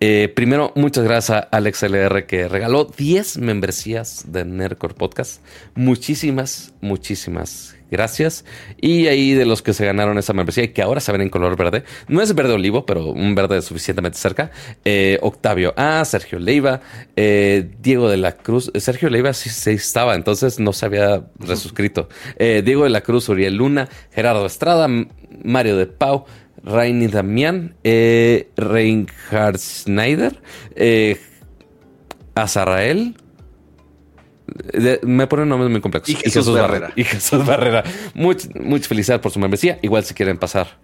Eh, 0.00 0.32
primero, 0.34 0.72
muchas 0.74 1.04
gracias 1.04 1.38
a 1.38 1.40
Alex 1.40 1.82
LR 1.84 2.26
que 2.26 2.48
regaló 2.48 2.84
10 2.84 3.38
membresías 3.38 4.32
de 4.32 4.44
Nerdcore 4.44 4.94
Podcast. 4.94 5.40
Muchísimas, 5.74 6.74
muchísimas 6.80 7.76
gracias. 7.90 8.44
Y 8.80 9.06
ahí 9.06 9.34
de 9.34 9.46
los 9.46 9.62
que 9.62 9.72
se 9.72 9.86
ganaron 9.86 10.18
esa 10.18 10.32
membresía 10.32 10.64
y 10.64 10.68
que 10.68 10.82
ahora 10.82 11.00
se 11.00 11.12
ven 11.12 11.20
en 11.20 11.30
color 11.30 11.56
verde, 11.56 11.84
no 12.08 12.20
es 12.20 12.34
verde 12.34 12.54
olivo, 12.54 12.84
pero 12.84 13.06
un 13.06 13.34
verde 13.34 13.62
suficientemente 13.62 14.18
cerca. 14.18 14.50
Eh, 14.84 15.18
Octavio 15.22 15.72
A, 15.76 16.04
Sergio 16.04 16.38
Leiva, 16.40 16.80
eh, 17.14 17.70
Diego 17.80 18.08
de 18.08 18.16
la 18.16 18.32
Cruz. 18.32 18.72
Sergio 18.74 19.08
Leiva 19.08 19.32
sí, 19.32 19.48
sí, 19.48 19.70
estaba, 19.70 20.16
entonces 20.16 20.58
no 20.58 20.72
se 20.72 20.86
había 20.86 21.24
resuscrito. 21.38 22.08
Diego 22.38 22.84
de 22.84 22.90
la 22.90 23.02
Cruz, 23.02 23.28
Uriel 23.28 23.56
Luna, 23.56 23.88
Gerardo 24.12 24.44
Estrada, 24.44 24.88
Mario 25.42 25.76
de 25.76 25.86
Pau. 25.86 26.26
Rainy 26.64 27.08
Damián, 27.08 27.76
eh, 27.84 28.48
Reinhard 28.56 29.58
Schneider, 29.58 30.40
eh, 30.74 31.20
Azarael. 32.34 33.16
me 35.02 35.26
ponen 35.26 35.48
nombres 35.48 35.70
muy 35.70 35.80
complejos. 35.80 36.08
Y 36.08 36.14
Jesús, 36.14 36.50
Barrera. 36.52 36.92
Y 36.96 37.04
Jesús 37.04 37.44
Barrera. 37.44 37.84
Much, 38.14 38.46
mucha 38.54 38.88
felicidad 38.88 39.20
por 39.20 39.30
su 39.30 39.38
membresía. 39.38 39.78
Igual 39.82 40.04
si 40.04 40.14
quieren 40.14 40.38
pasar 40.38 40.78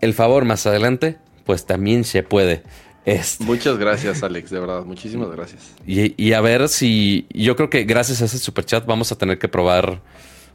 el 0.00 0.12
favor 0.12 0.44
más 0.44 0.66
adelante, 0.66 1.16
pues 1.44 1.64
también 1.64 2.04
se 2.04 2.22
puede. 2.22 2.62
Este. 3.06 3.44
Muchas 3.44 3.78
gracias, 3.78 4.22
Alex, 4.22 4.50
de 4.50 4.60
verdad. 4.60 4.84
Muchísimas 4.84 5.30
gracias. 5.30 5.74
Y, 5.86 6.22
y, 6.22 6.32
a 6.32 6.40
ver 6.40 6.68
si 6.68 7.26
yo 7.32 7.54
creo 7.56 7.68
que 7.68 7.84
gracias 7.84 8.22
a 8.22 8.24
ese 8.26 8.38
superchat 8.38 8.86
vamos 8.86 9.12
a 9.12 9.16
tener 9.16 9.38
que 9.38 9.48
probar 9.48 10.00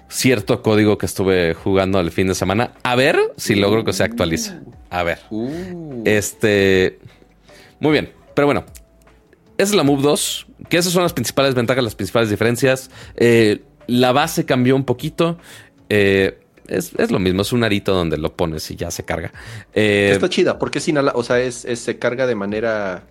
cierto 0.09 0.61
código 0.61 0.97
que 0.97 1.05
estuve 1.05 1.53
jugando 1.53 1.99
el 1.99 2.11
fin 2.11 2.27
de 2.27 2.35
semana. 2.35 2.73
A 2.83 2.95
ver 2.95 3.17
si 3.37 3.55
logro 3.55 3.85
que 3.85 3.93
se 3.93 4.03
actualice. 4.03 4.59
A 4.89 5.03
ver. 5.03 5.19
Uh. 5.29 6.01
Este. 6.05 6.99
Muy 7.79 7.91
bien. 7.91 8.11
Pero 8.33 8.47
bueno. 8.47 8.65
Esa 9.57 9.71
es 9.71 9.75
la 9.75 9.83
Move 9.83 10.01
2. 10.01 10.47
Que 10.69 10.77
esas 10.77 10.91
son 10.91 11.03
las 11.03 11.13
principales 11.13 11.53
ventajas, 11.55 11.83
las 11.83 11.95
principales 11.95 12.29
diferencias. 12.29 12.89
Eh, 13.15 13.61
la 13.87 14.11
base 14.11 14.45
cambió 14.45 14.75
un 14.75 14.83
poquito. 14.83 15.37
Eh, 15.89 16.39
es, 16.67 17.11
lo 17.11 17.19
mismo, 17.19 17.41
es 17.41 17.51
un 17.51 17.63
arito 17.63 17.93
donde 17.93 18.17
lo 18.17 18.35
pones 18.35 18.69
y 18.71 18.75
ya 18.75 18.91
se 18.91 19.03
carga. 19.03 19.31
Eh, 19.73 20.11
Está 20.13 20.29
chida, 20.29 20.59
porque 20.59 20.77
es 20.77 20.87
o 21.13 21.23
sea, 21.23 21.39
es, 21.39 21.55
se 21.55 21.97
carga 21.97 22.27
de 22.27 22.35
manera 22.35 23.05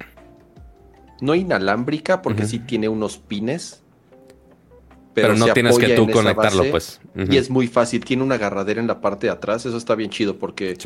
no 1.21 1.35
inalámbrica, 1.35 2.23
porque 2.23 2.47
sí 2.47 2.61
tiene 2.61 2.89
unos 2.89 3.19
pines 3.19 3.83
pero, 5.21 5.37
no 5.37 5.53
tienes 5.53 5.79
que 5.79 5.95
tú 5.95 6.11
conectarlo, 6.11 6.65
pues. 6.71 7.01
Y 7.29 7.37
es 7.37 7.51
muy 7.51 7.67
fácil. 7.69 8.05
Tiene 8.05 8.23
una 8.23 8.37
agarradera 8.37 8.81
en 8.81 8.87
la 8.87 9.01
parte 9.01 9.27
de 9.27 9.33
atrás. 9.33 9.67
Eso 9.67 9.77
está 9.77 9.95
bien 9.95 10.11
chido 10.11 10.37
porque 10.37 10.77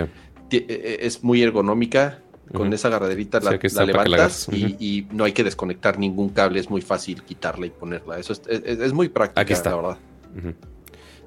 e, 0.51 0.57
e, 0.57 0.99
es 1.03 1.23
muy 1.23 1.43
ergonómica. 1.43 2.21
Con 2.53 2.71
esa 2.75 2.89
agarraderita 2.89 3.41
la, 3.41 3.53
levantas 3.87 4.47
y, 4.51 5.07
no 5.11 5.25
hay 5.25 5.33
que 5.33 5.43
desconectar 5.43 5.99
ningún 5.99 6.29
cable. 6.29 6.61
Es 6.61 6.69
muy 6.69 6.83
fácil 6.83 7.23
quitarla 7.23 7.67
y 7.67 7.71
ponerla. 7.71 8.19
Eso 8.19 8.35
es, 8.47 8.93
muy 8.93 9.09
práctico, 9.09 9.41
aquí 9.41 9.55
está. 9.55 9.71
la 9.71 9.77
verdad. 9.77 9.99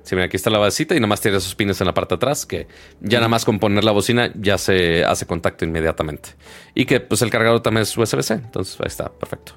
Sí, 0.06 0.14
mira, 0.14 0.26
aquí 0.26 0.38
está 0.38 0.52
la 0.52 0.60
basita 0.60 0.96
y 0.96 1.00
nomás 1.00 1.20
tiene 1.20 1.38
esos 1.38 1.56
pines 1.56 1.82
en 1.82 1.88
la 1.88 1.94
parte 1.96 2.14
de 2.14 2.18
atrás 2.18 2.46
que 2.46 2.68
ya 3.02 3.18
nada 3.18 3.28
más 3.28 3.44
con 3.44 3.58
poner 3.58 3.84
la 3.84 3.92
bocina 3.92 4.32
ya 4.36 4.60
se 4.60 5.04
hace 5.04 5.26
contacto 5.26 5.66
inmediatamente. 5.66 6.30
Y 6.76 6.86
que 6.86 7.00
pues 7.00 7.24
el 7.24 7.32
cargador 7.32 7.62
también 7.62 7.82
es 7.82 7.98
USB-C, 7.98 8.36
entonces 8.36 8.80
ahí 8.80 8.88
está, 8.88 9.12
perfecto. 9.12 9.54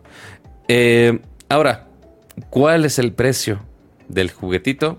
Eh, 0.66 1.20
ahora, 1.50 1.87
¿Cuál 2.50 2.84
es 2.84 2.98
el 2.98 3.12
precio 3.12 3.60
del 4.08 4.30
juguetito? 4.30 4.98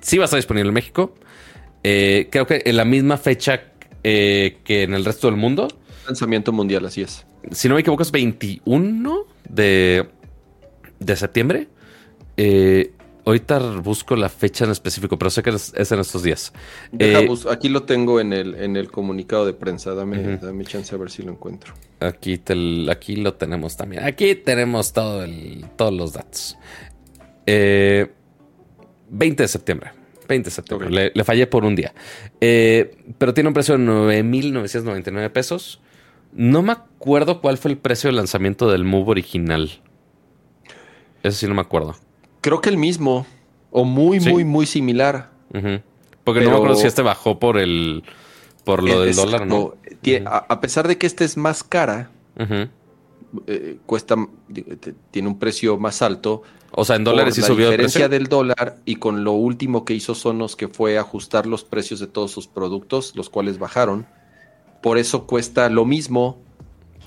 Sí 0.00 0.18
va 0.18 0.24
a 0.24 0.26
estar 0.26 0.38
disponible 0.38 0.68
en 0.68 0.74
México. 0.74 1.14
Eh, 1.82 2.28
creo 2.30 2.46
que 2.46 2.62
en 2.64 2.76
la 2.76 2.84
misma 2.84 3.16
fecha 3.16 3.62
eh, 4.04 4.58
que 4.64 4.82
en 4.82 4.94
el 4.94 5.04
resto 5.04 5.26
del 5.26 5.36
mundo. 5.36 5.68
Lanzamiento 6.06 6.52
mundial, 6.52 6.86
así 6.86 7.02
es. 7.02 7.26
Si 7.50 7.68
no 7.68 7.74
me 7.74 7.80
equivoco, 7.80 8.02
es 8.02 8.10
21 8.10 9.26
de, 9.48 10.08
de 10.98 11.16
septiembre. 11.16 11.68
Eh, 12.36 12.92
ahorita 13.28 13.58
busco 13.80 14.16
la 14.16 14.28
fecha 14.28 14.64
en 14.64 14.70
específico, 14.70 15.18
pero 15.18 15.30
sé 15.30 15.42
que 15.42 15.50
es, 15.50 15.92
en 15.92 16.00
estos 16.00 16.22
días. 16.22 16.52
aquí 17.50 17.68
lo 17.68 17.82
tengo 17.82 18.20
en 18.20 18.32
el, 18.32 18.54
en 18.54 18.76
el 18.76 18.90
comunicado 18.90 19.44
de 19.44 19.52
prensa. 19.52 19.94
Dame, 19.94 20.38
dame 20.38 20.64
chance 20.64 20.94
a 20.94 20.98
ver 20.98 21.10
si 21.10 21.22
lo 21.22 21.32
encuentro. 21.32 21.74
Aquí, 22.00 22.40
aquí 22.90 23.16
lo 23.16 23.34
tenemos 23.34 23.76
también. 23.76 24.04
Aquí 24.04 24.34
tenemos 24.34 24.92
todo 24.92 25.24
el, 25.24 25.66
todos 25.76 25.92
los 25.92 26.12
datos. 26.14 26.56
20 27.46 27.46
eh, 27.46 28.08
de 29.10 29.48
septiembre. 29.48 29.90
20 30.26 30.46
de 30.46 30.50
septiembre. 30.50 31.12
Le, 31.14 31.24
fallé 31.24 31.46
por 31.46 31.64
un 31.64 31.76
día. 31.76 31.92
Eh, 32.40 32.96
pero 33.18 33.34
tiene 33.34 33.48
un 33.48 33.54
precio 33.54 33.76
de 33.76 33.84
9.999 33.84 35.30
pesos. 35.30 35.80
No 36.32 36.62
me 36.62 36.72
acuerdo 36.72 37.40
cuál 37.40 37.58
fue 37.58 37.70
el 37.70 37.78
precio 37.78 38.08
de 38.08 38.16
lanzamiento 38.16 38.70
del 38.70 38.84
Move 38.84 39.10
original. 39.10 39.70
Eso 41.22 41.36
sí 41.38 41.46
no 41.46 41.54
me 41.54 41.62
acuerdo. 41.62 41.96
Creo 42.40 42.60
que 42.60 42.68
el 42.68 42.76
mismo. 42.76 43.26
O 43.70 43.84
muy, 43.84 44.20
muy, 44.20 44.44
muy 44.44 44.66
similar. 44.66 45.30
Porque 46.24 46.40
no 46.40 46.50
me 46.50 46.56
acuerdo 46.56 46.76
si 46.76 46.86
este 46.86 47.02
bajó 47.02 47.38
por 47.38 47.58
el 47.58 48.02
por 48.64 48.82
lo 48.82 49.00
del 49.00 49.16
dólar, 49.16 49.46
¿no? 49.46 49.74
A, 50.26 50.60
pesar 50.60 50.88
de 50.88 50.98
que 50.98 51.06
este 51.06 51.24
es 51.24 51.36
más 51.36 51.64
cara, 51.64 52.10
eh, 53.46 53.78
cuesta, 53.86 54.16
tiene 55.10 55.28
un 55.28 55.38
precio 55.38 55.78
más 55.78 56.02
alto. 56.02 56.42
O 56.72 56.84
sea, 56.84 56.96
en 56.96 57.04
dólares 57.04 57.34
sí 57.34 57.42
subió. 57.42 57.66
La 57.66 57.70
diferencia 57.72 58.08
del 58.08 58.26
dólar 58.26 58.76
y 58.84 58.96
con 58.96 59.24
lo 59.24 59.32
último 59.32 59.84
que 59.84 59.94
hizo 59.94 60.14
Sonos, 60.14 60.54
que 60.54 60.68
fue 60.68 60.98
ajustar 60.98 61.46
los 61.46 61.64
precios 61.64 61.98
de 61.98 62.08
todos 62.08 62.30
sus 62.30 62.46
productos, 62.46 63.16
los 63.16 63.30
cuales 63.30 63.58
bajaron. 63.58 64.06
Por 64.82 64.98
eso 64.98 65.26
cuesta 65.26 65.68
lo 65.70 65.84
mismo 65.84 66.38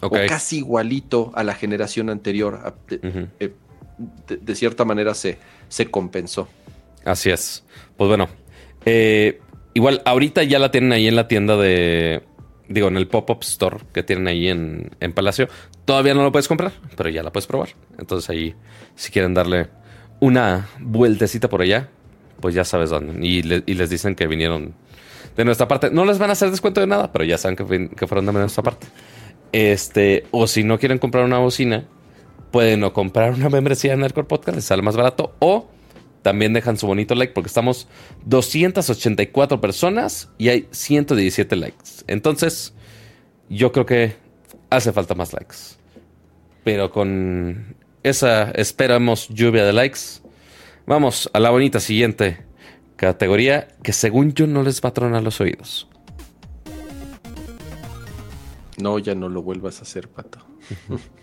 o 0.01 0.09
casi 0.09 0.57
igualito 0.57 1.31
a 1.35 1.43
la 1.43 1.53
generación 1.53 2.09
anterior. 2.09 2.75
Eh, 3.39 3.53
de, 4.27 4.55
cierta 4.55 4.85
manera 4.85 5.13
se, 5.13 5.37
se 5.67 5.87
compensó. 5.87 6.47
Así 7.05 7.29
es. 7.29 7.63
Pues 7.97 8.07
bueno, 8.07 8.29
eh, 8.85 9.39
Igual, 9.73 10.01
ahorita 10.05 10.43
ya 10.43 10.59
la 10.59 10.71
tienen 10.71 10.91
ahí 10.91 11.07
en 11.07 11.15
la 11.15 11.27
tienda 11.27 11.55
de. 11.55 12.23
Digo, 12.67 12.87
en 12.87 12.97
el 12.97 13.07
pop-up 13.07 13.39
store 13.41 13.77
que 13.93 14.03
tienen 14.03 14.27
ahí 14.27 14.47
en, 14.47 14.91
Palacio. 15.13 15.47
Todavía 15.85 16.13
no 16.13 16.23
lo 16.23 16.31
puedes 16.31 16.47
comprar, 16.47 16.71
pero 16.95 17.09
ya 17.09 17.23
la 17.23 17.31
puedes 17.31 17.47
probar. 17.47 17.69
Entonces 17.97 18.29
ahí, 18.29 18.55
si 18.95 19.11
quieren 19.11 19.33
darle 19.33 19.67
una 20.19 20.69
vueltecita 20.79 21.49
por 21.49 21.61
allá, 21.61 21.89
pues 22.39 22.55
ya 22.55 22.63
sabes 22.63 22.89
dónde. 22.89 23.25
Y, 23.25 23.41
les 23.43 23.89
dicen 23.89 24.15
que 24.15 24.27
vinieron 24.27 24.73
de 25.35 25.45
nuestra 25.45 25.67
parte. 25.67 25.89
No 25.89 26.05
les 26.05 26.17
van 26.17 26.29
a 26.29 26.33
hacer 26.33 26.49
descuento 26.49 26.79
de 26.79 26.87
nada, 26.87 27.11
pero 27.11 27.25
ya 27.25 27.37
saben 27.37 27.55
que, 27.55 28.07
fueron 28.07 28.25
de 28.25 28.33
nuestra 28.33 28.63
parte. 28.63 28.87
Este, 29.51 30.25
o 30.31 30.47
si 30.47 30.63
no 30.63 30.79
quieren 30.79 30.97
comprar 30.97 31.25
una 31.25 31.39
bocina, 31.39 31.85
pueden 32.51 32.83
o 32.83 32.93
comprar 32.93 33.33
una 33.33 33.49
membresía 33.49 33.93
en 33.93 34.01
Nerdcore 34.01 34.27
Podcast, 34.27 34.55
les 34.55 34.65
sale 34.65 34.81
más 34.81 34.95
barato, 34.95 35.33
o 35.39 35.67
también 36.21 36.53
dejan 36.53 36.77
su 36.77 36.85
bonito 36.85 37.15
like 37.15 37.33
porque 37.33 37.47
estamos 37.47 37.87
284 38.25 39.59
personas 39.59 40.29
y 40.37 40.49
hay 40.49 40.67
117 40.71 41.55
likes. 41.55 42.03
Entonces, 42.07 42.73
yo 43.49 43.71
creo 43.71 43.85
que 43.85 44.15
hace 44.69 44.91
falta 44.91 45.15
más 45.15 45.33
likes. 45.33 45.55
Pero 46.63 46.91
con 46.91 47.75
esa 48.03 48.51
esperamos 48.51 49.29
lluvia 49.29 49.65
de 49.65 49.73
likes, 49.73 49.99
vamos 50.85 51.29
a 51.33 51.39
la 51.39 51.49
bonita 51.49 51.79
siguiente 51.79 52.45
categoría 52.95 53.67
que 53.81 53.93
según 53.93 54.33
yo 54.33 54.45
no 54.45 54.61
les 54.61 54.81
va 54.83 54.89
a 54.89 54.93
tronar 54.93 55.23
los 55.23 55.41
oídos. 55.41 55.87
No, 58.77 58.99
ya 58.99 59.15
no 59.15 59.27
lo 59.29 59.41
vuelvas 59.41 59.79
a 59.79 59.83
hacer, 59.83 60.07
pato. 60.07 60.39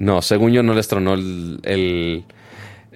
no, 0.00 0.22
según 0.22 0.52
yo 0.52 0.62
no 0.62 0.74
les 0.74 0.88
tronó 0.88 1.14
el 1.14 2.24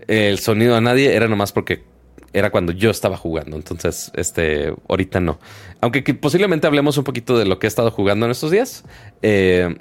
el 0.09 0.39
sonido 0.39 0.76
a 0.76 0.81
nadie 0.81 1.14
era 1.14 1.28
nomás 1.28 1.52
porque 1.52 1.85
era 2.32 2.51
cuando 2.51 2.72
yo 2.72 2.90
estaba 2.90 3.16
jugando. 3.16 3.56
Entonces, 3.56 4.10
este, 4.14 4.74
ahorita 4.89 5.20
no. 5.20 5.39
Aunque 5.81 6.02
posiblemente 6.14 6.66
hablemos 6.66 6.98
un 6.98 7.05
poquito 7.05 7.39
de 7.39 7.44
lo 7.44 7.59
que 7.59 7.66
he 7.66 7.68
estado 7.68 7.90
jugando 7.90 8.26
en 8.26 8.32
estos 8.32 8.51
días. 8.51 8.85
Eh, 9.22 9.76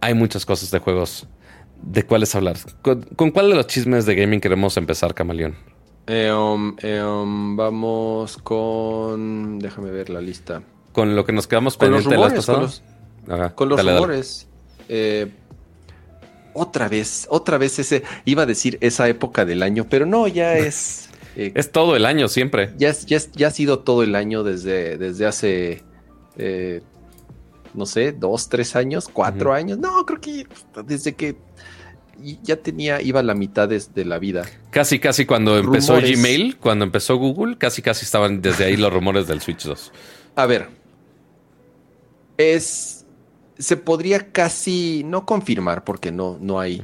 hay 0.00 0.14
muchas 0.14 0.44
cosas 0.44 0.70
de 0.70 0.78
juegos 0.80 1.28
de 1.82 2.04
cuáles 2.04 2.34
hablar. 2.34 2.56
¿Con, 2.82 3.30
cuál 3.30 3.50
de 3.50 3.56
los 3.56 3.66
chismes 3.68 4.04
de 4.04 4.16
gaming 4.16 4.40
queremos 4.40 4.76
empezar, 4.76 5.14
Camaleón? 5.14 5.54
Eh, 6.08 6.32
um, 6.32 6.76
eh, 6.82 7.02
um, 7.02 7.56
vamos 7.56 8.36
con. 8.38 9.58
Déjame 9.60 9.90
ver 9.90 10.10
la 10.10 10.20
lista. 10.20 10.62
Con 10.92 11.14
lo 11.14 11.24
que 11.24 11.32
nos 11.32 11.46
quedamos 11.46 11.76
con 11.76 11.90
los 11.90 12.04
rumores, 12.04 12.46
Con 12.46 12.60
los, 12.62 12.82
con 13.54 13.68
los 13.68 13.84
rumores. 13.84 14.48
Eh, 14.88 15.30
otra 16.56 16.88
vez, 16.88 17.26
otra 17.30 17.58
vez 17.58 17.78
ese, 17.78 18.02
iba 18.24 18.42
a 18.42 18.46
decir 18.46 18.78
esa 18.80 19.08
época 19.08 19.44
del 19.44 19.62
año, 19.62 19.86
pero 19.88 20.06
no, 20.06 20.26
ya 20.28 20.56
es... 20.58 21.10
Eh, 21.36 21.52
es 21.54 21.70
todo 21.70 21.96
el 21.96 22.06
año 22.06 22.28
siempre. 22.28 22.72
Ya, 22.78 22.92
ya, 22.92 23.18
ya, 23.34 23.48
ha 23.48 23.50
sido 23.50 23.80
todo 23.80 24.02
el 24.02 24.14
año 24.14 24.42
desde, 24.42 24.96
desde 24.96 25.26
hace, 25.26 25.82
eh, 26.38 26.80
no 27.74 27.84
sé, 27.84 28.12
dos, 28.12 28.48
tres 28.48 28.74
años, 28.74 29.06
cuatro 29.12 29.52
años. 29.52 29.76
No, 29.76 30.06
creo 30.06 30.18
que 30.18 30.46
desde 30.86 31.14
que 31.14 31.36
ya 32.42 32.56
tenía, 32.56 33.02
iba 33.02 33.20
a 33.20 33.22
la 33.22 33.34
mitad 33.34 33.68
de, 33.68 34.04
la 34.06 34.18
vida. 34.18 34.46
Casi, 34.70 34.98
casi 34.98 35.26
cuando 35.26 35.58
empezó 35.58 35.96
Gmail, 36.00 36.56
cuando 36.56 36.86
empezó 36.86 37.16
Google, 37.16 37.58
casi, 37.58 37.82
casi 37.82 38.04
estaban 38.04 38.40
desde 38.40 38.64
ahí 38.64 38.76
los 38.76 38.92
rumores 38.92 39.26
del 39.26 39.42
Switch 39.42 39.64
2. 39.64 39.92
A 40.36 40.46
ver, 40.46 40.68
es 42.38 42.95
se 43.58 43.76
podría 43.76 44.32
casi 44.32 45.02
no 45.04 45.26
confirmar 45.26 45.84
porque 45.84 46.12
no, 46.12 46.38
no 46.40 46.60
hay, 46.60 46.82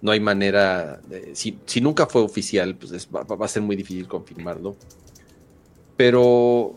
no 0.00 0.12
hay 0.12 0.20
manera. 0.20 1.00
si, 1.32 1.80
nunca 1.80 2.06
fue 2.06 2.22
oficial, 2.22 2.76
pues 2.76 3.08
va, 3.14 3.44
a 3.44 3.48
ser 3.48 3.62
muy 3.62 3.76
difícil 3.76 4.08
confirmarlo. 4.08 4.76
Pero 5.96 6.74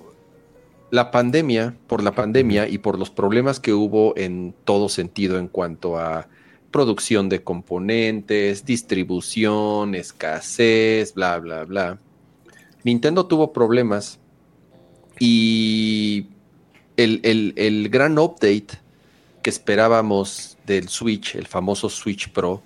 la 0.91 1.11
pandemia, 1.11 1.75
por 1.87 2.03
la 2.03 2.13
pandemia 2.13 2.67
y 2.67 2.77
por 2.77 2.97
los 2.97 3.09
problemas 3.09 3.59
que 3.59 3.73
hubo 3.73 4.15
en 4.17 4.53
todo 4.63 4.89
sentido 4.89 5.37
en 5.37 5.47
cuanto 5.47 5.97
a 5.97 6.27
producción 6.71 7.29
de 7.29 7.43
componentes, 7.43 8.65
distribución, 8.65 9.95
escasez, 9.95 11.13
bla, 11.13 11.39
bla, 11.39 11.63
bla. 11.63 11.99
Nintendo 12.83 13.25
tuvo 13.25 13.51
problemas 13.51 14.19
y 15.19 16.27
el, 16.97 17.89
gran 17.89 18.17
update 18.19 18.67
que 19.47 19.51
esperábamos 19.51 20.57
del 20.65 20.89
Switch, 20.89 21.35
el 21.35 21.47
famoso 21.47 21.87
Switch 21.87 22.29
Pro, 22.33 22.61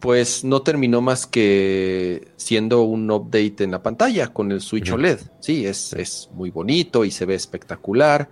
pues 0.00 0.42
no 0.42 0.62
terminó 0.62 1.00
más 1.00 1.28
que 1.28 2.26
siendo 2.34 2.82
un 2.82 3.08
update 3.08 3.62
en 3.62 3.70
la 3.70 3.80
pantalla 3.80 4.26
con 4.32 4.50
el 4.50 4.62
Switch 4.62 4.90
OLED. 4.90 5.20
Sí, 5.38 5.66
es, 5.66 5.92
es 5.92 6.28
muy 6.34 6.50
bonito 6.50 7.04
y 7.04 7.12
se 7.12 7.24
ve 7.24 7.36
espectacular, 7.36 8.28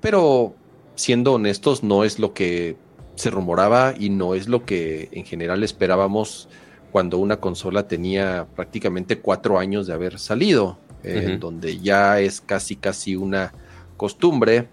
pero 0.00 0.56
siendo 0.96 1.34
honestos, 1.34 1.84
no 1.84 2.02
es 2.02 2.18
lo 2.18 2.34
que 2.34 2.76
se 3.14 3.30
rumoraba 3.30 3.94
y 3.96 4.10
no 4.10 4.34
es 4.34 4.48
lo 4.48 4.64
que 4.64 5.08
en 5.12 5.24
general 5.24 5.62
esperábamos 5.62 6.48
cuando 6.90 7.18
una 7.18 7.38
consola 7.38 7.86
tenía 7.86 8.48
prácticamente 8.56 9.20
cuatro 9.20 9.60
años 9.60 9.86
de 9.86 9.92
haber 9.92 10.18
salido, 10.18 10.80
en 11.04 11.38
donde 11.38 11.78
ya 11.78 12.18
es 12.18 12.40
casi 12.40 12.74
casi 12.74 13.14
una 13.14 13.52
costumbre 13.96 14.66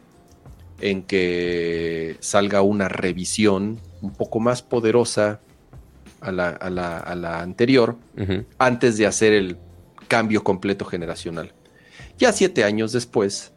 en 0.82 1.04
que 1.04 2.18
salga 2.20 2.62
una 2.62 2.90
revisión 2.90 3.80
un 4.02 4.14
poco 4.14 4.40
más 4.40 4.62
poderosa 4.62 5.40
a 6.22 6.32
la, 6.32 7.42
anterior 7.42 7.98
antes 8.58 8.98
de 8.98 9.06
hacer 9.06 9.34
el 9.34 9.58
cambio 10.08 10.44
completo 10.44 10.86
generacional. 10.86 11.54
Ya 12.18 12.32
siete 12.32 12.64
años 12.64 12.92
después, 12.92 13.54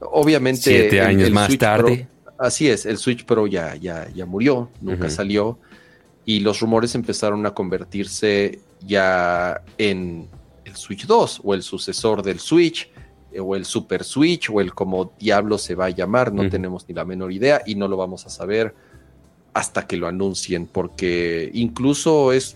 obviamente... 0.00 0.62
Siete 0.62 1.00
años 1.00 1.30
más 1.30 1.56
tarde. 1.58 2.08
así 2.38 2.68
es, 2.68 2.86
el 2.86 2.98
Switch 2.98 3.24
Pro 3.24 3.46
ya, 3.46 3.76
ya, 3.76 4.08
ya 4.14 4.26
murió, 4.26 4.70
nunca 4.80 5.10
salió 5.10 5.58
y 6.28 6.40
los 6.40 6.60
rumores 6.60 6.94
empezaron 6.94 7.46
a 7.46 7.54
convertirse 7.54 8.60
ya 8.86 9.62
en 9.78 10.28
el 10.66 10.76
Switch 10.76 11.06
2 11.06 11.40
o 11.42 11.54
el 11.54 11.62
sucesor 11.62 12.22
del 12.22 12.38
Switch 12.38 12.90
o 13.40 13.56
el 13.56 13.64
Super 13.64 14.04
Switch 14.04 14.50
o 14.50 14.60
el 14.60 14.74
como 14.74 15.12
diablo 15.18 15.58
se 15.58 15.74
va 15.74 15.86
a 15.86 15.90
llamar, 15.90 16.32
no 16.32 16.48
tenemos 16.48 16.88
ni 16.88 16.94
la 16.94 17.04
menor 17.04 17.32
idea 17.32 17.62
y 17.66 17.74
no 17.74 17.88
lo 17.88 17.96
vamos 17.96 18.26
a 18.26 18.30
saber 18.30 18.74
hasta 19.54 19.86
que 19.86 19.96
lo 19.96 20.06
anuncien, 20.06 20.66
porque 20.66 21.50
incluso 21.52 22.32
es, 22.32 22.54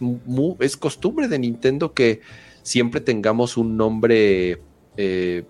es 0.61 0.77
costumbre 0.77 1.27
de 1.27 1.39
Nintendo 1.39 1.93
que 1.93 2.21
siempre 2.63 3.01
tengamos 3.01 3.57
un 3.57 3.77
nombre, 3.77 4.61
eh, 4.97 5.45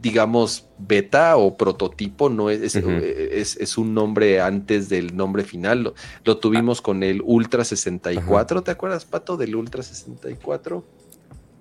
digamos, 0.00 0.68
beta 0.78 1.36
o 1.36 1.56
prototipo, 1.56 2.28
no 2.28 2.50
es, 2.50 2.76
es, 2.76 3.78
un 3.78 3.94
nombre 3.94 4.40
antes 4.40 4.88
del 4.88 5.16
nombre 5.16 5.42
final. 5.42 5.92
Lo, 6.24 6.36
tuvimos 6.38 6.80
con 6.80 7.02
el 7.02 7.20
Ultra 7.24 7.64
64, 7.64 8.62
¿te 8.62 8.70
acuerdas, 8.70 9.04
Pato, 9.04 9.36
del 9.36 9.56
Ultra 9.56 9.82
64? 9.82 10.84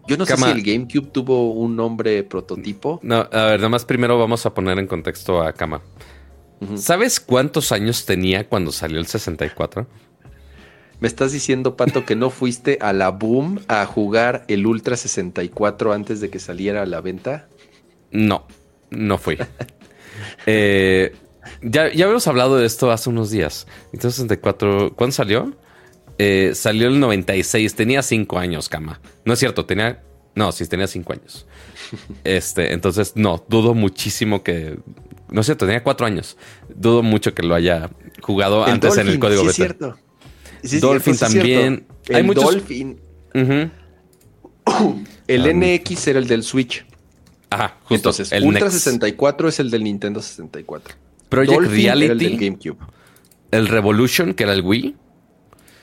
Yo 0.10 0.18
no 0.18 0.26
sé 0.26 0.36
si 0.36 0.50
el 0.50 0.64
GameCube 0.64 1.12
tuvo 1.12 1.54
un 1.54 1.76
nombre 1.76 2.24
prototipo. 2.24 3.00
No, 3.04 3.18
a 3.32 3.46
ver, 3.46 3.60
nada 3.60 3.70
más 3.70 3.86
primero 3.86 4.18
vamos 4.18 4.44
a 4.48 4.56
poner 4.56 4.80
en 4.80 4.88
contexto 4.88 5.44
a 5.44 5.54
Kama. 5.54 5.84
¿Sabes 6.78 7.20
cuántos 7.20 7.72
años 7.72 8.06
tenía 8.06 8.50
cuando 8.50 8.72
salió 8.72 8.98
el 9.00 9.06
64? 9.06 9.86
¿Me 11.00 11.08
estás 11.08 11.32
diciendo, 11.32 11.78
Pato, 11.78 12.06
que 12.06 12.16
no 12.16 12.32
fuiste 12.32 12.80
a 12.82 12.92
la 12.92 13.10
Boom 13.10 13.62
a 13.68 13.86
jugar 13.86 14.46
el 14.48 14.66
Ultra 14.66 14.98
64 14.98 15.94
antes 15.94 16.22
de 16.22 16.32
que 16.32 16.40
saliera 16.40 16.82
a 16.82 16.86
la 16.88 17.02
venta? 17.02 17.48
No, 18.12 18.48
no 18.90 19.18
fui. 19.18 19.38
Eh, 20.46 21.16
ya, 21.62 21.94
ya 21.94 22.04
habíamos 22.04 22.28
hablado 22.28 22.58
de 22.58 22.66
esto 22.66 22.92
hace 22.92 23.10
unos 23.10 23.32
días. 23.32 23.68
Entonces, 23.94 24.16
64, 24.16 24.94
¿cuándo 24.94 25.14
salió? 25.14 25.56
Eh, 26.22 26.52
salió 26.54 26.90
el 26.90 27.00
96, 27.00 27.76
tenía 27.76 28.02
5 28.04 28.38
años, 28.38 28.68
cama. 28.68 29.00
No 29.24 29.34
es 29.34 29.40
cierto, 29.40 29.66
tenía. 29.66 30.04
No, 30.36 30.52
sí, 30.52 30.68
tenía 30.68 30.86
5 30.88 31.14
años. 31.14 31.48
Este, 32.24 32.74
entonces, 32.74 33.14
no, 33.16 33.44
dudo 33.48 33.74
muchísimo 33.74 34.44
que. 34.44 34.78
No 35.32 35.42
es 35.42 35.48
cierto, 35.48 35.66
tenía 35.66 35.82
4 35.82 36.06
años. 36.06 36.38
Dudo 36.76 37.02
mucho 37.02 37.34
que 37.34 37.42
lo 37.42 37.56
haya 37.56 37.90
jugado 38.22 38.66
antes 38.66 38.98
en 38.98 39.08
el 39.08 39.18
código 39.18 39.50
sí 39.52 39.64
beta. 39.64 39.98
Es 40.62 40.70
cierto. 40.72 40.88
Dolphin 40.88 41.18
también. 41.18 41.88
Hay 42.14 42.22
muchos... 42.22 42.44
Dolphin. 42.44 43.00
el 45.28 45.60
NX 45.60 46.08
era 46.08 46.20
el 46.20 46.28
del 46.28 46.44
Switch. 46.44 46.86
Ajá, 47.50 47.78
justo. 47.82 47.96
Entonces, 47.96 48.32
el 48.32 48.44
Ultra 48.44 48.70
64 48.70 49.48
es 49.48 49.60
el 49.60 49.72
del 49.72 49.84
Nintendo 49.84 50.22
64. 50.22 50.96
Project 51.30 51.62
Reality. 51.62 52.06
Era 52.06 52.14
el 52.14 52.20
del 52.20 52.38
GameCube. 52.38 52.78
El 53.52 53.68
Revolution, 53.68 54.34
que 54.34 54.44
era 54.44 54.54
el 54.54 54.62
Wii. 54.62 54.96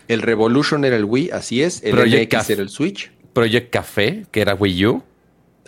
El 0.09 0.23
Revolution 0.23 0.85
era 0.85 0.97
el 0.97 1.05
Wii, 1.05 1.31
así 1.31 1.63
es. 1.63 1.83
El 1.83 1.93
Project 1.93 2.35
NX 2.35 2.51
era 2.51 2.63
el 2.63 2.69
Switch. 2.69 3.13
Project 3.33 3.71
Café, 3.71 4.27
que 4.31 4.41
era 4.41 4.55
Wii 4.55 4.87
U. 4.87 5.03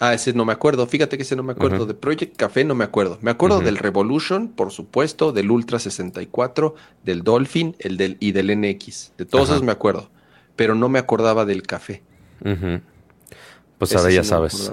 Ah, 0.00 0.14
ese 0.14 0.32
no 0.32 0.44
me 0.44 0.52
acuerdo. 0.52 0.86
Fíjate 0.86 1.16
que 1.16 1.24
ese 1.24 1.34
no 1.34 1.42
me 1.42 1.52
acuerdo. 1.52 1.84
De 1.84 1.94
Project 1.94 2.36
Café 2.36 2.64
no 2.64 2.74
me 2.74 2.84
acuerdo. 2.84 3.18
Me 3.20 3.30
acuerdo 3.30 3.60
del 3.60 3.76
Revolution, 3.76 4.48
por 4.48 4.70
supuesto, 4.70 5.32
del 5.32 5.50
Ultra 5.50 5.78
64, 5.78 6.74
del 7.04 7.22
Dolphin 7.22 7.74
el 7.80 7.96
del, 7.96 8.16
y 8.20 8.32
del 8.32 8.60
NX. 8.60 9.12
De 9.18 9.24
todos 9.24 9.50
esos 9.50 9.62
me 9.62 9.72
acuerdo. 9.72 10.10
Pero 10.54 10.74
no 10.74 10.88
me 10.88 10.98
acordaba 10.98 11.44
del 11.44 11.62
café. 11.62 12.02
Pues 13.78 13.96
ahora 13.96 14.10
ya 14.10 14.22
sabes. 14.22 14.72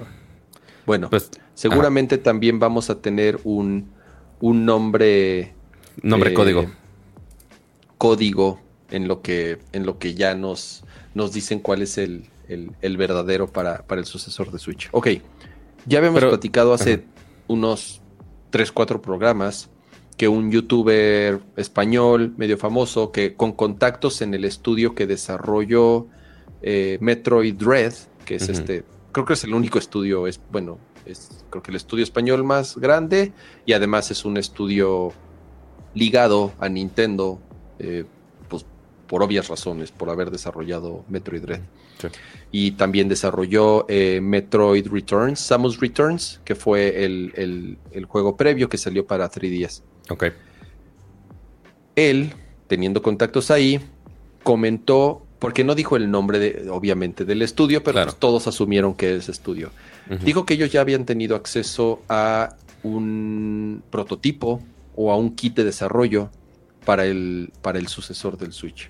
bueno, 0.85 1.09
pues, 1.09 1.31
seguramente 1.55 2.19
también 2.19 2.59
vamos 2.59 2.91
a 2.91 3.01
tener 3.01 3.39
un, 3.43 3.89
un 4.39 4.65
nombre. 4.65 5.53
Nombre 6.03 6.31
eh, 6.31 6.33
código. 6.33 6.71
Código 7.97 8.64
en 8.95 9.07
lo 9.07 9.21
que, 9.21 9.59
en 9.73 9.85
lo 9.85 9.99
que 9.99 10.13
ya 10.15 10.35
nos, 10.35 10.83
nos 11.13 11.33
dicen 11.33 11.59
cuál 11.59 11.81
es 11.81 11.97
el, 11.97 12.29
verdadero 12.81 13.47
para, 13.47 13.85
para, 13.85 13.99
el 13.99 14.07
sucesor 14.07 14.51
de 14.51 14.59
Switch. 14.59 14.89
Ok, 14.91 15.07
ya 15.85 15.99
habíamos 15.99 16.23
platicado 16.23 16.73
hace 16.73 17.03
unos 17.47 18.01
3, 18.51 18.71
4 18.71 19.01
programas 19.01 19.69
que 20.17 20.27
un 20.29 20.49
youtuber 20.49 21.41
español 21.57 22.33
medio 22.37 22.57
famoso 22.57 23.11
que 23.11 23.35
con 23.35 23.51
contactos 23.51 24.21
en 24.21 24.33
el 24.33 24.45
estudio 24.45 24.95
que 24.95 25.07
desarrolló 25.07 26.07
eh, 26.61 26.97
Metroid 27.01 27.55
Dread, 27.55 27.93
que 28.23 28.35
es 28.35 28.47
este, 28.47 28.85
creo 29.11 29.25
que 29.25 29.33
es 29.33 29.43
el 29.43 29.53
único 29.53 29.77
estudio, 29.77 30.25
es 30.25 30.39
bueno, 30.51 30.79
es 31.05 31.43
creo 31.49 31.61
que 31.61 31.71
el 31.71 31.75
estudio 31.75 32.03
español 32.03 32.45
más 32.45 32.77
grande 32.77 33.33
y 33.65 33.73
además 33.73 34.09
es 34.09 34.23
un 34.23 34.37
estudio 34.37 35.11
ligado 35.93 36.53
a 36.59 36.69
Nintendo 36.69 37.39
eh, 37.79 38.05
por 39.07 39.23
obvias 39.23 39.47
razones, 39.47 39.91
por 39.91 40.09
haber 40.09 40.31
desarrollado 40.31 41.03
Metroid 41.09 41.41
Dread. 41.41 41.61
Y 42.51 42.71
también 42.71 43.07
desarrolló 43.07 43.85
eh, 43.89 44.19
Metroid 44.21 44.87
Returns, 44.87 45.39
Samus 45.39 45.79
Returns, 45.79 46.41
que 46.43 46.55
fue 46.55 47.05
el, 47.05 47.77
juego 48.07 48.35
previo 48.35 48.69
que 48.69 48.77
salió 48.77 49.05
para 49.05 49.29
3DS. 49.29 49.81
Ok. 50.09 50.25
Él, 51.95 52.33
teniendo 52.67 53.01
contactos 53.01 53.51
ahí, 53.51 53.79
comentó, 54.43 55.25
porque 55.39 55.63
no 55.63 55.75
dijo 55.75 55.95
el 55.95 56.11
nombre, 56.11 56.39
de, 56.39 56.69
obviamente, 56.69 57.25
del 57.25 57.41
estudio, 57.41 57.83
pero 57.83 58.03
pues 58.03 58.15
todos 58.15 58.47
asumieron 58.47 58.93
que 58.93 59.15
es 59.15 59.29
estudio. 59.29 59.71
Dijo 60.23 60.45
que 60.45 60.53
ellos 60.53 60.71
ya 60.71 60.81
habían 60.81 61.05
tenido 61.05 61.35
acceso 61.35 62.01
a 62.09 62.55
un 62.83 63.81
prototipo 63.89 64.61
o 64.95 65.11
a 65.11 65.17
un 65.17 65.35
kit 65.35 65.55
de 65.55 65.63
desarrollo 65.63 66.29
para 66.85 67.05
el, 67.05 67.51
para 67.61 67.79
el 67.79 67.87
sucesor 67.87 68.37
del 68.37 68.53
Switch. 68.53 68.89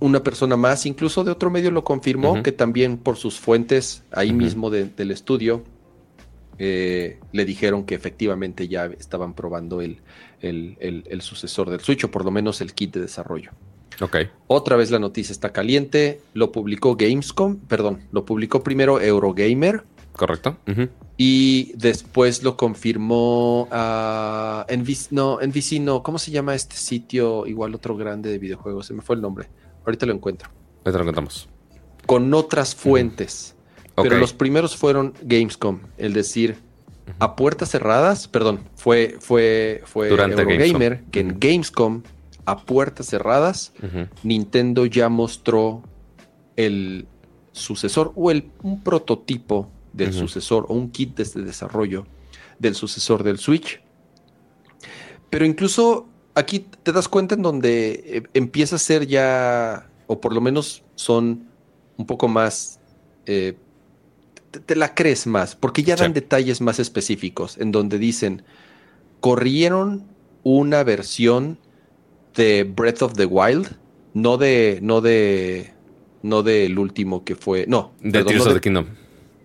Una 0.00 0.22
persona 0.22 0.56
más, 0.56 0.86
incluso 0.86 1.24
de 1.24 1.30
otro 1.30 1.50
medio, 1.50 1.70
lo 1.70 1.84
confirmó, 1.84 2.42
que 2.42 2.52
también 2.52 2.98
por 2.98 3.16
sus 3.16 3.38
fuentes 3.38 4.04
ahí 4.12 4.32
mismo 4.32 4.70
del 4.70 5.10
estudio, 5.10 5.64
eh, 6.58 7.18
le 7.32 7.44
dijeron 7.44 7.84
que 7.84 7.94
efectivamente 7.94 8.68
ya 8.68 8.86
estaban 8.86 9.34
probando 9.34 9.80
el, 9.80 10.00
el, 10.40 11.20
sucesor 11.20 11.70
del 11.70 11.80
Switch, 11.80 12.04
o 12.04 12.10
por 12.10 12.24
lo 12.24 12.30
menos 12.30 12.60
el 12.60 12.74
kit 12.74 12.94
de 12.94 13.00
desarrollo. 13.00 13.52
Okay. 14.00 14.30
Otra 14.46 14.76
vez 14.76 14.90
la 14.90 14.98
noticia 14.98 15.32
está 15.32 15.52
caliente. 15.52 16.20
Lo 16.34 16.52
publicó 16.52 16.96
Gamescom, 16.96 17.56
perdón, 17.56 18.00
lo 18.12 18.24
publicó 18.24 18.62
primero 18.62 19.00
Eurogamer. 19.00 19.84
Correcto. 20.12 20.56
Y 21.16 21.72
después 21.76 22.42
lo 22.42 22.56
confirmó 22.56 23.68
a 23.70 24.66
uh, 24.68 24.94
no, 25.10 25.38
no, 25.80 26.02
¿cómo 26.02 26.18
se 26.18 26.30
llama 26.30 26.54
este 26.54 26.76
sitio? 26.76 27.46
Igual 27.46 27.74
otro 27.74 27.96
grande 27.96 28.30
de 28.30 28.38
videojuegos, 28.38 28.86
se 28.86 28.94
me 28.94 29.02
fue 29.02 29.16
el 29.16 29.22
nombre. 29.22 29.48
Ahorita 29.88 30.04
lo 30.04 30.12
encuentro. 30.12 30.50
Ahorita 30.84 30.98
lo 30.98 31.04
encontramos. 31.04 31.48
Con 32.04 32.34
otras 32.34 32.74
fuentes. 32.74 33.56
Pero 33.96 34.18
los 34.18 34.34
primeros 34.34 34.76
fueron 34.76 35.14
Gamescom, 35.22 35.80
el 35.96 36.12
decir, 36.12 36.58
a 37.18 37.36
puertas 37.36 37.70
cerradas, 37.70 38.28
perdón, 38.28 38.60
fue, 38.76 39.16
fue, 39.18 39.80
fue 39.86 40.10
Durante 40.10 40.42
Eurogamer 40.42 40.96
Gamescom. 40.96 41.10
que 41.10 41.20
en. 41.20 41.40
Gamescom, 41.40 42.02
a 42.44 42.58
puertas 42.66 43.06
cerradas. 43.06 43.72
Nintendo 44.22 44.84
ya 44.84 45.08
mostró 45.08 45.82
el 46.56 47.06
sucesor 47.52 48.12
o 48.14 48.30
el, 48.30 48.50
un 48.62 48.82
prototipo 48.82 49.70
del 49.94 50.12
sucesor 50.12 50.66
o 50.68 50.74
un 50.74 50.90
kit 50.90 51.16
de 51.16 51.22
este 51.22 51.40
desarrollo 51.40 52.06
del 52.58 52.74
sucesor 52.74 53.22
del 53.22 53.38
Switch. 53.38 53.80
Pero 55.30 55.46
incluso 55.46 56.08
aquí 56.38 56.66
te 56.82 56.92
das 56.92 57.08
cuenta 57.08 57.34
en 57.34 57.42
donde 57.42 58.02
eh, 58.06 58.22
empieza 58.34 58.76
a 58.76 58.78
ser 58.78 59.06
ya, 59.06 59.88
o 60.06 60.20
por 60.20 60.32
lo 60.32 60.40
menos 60.40 60.82
son 60.94 61.48
un 61.96 62.06
poco 62.06 62.28
más, 62.28 62.80
eh, 63.26 63.54
te, 64.50 64.60
te 64.60 64.76
la 64.76 64.94
crees 64.94 65.26
más, 65.26 65.56
porque 65.56 65.82
ya 65.82 65.96
dan 65.96 66.08
Sí. 66.08 66.14
detalles 66.14 66.60
más 66.60 66.78
específicos, 66.78 67.58
en 67.58 67.72
donde 67.72 67.98
dicen, 67.98 68.42
corrieron 69.20 70.04
una 70.42 70.84
versión 70.84 71.58
de 72.34 72.64
Breath 72.64 73.02
of 73.02 73.14
the 73.14 73.26
Wild, 73.26 73.76
no 74.14 74.36
de, 74.36 74.78
no 74.82 75.00
de, 75.00 75.72
no 76.22 76.42
del 76.42 76.78
último 76.78 77.24
que 77.24 77.34
fue, 77.36 77.66
no, 77.66 77.92
De 78.00 78.10
perdón, 78.12 78.26
Tears 78.28 78.38
no 78.38 78.42
of 78.44 78.48
de- 78.48 78.54
the 78.54 78.60
Kingdom. 78.60 78.86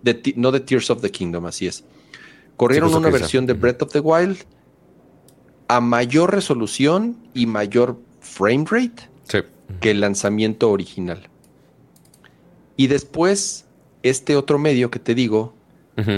de 0.03 0.33
no 0.37 0.51
de 0.51 0.59
Tears 0.59 0.89
of 0.89 1.01
the 1.01 1.11
Kingdom, 1.11 1.45
así 1.45 1.67
es. 1.67 1.83
Corrieron 2.55 2.93
una 2.93 3.09
versión 3.09 3.47
de. 3.47 3.53
Breath 3.53 3.81
of 3.81 3.91
the 3.91 3.99
Wild 3.99 4.37
a 5.75 5.81
mayor 5.81 6.31
resolución 6.33 7.17
y 7.33 7.45
mayor 7.45 7.97
frame 8.21 8.65
rate 8.69 9.09
Sí. 9.27 9.39
que 9.79 9.91
el 9.91 10.01
lanzamiento 10.01 10.69
original. 10.71 11.27
Y 12.77 12.87
después, 12.87 13.65
este 14.03 14.35
otro 14.35 14.59
medio 14.59 14.91
que 14.91 14.99
te 14.99 15.15
digo, 15.15 15.53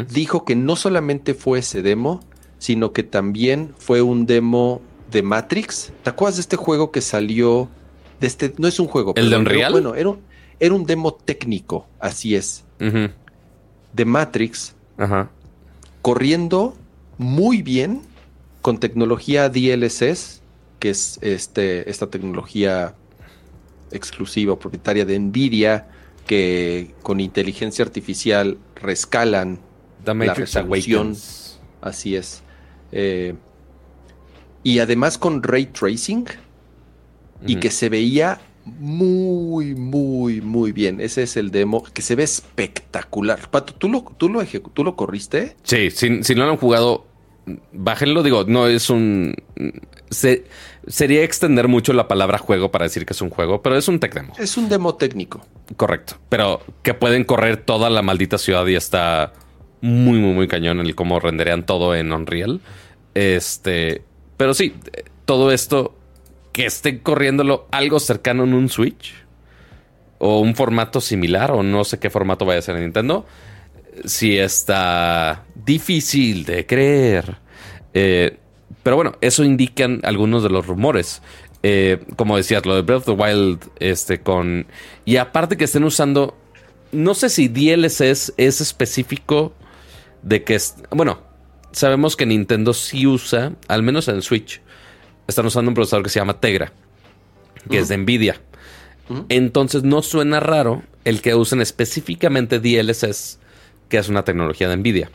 dijo 0.10 0.46
que 0.46 0.56
no 0.56 0.76
solamente 0.76 1.34
fue 1.34 1.60
ese 1.60 1.82
demo, 1.82 2.22
sino 2.60 2.94
que 2.94 3.04
también 3.04 3.74
fue 3.78 4.02
un 4.02 4.26
demo 4.26 4.82
de 5.12 5.22
Matrix. 5.22 5.92
¿Te 6.04 6.10
acuerdas 6.10 6.36
de 6.38 6.42
este 6.42 6.56
juego 6.56 6.92
que 6.92 7.02
salió? 7.02 7.68
De 8.22 8.28
este, 8.28 8.54
no 8.58 8.68
es 8.70 8.80
un 8.80 8.88
juego. 8.88 9.14
¿El 9.18 9.30
de 9.30 9.36
Unreal? 9.38 9.60
era- 9.60 9.72
Bueno, 9.72 9.96
era 9.96 10.10
un, 10.10 10.20
era 10.60 10.74
un 10.74 10.86
demo 10.86 11.14
técnico, 11.14 11.86
así 12.00 12.36
es, 12.36 12.64
de 12.80 14.06
Matrix, 14.06 14.74
Ajá. 14.98 15.30
corriendo 16.02 16.76
muy 17.18 17.62
bien 17.62 18.02
con 18.66 18.80
tecnología 18.80 19.48
DLSS, 19.48 20.42
que 20.80 20.90
es 20.90 21.20
este, 21.22 21.88
esta 21.88 22.10
tecnología 22.10 22.96
exclusiva 23.92 24.54
o 24.54 24.58
propietaria 24.58 25.06
de 25.06 25.20
Nvidia, 25.20 25.88
que 26.26 26.96
con 27.04 27.20
inteligencia 27.20 27.86
artificial 27.86 28.58
rescalan 28.74 29.60
Matrix 30.04 30.56
resolución. 30.56 31.10
Awakens. 31.10 31.60
Así 31.80 32.16
es. 32.16 32.42
Eh, 32.92 33.36
y 34.64 34.80
además 34.80 35.20
con 35.20 35.44
ray 35.44 35.68
tracing 35.68 36.26
y 37.46 37.58
que 37.58 37.70
se 37.70 37.90
veía 37.90 38.42
muy, 38.66 39.76
muy, 39.76 40.42
muy 40.42 40.72
bien. 40.72 41.02
Ese 41.02 41.22
es 41.22 41.38
el 41.38 41.52
demo 41.52 41.84
que 41.84 42.02
se 42.02 42.16
ve 42.16 42.24
espectacular. 42.24 43.48
Pato, 43.52 43.76
¿tú 43.76 43.90
lo, 43.90 44.02
tú 44.18 44.28
lo, 44.28 44.44
tú 44.44 44.84
lo 44.84 44.96
corriste? 44.96 45.56
Sí, 45.62 45.92
si, 45.92 46.24
si 46.24 46.34
no 46.34 46.46
lo 46.46 46.54
han 46.54 46.58
jugado, 46.58 47.06
bájenlo. 47.74 48.24
Digo, 48.24 48.44
no 48.48 48.68
es 48.68 48.90
un. 48.90 49.36
se- 50.10 50.46
sería 50.88 51.24
extender 51.24 51.68
mucho 51.68 51.94
la 51.94 52.08
palabra 52.08 52.38
juego 52.38 52.72
para 52.72 52.84
decir 52.86 53.06
que 53.06 53.14
es 53.14 53.22
un 53.22 53.30
juego, 53.30 53.62
pero 53.62 53.76
es 53.78 53.88
un 53.88 54.00
tech 54.00 54.14
demo. 54.14 54.34
Es 54.38 54.58
un 54.58 54.70
demo 54.70 54.96
técnico. 54.96 55.46
Correcto. 55.78 56.16
Pero 56.30 56.62
que 56.84 56.94
pueden 56.94 57.24
correr 57.24 57.58
toda 57.58 57.90
la 57.90 58.02
maldita 58.02 58.38
ciudad 58.38 58.66
y 58.68 58.76
está 58.76 59.34
muy, 59.82 60.20
muy, 60.20 60.34
muy 60.34 60.48
cañón 60.48 60.80
el 60.80 60.96
cómo 60.96 61.20
renderean 61.20 61.66
todo 61.66 61.96
en 61.96 62.12
Unreal. 62.14 62.62
Este. 63.14 64.04
Pero 64.38 64.54
sí, 64.54 64.74
todo 65.26 65.52
esto 65.52 65.96
que 66.52 66.66
esté 66.66 67.02
corriéndolo 67.02 67.68
algo 67.72 68.00
cercano 68.00 68.44
en 68.44 68.54
un 68.54 68.70
Switch 68.70 69.14
o 70.20 70.40
un 70.40 70.56
formato 70.56 71.02
similar 71.02 71.52
o 71.52 71.64
no 71.64 71.84
sé 71.84 72.00
qué 72.00 72.10
formato 72.10 72.46
vaya 72.46 72.60
a 72.60 72.62
ser 72.62 72.76
en 72.78 72.84
Nintendo. 72.84 73.26
Sí 74.04 74.38
está 74.38 75.46
difícil 75.66 76.44
de 76.46 76.66
creer. 76.66 77.38
Eh, 77.94 78.38
pero 78.84 78.96
bueno, 78.98 79.14
eso 79.22 79.44
indican 79.44 80.02
algunos 80.04 80.44
de 80.44 80.50
los 80.50 80.68
rumores. 80.68 81.22
Eh, 81.64 82.04
como 82.18 82.38
decías, 82.38 82.66
lo 82.66 82.76
de 82.76 82.82
Breath 82.84 83.08
of 83.08 83.18
the 83.18 83.24
Wild, 83.24 83.60
este, 83.80 84.20
con. 84.22 84.68
Y 85.06 85.18
aparte 85.18 85.58
que 85.58 85.64
estén 85.64 85.84
usando. 85.84 86.38
No 86.92 87.14
sé 87.16 87.30
si 87.30 87.48
DLSS 87.48 88.34
es 88.38 88.62
específico 88.62 89.54
de 90.22 90.44
que. 90.44 90.56
es- 90.56 90.76
Bueno, 90.92 91.20
sabemos 91.72 92.16
que 92.16 92.26
Nintendo 92.26 92.74
sí 92.74 93.08
usa, 93.08 93.54
al 93.68 93.82
menos 93.82 94.08
en 94.08 94.22
Switch, 94.22 94.62
están 95.28 95.46
usando 95.48 95.70
un 95.72 95.76
procesador 95.76 96.04
que 96.04 96.10
se 96.10 96.20
llama 96.20 96.40
Tegra, 96.40 96.72
que 97.70 97.80
es 97.80 97.88
de 97.90 97.98
Nvidia. 97.98 98.40
Entonces 99.30 99.84
no 99.84 100.02
suena 100.02 100.40
raro 100.40 100.84
el 101.04 101.22
que 101.22 101.36
usen 101.36 101.62
específicamente 101.62 102.60
DLSS, 102.60 103.40
que 103.90 103.98
es 103.98 104.10
una 104.10 104.24
tecnología 104.24 104.70
de 104.70 104.78
Nvidia. 104.78 105.10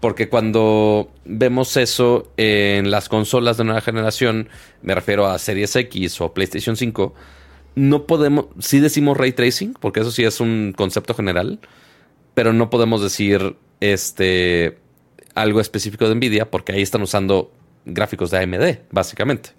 Porque 0.00 0.28
cuando 0.28 1.12
vemos 1.24 1.76
eso 1.76 2.32
en 2.36 2.90
las 2.90 3.08
consolas 3.08 3.56
de 3.56 3.64
nueva 3.64 3.80
generación, 3.80 4.48
me 4.82 4.94
refiero 4.94 5.26
a 5.26 5.38
Series 5.38 5.76
X 5.76 6.20
o 6.20 6.34
PlayStation 6.34 6.76
5, 6.76 7.14
no 7.76 8.06
podemos, 8.06 8.46
sí 8.58 8.80
decimos 8.80 9.16
ray 9.16 9.32
tracing, 9.32 9.74
porque 9.74 10.00
eso 10.00 10.10
sí 10.10 10.24
es 10.24 10.40
un 10.40 10.74
concepto 10.76 11.14
general, 11.14 11.60
pero 12.34 12.52
no 12.52 12.68
podemos 12.68 13.00
decir 13.00 13.56
este 13.80 14.78
algo 15.34 15.60
específico 15.60 16.08
de 16.08 16.14
Nvidia, 16.14 16.50
porque 16.50 16.72
ahí 16.72 16.82
están 16.82 17.02
usando 17.02 17.52
gráficos 17.84 18.30
de 18.30 18.38
AMD, 18.38 18.78
básicamente. 18.90 19.50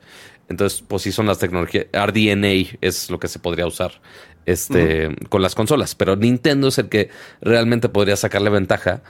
Entonces, 0.50 0.84
pues 0.88 1.02
sí 1.04 1.12
son 1.12 1.26
las 1.26 1.40
tecnologías. 1.40 1.86
RDNA 1.94 2.78
es 2.82 3.10
lo 3.10 3.20
que 3.20 3.28
se 3.28 3.40
podría 3.40 3.66
usar 3.66 4.02
este, 4.46 5.16
con 5.30 5.42
las 5.42 5.56
consolas. 5.56 5.96
Pero 5.96 6.16
Nintendo 6.16 6.68
es 6.68 6.78
el 6.78 6.90
que 6.90 7.10
realmente 7.42 7.90
podría 7.90 8.16
sacarle 8.16 8.50
ventaja 8.50 9.02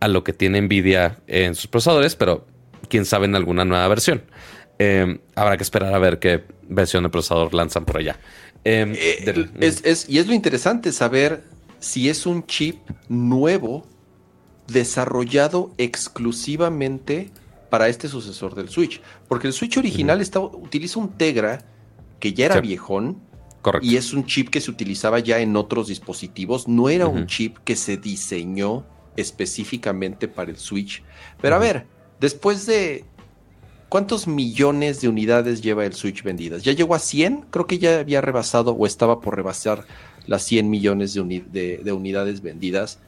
a 0.00 0.08
lo 0.08 0.22
que 0.24 0.32
tiene 0.32 0.60
Nvidia 0.60 1.18
en 1.26 1.54
sus 1.54 1.66
procesadores, 1.68 2.16
pero 2.16 2.46
quién 2.88 3.04
sabe 3.04 3.26
en 3.26 3.34
alguna 3.34 3.64
nueva 3.64 3.86
versión. 3.88 4.22
Eh, 4.78 5.20
habrá 5.34 5.56
que 5.56 5.62
esperar 5.62 5.94
a 5.94 5.98
ver 5.98 6.18
qué 6.18 6.44
versión 6.68 7.02
de 7.04 7.08
procesador 7.08 7.54
lanzan 7.54 7.84
por 7.86 7.96
allá. 7.98 8.18
Eh, 8.64 8.92
Eh, 9.20 9.24
del- 9.24 9.50
es- 9.60 9.82
es- 9.84 10.08
y 10.08 10.18
es 10.18 10.26
lo 10.26 10.34
interesante 10.34 10.92
saber 10.92 11.42
si 11.78 12.08
es 12.10 12.26
un 12.26 12.44
chip 12.46 12.76
nuevo 13.08 13.86
desarrollado 14.68 15.72
exclusivamente 15.78 17.30
para 17.70 17.88
este 17.88 18.08
sucesor 18.08 18.54
del 18.54 18.68
Switch. 18.68 19.00
Porque 19.28 19.46
el 19.46 19.52
Switch 19.52 19.76
original 19.78 20.20
está- 20.20 20.40
utiliza 20.40 20.98
un 20.98 21.10
Tegra 21.16 21.64
que 22.20 22.32
ya 22.32 22.46
era 22.46 22.54
Sí. 22.56 22.60
viejón 22.62 23.18
correcto. 23.66 23.86
y 23.86 23.96
es 23.96 24.12
un 24.12 24.24
chip 24.26 24.48
que 24.48 24.60
se 24.60 24.70
utilizaba 24.70 25.18
ya 25.18 25.38
en 25.40 25.56
otros 25.56 25.88
dispositivos. 25.88 26.66
No 26.68 26.88
era 26.88 27.06
un 27.08 27.26
chip 27.26 27.58
que 27.64 27.76
se 27.76 27.96
diseñó 27.96 28.84
específicamente 29.16 30.28
para 30.28 30.50
el 30.50 30.56
Switch. 30.56 31.02
Pero 31.40 31.56
a 31.56 31.58
ver, 31.58 31.86
después 32.20 32.66
de... 32.66 33.04
¿Cuántos 33.88 34.26
millones 34.26 35.00
de 35.00 35.08
unidades 35.08 35.62
lleva 35.62 35.86
el 35.86 35.92
Switch 35.94 36.24
vendidas? 36.24 36.64
¿Ya 36.64 36.72
llegó 36.72 36.96
a 36.96 36.98
100? 36.98 37.46
Creo 37.50 37.66
que 37.68 37.78
ya 37.78 38.00
había 38.00 38.20
rebasado 38.20 38.72
o 38.72 38.84
estaba 38.84 39.20
por 39.20 39.36
rebasar 39.36 39.84
las 40.26 40.42
100 40.42 40.68
millones 40.68 41.14
de, 41.14 41.20
uni- 41.20 41.44
de- 41.52 41.78
de 41.84 41.92
unidades 41.92 42.42
vendidas. 42.42 42.98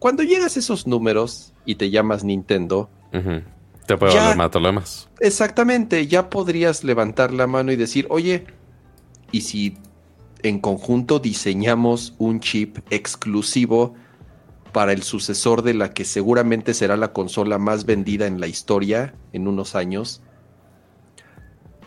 Cuando 0.00 0.24
llegas 0.24 0.56
a 0.56 0.58
esos 0.58 0.86
números 0.88 1.52
y 1.64 1.76
te 1.76 1.90
llamas 1.90 2.24
Nintendo, 2.24 2.90
Ujú. 3.14 3.42
Te 3.86 3.96
puede 3.96 4.14
Ya- 4.14 4.22
valer 4.22 4.36
más 4.36 4.50
todo 4.50 4.62
lo 4.62 4.68
demás. 4.70 5.08
Exactamente, 5.20 6.08
ya 6.08 6.28
podrías 6.28 6.82
levantar 6.82 7.32
la 7.32 7.46
mano 7.46 7.70
y 7.70 7.76
decir, 7.76 8.06
oye, 8.10 8.46
¿y 9.30 9.42
si 9.42 9.76
en 10.48 10.60
conjunto 10.60 11.18
diseñamos 11.18 12.14
un 12.18 12.40
chip 12.40 12.78
exclusivo 12.90 13.94
para 14.72 14.92
el 14.92 15.02
sucesor 15.02 15.62
de 15.62 15.74
la 15.74 15.92
que 15.92 16.04
seguramente 16.04 16.74
será 16.74 16.96
la 16.96 17.12
consola 17.12 17.58
más 17.58 17.86
vendida 17.86 18.26
en 18.26 18.40
la 18.40 18.46
historia 18.46 19.14
en 19.32 19.48
unos 19.48 19.74
años? 19.74 20.20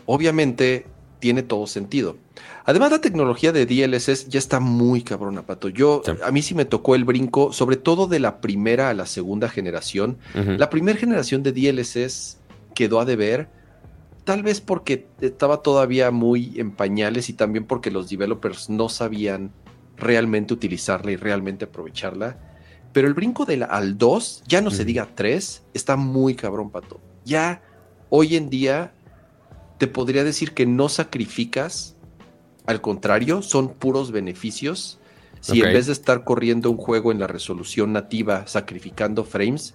Obviamente 0.06 0.86
tiene 1.20 1.42
todo 1.42 1.66
sentido. 1.66 2.16
Además, 2.64 2.90
la 2.90 3.00
tecnología 3.00 3.52
de 3.52 3.66
DLSS 3.66 4.28
ya 4.28 4.38
está 4.38 4.58
muy 4.58 5.02
cabrona, 5.02 5.42
Pato. 5.42 5.68
Yo, 5.68 6.02
Sí. 6.04 6.12
a 6.24 6.30
mí 6.30 6.40
sí 6.42 6.54
me 6.54 6.64
tocó 6.64 6.94
el 6.94 7.04
brinco, 7.04 7.52
sobre 7.52 7.76
todo 7.76 8.06
de 8.06 8.18
la 8.20 8.40
primera 8.40 8.88
a 8.90 8.94
la 8.94 9.06
segunda 9.06 9.48
generación. 9.48 10.18
La 10.34 10.70
primera 10.70 10.98
generación 10.98 11.42
de 11.42 11.52
DLSS 11.52 12.38
quedó 12.74 13.00
a 13.00 13.04
deber, 13.04 13.48
tal 14.24 14.42
vez 14.42 14.60
porque 14.60 15.06
estaba 15.20 15.62
todavía 15.62 16.10
muy 16.10 16.58
en 16.58 16.72
pañales 16.72 17.28
y 17.28 17.32
también 17.32 17.64
porque 17.64 17.90
los 17.90 18.08
developers 18.08 18.70
no 18.70 18.88
sabían 18.88 19.52
realmente 19.96 20.54
utilizarla 20.54 21.12
y 21.12 21.16
realmente 21.16 21.66
aprovecharla. 21.66 22.38
Pero 22.92 23.06
el 23.06 23.14
brinco 23.14 23.44
de 23.44 23.58
la, 23.58 23.66
al 23.66 23.98
2, 23.98 24.44
ya 24.48 24.60
no 24.60 24.70
se 24.70 24.84
diga 24.84 25.08
3, 25.14 25.62
está 25.74 25.96
muy 25.96 26.34
cabrón, 26.34 26.70
pato. 26.70 27.00
Ya 27.24 27.62
hoy 28.08 28.36
en 28.36 28.50
día 28.50 28.92
te 29.78 29.86
podría 29.86 30.24
decir 30.24 30.52
que 30.54 30.66
no 30.66 30.88
sacrificas, 30.88 31.96
al 32.66 32.80
contrario, 32.80 33.42
son 33.42 33.74
puros 33.74 34.10
beneficios. 34.10 34.98
Si 35.40 35.62
en 35.62 35.72
vez 35.72 35.86
de 35.86 35.92
estar 35.92 36.24
corriendo 36.24 36.70
un 36.70 36.76
juego 36.76 37.12
en 37.12 37.20
la 37.20 37.26
resolución 37.26 37.92
nativa, 37.92 38.46
sacrificando 38.46 39.24
frames, 39.24 39.74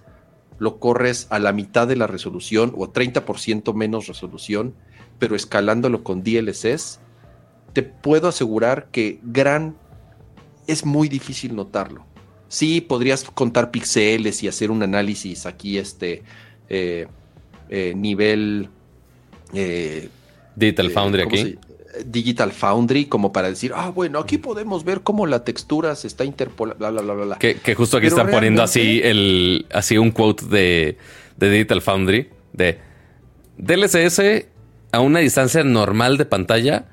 lo 0.58 0.78
corres 0.78 1.26
a 1.30 1.38
la 1.38 1.52
mitad 1.52 1.86
de 1.86 1.96
la 1.96 2.06
resolución 2.06 2.72
o 2.76 2.92
30% 2.92 3.74
menos 3.74 4.06
resolución, 4.06 4.74
pero 5.18 5.36
escalándolo 5.36 6.02
con 6.02 6.22
DLSS, 6.22 7.00
te 7.72 7.82
puedo 7.82 8.28
asegurar 8.28 8.88
que 8.90 9.20
gran 9.22 9.76
es 10.66 10.84
muy 10.84 11.08
difícil 11.08 11.54
notarlo. 11.54 12.06
Sí, 12.48 12.80
podrías 12.80 13.24
contar 13.24 13.70
píxeles 13.70 14.42
y 14.42 14.48
hacer 14.48 14.70
un 14.70 14.82
análisis 14.82 15.46
aquí, 15.46 15.78
este 15.78 16.22
eh, 16.68 17.06
eh, 17.68 17.94
nivel. 17.96 18.68
Eh, 19.52 20.08
Digital 20.54 20.90
Foundry 20.90 21.22
aquí. 21.22 21.58
Digital 22.04 22.52
Foundry, 22.52 23.06
como 23.06 23.32
para 23.32 23.48
decir, 23.48 23.72
ah, 23.74 23.90
bueno, 23.90 24.18
aquí 24.18 24.38
podemos 24.38 24.84
ver 24.84 25.02
cómo 25.02 25.26
la 25.26 25.44
textura 25.44 25.94
se 25.94 26.06
está 26.06 26.24
interpolando, 26.24 26.78
bla, 26.78 26.90
bla, 26.90 27.14
bla, 27.14 27.24
bla. 27.24 27.38
Que, 27.38 27.56
que 27.56 27.74
justo 27.74 27.96
aquí 27.96 28.06
están 28.08 28.30
poniendo 28.30 28.62
así 28.62 29.00
el 29.02 29.66
así 29.72 29.98
un 29.98 30.10
quote 30.10 30.46
de, 30.46 30.98
de 31.36 31.50
Digital 31.50 31.82
Foundry 31.82 32.28
de 32.52 32.78
DLSS 33.58 34.46
a 34.92 35.00
una 35.00 35.20
distancia 35.20 35.62
normal 35.64 36.16
de 36.16 36.26
pantalla 36.26 36.86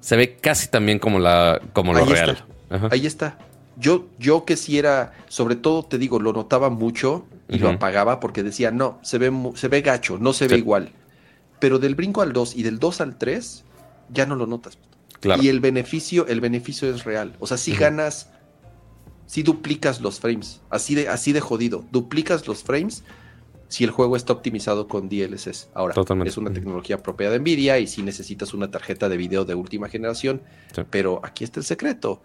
se 0.00 0.16
ve 0.16 0.36
casi 0.36 0.68
también 0.68 0.98
como 0.98 1.18
la 1.18 1.60
como 1.72 1.94
lo 1.94 2.04
real. 2.04 2.44
Ahí 2.90 3.06
está. 3.06 3.38
Yo, 3.76 4.06
yo 4.18 4.44
que 4.44 4.56
si 4.56 4.78
era, 4.78 5.12
sobre 5.28 5.56
todo 5.56 5.82
te 5.84 5.98
digo, 5.98 6.20
lo 6.20 6.32
notaba 6.32 6.70
mucho 6.70 7.24
y 7.48 7.58
lo 7.58 7.70
apagaba 7.70 8.20
porque 8.20 8.42
decía, 8.42 8.70
no, 8.70 8.98
se 9.02 9.18
ve, 9.18 9.32
se 9.54 9.68
ve 9.68 9.80
gacho, 9.80 10.18
no 10.18 10.32
se 10.32 10.46
ve 10.46 10.58
igual. 10.58 10.92
Pero 11.58 11.78
del 11.78 11.94
brinco 11.94 12.20
al 12.20 12.32
2 12.32 12.56
y 12.56 12.62
del 12.62 12.78
2 12.78 13.00
al 13.00 13.16
3, 13.16 13.64
ya 14.10 14.26
no 14.26 14.36
lo 14.36 14.46
notas. 14.46 14.78
Y 15.40 15.48
el 15.48 15.60
beneficio, 15.60 16.26
el 16.26 16.40
beneficio 16.40 16.92
es 16.92 17.04
real. 17.04 17.34
O 17.38 17.46
sea, 17.46 17.56
si 17.56 17.74
ganas, 17.74 18.30
si 19.26 19.42
duplicas 19.42 20.00
los 20.00 20.20
frames, 20.20 20.60
así 20.68 20.94
de, 20.94 21.08
así 21.08 21.32
de 21.32 21.40
jodido, 21.40 21.84
duplicas 21.90 22.46
los 22.46 22.62
frames 22.62 23.04
si 23.68 23.82
el 23.82 23.90
juego 23.90 24.14
está 24.16 24.32
optimizado 24.32 24.86
con 24.86 25.08
DLSS. 25.08 25.70
Ahora, 25.74 25.94
es 26.24 26.36
una 26.36 26.52
tecnología 26.52 27.02
propia 27.02 27.30
de 27.30 27.40
Nvidia 27.40 27.78
y 27.78 27.86
si 27.86 28.02
necesitas 28.02 28.54
una 28.54 28.70
tarjeta 28.70 29.08
de 29.08 29.16
video 29.16 29.44
de 29.44 29.54
última 29.54 29.88
generación, 29.88 30.42
pero 30.90 31.20
aquí 31.24 31.42
está 31.42 31.60
el 31.60 31.66
secreto. 31.66 32.22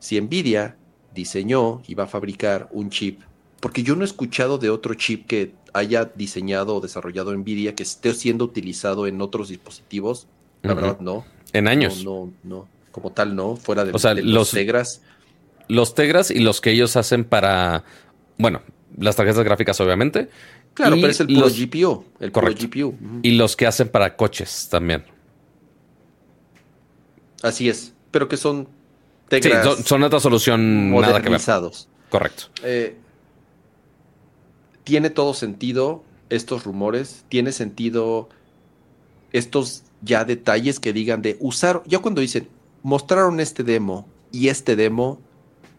Si 0.00 0.20
Nvidia 0.20 0.76
diseñó 1.14 1.82
y 1.86 1.94
va 1.94 2.04
a 2.04 2.08
fabricar 2.08 2.68
un 2.72 2.90
chip, 2.90 3.22
porque 3.60 3.82
yo 3.82 3.94
no 3.96 4.02
he 4.02 4.04
escuchado 4.04 4.58
de 4.58 4.70
otro 4.70 4.94
chip 4.94 5.26
que 5.26 5.54
haya 5.72 6.04
diseñado 6.04 6.76
o 6.76 6.80
desarrollado 6.80 7.34
Nvidia 7.34 7.74
que 7.74 7.84
esté 7.84 8.12
siendo 8.12 8.44
utilizado 8.44 9.06
en 9.06 9.22
otros 9.22 9.48
dispositivos, 9.48 10.26
la 10.62 10.74
verdad 10.74 11.00
no. 11.00 11.24
En 11.52 11.68
años. 11.68 12.04
No, 12.04 12.32
no, 12.42 12.68
como 12.90 13.12
tal 13.12 13.36
no, 13.36 13.56
fuera 13.56 13.84
de, 13.84 13.92
los, 14.22 14.50
Tegras. 14.50 15.02
Los 15.68 15.94
Tegras 15.94 16.30
y 16.30 16.40
los 16.40 16.60
que 16.60 16.70
ellos 16.70 16.96
hacen 16.96 17.24
para, 17.24 17.84
bueno, 18.38 18.62
las 18.98 19.16
tarjetas 19.16 19.44
gráficas 19.44 19.80
obviamente. 19.80 20.28
Claro, 20.74 20.96
pero 20.96 21.08
es 21.08 21.20
el 21.20 21.26
puro 21.26 21.48
GPU, 21.48 22.04
el 22.20 22.32
correcto. 22.32 22.66
GPU. 22.66 22.94
Y 23.22 23.32
los 23.32 23.56
que 23.56 23.66
hacen 23.66 23.88
para 23.88 24.16
coches 24.16 24.68
también. 24.70 25.04
Así 27.42 27.68
es, 27.68 27.92
pero 28.10 28.28
que 28.28 28.36
son 28.36 28.68
Sí, 29.40 29.50
son, 29.84 30.02
otra 30.02 30.20
solución 30.20 30.90
nada 30.90 31.22
que 31.22 31.30
ver. 31.30 31.40
Correcto. 32.10 32.44
Eh, 32.64 32.96
tiene 34.84 35.08
todo 35.08 35.32
sentido 35.32 36.04
estos 36.28 36.64
rumores, 36.64 37.24
tiene 37.28 37.52
sentido 37.52 38.28
estos 39.32 39.84
ya 40.02 40.24
detalles 40.24 40.80
que 40.80 40.92
digan 40.92 41.22
de 41.22 41.36
usar, 41.40 41.82
ya 41.86 42.00
cuando 42.00 42.20
dicen, 42.20 42.48
mostraron 42.82 43.40
este 43.40 43.62
demo 43.62 44.08
y 44.30 44.48
este 44.48 44.76
demo, 44.76 45.20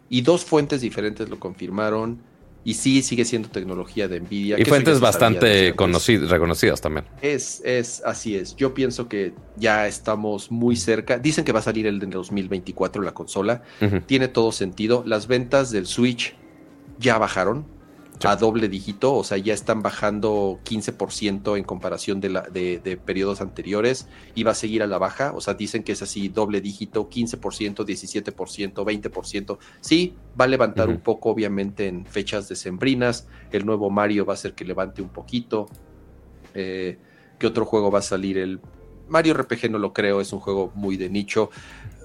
y 0.08 0.22
dos 0.22 0.44
fuentes 0.44 0.80
diferentes 0.80 1.28
lo 1.28 1.38
confirmaron, 1.38 2.18
y 2.66 2.74
sí, 2.74 3.02
sigue 3.02 3.26
siendo 3.26 3.50
tecnología 3.50 4.08
de 4.08 4.20
Nvidia. 4.20 4.58
Y 4.58 4.64
fuentes 4.64 4.98
bastante 4.98 5.74
conocidas, 5.74 6.30
reconocidas 6.30 6.80
también. 6.80 7.04
Es, 7.20 7.60
es, 7.62 8.02
así 8.06 8.36
es. 8.36 8.56
Yo 8.56 8.72
pienso 8.72 9.06
que 9.06 9.34
ya 9.58 9.86
estamos 9.86 10.50
muy 10.50 10.74
cerca. 10.76 11.18
Dicen 11.18 11.44
que 11.44 11.52
va 11.52 11.58
a 11.58 11.62
salir 11.62 11.86
el 11.86 11.98
de 12.00 12.06
2024 12.06 13.02
la 13.02 13.12
consola. 13.12 13.62
Tiene 14.06 14.28
todo 14.28 14.50
sentido. 14.50 15.04
Las 15.06 15.26
ventas 15.26 15.70
del 15.72 15.86
Switch 15.86 16.34
ya 16.98 17.18
bajaron 17.18 17.66
a 18.22 18.36
doble 18.36 18.68
dígito, 18.68 19.14
o 19.14 19.24
sea, 19.24 19.38
ya 19.38 19.52
están 19.52 19.82
bajando 19.82 20.60
15% 20.64 21.58
en 21.58 21.64
comparación 21.64 22.20
de, 22.20 22.28
la, 22.30 22.42
de, 22.42 22.98
periodos 23.04 23.40
anteriores 23.40 24.08
y 24.34 24.44
va 24.44 24.52
a 24.52 24.54
seguir 24.54 24.82
a 24.82 24.86
la 24.86 24.98
baja, 24.98 25.32
o 25.34 25.40
sea, 25.40 25.54
dicen 25.54 25.82
que 25.82 25.92
es 25.92 26.02
así 26.02 26.28
doble 26.28 26.60
dígito, 26.60 27.10
15%, 27.10 27.84
17%, 27.84 28.72
20%. 28.72 29.58
Sí, 29.80 30.14
va 30.40 30.44
a 30.44 30.48
levantar 30.48 30.88
un 30.88 31.00
poco, 31.00 31.30
obviamente, 31.30 31.86
en 31.86 32.06
fechas 32.06 32.48
decembrinas. 32.48 33.26
El 33.50 33.66
nuevo 33.66 33.90
Mario 33.90 34.24
va 34.24 34.34
a 34.34 34.38
ser 34.38 34.54
que 34.54 34.64
levante 34.64 35.02
un 35.02 35.10
poquito. 35.10 35.68
Eh, 36.54 36.98
¿Qué 37.38 37.46
otro 37.46 37.66
juego 37.66 37.90
va 37.90 37.98
a 37.98 38.02
salir? 38.02 38.38
El 38.38 38.60
Mario 39.08 39.34
RPG 39.34 39.70
no 39.70 39.78
lo 39.78 39.92
creo, 39.92 40.20
es 40.20 40.32
un 40.32 40.40
juego 40.40 40.72
muy 40.74 40.96
de 40.96 41.10
nicho 41.10 41.50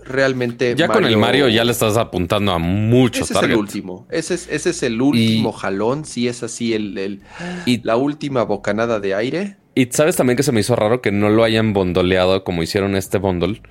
realmente. 0.09 0.75
Ya 0.75 0.87
con 0.87 1.05
el 1.05 1.17
Mario 1.17 1.47
ya 1.47 1.63
le 1.63 1.71
estás 1.71 1.97
apuntando 1.97 2.51
a 2.51 2.59
muchos 2.59 3.31
ese 3.31 3.39
Es 3.39 3.45
el 3.45 3.55
último. 3.55 4.07
Ese 4.09 4.33
es, 4.33 4.47
ese 4.49 4.69
es 4.71 4.83
el 4.83 5.01
último 5.01 5.51
jalón. 5.51 6.05
Si 6.05 6.27
es 6.27 6.43
así, 6.43 6.73
el, 6.73 7.21
y, 7.65 7.81
la 7.83 7.95
última 7.95 8.43
bocanada 8.43 8.99
de 8.99 9.15
aire. 9.15 9.57
Y 9.75 9.85
sabes 9.91 10.15
también 10.15 10.35
que 10.35 10.43
se 10.43 10.51
me 10.51 10.59
hizo 10.59 10.75
raro 10.75 11.01
que 11.01 11.11
no 11.11 11.29
lo 11.29 11.43
hayan 11.43 11.73
bondoleado 11.73 12.43
como 12.43 12.63
hicieron 12.63 12.95
este 12.95 13.17
bundle. 13.17 13.61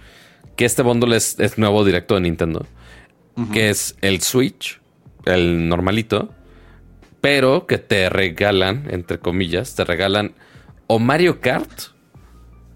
Que 0.56 0.64
este 0.64 0.82
bundle 0.82 1.16
es, 1.16 1.58
nuevo 1.58 1.84
directo 1.84 2.14
de 2.14 2.22
Nintendo. 2.22 2.66
Que 3.52 3.70
es 3.70 3.96
el 4.00 4.20
Switch, 4.22 4.80
el 5.26 5.68
normalito. 5.68 6.30
Pero 7.20 7.66
que 7.66 7.78
te 7.78 8.08
regalan, 8.08 8.88
entre 8.90 9.18
comillas, 9.18 9.74
te 9.74 9.84
regalan 9.84 10.34
o 10.86 10.98
Mario 10.98 11.40
Kart 11.40 11.80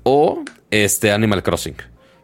o 0.03 0.45
este 0.71 1.13
Animal 1.13 1.43
Crossing. 1.43 1.77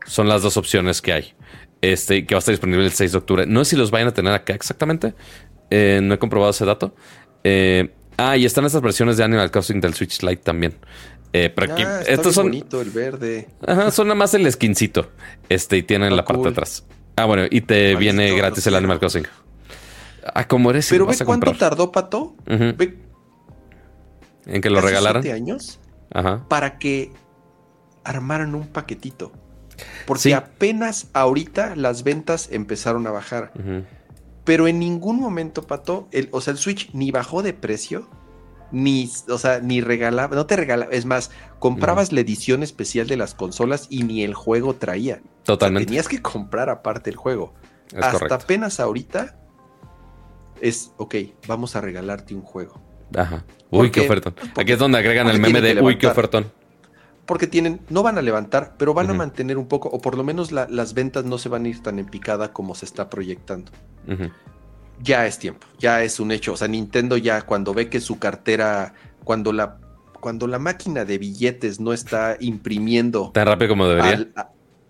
Son 0.09 0.29
las 0.29 0.43
dos 0.43 0.57
opciones 0.57 1.03
que 1.03 1.13
hay. 1.13 1.35
Este, 1.81 2.27
que 2.27 2.35
va 2.35 2.39
a 2.39 2.41
estar 2.41 2.53
disponible 2.53 2.85
el 2.85 2.93
6 2.93 3.13
de 3.13 3.19
octubre. 3.19 3.47
No 3.47 3.65
sé 3.65 3.71
si 3.71 3.77
los 3.77 3.91
vayan 3.91 4.09
a 4.09 4.15
tener 4.15 4.33
acá 4.33 4.55
exactamente. 4.55 5.15
Eh, 5.71 6.01
no 6.03 6.15
he 6.15 6.19
comprobado 6.19 6.51
ese 6.51 6.65
dato. 6.65 6.95
Eh, 7.45 7.95
ah, 8.17 8.37
y 8.37 8.45
están 8.45 8.65
estas 8.65 8.83
versiones 8.83 9.17
de 9.17 9.25
Animal 9.25 9.51
Crossing 9.51 9.81
del 9.81 9.95
Switch 9.95 10.23
Lite 10.23 10.43
también. 10.43 10.75
Eh, 11.33 11.53
pero 11.55 11.73
aquí, 11.73 11.83
ah, 11.83 12.01
estos 12.07 12.35
son. 12.35 12.47
bonito 12.47 12.81
el 12.81 12.91
verde. 12.91 13.49
Ajá, 13.67 13.91
son 13.91 14.09
nada 14.09 14.17
más 14.17 14.33
el 14.35 14.51
skincito. 14.51 15.11
Este, 15.49 15.77
y 15.77 15.83
tienen 15.83 16.17
la 16.17 16.25
parte 16.25 16.45
de 16.45 16.49
atrás. 16.49 16.85
Ah, 17.17 17.27
bueno, 17.27 17.45
y 17.51 17.61
te 17.61 17.95
viene 17.97 18.35
gratis 18.35 18.67
el 18.67 18.75
Animal 18.75 18.99
Crossing. 18.99 19.27
Ah, 20.35 20.49
como 20.49 20.71
eres. 20.71 20.89
Pero 20.89 21.07
ve 21.07 21.17
cuánto 21.25 21.53
tardó, 21.53 21.93
Pato. 21.93 22.35
en 22.47 22.77
que 24.63 24.71
lo 24.71 24.81
regalaran. 24.81 25.27
años. 25.29 25.81
Ajá. 26.13 26.47
Para 26.49 26.79
que 26.79 27.13
armaran 28.05 28.55
un 28.55 28.67
paquetito. 28.69 29.33
Porque 30.07 30.35
apenas 30.35 31.09
ahorita 31.13 31.77
las 31.77 32.03
ventas 32.03 32.49
empezaron 32.51 33.07
a 33.07 33.11
bajar. 33.11 33.53
Pero 34.45 34.67
en 34.67 34.79
ningún 34.79 35.21
momento, 35.21 35.67
Pato, 35.67 36.09
el, 36.11 36.29
o 36.33 36.41
sea, 36.41 36.53
el 36.53 36.59
Switch 36.59 36.91
ni 36.93 37.11
bajó 37.11 37.43
de 37.43 37.53
precio, 37.53 38.09
ni, 38.73 39.11
o 39.29 39.39
sea, 39.39 39.61
ni 39.61 39.81
regalaba, 39.81 40.35
no 40.35 40.47
te 40.47 40.57
regalaba, 40.57 40.91
es 40.93 41.05
más, 41.05 41.31
comprabas 41.59 42.13
la 42.13 42.21
edición 42.21 42.63
especial 42.63 43.07
de 43.07 43.17
las 43.17 43.35
consolas 43.35 43.87
y 43.91 44.05
ni 44.05 44.23
el 44.23 44.35
juego 44.35 44.75
traía. 44.75 45.21
Totalmente. 45.45 45.87
tenías 45.87 46.09
que 46.09 46.21
comprar 46.23 46.71
aparte 46.71 47.11
el 47.11 47.17
juego. 47.17 47.55
Hasta 47.97 48.35
apenas 48.35 48.81
ahorita 48.81 49.37
es, 50.61 50.93
ok, 50.97 51.15
vamos 51.47 51.77
a 51.77 51.81
regalarte 51.81 52.35
un 52.35 52.43
juego. 52.43 52.81
Ajá. 53.15 53.45
Uy, 53.71 53.91
qué 53.91 54.01
ofertón. 54.01 54.35
Aquí 54.57 54.73
es 54.73 54.79
donde 54.79 54.99
agregan 54.99 55.29
el 55.29 55.41
meme 55.41 55.61
de, 55.61 55.81
uy, 55.81 55.99
qué 55.99 56.07
ofertón 56.07 56.51
porque 57.29 57.47
tienen, 57.47 57.83
no 57.91 58.03
van 58.03 58.17
a 58.17 58.23
levantar, 58.23 58.75
pero 58.79 58.95
van 58.95 59.11
a 59.11 59.13
mantener 59.13 59.59
un 59.59 59.69
poco, 59.69 59.91
o 59.91 60.01
por 60.01 60.17
lo 60.17 60.25
menos 60.25 60.51
las 60.51 60.95
ventas 60.95 61.27
no 61.27 61.37
se 61.37 61.51
van 61.51 61.67
a 61.67 61.69
ir 61.69 61.83
tan 61.83 61.99
en 61.99 62.07
picada 62.07 62.55
como 62.55 62.75
se 62.75 62.87
está 62.87 63.11
proyectando. 63.11 63.71
Ya 65.03 65.27
es 65.27 65.39
tiempo, 65.39 65.67
ya 65.79 66.03
es 66.03 66.21
un 66.21 66.33
hecho. 66.33 66.55
O 66.55 66.57
sea, 66.57 66.69
Nintendo 66.69 67.19
ya 67.19 67.43
cuando 67.43 67.75
ve 67.75 67.91
que 67.91 68.01
su 68.01 68.19
cartera, 68.19 68.95
cuando 69.25 69.53
la, 69.53 69.77
cuando 70.21 70.47
la 70.47 70.59
máquina 70.59 71.05
de 71.05 71.19
billetes 71.19 71.81
no 71.81 71.93
está 71.93 72.39
imprimiendo 72.41 73.31
tan 73.35 73.47
rápido 73.47 73.69
como 73.69 73.87
debería. 73.87 74.33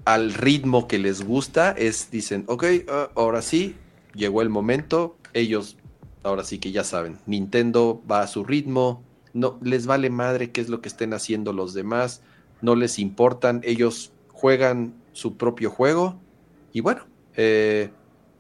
Al, 0.05 0.32
ritmo 0.32 0.86
que 0.86 1.01
les 1.01 1.24
gusta, 1.24 1.73
es, 1.73 2.12
dicen, 2.12 2.44
ok, 2.47 2.65
ah, 2.89 3.10
ahora 3.16 3.43
sí, 3.43 3.74
llegó 4.15 4.43
el 4.43 4.48
momento, 4.48 5.16
ellos 5.35 5.77
ahora 6.23 6.44
sí 6.44 6.60
que 6.60 6.70
ya 6.70 6.85
saben, 6.85 7.19
Nintendo 7.27 8.01
va 8.09 8.20
a 8.23 8.28
su 8.28 8.44
ritmo, 8.44 9.02
no 9.32 9.59
les 9.60 9.86
vale 9.86 10.09
madre 10.09 10.52
qué 10.52 10.60
es 10.60 10.69
lo 10.69 10.81
que 10.81 10.89
estén 10.89 11.12
haciendo 11.15 11.52
los 11.52 11.74
demás, 11.74 12.23
no 12.60 12.74
les 12.74 12.98
importan, 12.98 13.60
ellos 13.64 14.12
juegan 14.28 14.94
su 15.12 15.36
propio 15.36 15.70
juego 15.70 16.20
y 16.72 16.80
bueno, 16.80 17.06
eh, 17.36 17.90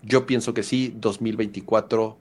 yo 0.02 0.26
pienso 0.26 0.54
que 0.54 0.62
sí, 0.62 0.94
2024 0.96 2.18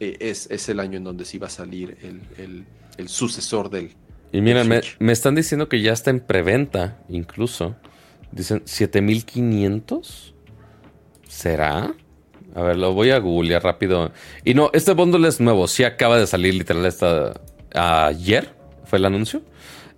eh, 0.00 0.16
es, 0.20 0.50
es, 0.50 0.68
el 0.68 0.80
año 0.80 0.98
en 0.98 1.04
donde 1.04 1.24
sí 1.24 1.38
va 1.38 1.46
a 1.46 1.50
salir 1.50 1.96
el, 2.02 3.08
sucesor 3.08 3.70
del... 3.70 3.92
Y 4.32 4.40
me, 4.40 4.64
me, 4.98 5.12
están 5.12 5.34
diciendo 5.34 5.68
que 5.68 5.80
ya 5.82 5.92
está 5.92 6.10
en 6.10 6.20
preventa 6.20 7.02
incluso. 7.08 7.76
Dicen 8.30 8.62
7500. 8.64 10.34
¿Será? 11.28 11.94
A 12.54 12.62
ver, 12.62 12.76
lo 12.76 12.92
voy 12.94 13.10
a 13.10 13.18
googlear 13.18 13.62
rápido. 13.62 14.12
Y 14.44 14.54
no, 14.54 14.70
este 14.72 14.92
bundle 14.92 15.28
es 15.28 15.40
nuevo. 15.40 15.68
Sí 15.68 15.84
acaba 15.84 16.18
de 16.18 16.26
salir 16.26 16.54
literal 16.54 16.84
esta... 16.86 17.34
Ayer 17.74 18.54
fue 18.84 18.98
el 18.98 19.04
anuncio. 19.04 19.42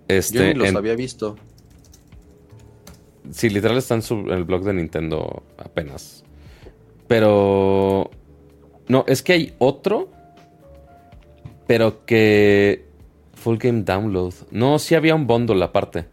Este, 0.07 0.37
Yo 0.37 0.43
ni 0.45 0.53
los 0.53 0.69
en- 0.69 0.77
había 0.77 0.95
visto. 0.95 1.35
Sí, 3.31 3.49
literal 3.49 3.77
está 3.77 3.95
en, 3.95 4.01
su- 4.01 4.19
en 4.19 4.29
el 4.33 4.43
blog 4.43 4.63
de 4.63 4.73
Nintendo 4.73 5.43
apenas. 5.57 6.23
Pero... 7.07 8.09
No, 8.87 9.03
es 9.07 9.21
que 9.23 9.33
hay 9.33 9.53
otro. 9.57 10.11
Pero 11.67 12.05
que... 12.05 12.85
Full 13.33 13.57
Game 13.57 13.81
Download. 13.83 14.33
No, 14.51 14.79
sí 14.79 14.95
había 14.95 15.13
un 15.15 15.27
bundle 15.27 15.63
aparte. 15.63 16.05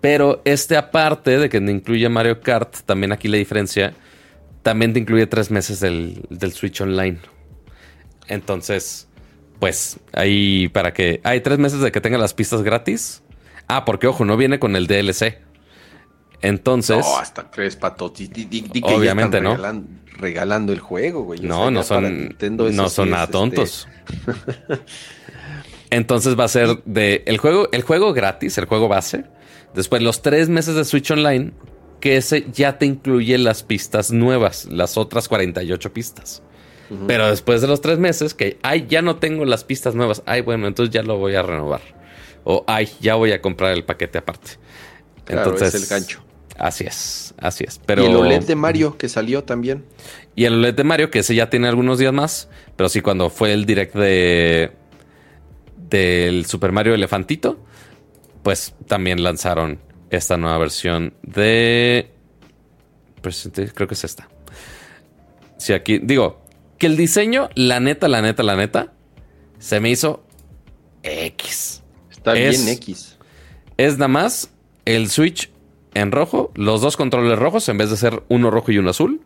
Pero 0.00 0.40
este 0.44 0.76
aparte 0.76 1.38
de 1.38 1.48
que 1.48 1.58
incluye 1.58 2.08
Mario 2.08 2.40
Kart, 2.40 2.74
también 2.86 3.12
aquí 3.12 3.28
la 3.28 3.36
diferencia, 3.36 3.92
también 4.62 4.92
te 4.92 4.98
incluye 5.00 5.26
tres 5.26 5.50
meses 5.50 5.78
del, 5.80 6.22
del 6.30 6.52
Switch 6.52 6.80
Online. 6.80 7.18
Entonces, 8.26 9.06
pues 9.60 10.00
ahí 10.12 10.68
para 10.68 10.92
que... 10.92 11.20
Hay 11.22 11.40
tres 11.42 11.58
meses 11.58 11.80
de 11.80 11.92
que 11.92 12.00
tenga 12.00 12.18
las 12.18 12.34
pistas 12.34 12.62
gratis. 12.62 13.22
Ah, 13.68 13.84
porque 13.84 14.08
ojo, 14.08 14.24
no 14.24 14.36
viene 14.36 14.58
con 14.58 14.74
el 14.74 14.86
DLC. 14.88 15.38
Entonces... 16.42 16.98
No, 16.98 17.18
hasta 17.18 17.50
crees, 17.50 17.76
pato. 17.76 18.08
Di, 18.08 18.26
di- 18.26 18.46
di- 18.46 18.62
di 18.62 18.80
que 18.82 18.88
ya 18.90 18.96
Obviamente, 18.96 19.36
están 19.36 19.44
¿no? 19.44 19.56
regalan- 19.56 19.86
regalando 20.18 20.72
el 20.72 20.80
juego, 20.80 21.22
güey. 21.22 21.40
O 21.40 21.42
No, 21.44 21.62
sea, 21.62 21.70
no 21.70 21.82
son, 21.84 22.36
no 22.74 22.88
sí 22.88 22.94
son 22.94 23.08
es, 23.08 23.12
nada 23.12 23.24
este, 23.24 23.32
tontos. 23.32 23.88
Entonces 25.90 26.38
va 26.38 26.44
a 26.44 26.48
ser 26.48 26.82
de 26.84 27.22
el 27.26 27.38
juego, 27.38 27.68
el 27.72 27.82
juego 27.82 28.12
gratis, 28.12 28.56
el 28.58 28.66
juego 28.66 28.88
base. 28.88 29.24
Después 29.74 30.02
los 30.02 30.22
tres 30.22 30.48
meses 30.48 30.74
de 30.74 30.84
Switch 30.84 31.10
Online, 31.10 31.52
que 32.00 32.16
ese 32.16 32.46
ya 32.52 32.78
te 32.78 32.86
incluye 32.86 33.36
las 33.38 33.62
pistas 33.62 34.10
nuevas, 34.12 34.66
las 34.66 34.96
otras 34.96 35.28
48 35.28 35.92
pistas. 35.92 36.42
Pero 37.06 37.30
después 37.30 37.60
de 37.60 37.68
los 37.68 37.80
tres 37.80 37.98
meses, 37.98 38.34
que 38.34 38.58
ay, 38.62 38.86
ya 38.88 39.00
no 39.00 39.16
tengo 39.16 39.44
las 39.44 39.62
pistas 39.64 39.94
nuevas. 39.94 40.22
Ay, 40.26 40.40
bueno, 40.40 40.66
entonces 40.66 40.92
ya 40.92 41.02
lo 41.02 41.18
voy 41.18 41.36
a 41.36 41.42
renovar. 41.42 41.80
O 42.42 42.64
ay, 42.66 42.88
ya 43.00 43.14
voy 43.14 43.32
a 43.32 43.40
comprar 43.40 43.72
el 43.72 43.84
paquete 43.84 44.18
aparte. 44.18 44.52
Claro, 45.24 45.52
entonces, 45.52 45.74
es 45.74 45.82
el 45.82 45.88
gancho. 45.88 46.24
Así 46.58 46.84
es, 46.84 47.32
así 47.38 47.64
es. 47.66 47.80
Pero 47.86 48.02
Y 48.02 48.06
el 48.06 48.16
OLED 48.16 48.42
de 48.42 48.56
Mario 48.56 48.98
que 48.98 49.08
salió 49.08 49.44
también. 49.44 49.84
y 50.34 50.44
el 50.46 50.54
OLED 50.54 50.74
de 50.74 50.84
Mario, 50.84 51.10
que 51.10 51.20
ese 51.20 51.34
ya 51.34 51.48
tiene 51.48 51.68
algunos 51.68 51.98
días 51.98 52.12
más. 52.12 52.48
Pero 52.76 52.88
sí, 52.88 53.00
cuando 53.02 53.30
fue 53.30 53.52
el 53.52 53.66
direct 53.66 53.94
de. 53.94 54.72
del 55.76 56.44
Super 56.46 56.72
Mario 56.72 56.94
Elefantito. 56.94 57.58
Pues 58.42 58.74
también 58.86 59.22
lanzaron 59.22 59.78
esta 60.10 60.36
nueva 60.36 60.58
versión 60.58 61.14
de. 61.22 62.10
pues, 63.22 63.48
creo 63.74 63.86
que 63.86 63.94
es 63.94 64.04
esta. 64.04 64.28
Sí, 65.56 65.72
aquí. 65.74 65.98
Digo, 65.98 66.39
que 66.80 66.86
el 66.88 66.96
diseño, 66.96 67.48
la 67.54 67.78
neta, 67.78 68.08
la 68.08 68.20
neta, 68.22 68.42
la 68.42 68.56
neta. 68.56 68.92
Se 69.60 69.78
me 69.78 69.90
hizo 69.90 70.24
X. 71.04 71.82
Está 72.10 72.36
Es- 72.36 72.64
bien 72.64 72.74
X. 72.76 73.18
Es 73.76 73.94
nada 73.98 74.08
más 74.08 74.50
el 74.84 75.08
Switch 75.10 75.50
en 75.94 76.10
rojo, 76.12 76.50
los 76.54 76.80
dos 76.80 76.96
controles 76.96 77.38
rojos 77.38 77.68
en 77.68 77.78
vez 77.78 77.90
de 77.90 77.96
ser 77.96 78.22
uno 78.28 78.50
rojo 78.50 78.72
y 78.72 78.78
uno 78.78 78.90
azul. 78.90 79.20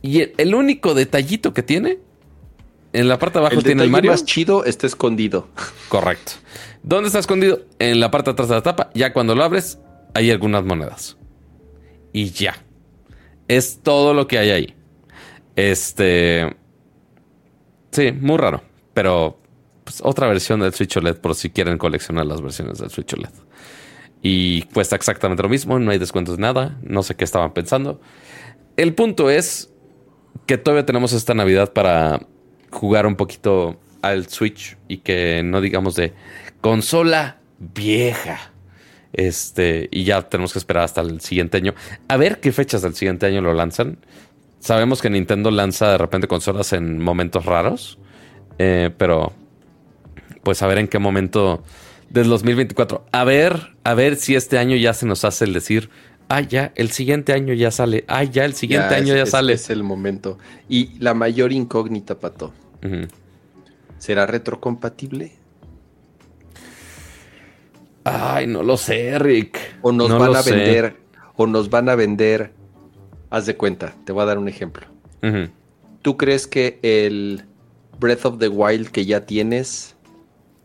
Y 0.00 0.20
el, 0.22 0.32
el 0.38 0.54
único 0.54 0.94
detallito 0.94 1.52
que 1.54 1.62
tiene, 1.62 1.98
en 2.92 3.08
la 3.08 3.18
parte 3.18 3.38
de 3.38 3.44
abajo 3.46 3.58
El 3.58 3.64
tiene 3.64 3.82
el 3.84 3.90
Mario. 3.90 4.10
más 4.10 4.24
chido 4.24 4.64
está 4.64 4.86
escondido. 4.86 5.48
Correcto. 5.88 6.32
¿Dónde 6.82 7.06
está 7.08 7.18
escondido? 7.20 7.60
En 7.78 8.00
la 8.00 8.10
parte 8.10 8.30
de 8.30 8.32
atrás 8.32 8.48
de 8.48 8.54
la 8.56 8.62
tapa. 8.62 8.90
Ya 8.94 9.12
cuando 9.12 9.34
lo 9.34 9.44
abres, 9.44 9.78
hay 10.14 10.30
algunas 10.30 10.64
monedas. 10.64 11.16
Y 12.12 12.30
ya. 12.30 12.56
Es 13.48 13.80
todo 13.82 14.12
lo 14.14 14.26
que 14.26 14.38
hay 14.38 14.50
ahí. 14.50 14.74
Este. 15.56 16.56
Sí, 17.92 18.10
muy 18.12 18.38
raro. 18.38 18.62
Pero 18.94 19.38
pues, 19.84 20.00
otra 20.02 20.26
versión 20.26 20.60
del 20.60 20.74
Switch 20.74 20.96
OLED 20.96 21.16
por 21.16 21.34
si 21.34 21.50
quieren 21.50 21.78
coleccionar 21.78 22.26
las 22.26 22.40
versiones 22.40 22.78
del 22.78 22.90
Switch 22.90 23.12
OLED. 23.14 23.30
Y 24.22 24.62
cuesta 24.72 24.96
exactamente 24.96 25.42
lo 25.42 25.48
mismo, 25.48 25.78
no 25.78 25.90
hay 25.90 25.98
descuentos 25.98 26.36
de 26.36 26.42
nada, 26.42 26.78
no 26.82 27.02
sé 27.02 27.16
qué 27.16 27.24
estaban 27.24 27.52
pensando. 27.52 28.00
El 28.76 28.94
punto 28.94 29.30
es 29.30 29.70
que 30.46 30.58
todavía 30.58 30.86
tenemos 30.86 31.12
esta 31.12 31.34
Navidad 31.34 31.72
para 31.72 32.26
jugar 32.70 33.06
un 33.06 33.16
poquito 33.16 33.80
al 34.00 34.28
Switch 34.28 34.76
y 34.88 34.98
que 34.98 35.42
no 35.44 35.60
digamos 35.60 35.94
de 35.96 36.12
consola 36.60 37.40
vieja. 37.58 38.52
Este, 39.12 39.88
y 39.90 40.04
ya 40.04 40.22
tenemos 40.28 40.52
que 40.52 40.58
esperar 40.58 40.84
hasta 40.84 41.02
el 41.02 41.20
siguiente 41.20 41.58
año. 41.58 41.74
A 42.08 42.16
ver 42.16 42.40
qué 42.40 42.52
fechas 42.52 42.82
del 42.82 42.94
siguiente 42.94 43.26
año 43.26 43.42
lo 43.42 43.52
lanzan. 43.52 43.98
Sabemos 44.62 45.02
que 45.02 45.10
Nintendo 45.10 45.50
lanza 45.50 45.90
de 45.90 45.98
repente 45.98 46.28
consolas 46.28 46.72
en 46.72 47.00
momentos 47.02 47.44
raros, 47.44 47.98
eh, 48.58 48.90
pero 48.96 49.32
pues 50.44 50.62
a 50.62 50.68
ver 50.68 50.78
en 50.78 50.86
qué 50.86 51.00
momento 51.00 51.64
del 52.10 52.28
2024. 52.28 53.04
A 53.10 53.24
ver, 53.24 53.72
a 53.82 53.94
ver 53.94 54.14
si 54.14 54.36
este 54.36 54.58
año 54.58 54.76
ya 54.76 54.94
se 54.94 55.04
nos 55.04 55.24
hace 55.24 55.46
el 55.46 55.52
decir, 55.52 55.90
ah, 56.28 56.42
ya, 56.42 56.70
el 56.76 56.92
siguiente 56.92 57.32
año 57.32 57.54
ya 57.54 57.72
sale, 57.72 58.04
ah, 58.06 58.22
ya, 58.22 58.44
el 58.44 58.54
siguiente 58.54 58.94
año 58.94 59.14
es- 59.14 59.16
ya 59.16 59.22
es- 59.24 59.30
sale. 59.30 59.52
Es 59.54 59.68
el 59.68 59.82
momento. 59.82 60.38
Y 60.68 60.96
la 61.00 61.12
mayor 61.14 61.52
incógnita, 61.52 62.20
pato. 62.20 62.52
Ujú. 62.84 63.08
¿Será 63.98 64.26
retrocompatible? 64.26 65.32
Ay, 68.04 68.46
no 68.46 68.62
lo 68.62 68.76
sé, 68.76 69.18
Rick. 69.18 69.58
¿O 69.82 69.90
nos 69.90 70.08
No 70.08 70.18
van 70.20 70.36
a 70.36 70.42
sé. 70.42 70.54
vender? 70.54 70.96
¿O 71.34 71.48
nos 71.48 71.68
van 71.68 71.88
a 71.88 71.96
vender? 71.96 72.52
Haz 73.32 73.46
de 73.46 73.56
cuenta, 73.56 73.94
te 74.04 74.12
voy 74.12 74.24
a 74.24 74.26
dar 74.26 74.36
un 74.36 74.46
ejemplo. 74.46 74.86
¿Tú 76.02 76.18
crees 76.18 76.46
que 76.46 76.78
el 76.82 77.46
Breath 77.98 78.26
of 78.26 78.38
the 78.38 78.48
Wild 78.48 78.88
que 78.88 79.06
ya 79.06 79.24
tienes 79.24 79.96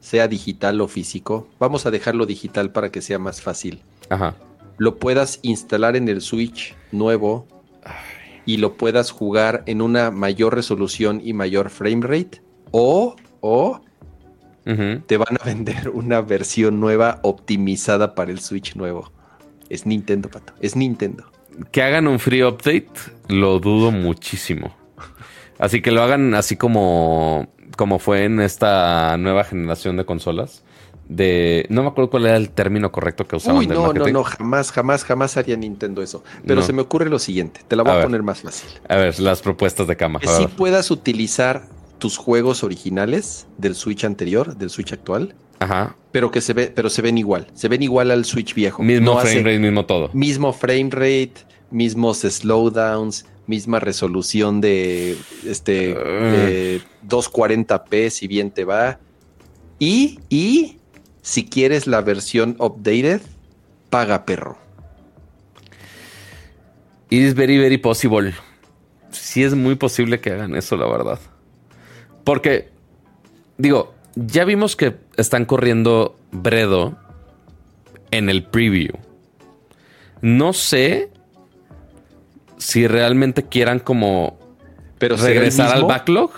sea 0.02 0.28
digital 0.28 0.82
o 0.82 0.90
físico? 0.90 1.48
Vamos 1.60 1.86
a 1.86 1.92
dejarlo 1.92 2.26
digital 2.26 2.74
para 2.74 2.92
que 2.92 3.02
sea 3.02 3.20
más 3.20 3.42
fácil. 3.42 3.82
Ajá. 4.10 4.36
Lo 4.78 4.98
puedas 4.98 5.40
instalar 5.44 5.96
en 5.96 6.10
el 6.10 6.20
Switch 6.20 6.76
nuevo 6.92 7.48
y 8.46 8.58
lo 8.58 8.76
puedas 8.76 9.12
jugar 9.12 9.64
en 9.66 9.82
una 9.82 10.12
mayor 10.12 10.54
resolución 10.54 11.22
y 11.24 11.32
mayor 11.32 11.70
frame 11.70 12.06
rate. 12.06 12.42
O, 12.72 13.16
o 13.40 13.80
te 14.66 15.16
van 15.16 15.38
a 15.40 15.46
vender 15.46 15.88
una 15.88 16.20
versión 16.20 16.82
nueva 16.82 17.22
optimizada 17.24 18.14
para 18.14 18.30
el 18.30 18.42
Switch 18.42 18.76
nuevo. 18.76 19.10
Es 19.70 19.86
Nintendo, 19.86 20.30
pato. 20.30 20.52
Es 20.60 20.76
Nintendo. 20.76 21.32
Que 21.72 21.82
hagan 21.82 22.08
un 22.08 22.20
free 22.20 22.44
update, 22.44 22.90
lo 23.30 23.60
dudo 23.60 23.92
muchísimo. 23.92 24.76
Así 25.60 25.82
que 25.82 25.92
lo 25.92 26.04
hagan 26.04 26.34
así 26.36 26.56
como, 26.56 27.48
como 27.78 27.98
fue 28.00 28.26
en 28.26 28.40
esta 28.42 29.18
nueva 29.18 29.44
generación 29.44 29.98
de 29.98 30.06
consolas. 30.06 30.64
De. 31.10 31.66
No 31.70 31.84
me 31.84 31.88
acuerdo 31.90 32.10
cuál 32.10 32.26
era 32.26 32.36
el 32.36 32.50
término 32.50 32.92
correcto 32.92 33.26
que 33.26 33.38
usaban 33.38 33.60
Uy, 33.60 33.66
del 33.66 33.78
no, 33.78 33.94
no, 33.94 34.06
no, 34.08 34.24
jamás, 34.26 34.72
jamás, 34.74 35.04
jamás 35.06 35.38
haría 35.38 35.56
Nintendo 35.56 36.04
eso. 36.04 36.22
Pero 36.46 36.60
No. 36.60 36.66
se 36.66 36.74
me 36.74 36.82
ocurre 36.82 37.10
lo 37.10 37.18
siguiente, 37.18 37.62
te 37.68 37.76
la 37.78 37.84
voy 37.84 37.92
A 37.92 37.94
a, 37.94 37.98
ver. 38.00 38.06
poner 38.08 38.24
más 38.24 38.42
fácil. 38.42 38.70
A 38.90 38.98
ver, 38.98 39.18
las 39.20 39.42
propuestas 39.42 39.88
de 39.88 39.96
cama. 39.96 40.20
Que 40.20 40.28
ver. 40.28 40.50
puedas 40.50 40.92
utilizar 40.92 41.64
tus 41.98 42.18
juegos 42.18 42.64
originales 42.64 43.48
del 43.58 43.74
Switch 43.74 44.04
anterior, 44.04 44.58
del 44.58 44.70
Switch 44.70 44.92
actual, 44.92 45.34
Ajá. 45.60 45.96
pero 46.12 46.30
que 46.30 46.42
se 46.42 46.52
ve, 46.54 46.72
pero 46.76 46.90
se 46.90 47.02
ven 47.02 47.18
igual, 47.18 47.48
se 47.54 47.70
ven 47.70 47.82
igual 47.84 48.12
al 48.12 48.26
Switch 48.26 48.54
viejo. 48.54 48.84
Mismo 48.84 49.14
No 49.14 49.20
frame 49.22 49.30
hace- 49.40 49.44
rate, 49.44 49.60
mismo 49.60 49.86
todo. 49.86 50.10
mismo 50.14 50.52
frame 50.52 50.90
rate, 50.92 51.34
mismos 51.72 52.20
slowdowns, 52.20 53.26
misma 53.48 53.80
resolución 53.80 54.62
de 54.62 55.18
este 55.46 55.96
de 55.96 56.82
240p 57.08 58.10
si 58.10 58.28
bien 58.28 58.52
te 58.52 58.66
va. 58.66 59.00
Y, 59.80 60.20
y 60.30 60.78
si 61.22 61.46
quieres 61.46 61.88
la 61.88 62.02
versión 62.02 62.56
updated, 62.60 63.22
paga 63.90 64.26
perro. 64.26 64.58
It 67.10 67.22
is 67.22 67.36
very, 67.36 67.58
very 67.58 67.78
possible. 67.78 68.34
Sí 69.12 69.44
es 69.44 69.56
muy 69.56 69.76
posible 69.76 70.20
que 70.20 70.32
hagan 70.32 70.56
eso, 70.56 70.76
la 70.76 70.88
verdad. 70.88 71.20
Porque, 72.24 72.70
digo, 73.58 73.94
ya 74.16 74.44
vimos 74.44 74.76
que 74.76 74.96
están 75.16 75.46
corriendo 75.46 76.18
Bredo 76.32 76.98
en 78.12 78.30
el 78.30 78.44
preview. 78.44 78.96
No 80.22 80.52
sé 80.52 81.10
si 82.58 82.88
realmente 82.88 83.44
quieran 83.44 83.80
como 83.80 84.38
Pero 84.98 85.18
¿será 85.18 85.30
el 85.32 85.38
regresar 85.38 85.76
al 85.76 85.84
backlog. 85.86 86.32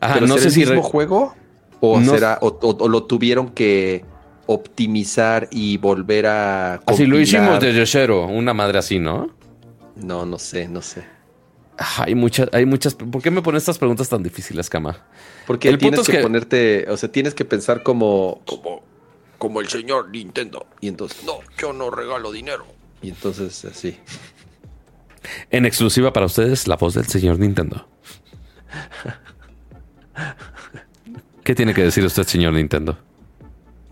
Ajá, 0.00 0.14
¿Pero 0.14 0.26
no 0.26 0.38
sé 0.38 0.46
el 0.46 0.52
si... 0.52 0.60
mismo 0.60 0.82
juego 0.82 1.34
o 1.80 2.00
No- 2.00 2.12
será 2.12 2.38
o, 2.40 2.48
o- 2.48 2.76
o 2.84 2.88
lo 2.88 3.04
tuvieron 3.04 3.48
que 3.50 4.04
optimizar 4.46 5.48
y 5.50 5.76
volver 5.76 6.26
a 6.26 6.74
Así 6.74 7.04
lo 7.06 7.16
compilar? 7.16 7.20
hicimos 7.22 7.60
desde 7.60 7.86
cero, 7.86 8.26
una 8.26 8.54
madre 8.54 8.78
así, 8.78 8.98
¿no? 8.98 9.30
No, 9.96 10.24
no 10.26 10.38
sé, 10.38 10.68
no 10.68 10.82
sé. 10.82 11.04
Ah, 11.78 12.04
Hay 12.06 12.14
muchas, 12.14 12.48
hay 12.52 12.64
muchas. 12.64 12.94
¿Por 12.94 13.20
qué 13.22 13.30
me 13.30 13.42
pones 13.42 13.62
estas 13.62 13.78
preguntas 13.78 14.08
tan 14.08 14.22
difíciles, 14.22 14.70
Cama? 14.70 15.04
Porque 15.46 15.68
El 15.68 15.78
tienes 15.78 15.98
punto 15.98 16.10
que, 16.10 16.16
es 16.16 16.18
que- 16.18 16.22
ponerte, 16.22 16.86
o 16.90 16.96
sea, 16.96 17.10
tienes 17.10 17.34
que 17.34 17.44
pensar 17.44 17.82
como, 17.82 18.40
como, 18.46 18.82
como 19.38 19.60
el 19.60 19.68
señor 19.68 20.08
Nintendo. 20.10 20.66
Y 20.80 20.88
entonces, 20.88 21.22
no, 21.24 21.38
yo 21.58 21.72
no 21.72 21.90
regalo 21.90 22.30
dinero. 22.32 22.64
Y 23.02 23.08
entonces 23.10 23.64
así. 23.66 23.98
En 25.50 25.66
exclusiva 25.66 26.12
para 26.12 26.26
ustedes, 26.26 26.68
la 26.68 26.76
voz 26.76 26.94
del 26.94 27.06
señor 27.06 27.38
Nintendo. 27.38 27.88
¿Qué 31.44 31.54
tiene 31.54 31.74
que 31.74 31.82
decir 31.82 32.04
usted, 32.04 32.24
señor 32.24 32.54
Nintendo? 32.54 32.98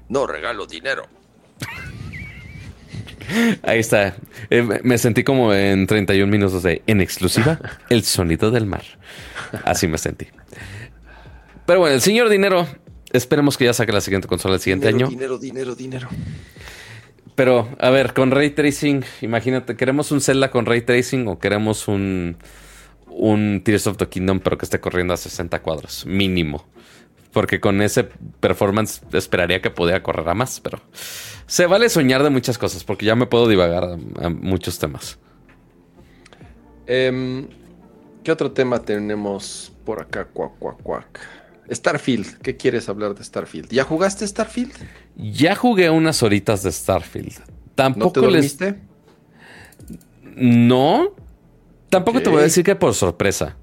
No 0.08 0.26
regalo 0.26 0.66
dinero. 0.66 1.06
Ahí 3.62 3.78
está. 3.78 4.16
Eh, 4.50 4.80
me 4.82 4.98
sentí 4.98 5.24
como 5.24 5.54
en 5.54 5.86
31 5.86 6.30
minutos 6.30 6.62
de 6.62 6.82
en 6.86 7.00
exclusiva 7.00 7.58
el 7.88 8.04
sonido 8.04 8.50
del 8.50 8.66
mar. 8.66 8.84
Así 9.64 9.86
me 9.86 9.98
sentí. 9.98 10.26
Pero 11.66 11.80
bueno, 11.80 11.94
el 11.94 12.02
señor 12.02 12.28
Dinero, 12.28 12.66
esperemos 13.12 13.56
que 13.56 13.64
ya 13.64 13.72
saque 13.72 13.92
la 13.92 14.00
siguiente 14.00 14.28
consola 14.28 14.56
el 14.56 14.60
siguiente 14.60 14.88
año. 14.88 15.08
Dinero, 15.08 15.38
dinero, 15.38 15.74
dinero. 15.74 16.08
Pero, 17.34 17.68
a 17.80 17.90
ver, 17.90 18.14
con 18.14 18.30
ray 18.30 18.50
tracing, 18.50 19.02
imagínate, 19.20 19.76
¿queremos 19.76 20.12
un 20.12 20.20
Zelda 20.20 20.50
con 20.50 20.66
ray 20.66 20.82
tracing 20.82 21.26
o 21.26 21.38
queremos 21.38 21.88
un, 21.88 22.36
un 23.08 23.62
Tears 23.64 23.88
of 23.88 23.96
the 23.96 24.08
Kingdom, 24.08 24.40
pero 24.40 24.56
que 24.56 24.64
esté 24.64 24.80
corriendo 24.80 25.14
a 25.14 25.16
60 25.16 25.60
cuadros? 25.60 26.06
Mínimo. 26.06 26.64
Porque 27.32 27.58
con 27.58 27.82
ese 27.82 28.04
performance 28.38 29.02
esperaría 29.12 29.60
que 29.60 29.70
pudiera 29.70 30.04
correr 30.04 30.28
a 30.28 30.34
más, 30.34 30.60
pero 30.60 30.80
se 31.46 31.66
vale 31.66 31.88
soñar 31.88 32.22
de 32.22 32.30
muchas 32.30 32.56
cosas, 32.58 32.84
porque 32.84 33.04
ya 33.06 33.16
me 33.16 33.26
puedo 33.26 33.48
divagar 33.48 33.84
a, 33.84 34.28
muchos 34.28 34.78
temas. 34.78 35.18
Em, 36.86 37.48
¿Qué 38.22 38.30
otro 38.30 38.52
tema 38.52 38.80
tenemos 38.82 39.72
por 39.84 40.00
acá? 40.00 40.26
Cuac, 40.26 40.52
cuac, 40.60 40.82
cuac. 40.82 41.20
Starfield, 41.70 42.38
¿qué 42.38 42.56
quieres 42.56 42.88
hablar 42.88 43.14
de 43.14 43.24
Starfield? 43.24 43.70
¿Ya 43.70 43.84
jugaste 43.84 44.26
Starfield? 44.26 44.72
Ya 45.16 45.54
jugué 45.54 45.90
unas 45.90 46.22
horitas 46.22 46.62
de 46.62 46.70
Starfield. 46.72 47.34
Tampoco 47.74 48.06
¿No 48.06 48.12
te 48.12 48.20
dormiste? 48.20 48.78
No. 50.36 51.14
Tampoco 51.88 52.20
te 52.20 52.28
voy 52.30 52.40
a 52.40 52.42
decir 52.42 52.64
que 52.64 52.74
por 52.74 52.94
sorpresa. 52.94 53.56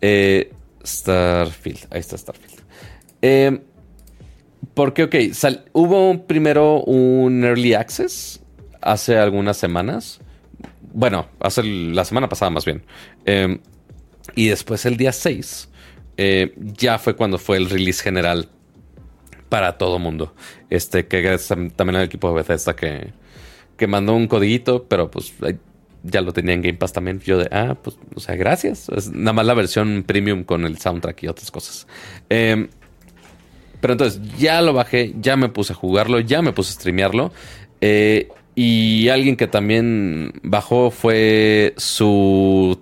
Eh, 0.00 0.52
Starfield. 0.84 1.86
Ahí 1.90 2.00
está 2.00 2.16
Starfield. 2.16 2.60
Eh, 3.20 3.60
porque, 4.74 5.04
ok, 5.04 5.14
hubo 5.72 6.26
primero 6.26 6.82
un 6.84 7.44
early 7.44 7.74
access 7.74 8.40
hace 8.80 9.18
algunas 9.18 9.56
semanas. 9.56 10.20
Bueno, 10.92 11.26
hace 11.40 11.62
la 11.62 12.04
semana 12.04 12.28
pasada 12.28 12.50
más 12.50 12.64
bien. 12.64 12.84
Eh, 13.26 13.58
y 14.34 14.48
después 14.48 14.86
el 14.86 14.96
día 14.96 15.12
6 15.12 15.68
eh, 16.18 16.52
ya 16.56 16.98
fue 16.98 17.14
cuando 17.14 17.38
fue 17.38 17.56
el 17.56 17.70
release 17.70 18.02
general 18.02 18.48
para 19.48 19.78
todo 19.78 19.98
mundo. 19.98 20.34
Este, 20.68 21.06
que 21.06 21.22
gracias 21.22 21.56
también 21.76 21.96
al 21.96 22.04
equipo 22.04 22.28
de 22.28 22.34
Bethesda 22.34 22.74
que, 22.74 23.12
que 23.76 23.86
mandó 23.86 24.14
un 24.14 24.26
codiguito, 24.26 24.84
pero 24.84 25.10
pues 25.10 25.32
ya 26.02 26.20
lo 26.20 26.32
tenía 26.32 26.54
en 26.54 26.62
Game 26.62 26.76
Pass 26.76 26.92
también. 26.92 27.20
Yo 27.20 27.38
de, 27.38 27.48
ah, 27.52 27.76
pues, 27.80 27.96
o 28.14 28.20
sea, 28.20 28.34
gracias. 28.34 28.88
Es 28.88 29.12
nada 29.12 29.32
más 29.32 29.46
la 29.46 29.54
versión 29.54 30.04
premium 30.04 30.42
con 30.42 30.64
el 30.64 30.78
soundtrack 30.78 31.22
y 31.22 31.28
otras 31.28 31.52
cosas. 31.52 31.86
Em, 32.28 32.68
pero 33.80 33.92
entonces 33.92 34.20
ya 34.36 34.60
lo 34.60 34.72
bajé, 34.72 35.14
ya 35.20 35.36
me 35.36 35.48
puse 35.48 35.72
a 35.72 35.76
jugarlo, 35.76 36.18
ya 36.18 36.42
me 36.42 36.52
puse 36.52 36.72
a 36.72 36.74
streamearlo. 36.74 37.32
Eh, 37.80 38.28
y 38.56 39.08
alguien 39.08 39.36
que 39.36 39.46
también 39.46 40.32
bajó 40.42 40.90
fue 40.90 41.74
su 41.76 42.80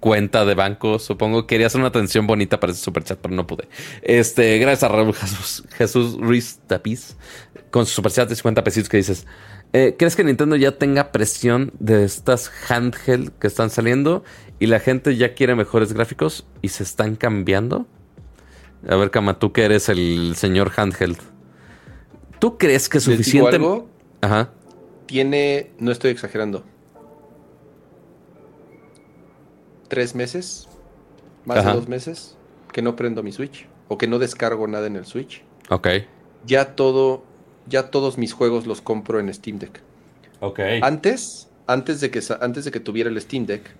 cuenta 0.00 0.44
de 0.44 0.54
banco, 0.54 0.98
supongo. 0.98 1.46
Quería 1.46 1.66
hacer 1.66 1.80
una 1.80 1.88
atención 1.88 2.26
bonita 2.26 2.60
para 2.60 2.72
ese 2.72 2.82
superchat, 2.82 3.18
pero 3.20 3.34
no 3.34 3.46
pude. 3.46 3.68
Este, 4.02 4.58
gracias 4.58 4.84
a 4.84 4.94
Raúl 4.94 5.14
Jesús, 5.14 5.64
Jesús 5.76 6.16
Ruiz 6.18 6.60
Tapiz 6.66 7.16
con 7.70 7.86
su 7.86 7.92
superchat 7.92 8.28
de 8.28 8.36
50 8.36 8.64
pesitos 8.64 8.88
que 8.88 8.96
dices. 8.96 9.26
Eh, 9.72 9.96
¿Crees 9.98 10.16
que 10.16 10.24
Nintendo 10.24 10.56
ya 10.56 10.72
tenga 10.72 11.12
presión 11.12 11.72
de 11.78 12.04
estas 12.04 12.50
handheld 12.68 13.30
que 13.38 13.46
están 13.46 13.70
saliendo 13.70 14.24
y 14.58 14.66
la 14.66 14.80
gente 14.80 15.16
ya 15.16 15.34
quiere 15.34 15.54
mejores 15.54 15.92
gráficos 15.92 16.46
y 16.62 16.68
se 16.68 16.82
están 16.82 17.16
cambiando? 17.16 17.86
A 18.88 18.96
ver, 18.96 19.10
Kama, 19.10 19.38
tú 19.38 19.52
que 19.52 19.64
eres 19.64 19.88
el 19.88 20.34
señor 20.36 20.72
handheld. 20.76 21.18
¿Tú 22.38 22.58
crees 22.58 22.88
que 22.88 22.98
es 22.98 23.04
suficiente? 23.04 23.58
Ajá. 24.20 24.50
Tiene, 25.06 25.72
no 25.78 25.92
estoy 25.92 26.10
exagerando, 26.10 26.64
tres 29.88 30.14
meses, 30.14 30.68
más 31.44 31.64
de 31.64 31.72
dos 31.72 31.88
meses, 31.88 32.36
que 32.72 32.82
no 32.82 32.96
prendo 32.96 33.22
mi 33.22 33.32
Switch 33.32 33.66
o 33.88 33.98
que 33.98 34.06
no 34.06 34.18
descargo 34.18 34.66
nada 34.66 34.86
en 34.86 34.96
el 34.96 35.06
Switch. 35.06 35.42
Ok. 35.70 35.88
Ya 36.46 36.74
todo, 36.76 37.24
ya 37.66 37.90
todos 37.90 38.18
mis 38.18 38.32
juegos 38.32 38.66
los 38.66 38.80
compro 38.80 39.20
en 39.20 39.32
Steam 39.32 39.58
Deck. 39.58 39.80
Ok. 40.40 40.60
Antes, 40.82 41.48
antes 41.66 42.00
de 42.00 42.10
que, 42.10 42.20
antes 42.40 42.64
de 42.64 42.70
que 42.70 42.80
tuviera 42.80 43.10
el 43.10 43.20
Steam 43.20 43.46
Deck, 43.46 43.74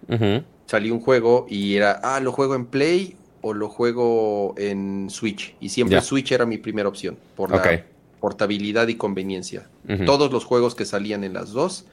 salí 0.67 0.91
un 0.91 1.01
juego 1.01 1.47
y 1.49 1.75
era, 1.75 2.01
ah, 2.03 2.21
lo 2.21 2.33
juego 2.33 2.55
en 2.55 2.67
Play 2.67 3.17
o 3.43 3.55
lo 3.55 3.69
juego 3.69 4.55
en 4.57 5.09
Switch. 5.11 5.55
Y 5.61 5.69
siempre 5.69 6.01
Switch 6.01 6.33
era 6.33 6.47
mi 6.47 6.59
primera 6.59 6.89
opción 6.89 7.17
por 7.37 7.51
la 7.51 7.85
portabilidad 8.21 8.89
y 8.89 8.97
conveniencia. 8.97 9.69
Todos 10.05 10.33
los 10.33 10.45
juegos 10.45 10.75
que 10.75 10.85
salían 10.85 11.25
en 11.25 11.35
las 11.35 11.53
dos, 11.53 11.87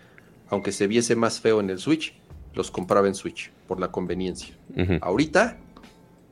aunque 0.49 0.71
se 0.71 0.87
viese 0.87 1.15
más 1.15 1.39
feo 1.39 1.59
en 1.59 1.69
el 1.69 1.79
Switch, 1.79 2.15
los 2.53 2.71
compraba 2.71 3.07
en 3.07 3.15
Switch 3.15 3.51
por 3.73 3.79
la 3.79 3.91
conveniencia. 3.91 4.55
Ahorita, 5.01 5.57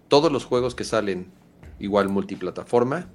todos 0.09 0.31
los 0.31 0.45
juegos 0.45 0.75
que 0.75 0.83
salen 0.83 1.31
igual 1.79 2.07
multiplataforma, 2.07 3.07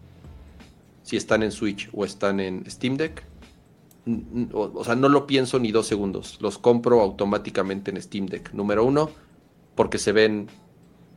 si 1.05 1.16
están 1.16 1.44
en 1.44 1.53
Switch 1.53 1.89
o 1.93 2.05
están 2.05 2.40
en 2.40 2.69
Steam 2.69 2.97
Deck, 2.97 3.23
o, 4.53 4.82
sea, 4.82 4.97
no 4.97 5.09
lo 5.09 5.28
pienso 5.28 5.61
ni 5.61 5.70
dos 5.70 5.86
segundos. 5.86 6.39
Los 6.40 6.59
compro 6.59 7.03
automáticamente 7.03 7.93
en 7.93 8.03
Steam 8.03 8.27
Deck. 8.27 8.53
Número 8.53 8.85
uno, 8.85 9.11
porque 9.77 9.98
se 9.98 10.11
ven 10.11 10.48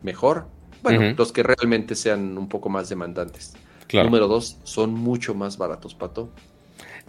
mejor. 0.03 0.45
Bueno, 0.83 1.15
los 1.17 1.31
que 1.31 1.41
realmente 1.41 1.95
sean 1.95 2.37
un 2.37 2.47
poco 2.47 2.69
más 2.69 2.89
demandantes. 2.89 3.55
Número 3.91 4.27
dos, 4.27 4.59
son 4.65 4.93
mucho 4.93 5.33
más 5.33 5.57
baratos, 5.57 5.95
Pato. 5.95 6.29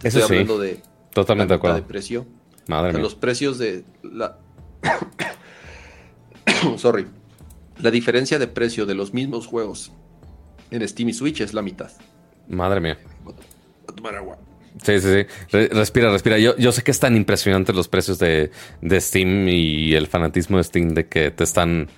Estoy 0.01 0.23
hablando 0.23 0.57
de 0.57 0.81
totalmente 1.13 1.53
de 1.53 1.57
acuerdo. 1.57 1.75
de 1.75 1.83
precio. 1.83 2.25
Madre 2.65 2.99
Los 2.99 3.13
precios 3.13 3.59
de 3.59 3.85
la, 4.01 4.39
Sorry. 6.77 7.07
La 7.79 7.91
diferencia 7.91 8.37
de 8.39 8.47
precio 8.47 8.85
de 8.85 8.95
los 8.95 9.13
mismos 9.13 9.47
juegos 9.47 9.91
en 10.69 10.87
Steam 10.87 11.09
y 11.09 11.13
Switch 11.13 11.41
es 11.41 11.53
la 11.53 11.61
mitad. 11.61 11.91
Madre 12.47 12.79
mía. 12.79 12.97
a 13.87 13.93
tomar 13.93 14.15
agua. 14.15 14.37
Sí, 14.83 14.99
sí, 14.99 15.07
sí. 15.49 15.57
respira, 15.67 16.11
respira. 16.11 16.37
Yo, 16.37 16.55
yo 16.57 16.71
sé 16.71 16.81
que 16.81 16.91
es 16.91 16.99
tan 16.99 17.15
impresionante 17.15 17.73
los 17.73 17.87
precios 17.87 18.19
de, 18.19 18.51
Steam 18.99 19.47
y 19.47 19.93
el 19.93 20.07
fanatismo 20.07 20.57
de 20.57 20.63
Steam 20.63 20.89
de 20.93 21.07
que 21.07 21.31
te 21.31 21.43
están 21.43 21.89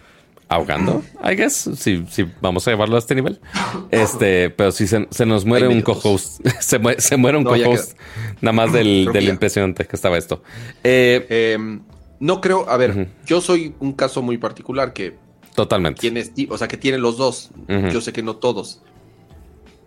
ahogando, 0.50 1.04
I 1.24 1.36
guess, 1.36 1.70
si, 1.76 2.06
si 2.10 2.26
vamos 2.42 2.68
a 2.68 2.72
llevarlo 2.72 2.96
a 2.96 3.00
este 3.00 3.16
nivel. 3.16 3.40
Este, 3.92 4.50
pero 4.50 4.72
si 4.72 4.88
se, 4.88 5.26
nos 5.26 5.46
muere 5.46 5.68
un 5.68 5.82
co-host, 5.82 6.46
se, 6.60 6.80
muere, 6.80 7.38
un 7.38 7.44
co-host, 7.44 7.98
nada 8.42 8.54
más 8.54 8.74
del, 8.74 9.10
impresionante 9.28 9.86
que 9.86 9.96
estaba 9.96 10.18
esto. 10.18 10.44
Eh, 10.84 11.26
eh, 11.30 11.80
no 12.24 12.40
creo, 12.40 12.70
a 12.70 12.78
ver, 12.78 13.10
yo 13.26 13.42
soy 13.42 13.76
un 13.82 13.92
caso 13.92 14.22
muy 14.22 14.38
particular 14.38 14.94
que 14.94 15.18
totalmente 15.56 16.00
tiene, 16.00 16.24
o 16.50 16.58
sea, 16.58 16.70
que 16.70 16.78
tiene 16.78 16.98
los 16.98 17.18
dos. 17.18 17.52
Yo 17.68 18.00
sé 18.00 18.14
que 18.14 18.24
no 18.24 18.38
todos. 18.38 18.82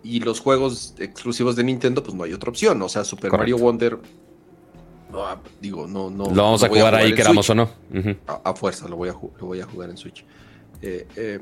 Y 0.03 0.19
los 0.19 0.39
juegos 0.39 0.93
exclusivos 0.99 1.55
de 1.55 1.63
Nintendo, 1.63 2.03
pues 2.03 2.13
no 2.13 2.23
hay 2.23 2.33
otra 2.33 2.51
opción. 2.51 2.79
O 2.83 2.89
sea, 2.89 3.03
Super 3.03 3.31
Mario 3.31 3.57
Wonder, 3.57 3.97
ah, 5.15 5.39
digo, 5.59 5.87
no, 5.87 6.11
no. 6.11 6.25
Lo 6.25 6.43
vamos 6.43 6.63
a 6.63 6.69
jugar, 6.69 6.93
ahí, 6.93 7.15
queramos 7.15 7.49
o 7.49 7.55
no. 7.55 7.71
a, 8.27 8.53
fuerza, 8.53 8.87
lo 8.87 8.97
voy 8.97 9.09
a, 9.09 9.13
lo 9.13 9.47
voy 9.47 9.59
a 9.59 9.65
jugar 9.65 9.89
en 9.89 9.97
Switch. 9.97 10.23
Eh, 10.83 11.07
eh, 11.15 11.39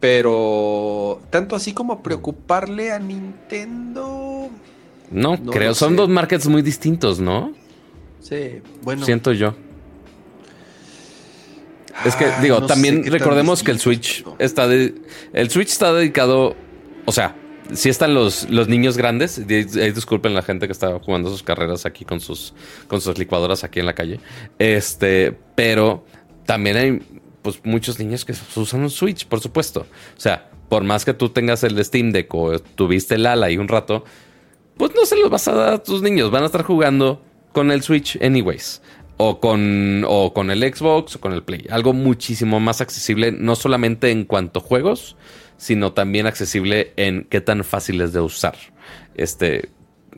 pero 0.00 1.22
tanto 1.30 1.56
así 1.56 1.72
como 1.72 2.02
preocuparle 2.02 2.92
a 2.92 2.98
Nintendo. 2.98 4.50
No, 5.10 5.42
creo, 5.44 5.72
son 5.72 5.96
dos 5.96 6.10
markets 6.10 6.46
muy 6.46 6.60
distintos, 6.60 7.20
¿no? 7.20 7.54
Sí, 8.20 8.60
bueno. 8.82 9.06
Siento 9.06 9.32
yo. 9.32 9.54
Es 12.04 12.16
que, 12.16 12.26
digo, 12.42 12.58
ah, 12.62 12.66
también 12.66 13.04
recordemos 13.10 13.62
que 13.62 13.70
el 13.70 13.78
Switch 13.78 14.24
está 14.38 14.66
de, 14.66 14.94
el 15.32 15.50
Switch 15.50 15.68
está 15.68 15.92
dedicado, 15.92 16.56
o 17.04 17.12
sea, 17.12 17.36
si 17.72 17.88
están 17.88 18.14
los, 18.14 18.48
los 18.50 18.68
niños 18.68 18.96
grandes, 18.96 19.46
disculpen 19.46 20.34
la 20.34 20.42
gente 20.42 20.66
que 20.66 20.72
está 20.72 20.98
jugando 20.98 21.30
sus 21.30 21.42
carreras 21.42 21.86
aquí 21.86 22.04
con 22.04 22.20
sus, 22.20 22.52
con 22.88 23.00
sus 23.00 23.16
licuadoras 23.16 23.64
aquí 23.64 23.80
en 23.80 23.86
la 23.86 23.94
calle. 23.94 24.20
Este, 24.58 25.36
pero 25.54 26.04
también 26.44 26.76
hay 26.76 27.02
pues 27.42 27.60
muchos 27.64 27.98
niños 27.98 28.24
que 28.24 28.34
usan 28.56 28.80
un 28.82 28.90
Switch, 28.90 29.26
por 29.26 29.40
supuesto. 29.40 29.86
O 30.16 30.20
sea, 30.20 30.50
por 30.68 30.82
más 30.84 31.04
que 31.04 31.14
tú 31.14 31.28
tengas 31.30 31.62
el 31.64 31.82
Steam 31.84 32.12
Deck 32.12 32.34
o 32.34 32.58
tuviste 32.58 33.14
el 33.14 33.26
ala 33.26 33.50
y 33.50 33.56
un 33.56 33.68
rato, 33.68 34.04
pues 34.76 34.92
no 34.94 35.06
se 35.06 35.16
los 35.16 35.30
vas 35.30 35.48
a 35.48 35.52
dar 35.52 35.74
a 35.74 35.82
tus 35.82 36.02
niños, 36.02 36.30
van 36.30 36.42
a 36.42 36.46
estar 36.46 36.62
jugando 36.62 37.22
con 37.52 37.70
el 37.70 37.82
Switch 37.82 38.20
anyways 38.22 38.82
o 39.16 39.40
con, 39.40 40.04
o 40.06 40.32
con 40.32 40.50
el 40.50 40.60
Xbox 40.62 41.16
o 41.16 41.20
con 41.20 41.32
el 41.32 41.42
Play. 41.42 41.66
Algo 41.70 41.92
muchísimo 41.92 42.60
más 42.60 42.80
accesible, 42.80 43.32
no 43.32 43.56
solamente 43.56 44.10
en 44.10 44.24
cuanto 44.24 44.60
a 44.60 44.62
juegos, 44.62 45.16
sino 45.56 45.92
también 45.92 46.26
accesible 46.26 46.92
en 46.96 47.24
qué 47.24 47.40
tan 47.40 47.64
fácil 47.64 48.00
es 48.00 48.12
de 48.12 48.20
usar. 48.20 48.56
Este, 49.14 49.70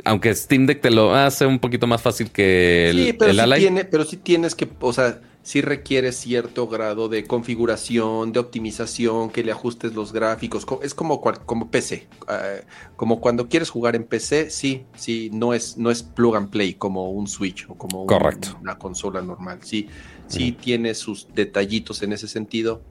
aunque 0.05 0.35
Steam 0.35 0.66
Deck 0.66 0.81
te 0.81 0.90
lo 0.90 1.14
hace 1.14 1.47
un 1.47 1.59
poquito 1.59 1.86
más 1.86 2.02
fácil 2.02 2.31
que 2.31 2.90
el, 2.90 3.06
sí, 3.06 3.12
pero 3.12 3.32
sí 3.32 3.52
tiene, 3.56 3.85
pero 3.85 4.05
sí 4.05 4.16
tienes 4.16 4.55
que, 4.55 4.68
o 4.81 4.93
sea, 4.93 5.20
sí 5.47 5.60
requiere 5.60 6.10
cierto 6.10 6.66
grado 6.66 7.09
de 7.09 7.24
configuración, 7.24 8.32
de 8.32 8.40
optimización, 8.40 9.31
que 9.31 9.44
le 9.44 9.52
ajustes 9.52 9.94
los 9.94 10.12
gráficos. 10.12 10.66
Es 10.82 10.93
como, 10.93 11.20
como 11.20 11.70
PC. 11.70 12.09
Ah, 12.27 12.56
como 12.97 13.20
cuando 13.20 13.48
quieres 13.48 13.70
jugar 13.70 13.94
en 13.94 14.02
PC, 14.02 14.51
sí, 14.51 14.86
sí, 14.97 15.31
no 15.32 15.55
es, 15.55 15.77
no 15.78 15.93
es 15.93 16.02
plug 16.02 16.35
and 16.35 16.51
play 16.51 16.74
como 16.74 17.12
un 17.12 17.28
Switch 17.28 17.64
o 17.68 17.77
como 17.77 18.02
una 18.02 18.77
consola 18.77 19.23
normal. 19.23 19.60
Sí, 19.62 19.89
sí 20.27 20.51
tiene 20.51 20.94
sus 20.94 21.28
detallitos 21.32 22.02
en 22.02 22.12
ese 22.12 22.27
sentido. 22.27 22.82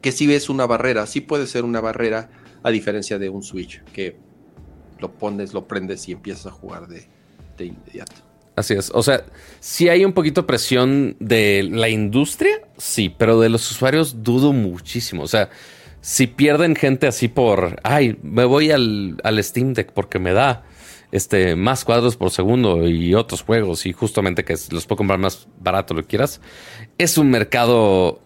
Que 0.00 0.10
sí 0.10 0.32
es 0.32 0.48
una 0.48 0.64
barrera, 0.64 1.06
sí 1.06 1.20
puede 1.20 1.46
ser 1.46 1.66
una 1.66 1.82
barrera, 1.82 2.30
a 2.62 2.70
diferencia 2.70 3.18
de 3.18 3.28
un 3.28 3.42
Switch, 3.42 3.84
que 3.92 4.16
lo 5.00 5.12
pones, 5.12 5.52
lo 5.52 5.68
prendes 5.68 6.08
y 6.08 6.12
empiezas 6.12 6.46
a 6.46 6.50
jugar 6.50 6.88
de, 6.88 7.06
de 7.58 7.66
inmediato. 7.66 8.27
Así 8.58 8.74
es. 8.74 8.90
O 8.92 9.04
sea, 9.04 9.24
si 9.60 9.88
hay 9.88 10.04
un 10.04 10.12
poquito 10.12 10.42
de 10.42 10.46
presión 10.48 11.16
de 11.20 11.62
la 11.70 11.88
industria, 11.88 12.60
sí, 12.76 13.08
pero 13.16 13.38
de 13.38 13.48
los 13.48 13.70
usuarios 13.70 14.24
dudo 14.24 14.52
muchísimo. 14.52 15.22
O 15.22 15.28
sea, 15.28 15.48
si 16.00 16.26
pierden 16.26 16.74
gente 16.74 17.06
así 17.06 17.28
por, 17.28 17.78
ay, 17.84 18.18
me 18.22 18.44
voy 18.44 18.72
al, 18.72 19.20
Steam 19.44 19.74
Deck 19.74 19.92
porque 19.92 20.18
me 20.18 20.32
da 20.32 20.64
este, 21.12 21.54
más 21.54 21.84
cuadros 21.84 22.16
por 22.16 22.32
segundo 22.32 22.88
y 22.88 23.14
otros 23.14 23.42
juegos 23.42 23.86
y 23.86 23.92
justamente 23.92 24.44
que 24.44 24.56
los 24.70 24.86
puedo 24.86 24.96
comprar 24.96 25.20
más 25.20 25.46
barato, 25.60 25.94
lo 25.94 26.02
que 26.02 26.08
quieras, 26.08 26.40
es 26.98 27.16
un 27.16 27.30
mercado 27.30 28.20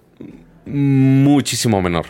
muchísimo 0.65 1.83
menor. 1.83 2.07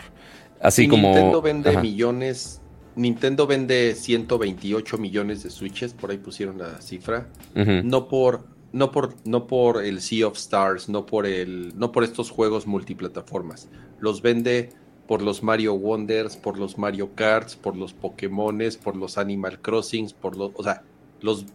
Así 0.61 0.87
como... 0.87 1.09
Nintendo 1.09 1.41
vende 1.41 1.77
millones 1.81 2.61
Nintendo 2.95 3.47
vende 3.47 3.95
128 3.95 4.97
millones 4.97 5.43
de 5.43 5.49
Switches, 5.49 5.93
por 5.93 6.11
ahí 6.11 6.17
pusieron 6.17 6.57
la 6.57 6.81
cifra. 6.81 7.27
No 7.55 8.07
por 8.07 8.45
no 8.71 8.91
por 8.91 9.15
no 9.25 9.45
por 9.47 9.83
el 9.83 10.01
Sea 10.01 10.27
of 10.27 10.37
Stars, 10.37 10.89
no 10.89 11.05
por 11.05 11.25
el 11.25 11.77
no 11.77 11.91
por 11.91 12.03
estos 12.03 12.29
juegos 12.29 12.67
multiplataformas. 12.67 13.69
Los 13.99 14.21
vende 14.21 14.69
por 15.07 15.21
los 15.21 15.43
Mario 15.43 15.73
Wonders, 15.73 16.37
por 16.37 16.57
los 16.57 16.77
Mario 16.77 17.11
Karts, 17.15 17.55
por 17.55 17.75
los 17.75 17.93
Pokémones, 17.93 18.77
por 18.77 18.95
los 18.95 19.17
Animal 19.17 19.59
Crossings, 19.61 20.13
por 20.13 20.37
los, 20.37 20.51
o 20.55 20.63
sea, 20.63 20.83
los 21.21 21.45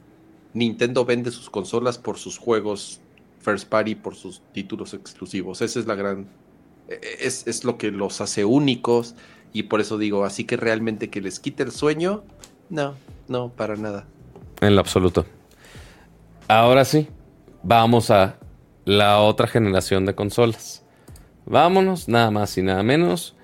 Nintendo 0.55 1.05
vende 1.05 1.31
sus 1.31 1.51
consolas 1.51 1.99
por 1.99 2.19
sus 2.19 2.39
juegos 2.39 3.01
first 3.41 3.69
party, 3.69 3.95
por 3.95 4.15
sus 4.15 4.43
títulos 4.53 4.95
exclusivos. 4.95 5.63
Esa 5.63 5.81
es 5.81 5.87
la 5.87 5.95
gran 5.95 6.29
e, 6.89 6.95
e, 6.95 7.27
es, 7.27 7.47
es 7.47 7.65
lo 7.65 7.79
que 7.79 7.91
los 7.91 8.21
hace 8.21 8.45
únicos 8.45 9.15
y 9.53 9.65
por 9.65 9.81
eso 9.81 9.99
digo, 9.99 10.25
así 10.25 10.45
que 10.45 10.57
realmente 10.57 11.11
que 11.11 11.21
les 11.21 11.41
quite 11.41 11.63
el 11.63 11.73
sueño, 11.73 12.23
no, 12.71 12.95
no, 13.29 13.51
para 13.51 13.77
nada. 13.77 14.07
En 14.61 14.75
lo 14.75 14.81
absoluto. 14.81 15.27
Ahora 16.49 16.85
sí, 16.85 17.09
vamos 17.63 18.11
a 18.11 18.39
la 18.85 19.21
otra 19.21 19.47
generación 19.47 20.07
de 20.07 20.15
consolas. 20.15 20.85
Vámonos, 21.47 22.09
nada 22.09 22.31
más 22.31 22.57
y 22.59 22.63
nada 22.63 22.83
menos 22.83 23.35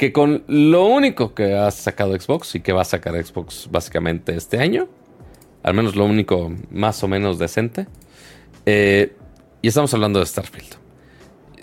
que 0.00 0.14
con 0.14 0.44
lo 0.48 0.86
único 0.86 1.34
que 1.34 1.54
ha 1.54 1.70
sacado 1.70 2.18
Xbox 2.18 2.54
y 2.54 2.60
que 2.60 2.72
va 2.72 2.80
a 2.80 2.86
sacar 2.86 3.22
Xbox 3.22 3.68
básicamente 3.70 4.34
este 4.34 4.58
año. 4.58 4.88
Al 5.62 5.74
menos 5.74 5.94
lo 5.94 6.06
único 6.06 6.50
más 6.70 7.04
o 7.04 7.08
menos 7.08 7.38
decente. 7.38 7.86
Eh, 8.64 9.14
y 9.60 9.68
estamos 9.68 9.92
hablando 9.92 10.18
de 10.20 10.24
Starfield 10.24 10.79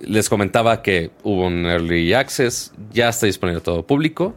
les 0.04 0.30
comentaba 0.30 0.82
que 0.82 1.12
hubo 1.24 1.48
un 1.48 1.66
early 1.66 2.14
access, 2.14 2.74
ya 2.92 3.10
está 3.10 3.26
disponible 3.26 3.62
todo 3.62 3.86
público. 3.86 4.36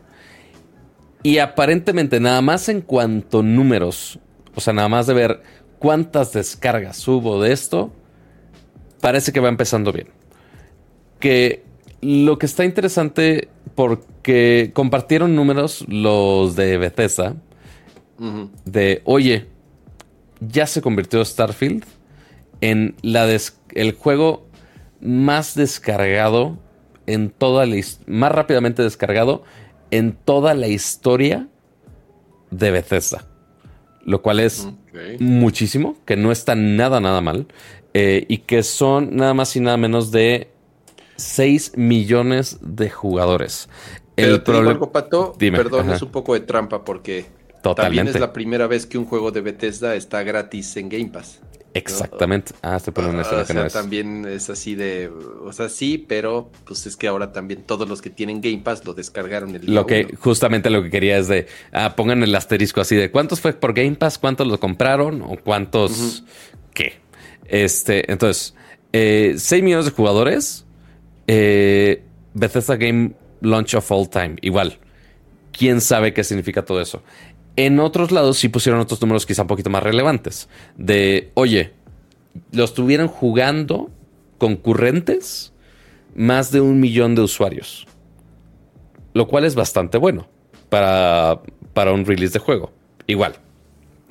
Y 1.23 1.39
aparentemente 1.39 2.21
nada 2.21 2.41
más 2.41 2.69
en 2.69 2.81
cuanto 2.81 3.43
números, 3.43 4.19
o 4.55 4.61
sea, 4.61 4.73
nada 4.73 4.89
más 4.89 5.07
de 5.07 5.15
ver 5.15 5.43
cuántas 5.79 6.33
descargas 6.33 7.07
hubo 7.07 7.43
de 7.43 7.53
esto, 7.53 7.93
parece 9.01 9.33
que 9.33 9.41
va 9.41 9.49
empezando 9.49 9.93
bien. 9.93 10.09
Que 11.19 11.63
lo 12.01 12.39
que 12.39 12.47
está 12.47 12.65
interesante 12.65 13.49
porque 13.75 14.71
compartieron 14.75 15.35
números 15.37 15.85
los 15.89 16.57
de 16.57 16.79
Bethesda 16.79 17.37
de, 18.67 19.01
oye, 19.05 19.47
ya 20.41 20.67
se 20.67 20.83
convirtió 20.83 21.25
Starfield 21.25 21.85
en 22.61 22.95
la 23.03 23.27
el 23.75 23.93
juego 23.93 24.50
más 25.01 25.55
descargado 25.55 26.59
en 27.07 27.31
toda 27.31 27.67
la 27.67 27.77
más 28.07 28.33
rápidamente 28.33 28.83
descargado 28.83 29.43
en 29.91 30.13
toda 30.13 30.55
la 30.55 30.69
historia 30.69 31.49
de 32.51 32.71
Bethesda. 32.71 33.27
Lo 34.05 34.23
cual 34.23 34.41
es 34.41 34.69
muchísimo, 35.19 35.97
que 36.05 36.17
no 36.17 36.33
está 36.33 36.55
nada, 36.55 37.01
nada 37.01 37.21
mal. 37.21 37.47
Eh, 37.93 38.25
y 38.29 38.39
que 38.39 38.63
son 38.63 39.17
nada 39.17 39.35
más 39.35 39.57
y 39.57 39.61
nada 39.61 39.77
menos 39.77 40.13
de 40.13 40.49
6 41.17 41.73
millones 41.77 42.59
de 42.61 42.89
jugadores. 42.89 43.69
el 44.17 44.43
problema. 44.43 44.93
Pato, 44.93 45.35
perdón, 45.39 45.91
es 45.91 46.03
un 46.03 46.11
poco 46.11 46.35
de 46.35 46.41
trampa 46.41 46.85
porque 46.85 47.27
también 47.63 48.09
es 48.09 48.19
la 48.19 48.33
primera 48.33 48.67
vez 48.67 48.87
que 48.87 48.97
un 48.97 49.05
juego 49.05 49.33
de 49.33 49.41
Bethesda 49.41 49.97
está 49.97 50.23
gratis 50.23 50.77
en 50.77 50.89
Game 50.89 51.09
Pass. 51.09 51.41
Exactamente. 51.75 52.53
Ah, 52.63 52.77
estoy 52.77 52.93
poniendo 52.93 53.23
una 53.23 53.65
o 53.65 53.69
también 53.69 54.27
es 54.27 54.51
así 54.51 54.75
de, 54.75 55.09
o 55.09 55.53
sea, 55.53 55.69
sí, 55.69 55.99
pero 55.99 56.51
pues 56.65 56.87
es 56.87 56.97
que 56.97 57.07
ahora 57.07 57.33
también 57.33 57.63
todos 57.63 57.89
los 57.89 58.03
que 58.03 58.11
tienen 58.11 58.41
Game 58.41 58.59
Pass 58.59 58.85
lo 58.85 58.93
descargaron 58.93 59.55
el 59.55 59.73
Lo 59.73 59.87
que 59.87 60.17
justamente 60.19 60.69
lo 60.69 60.83
que 60.83 60.91
quería 60.91 61.19
es 61.19 61.29
de, 61.29 61.47
ah, 61.73 61.95
pongan 61.95 62.23
el 62.23 62.35
asterisco 62.35 62.81
así 62.81 62.97
de 62.97 63.11
cuántos 63.11 63.41
fue 63.41 63.53
por 63.53 63.73
Game 63.73 63.95
Pass, 63.95 64.19
cuántos 64.19 64.47
lo 64.47 64.59
compraron 64.59 65.23
o 65.23 65.37
cuántos 65.37 66.25
qué. 66.75 66.95
Este, 67.47 68.11
entonces, 68.11 68.55
eh, 68.93 69.35
6 69.37 69.63
millones 69.63 69.87
de 69.87 69.93
jugadores, 69.93 70.65
eh, 71.27 72.03
Bethesda 72.35 72.77
Game 72.77 73.13
Launch 73.41 73.75
of 73.75 73.91
All 73.93 74.09
Time, 74.09 74.37
igual. 74.41 74.79
¿Quién 75.53 75.81
sabe 75.81 76.15
qué 76.15 76.25
significa 76.25 76.65
todo 76.65 76.81
eso? 76.81 77.03
En 77.63 77.79
otros 77.79 78.11
lados 78.11 78.39
sí 78.39 78.49
pusieron 78.49 78.81
otros 78.81 79.03
números 79.03 79.27
quizá 79.27 79.43
un 79.43 79.49
poquito 79.49 79.69
más 79.69 79.83
relevantes. 79.83 80.49
De, 80.79 81.31
oye, 81.35 81.75
lo 82.53 82.65
estuvieron 82.65 83.07
jugando 83.07 83.91
concurrentes 84.39 85.53
más 86.15 86.53
de 86.53 86.63
un 86.63 86.81
millón 86.81 87.15
de 87.15 87.21
usuarios. 87.21 87.87
Lo 89.13 89.29
cual 89.29 89.45
es 89.45 89.55
bastante 89.57 89.99
bueno 89.99 90.27
para, 90.71 91.43
para 91.75 91.93
un 91.93 92.07
release 92.07 92.33
de 92.33 92.39
juego. 92.39 92.73
Igual, 93.07 93.35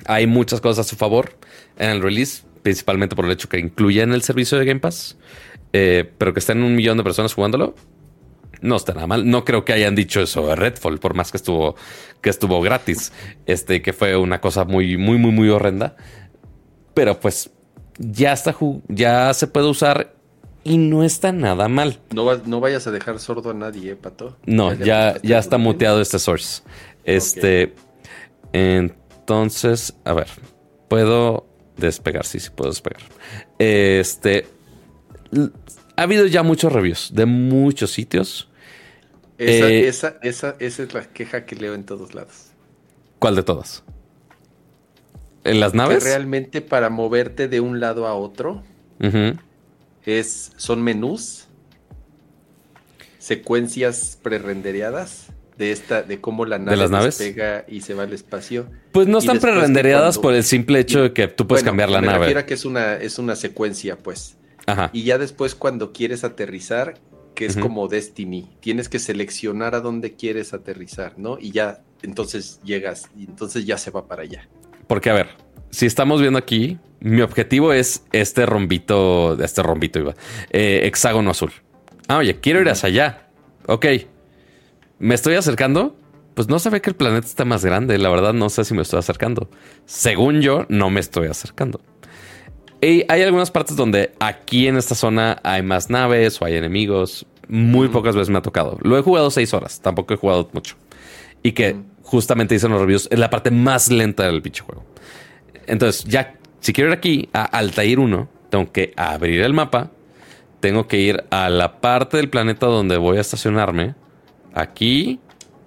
hay 0.06 0.28
muchas 0.28 0.60
cosas 0.60 0.86
a 0.86 0.88
su 0.88 0.94
favor 0.94 1.36
en 1.76 1.90
el 1.90 2.02
release, 2.02 2.44
principalmente 2.62 3.16
por 3.16 3.24
el 3.24 3.32
hecho 3.32 3.48
que 3.48 3.58
incluyen 3.58 4.12
el 4.12 4.22
servicio 4.22 4.60
de 4.60 4.64
Game 4.64 4.78
Pass, 4.78 5.18
eh, 5.72 6.08
pero 6.18 6.32
que 6.32 6.38
estén 6.38 6.62
un 6.62 6.76
millón 6.76 6.98
de 6.98 7.02
personas 7.02 7.34
jugándolo, 7.34 7.74
no 8.60 8.76
está 8.76 8.94
nada 8.94 9.06
mal. 9.06 9.28
No 9.28 9.44
creo 9.44 9.64
que 9.64 9.72
hayan 9.72 9.94
dicho 9.94 10.20
eso 10.20 10.50
a 10.50 10.56
Redfall, 10.56 10.98
por 10.98 11.14
más 11.14 11.30
que 11.30 11.36
estuvo, 11.36 11.76
que 12.20 12.30
estuvo 12.30 12.60
gratis. 12.60 13.12
Este, 13.46 13.82
que 13.82 13.92
fue 13.92 14.16
una 14.16 14.40
cosa 14.40 14.64
muy, 14.64 14.96
muy, 14.96 15.18
muy, 15.18 15.32
muy 15.32 15.48
horrenda. 15.48 15.96
Pero 16.94 17.18
pues 17.20 17.50
ya 17.98 18.32
está, 18.32 18.56
ya 18.88 19.32
se 19.34 19.46
puede 19.46 19.68
usar 19.68 20.14
y 20.64 20.78
no 20.78 21.04
está 21.04 21.32
nada 21.32 21.68
mal. 21.68 22.00
No, 22.14 22.36
no 22.36 22.60
vayas 22.60 22.86
a 22.86 22.90
dejar 22.90 23.18
sordo 23.18 23.50
a 23.50 23.54
nadie, 23.54 23.92
¿eh, 23.92 23.96
Pato. 23.96 24.36
No, 24.46 24.74
ya, 24.74 25.16
ya, 25.22 25.38
está 25.38 25.58
muteado 25.58 26.00
este 26.00 26.18
source. 26.18 26.62
Este, 27.04 27.74
entonces, 28.52 29.94
a 30.04 30.12
ver, 30.12 30.28
puedo 30.88 31.46
despegar, 31.76 32.26
sí, 32.26 32.40
sí 32.40 32.50
puedo 32.54 32.70
despegar. 32.70 33.00
Este, 33.58 34.46
ha 35.96 36.02
habido 36.02 36.26
ya 36.26 36.42
muchos 36.42 36.72
reviews 36.72 37.10
de 37.14 37.26
muchos 37.26 37.90
sitios 37.92 38.49
eh, 39.40 39.88
esa, 39.88 40.16
esa, 40.22 40.56
esa, 40.60 40.82
es 40.82 40.92
la 40.92 41.04
queja 41.04 41.46
que 41.46 41.56
leo 41.56 41.74
en 41.74 41.84
todos 41.84 42.14
lados. 42.14 42.50
¿Cuál 43.18 43.36
de 43.36 43.42
todas? 43.42 43.82
¿En 45.44 45.60
las 45.60 45.74
naves? 45.74 46.04
Que 46.04 46.10
realmente 46.10 46.60
para 46.60 46.90
moverte 46.90 47.48
de 47.48 47.60
un 47.60 47.80
lado 47.80 48.06
a 48.06 48.14
otro 48.14 48.62
es, 50.04 50.52
son 50.56 50.82
menús, 50.82 51.48
secuencias 53.18 54.18
prerendereadas 54.22 55.28
de 55.56 55.72
esta, 55.72 56.02
de 56.02 56.20
cómo 56.20 56.44
la 56.44 56.58
nave 56.58 56.76
¿De 56.76 56.88
las 56.88 57.18
pega 57.18 57.64
y 57.68 57.82
se 57.82 57.94
va 57.94 58.02
al 58.02 58.12
espacio. 58.12 58.66
Pues 58.92 59.06
no 59.08 59.18
están 59.18 59.38
prerendereadas 59.38 60.18
por 60.18 60.34
el 60.34 60.44
simple 60.44 60.80
hecho 60.80 61.02
de 61.02 61.12
que 61.12 61.28
tú 61.28 61.46
puedes 61.46 61.64
cambiar 61.64 61.90
la 61.90 62.00
nave. 62.00 62.34
Me 62.34 62.44
que 62.44 62.54
es 62.54 62.64
una, 62.64 62.94
es 62.94 63.18
una 63.18 63.36
secuencia, 63.36 63.96
pues. 63.96 64.36
Ajá. 64.66 64.90
Y 64.92 65.04
ya 65.04 65.18
después 65.18 65.54
cuando 65.54 65.92
quieres 65.92 66.24
aterrizar, 66.24 66.94
que 67.34 67.46
es 67.46 67.56
como 67.56 67.88
Destiny. 67.88 68.48
Tienes 68.60 68.88
que 68.88 68.98
seleccionar 68.98 69.74
a 69.74 69.80
dónde 69.80 70.14
quieres 70.14 70.52
aterrizar, 70.52 71.18
¿no? 71.18 71.38
Y 71.38 71.52
ya, 71.52 71.82
entonces 72.02 72.60
llegas, 72.64 73.10
y 73.16 73.24
entonces 73.24 73.64
ya 73.66 73.78
se 73.78 73.90
va 73.90 74.06
para 74.06 74.22
allá. 74.22 74.48
Porque, 74.86 75.10
a 75.10 75.14
ver, 75.14 75.28
si 75.70 75.86
estamos 75.86 76.20
viendo 76.20 76.38
aquí, 76.38 76.78
mi 77.00 77.22
objetivo 77.22 77.72
es 77.72 78.04
este 78.12 78.44
rombito, 78.44 79.42
este 79.42 79.62
rombito 79.62 79.98
iba, 79.98 80.14
eh, 80.50 80.80
hexágono 80.84 81.30
azul. 81.30 81.52
Ah, 82.08 82.18
oye, 82.18 82.40
quiero 82.40 82.60
ir 82.60 82.68
hacia 82.68 82.88
allá. 82.88 83.28
Ok. 83.66 83.86
¿Me 84.98 85.14
estoy 85.14 85.36
acercando? 85.36 85.96
Pues 86.34 86.48
no 86.48 86.58
se 86.58 86.70
ve 86.70 86.80
que 86.80 86.90
el 86.90 86.96
planeta 86.96 87.26
está 87.26 87.44
más 87.44 87.64
grande. 87.64 87.96
La 87.98 88.10
verdad, 88.10 88.32
no 88.32 88.50
sé 88.50 88.64
si 88.64 88.74
me 88.74 88.82
estoy 88.82 88.98
acercando. 88.98 89.48
Según 89.86 90.40
yo, 90.42 90.66
no 90.68 90.90
me 90.90 91.00
estoy 91.00 91.28
acercando. 91.28 91.80
Hay 92.82 93.22
algunas 93.22 93.50
partes 93.50 93.76
donde 93.76 94.12
aquí 94.20 94.66
en 94.66 94.76
esta 94.76 94.94
zona 94.94 95.38
hay 95.42 95.62
más 95.62 95.90
naves 95.90 96.40
o 96.40 96.44
hay 96.44 96.56
enemigos. 96.56 97.26
Muy 97.48 97.88
pocas 97.88 98.14
veces 98.14 98.30
me 98.30 98.38
ha 98.38 98.42
tocado. 98.42 98.78
Lo 98.82 98.96
he 98.96 99.02
jugado 99.02 99.30
seis 99.30 99.52
horas, 99.52 99.80
tampoco 99.80 100.14
he 100.14 100.16
jugado 100.16 100.48
mucho. 100.52 100.76
Y 101.42 101.52
que 101.52 101.76
justamente 102.02 102.54
dicen 102.54 102.70
los 102.70 102.80
reviews, 102.80 103.08
es 103.10 103.18
la 103.18 103.30
parte 103.30 103.50
más 103.50 103.90
lenta 103.90 104.24
del 104.24 104.42
pinche 104.42 104.62
juego. 104.62 104.84
Entonces, 105.66 106.04
ya, 106.04 106.34
si 106.60 106.72
quiero 106.72 106.90
ir 106.90 106.96
aquí 106.96 107.28
a 107.32 107.44
Altair 107.44 107.98
1, 107.98 108.28
tengo 108.50 108.72
que 108.72 108.92
abrir 108.96 109.40
el 109.42 109.52
mapa, 109.52 109.90
tengo 110.60 110.86
que 110.88 110.98
ir 110.98 111.24
a 111.30 111.48
la 111.48 111.80
parte 111.80 112.16
del 112.16 112.28
planeta 112.28 112.66
donde 112.66 112.96
voy 112.96 113.18
a 113.18 113.20
estacionarme. 113.20 113.94
Aquí, 114.54 115.20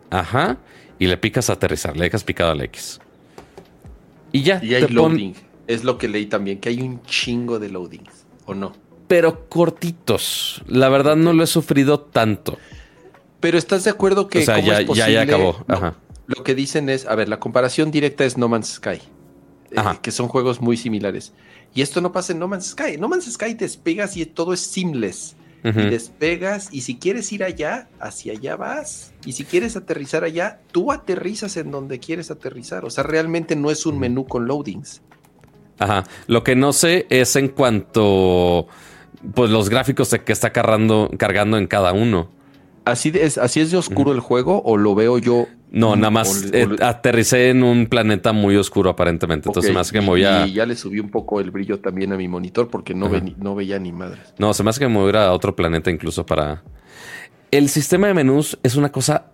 ajá, 0.10 0.58
y 1.00 1.08
le 1.08 1.18
picas 1.18 1.50
a 1.50 1.54
aterrizar, 1.54 1.96
le 1.98 2.04
dejas 2.06 2.24
picado 2.24 2.52
al 2.52 2.62
X. 2.62 3.00
Y 4.32 4.44
ya. 4.44 4.60
Y 4.64 4.76
hay 4.76 4.88
loading. 4.88 5.34
Es 5.68 5.84
lo 5.84 5.98
que 5.98 6.08
leí 6.08 6.26
también, 6.26 6.60
que 6.60 6.70
hay 6.70 6.82
un 6.82 7.02
chingo 7.04 7.60
de 7.60 7.70
loadings, 7.70 8.26
¿o 8.46 8.54
no? 8.54 8.74
Pero 9.08 9.48
cortitos. 9.48 10.62
La 10.68 10.90
verdad 10.90 11.16
no 11.16 11.34
lo 11.34 11.44
he 11.44 11.48
sufrido 11.48 12.00
tanto. 12.00 12.58
Pero 13.40 13.58
estás 13.58 13.84
de 13.84 13.90
acuerdo 13.90 14.28
que. 14.28 14.40
O 14.40 14.42
sea, 14.42 14.60
ya, 14.60 14.82
ya, 14.82 15.22
acabó. 15.22 15.64
Ajá. 15.68 15.96
Lo 16.28 16.44
que 16.44 16.56
dicen 16.56 16.90
es, 16.90 17.06
a 17.06 17.16
ver, 17.16 17.28
la 17.28 17.40
comparación 17.40 17.92
directa 17.92 18.24
es 18.24 18.38
No 18.38 18.48
Man's 18.48 18.76
Sky. 18.76 19.02
Eh, 19.72 19.82
que 20.02 20.12
son 20.12 20.28
juegos 20.28 20.62
muy 20.62 20.78
similares. 20.78 21.34
Y 21.74 21.82
esto 21.82 22.02
no 22.02 22.12
pasa 22.12 22.34
en 22.34 22.40
No 22.40 22.48
Man's 22.48 22.68
Sky. 22.68 22.98
No 22.98 23.10
Man's 23.10 23.32
Sky 23.32 23.54
despegas 23.54 24.16
y 24.16 24.26
todo 24.26 24.54
es 24.54 24.62
seamless. 24.62 25.36
Y 25.66 25.90
despegas 25.90 26.68
y 26.74 26.82
si 26.82 26.98
quieres 26.98 27.32
ir 27.32 27.42
allá, 27.42 27.88
hacia 27.98 28.34
allá 28.34 28.58
vas. 28.58 29.14
Y 29.26 29.32
si 29.32 29.46
quieres 29.46 29.78
aterrizar 29.78 30.26
allá, 30.26 30.60
tú 30.74 30.92
aterrizas 30.92 31.56
en 31.56 31.72
donde 31.72 32.00
quieres 32.00 32.32
aterrizar. 32.32 32.84
O 32.84 32.90
sea, 32.90 33.06
realmente 33.06 33.56
no 33.56 33.72
es 33.72 33.86
un 33.86 33.98
menú 33.98 34.26
con 34.26 34.46
loadings. 34.46 35.02
Ajá. 35.80 36.04
Lo 36.28 36.44
que 36.44 36.56
no 36.56 36.74
sé 36.74 37.08
es 37.10 37.36
en 37.36 37.50
cuanto 37.50 38.68
pues 39.34 39.50
los 39.50 39.70
gráficos 39.70 40.10
de 40.10 40.24
que 40.24 40.34
está 40.34 40.52
cargando, 40.52 41.10
cargando 41.18 41.58
en 41.58 41.68
cada 41.68 41.94
uno. 41.94 42.30
¿Así 42.86 43.12
es, 43.16 43.38
¿Así 43.38 43.62
es 43.62 43.72
de 43.72 43.78
oscuro 43.78 44.12
el 44.12 44.20
juego 44.20 44.62
o 44.66 44.76
lo 44.76 44.94
veo 44.94 45.18
yo? 45.18 45.48
No, 45.72 45.96
nada 45.96 46.12
más 46.12 46.52
eh, 46.52 46.68
aterricé 46.82 47.50
en 47.50 47.64
un 47.64 47.88
planeta 47.88 48.34
muy 48.34 48.58
oscuro 48.58 48.90
aparentemente. 48.90 49.50
Entonces 49.50 49.74
me 49.74 49.80
hace 49.80 49.94
que 49.94 50.02
me 50.02 50.08
voy 50.08 50.24
a... 50.24 50.46
Y 50.46 50.54
ya 50.54 50.66
le 50.66 50.76
subí 50.76 51.00
un 51.00 51.10
poco 51.10 51.40
el 51.40 51.50
brillo 51.50 51.80
también 51.80 52.12
a 52.14 52.18
mi 52.18 52.28
monitor 52.28 52.68
porque 52.68 52.94
no, 52.94 53.10
no 53.38 53.56
veía 53.56 53.80
ni 53.80 53.92
madres. 53.92 54.34
No, 54.38 54.54
se 54.54 54.64
me 54.64 54.70
hace 54.70 54.82
que 54.82 54.88
me 54.88 54.98
voy 54.98 55.16
a 55.16 55.32
otro 55.32 55.56
planeta 55.56 55.90
incluso 55.90 56.26
para... 56.26 56.62
El 57.50 57.70
sistema 57.70 58.08
de 58.08 58.14
menús 58.14 58.58
es 58.64 58.76
una 58.76 58.92
cosa... 58.92 59.33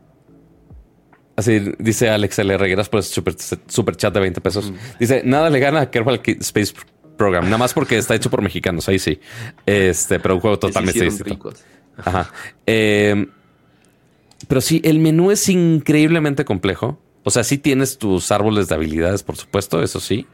Así 1.39 1.61
dice 1.79 2.09
Alex 2.09 2.39
L. 2.39 2.57
Regueras 2.57 2.89
por 2.89 2.99
ese 2.99 3.21
super, 3.67 3.95
chat 3.95 4.13
de 4.13 4.19
20 4.19 4.41
pesos. 4.41 4.73
Dice, 4.99 5.21
nada 5.23 5.49
le 5.49 5.59
gana 5.59 5.81
a 5.81 5.91
Kerbal 5.91 6.21
Space 6.25 6.73
Program. 7.17 7.45
Nada 7.45 7.57
más 7.57 7.73
porque 7.73 7.97
está 7.97 8.13
hecho 8.13 8.29
por 8.29 8.41
mexicanos. 8.41 8.89
Ahí 8.89 8.99
sí. 8.99 9.19
Este, 9.65 10.19
pero 10.19 10.35
un 10.35 10.41
juego 10.41 10.59
totalmente 10.59 11.03
distinto. 11.03 11.53
Ajá. 11.97 12.31
Eh, 12.65 13.25
pero 14.49 14.59
sí, 14.59 14.81
el 14.83 14.99
menú 14.99 15.31
es 15.31 15.47
increíblemente 15.47 16.43
complejo. 16.43 16.99
O 17.23 17.31
sea, 17.31 17.45
sí 17.45 17.57
tienes 17.57 17.97
tus 17.97 18.31
árboles 18.31 18.67
de 18.67 18.75
habilidades, 18.75 19.23
por 19.23 19.37
supuesto, 19.37 19.81
eso 19.81 19.99
sí. 19.99 20.27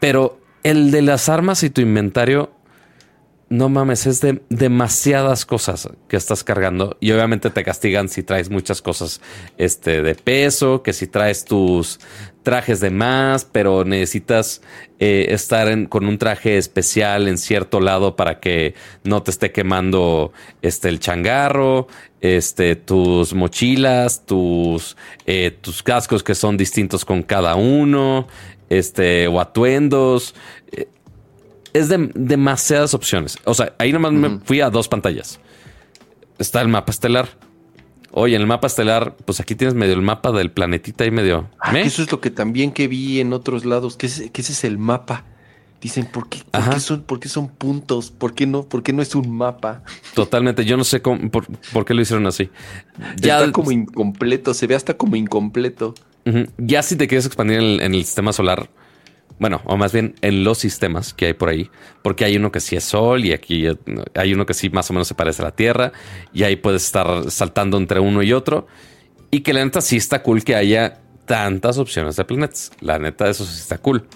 Pero 0.00 0.40
el 0.62 0.90
de 0.90 1.02
las 1.02 1.28
armas 1.28 1.62
y 1.62 1.70
tu 1.70 1.82
inventario, 1.82 2.50
no 3.48 3.68
mames, 3.68 4.06
es 4.06 4.20
de 4.20 4.42
demasiadas 4.48 5.46
cosas 5.46 5.88
que 6.08 6.16
estás 6.16 6.42
cargando. 6.42 6.96
Y 7.00 7.12
obviamente 7.12 7.50
te 7.50 7.62
castigan 7.62 8.08
si 8.08 8.22
traes 8.22 8.50
muchas 8.50 8.82
cosas 8.82 9.20
este, 9.56 10.02
de 10.02 10.14
peso, 10.14 10.82
que 10.82 10.92
si 10.92 11.06
traes 11.06 11.44
tus 11.44 12.00
trajes 12.42 12.80
de 12.80 12.90
más, 12.90 13.44
pero 13.44 13.84
necesitas 13.84 14.62
eh, 14.98 15.26
estar 15.30 15.88
con 15.88 16.06
un 16.06 16.18
traje 16.18 16.58
especial 16.58 17.28
en 17.28 17.38
cierto 17.38 17.80
lado 17.80 18.16
para 18.16 18.40
que 18.40 18.74
no 19.04 19.22
te 19.22 19.30
esté 19.32 19.52
quemando 19.52 20.32
este, 20.62 20.88
el 20.88 21.00
changarro 21.00 21.88
este, 22.20 22.76
tus 22.76 23.34
mochilas, 23.34 24.24
tus, 24.26 24.96
eh, 25.26 25.56
tus 25.60 25.82
cascos 25.82 26.22
que 26.22 26.34
son 26.34 26.56
distintos 26.56 27.04
con 27.04 27.22
cada 27.22 27.54
uno, 27.54 28.26
este, 28.68 29.28
o 29.28 29.40
atuendos. 29.40 30.34
Eh, 30.72 30.88
es 31.78 31.88
de 31.88 32.10
demasiadas 32.14 32.94
opciones. 32.94 33.38
O 33.44 33.54
sea, 33.54 33.74
ahí 33.78 33.92
nomás 33.92 34.12
me 34.12 34.38
fui 34.40 34.60
a 34.60 34.70
dos 34.70 34.88
pantallas. 34.88 35.40
Está 36.38 36.60
el 36.60 36.68
mapa 36.68 36.92
estelar. 36.92 37.28
Oye, 38.10 38.34
en 38.34 38.42
el 38.42 38.46
mapa 38.46 38.66
estelar, 38.66 39.16
pues 39.24 39.40
aquí 39.40 39.54
tienes 39.54 39.74
medio 39.74 39.94
el 39.94 40.02
mapa 40.02 40.32
del 40.32 40.50
planetita 40.50 41.04
y 41.04 41.10
medio. 41.10 41.50
Ah, 41.60 41.78
eso 41.78 42.02
es 42.02 42.10
lo 42.10 42.20
que 42.20 42.30
también 42.30 42.72
que 42.72 42.88
vi 42.88 43.20
en 43.20 43.32
otros 43.32 43.64
lados, 43.64 43.96
que, 43.96 44.08
que 44.30 44.40
ese 44.40 44.52
es 44.52 44.64
el 44.64 44.78
mapa. 44.78 45.24
Dicen, 45.80 46.06
¿por 46.06 46.28
qué, 46.28 46.38
son, 46.80 47.02
¿por 47.02 47.28
son 47.28 47.48
puntos? 47.48 48.10
¿Por 48.10 48.34
qué, 48.34 48.46
no, 48.46 48.62
¿Por 48.62 48.82
qué 48.82 48.94
no 48.94 49.02
es 49.02 49.14
un 49.14 49.36
mapa? 49.36 49.82
Totalmente, 50.14 50.64
yo 50.64 50.76
no 50.76 50.84
sé 50.84 51.02
cómo, 51.02 51.30
por, 51.30 51.84
qué 51.84 51.92
lo 51.92 52.00
hicieron 52.00 52.26
así. 52.26 52.48
Ya 53.16 53.38
está 53.38 53.52
como 53.52 53.70
incompleto, 53.70 54.54
se 54.54 54.66
ve 54.66 54.74
hasta 54.74 54.94
como 54.94 55.16
incompleto. 55.16 55.94
Ya 56.56 56.82
si 56.82 56.96
te 56.96 57.06
quieres 57.06 57.26
expandir 57.26 57.58
en 57.58 57.94
el, 57.94 58.04
sistema 58.04 58.32
solar, 58.32 58.68
bueno, 59.38 59.60
o 59.64 59.76
más 59.76 59.92
bien 59.92 60.14
en 60.22 60.44
los 60.44 60.58
sistemas 60.58 61.12
que 61.12 61.26
hay 61.26 61.34
por 61.34 61.48
ahí, 61.48 61.70
porque 62.02 62.24
hay 62.24 62.36
uno 62.36 62.50
que 62.50 62.60
sí 62.60 62.76
es 62.76 62.84
Sol 62.84 63.24
y 63.24 63.32
aquí 63.32 63.66
hay 64.14 64.32
uno 64.32 64.46
que 64.46 64.54
sí 64.54 64.70
más 64.70 64.90
o 64.90 64.94
menos 64.94 65.08
se 65.08 65.14
parece 65.14 65.42
a 65.42 65.46
la 65.46 65.56
Tierra 65.56 65.92
y 66.32 66.44
ahí 66.44 66.56
puedes 66.56 66.84
estar 66.84 67.30
saltando 67.30 67.76
entre 67.76 68.00
uno 68.00 68.22
y 68.22 68.32
otro 68.32 68.66
y 69.30 69.40
que 69.40 69.52
la 69.52 69.64
neta 69.64 69.80
sí 69.80 69.96
está 69.96 70.22
cool 70.22 70.42
que 70.44 70.54
haya 70.54 71.00
tantas 71.26 71.78
opciones 71.78 72.16
de 72.16 72.24
planetas. 72.24 72.70
La 72.80 72.98
neta 72.98 73.28
eso 73.28 73.44
sí 73.44 73.58
está 73.60 73.78
cool. 73.78 74.06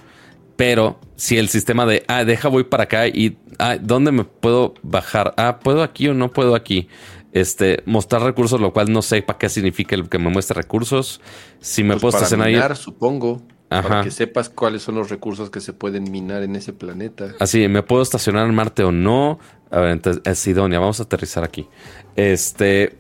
Pero 0.57 1.01
si 1.17 1.39
el 1.39 1.49
sistema 1.49 1.87
de, 1.87 2.05
ah, 2.07 2.25
deja 2.25 2.49
voy 2.49 2.65
para 2.65 2.85
acá 2.85 3.07
y, 3.09 3.39
ah, 3.59 3.77
¿dónde 3.81 4.13
me 4.13 4.25
puedo 4.25 4.75
bajar? 4.83 5.35
Ah, 5.37 5.59
¿puedo 5.59 5.83
aquí 5.83 6.09
o 6.09 6.15
no 6.15 6.33
puedo 6.33 6.55
aquí? 6.55 6.89
Este, 7.33 7.83
mostrar 7.87 8.23
recursos, 8.23 8.61
lo 8.61 8.73
cual 8.73 8.93
no 8.93 9.03
sé 9.03 9.23
para 9.23 9.39
qué 9.39 9.49
significa 9.49 9.95
el 9.95 10.09
que 10.09 10.19
me 10.19 10.31
muestre 10.31 10.61
recursos. 10.61 11.21
Si 11.61 11.83
me 11.83 11.95
pues 11.95 12.03
puedo 12.03 12.17
estacionar 12.17 12.49
minar, 12.49 12.77
supongo. 12.77 13.43
Para 13.71 14.03
que 14.03 14.11
sepas 14.11 14.49
cuáles 14.49 14.83
son 14.83 14.97
los 14.97 15.11
recursos 15.11 15.49
que 15.49 15.61
se 15.61 15.73
pueden 15.73 16.11
minar 16.11 16.43
en 16.43 16.57
ese 16.57 16.73
planeta. 16.73 17.35
Así, 17.39 17.69
¿me 17.69 17.85
puedo 17.85 18.03
estacionar 18.03 18.49
en 18.49 18.55
Marte 18.55 18.83
o 18.83 18.91
no? 18.91 19.39
A 19.71 19.79
ver, 19.79 19.91
entonces 19.93 20.23
es 20.27 20.45
idónea. 20.49 20.81
Vamos 20.81 20.99
a 20.99 21.05
aterrizar 21.05 21.45
aquí. 21.45 21.69
Este 22.17 22.97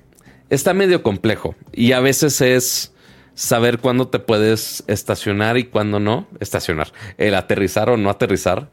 está 0.48 0.72
medio 0.72 1.02
complejo 1.02 1.56
y 1.72 1.90
a 1.90 2.00
veces 2.00 2.40
es 2.40 2.94
saber 3.34 3.80
cuándo 3.80 4.08
te 4.08 4.20
puedes 4.20 4.84
estacionar 4.86 5.56
y 5.56 5.64
cuándo 5.64 5.98
no 5.98 6.28
estacionar, 6.38 6.92
el 7.18 7.34
aterrizar 7.34 7.90
o 7.90 7.96
no 7.96 8.08
aterrizar. 8.08 8.70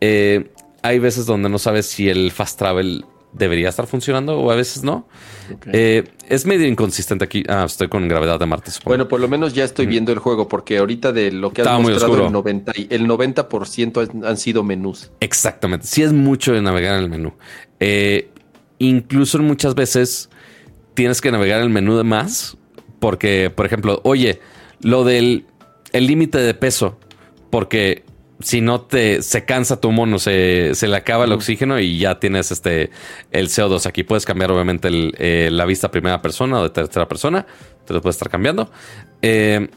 Eh, 0.00 0.50
hay 0.82 0.98
veces 0.98 1.26
donde 1.26 1.48
no 1.48 1.58
sabes 1.58 1.86
si 1.86 2.08
el 2.08 2.32
fast 2.32 2.58
travel 2.58 3.04
debería 3.36 3.68
estar 3.68 3.86
funcionando 3.86 4.38
o 4.38 4.50
a 4.50 4.56
veces 4.56 4.82
no. 4.82 5.08
Eh, 5.72 6.04
es 6.28 6.46
medio 6.46 6.66
inconsistente 6.66 7.24
aquí. 7.24 7.44
Ah, 7.48 7.64
estoy 7.66 7.88
con 7.88 8.08
gravedad 8.08 8.38
de 8.38 8.46
Marte. 8.46 8.70
Bueno, 8.84 9.08
por 9.08 9.20
lo 9.20 9.28
menos 9.28 9.54
ya 9.54 9.64
estoy 9.64 9.86
viendo 9.86 10.12
el 10.12 10.18
juego 10.18 10.48
porque 10.48 10.78
ahorita 10.78 11.12
de 11.12 11.30
lo 11.30 11.52
que 11.52 11.62
has 11.62 11.80
mostrado 11.80 12.26
el 12.26 12.32
90, 12.32 12.72
el 12.90 13.06
90% 13.06 14.24
han 14.24 14.36
sido 14.36 14.62
menús. 14.62 15.10
Exactamente. 15.20 15.86
Sí 15.86 16.02
es 16.02 16.12
mucho 16.12 16.52
de 16.52 16.62
navegar 16.62 16.96
en 16.96 17.04
el 17.04 17.10
menú. 17.10 17.34
Eh, 17.80 18.30
incluso 18.78 19.38
muchas 19.38 19.74
veces 19.74 20.30
tienes 20.94 21.20
que 21.20 21.30
navegar 21.30 21.58
en 21.58 21.64
el 21.64 21.70
menú 21.70 21.96
de 21.96 22.04
más 22.04 22.56
porque, 22.98 23.52
por 23.54 23.66
ejemplo, 23.66 24.00
oye, 24.04 24.40
lo 24.80 25.04
del 25.04 25.46
límite 25.92 26.38
de 26.38 26.54
peso, 26.54 26.98
porque 27.50 28.04
si 28.40 28.60
no 28.60 28.82
te 28.82 29.22
se 29.22 29.44
cansa 29.44 29.80
tu 29.80 29.90
mono, 29.92 30.18
se, 30.18 30.74
se 30.74 30.88
le 30.88 30.96
acaba 30.96 31.24
el 31.24 31.32
oxígeno 31.32 31.80
y 31.80 31.98
ya 31.98 32.18
tienes 32.18 32.50
este 32.50 32.90
el 33.30 33.48
CO2. 33.48 33.86
Aquí 33.86 34.02
puedes 34.02 34.24
cambiar, 34.24 34.50
obviamente, 34.50 34.88
eh, 35.18 35.48
la 35.50 35.64
vista 35.64 35.90
primera 35.90 36.20
persona 36.20 36.60
o 36.60 36.62
de 36.62 36.70
tercera 36.70 37.08
persona. 37.08 37.46
Te 37.86 37.94
lo 37.94 38.02
puedes 38.02 38.16
estar 38.16 38.30
cambiando. 38.30 38.70
Eh, 39.22 39.68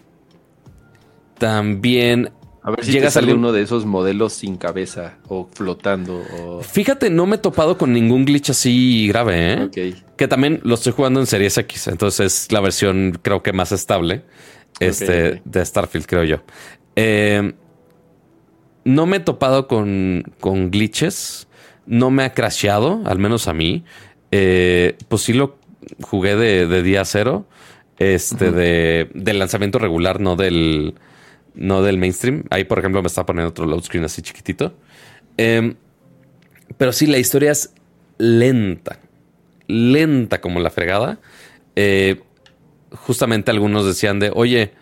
también 1.38 2.32
a 2.62 2.72
ver 2.72 2.84
si 2.84 2.92
llegas 2.92 3.16
a 3.16 3.22
uno 3.22 3.54
de 3.54 3.62
esos 3.62 3.86
modelos 3.86 4.34
sin 4.34 4.58
cabeza 4.58 5.18
o 5.28 5.48
flotando. 5.54 6.22
Fíjate, 6.62 7.10
no 7.10 7.26
me 7.26 7.38
he 7.38 7.40
topado 7.40 7.78
con 7.78 7.94
ningún 7.94 8.26
glitch 8.26 8.50
así 8.50 9.08
grave, 9.08 9.54
¿eh? 9.54 9.94
Que 10.18 10.28
también 10.28 10.60
lo 10.64 10.76
estoy 10.76 10.92
jugando 10.92 11.22
en 11.22 11.26
Series 11.26 11.58
X, 11.58 11.88
entonces 11.88 12.44
es 12.44 12.52
la 12.52 12.60
versión 12.60 13.18
creo 13.22 13.42
que 13.42 13.54
más 13.54 13.72
estable 13.72 14.24
este, 14.80 15.42
de 15.46 15.66
Starfield, 15.66 16.06
creo 16.06 16.24
yo. 16.26 16.42
Eh, 16.96 17.54
no 18.84 19.06
me 19.06 19.18
he 19.18 19.20
topado 19.20 19.68
con, 19.68 20.24
con, 20.40 20.72
glitches, 20.72 21.48
no 21.86 22.12
me 22.12 22.24
ha 22.24 22.34
crasheado, 22.34 23.02
al 23.06 23.20
menos 23.20 23.48
a 23.48 23.54
mí. 23.54 23.84
Eh, 24.32 24.98
pues 25.08 25.24
sí 25.24 25.34
lo 25.34 25.58
jugué 26.02 26.36
de, 26.36 26.84
día 26.84 27.04
cero, 27.06 27.48
este, 27.98 28.52
de, 28.52 29.10
del 29.14 29.40
lanzamiento 29.40 29.80
regular, 29.80 30.20
no 30.20 30.36
del 30.36 30.96
no 31.56 31.82
del 31.82 31.98
mainstream. 31.98 32.44
Ahí, 32.50 32.64
por 32.64 32.80
ejemplo, 32.80 33.02
me 33.02 33.08
está 33.08 33.26
poniendo 33.26 33.50
otro 33.50 33.66
load 33.66 33.84
screen 33.84 34.06
así 34.06 34.22
chiquitito. 34.22 34.74
Em, 35.38 35.76
pero 36.78 36.94
sí, 36.94 37.06
la 37.06 37.18
historia 37.18 37.52
es 37.52 37.74
lenta. 38.18 39.00
Lenta 39.68 40.42
como 40.42 40.60
la 40.60 40.70
fregada. 40.70 41.20
Eh, 41.76 42.22
justamente 42.92 43.52
algunos 43.52 43.86
decían 43.86 44.20
de, 44.20 44.32
oye, 44.34 44.74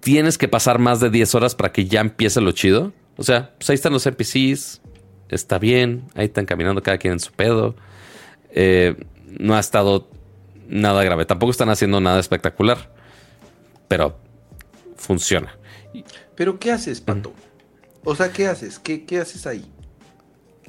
tienes 0.00 0.36
que 0.36 0.48
pasar 0.48 0.78
más 0.78 1.00
de 1.00 1.10
10 1.10 1.34
horas 1.34 1.54
para 1.54 1.72
que 1.72 1.86
ya 1.86 2.00
empiece 2.00 2.40
lo 2.40 2.52
chido. 2.52 2.92
O 3.16 3.22
sea, 3.22 3.54
pues 3.58 3.70
ahí 3.70 3.74
están 3.74 3.92
los 3.92 4.06
NPCs, 4.06 4.80
está 5.28 5.58
bien, 5.58 6.04
ahí 6.14 6.26
están 6.26 6.46
caminando 6.46 6.82
cada 6.82 6.98
quien 6.98 7.14
en 7.14 7.20
su 7.20 7.32
pedo. 7.32 7.74
Eh, 8.50 8.96
no 9.26 9.54
ha 9.54 9.60
estado 9.60 10.08
nada 10.68 11.02
grave. 11.04 11.24
Tampoco 11.24 11.50
están 11.50 11.68
haciendo 11.68 12.00
nada 12.00 12.20
espectacular, 12.20 12.92
pero 13.88 14.18
funciona. 14.96 15.56
¿Pero 16.34 16.58
qué 16.58 16.72
haces, 16.72 17.00
Pato? 17.00 17.32
O 18.04 18.14
sea, 18.14 18.32
¿qué 18.32 18.46
haces? 18.46 18.78
¿Qué, 18.78 19.04
¿Qué 19.04 19.18
haces 19.18 19.46
ahí? 19.46 19.64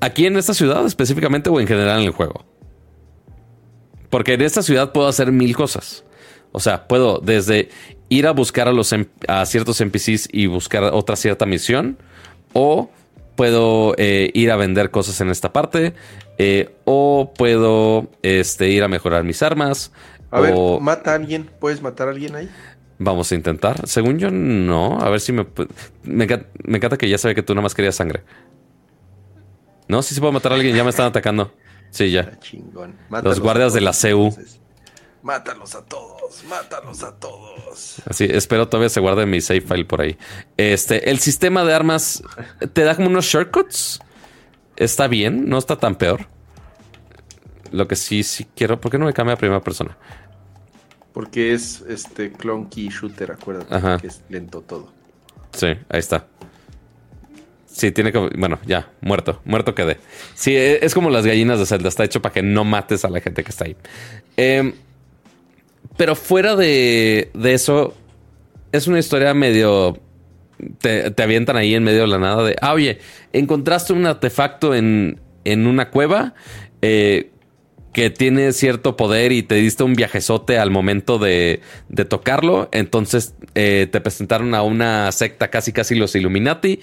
Aquí 0.01 0.25
en 0.25 0.37
esta 0.37 0.53
ciudad 0.53 0.85
específicamente 0.85 1.49
o 1.49 1.59
en 1.59 1.67
general 1.67 1.99
en 1.99 2.05
el 2.05 2.11
juego. 2.11 2.45
Porque 4.09 4.33
en 4.33 4.41
esta 4.41 4.61
ciudad 4.61 4.91
puedo 4.91 5.07
hacer 5.07 5.31
mil 5.31 5.55
cosas. 5.55 6.03
O 6.51 6.59
sea, 6.59 6.87
puedo 6.87 7.19
desde 7.19 7.69
ir 8.07 8.27
a 8.27 8.31
buscar 8.31 8.67
a, 8.67 8.71
los, 8.71 8.93
a 9.27 9.45
ciertos 9.45 9.81
NPCs 9.81 10.29
y 10.31 10.47
buscar 10.47 10.83
otra 10.85 11.15
cierta 11.15 11.45
misión. 11.45 11.97
O 12.57 12.89
puedo 13.35 13.93
eh, 13.97 14.31
ir 14.33 14.49
a 14.49 14.55
vender 14.55 14.91
cosas 14.91 15.19
en 15.19 15.29
esta 15.29 15.51
parte. 15.51 15.93
Eh, 16.37 16.73
o 16.85 17.33
puedo 17.37 18.07
este, 18.21 18.69
ir 18.69 18.83
a 18.83 18.87
mejorar 18.87 19.25
mis 19.25 19.43
armas. 19.43 19.91
A 20.31 20.39
ver, 20.39 20.55
mata 20.79 21.11
a 21.11 21.15
alguien. 21.15 21.49
¿Puedes 21.59 21.81
matar 21.81 22.07
a 22.07 22.11
alguien 22.11 22.33
ahí? 22.35 22.49
Vamos 22.97 23.29
a 23.31 23.35
intentar. 23.35 23.85
Según 23.87 24.19
yo, 24.19 24.31
no. 24.31 24.99
A 25.01 25.09
ver 25.09 25.19
si 25.19 25.33
me. 25.33 25.45
Me, 26.03 26.27
me 26.63 26.77
encanta 26.77 26.97
que 26.97 27.09
ya 27.09 27.17
sabe 27.17 27.35
que 27.35 27.43
tú 27.43 27.53
nada 27.53 27.63
más 27.63 27.75
querías 27.75 27.95
sangre. 27.95 28.23
No, 29.89 30.01
sí 30.01 30.15
se 30.15 30.21
puedo 30.21 30.31
matar 30.31 30.53
a 30.53 30.55
alguien. 30.55 30.75
Ya 30.75 30.85
me 30.85 30.91
están 30.91 31.07
atacando. 31.07 31.53
Sí, 31.89 32.11
ya. 32.11 32.39
Chingón. 32.39 32.95
Los 33.21 33.41
guardias 33.41 33.73
de 33.73 33.81
la 33.81 33.91
CU. 33.91 34.33
Mátalos 35.21 35.75
a 35.75 35.83
todos, 35.83 36.14
mátalos 36.49 37.03
a 37.03 37.15
todos. 37.15 38.01
Así, 38.09 38.25
espero 38.29 38.67
todavía 38.67 38.89
se 38.89 38.99
guarde 38.99 39.25
mi 39.25 39.41
save 39.41 39.61
file 39.61 39.85
por 39.85 40.01
ahí. 40.01 40.17
Este, 40.57 41.09
el 41.09 41.19
sistema 41.19 41.63
de 41.63 41.73
armas 41.73 42.23
te 42.73 42.83
da 42.83 42.95
como 42.95 43.07
unos 43.07 43.25
shortcuts. 43.25 43.99
Está 44.75 45.07
bien, 45.07 45.47
no 45.47 45.57
está 45.57 45.77
tan 45.77 45.95
peor. 45.95 46.27
Lo 47.71 47.87
que 47.87 47.95
sí, 47.95 48.23
sí 48.23 48.45
quiero. 48.55 48.79
¿Por 48.79 48.91
qué 48.91 48.97
no 48.97 49.05
me 49.05 49.13
cambia 49.13 49.33
a 49.33 49.37
primera 49.37 49.61
persona? 49.61 49.97
Porque 51.13 51.53
es 51.53 51.81
este 51.87 52.31
clunky 52.31 52.89
shooter, 52.89 53.31
acuérdate 53.31 54.01
que 54.01 54.07
es 54.07 54.21
lento 54.29 54.61
todo. 54.61 54.91
Sí, 55.53 55.67
ahí 55.67 55.99
está. 55.99 56.27
Sí, 57.67 57.91
tiene 57.91 58.11
que. 58.11 58.19
Bueno, 58.37 58.59
ya, 58.65 58.89
muerto. 59.01 59.41
Muerto 59.43 59.75
quedé. 59.75 59.97
Sí, 60.33 60.55
e, 60.55 60.85
es 60.85 60.93
como 60.93 61.09
las 61.09 61.25
gallinas 61.25 61.59
de 61.59 61.65
Zelda. 61.65 61.89
Está 61.89 62.05
hecho 62.05 62.21
para 62.21 62.33
que 62.33 62.41
no 62.41 62.63
mates 62.63 63.03
a 63.03 63.09
la 63.09 63.19
gente 63.19 63.43
que 63.43 63.51
está 63.51 63.65
ahí. 63.65 63.75
Eh, 64.37 64.73
pero 65.97 66.15
fuera 66.15 66.55
de, 66.55 67.29
eso, 67.43 67.93
es 68.71 68.87
una 68.87 68.99
historia 68.99 69.33
medio... 69.33 69.99
Te, 70.79 71.13
avientan 71.21 71.57
ahí 71.57 71.75
en 71.75 71.83
medio 71.83 72.01
de 72.01 72.07
la 72.07 72.17
nada 72.17 72.41
de, 72.43 72.55
ah, 72.61 72.73
oye, 72.73 72.99
encontraste 73.33 73.91
un 73.91 74.05
artefacto 74.05 74.73
en, 74.73 75.19
en 75.43 75.67
una 75.67 75.89
cueva 75.89 76.33
eh, 76.81 77.31
que 77.91 78.09
tiene 78.09 78.51
cierto 78.51 78.97
poder 78.97 79.31
y 79.31 79.43
te 79.43 79.55
diste 79.55 79.83
un 79.83 79.93
viajezote 79.93 80.57
al 80.57 80.69
momento 80.69 81.17
de, 81.17 81.61
de 81.87 82.03
tocarlo. 82.05 82.67
Entonces 82.73 83.35
eh, 83.53 83.87
te 83.89 84.01
presentaron 84.01 84.53
a 84.53 84.63
una 84.63 85.11
secta 85.13 85.49
casi 85.49 85.71
casi 85.71 85.95
los 85.95 86.13
Illuminati 86.15 86.81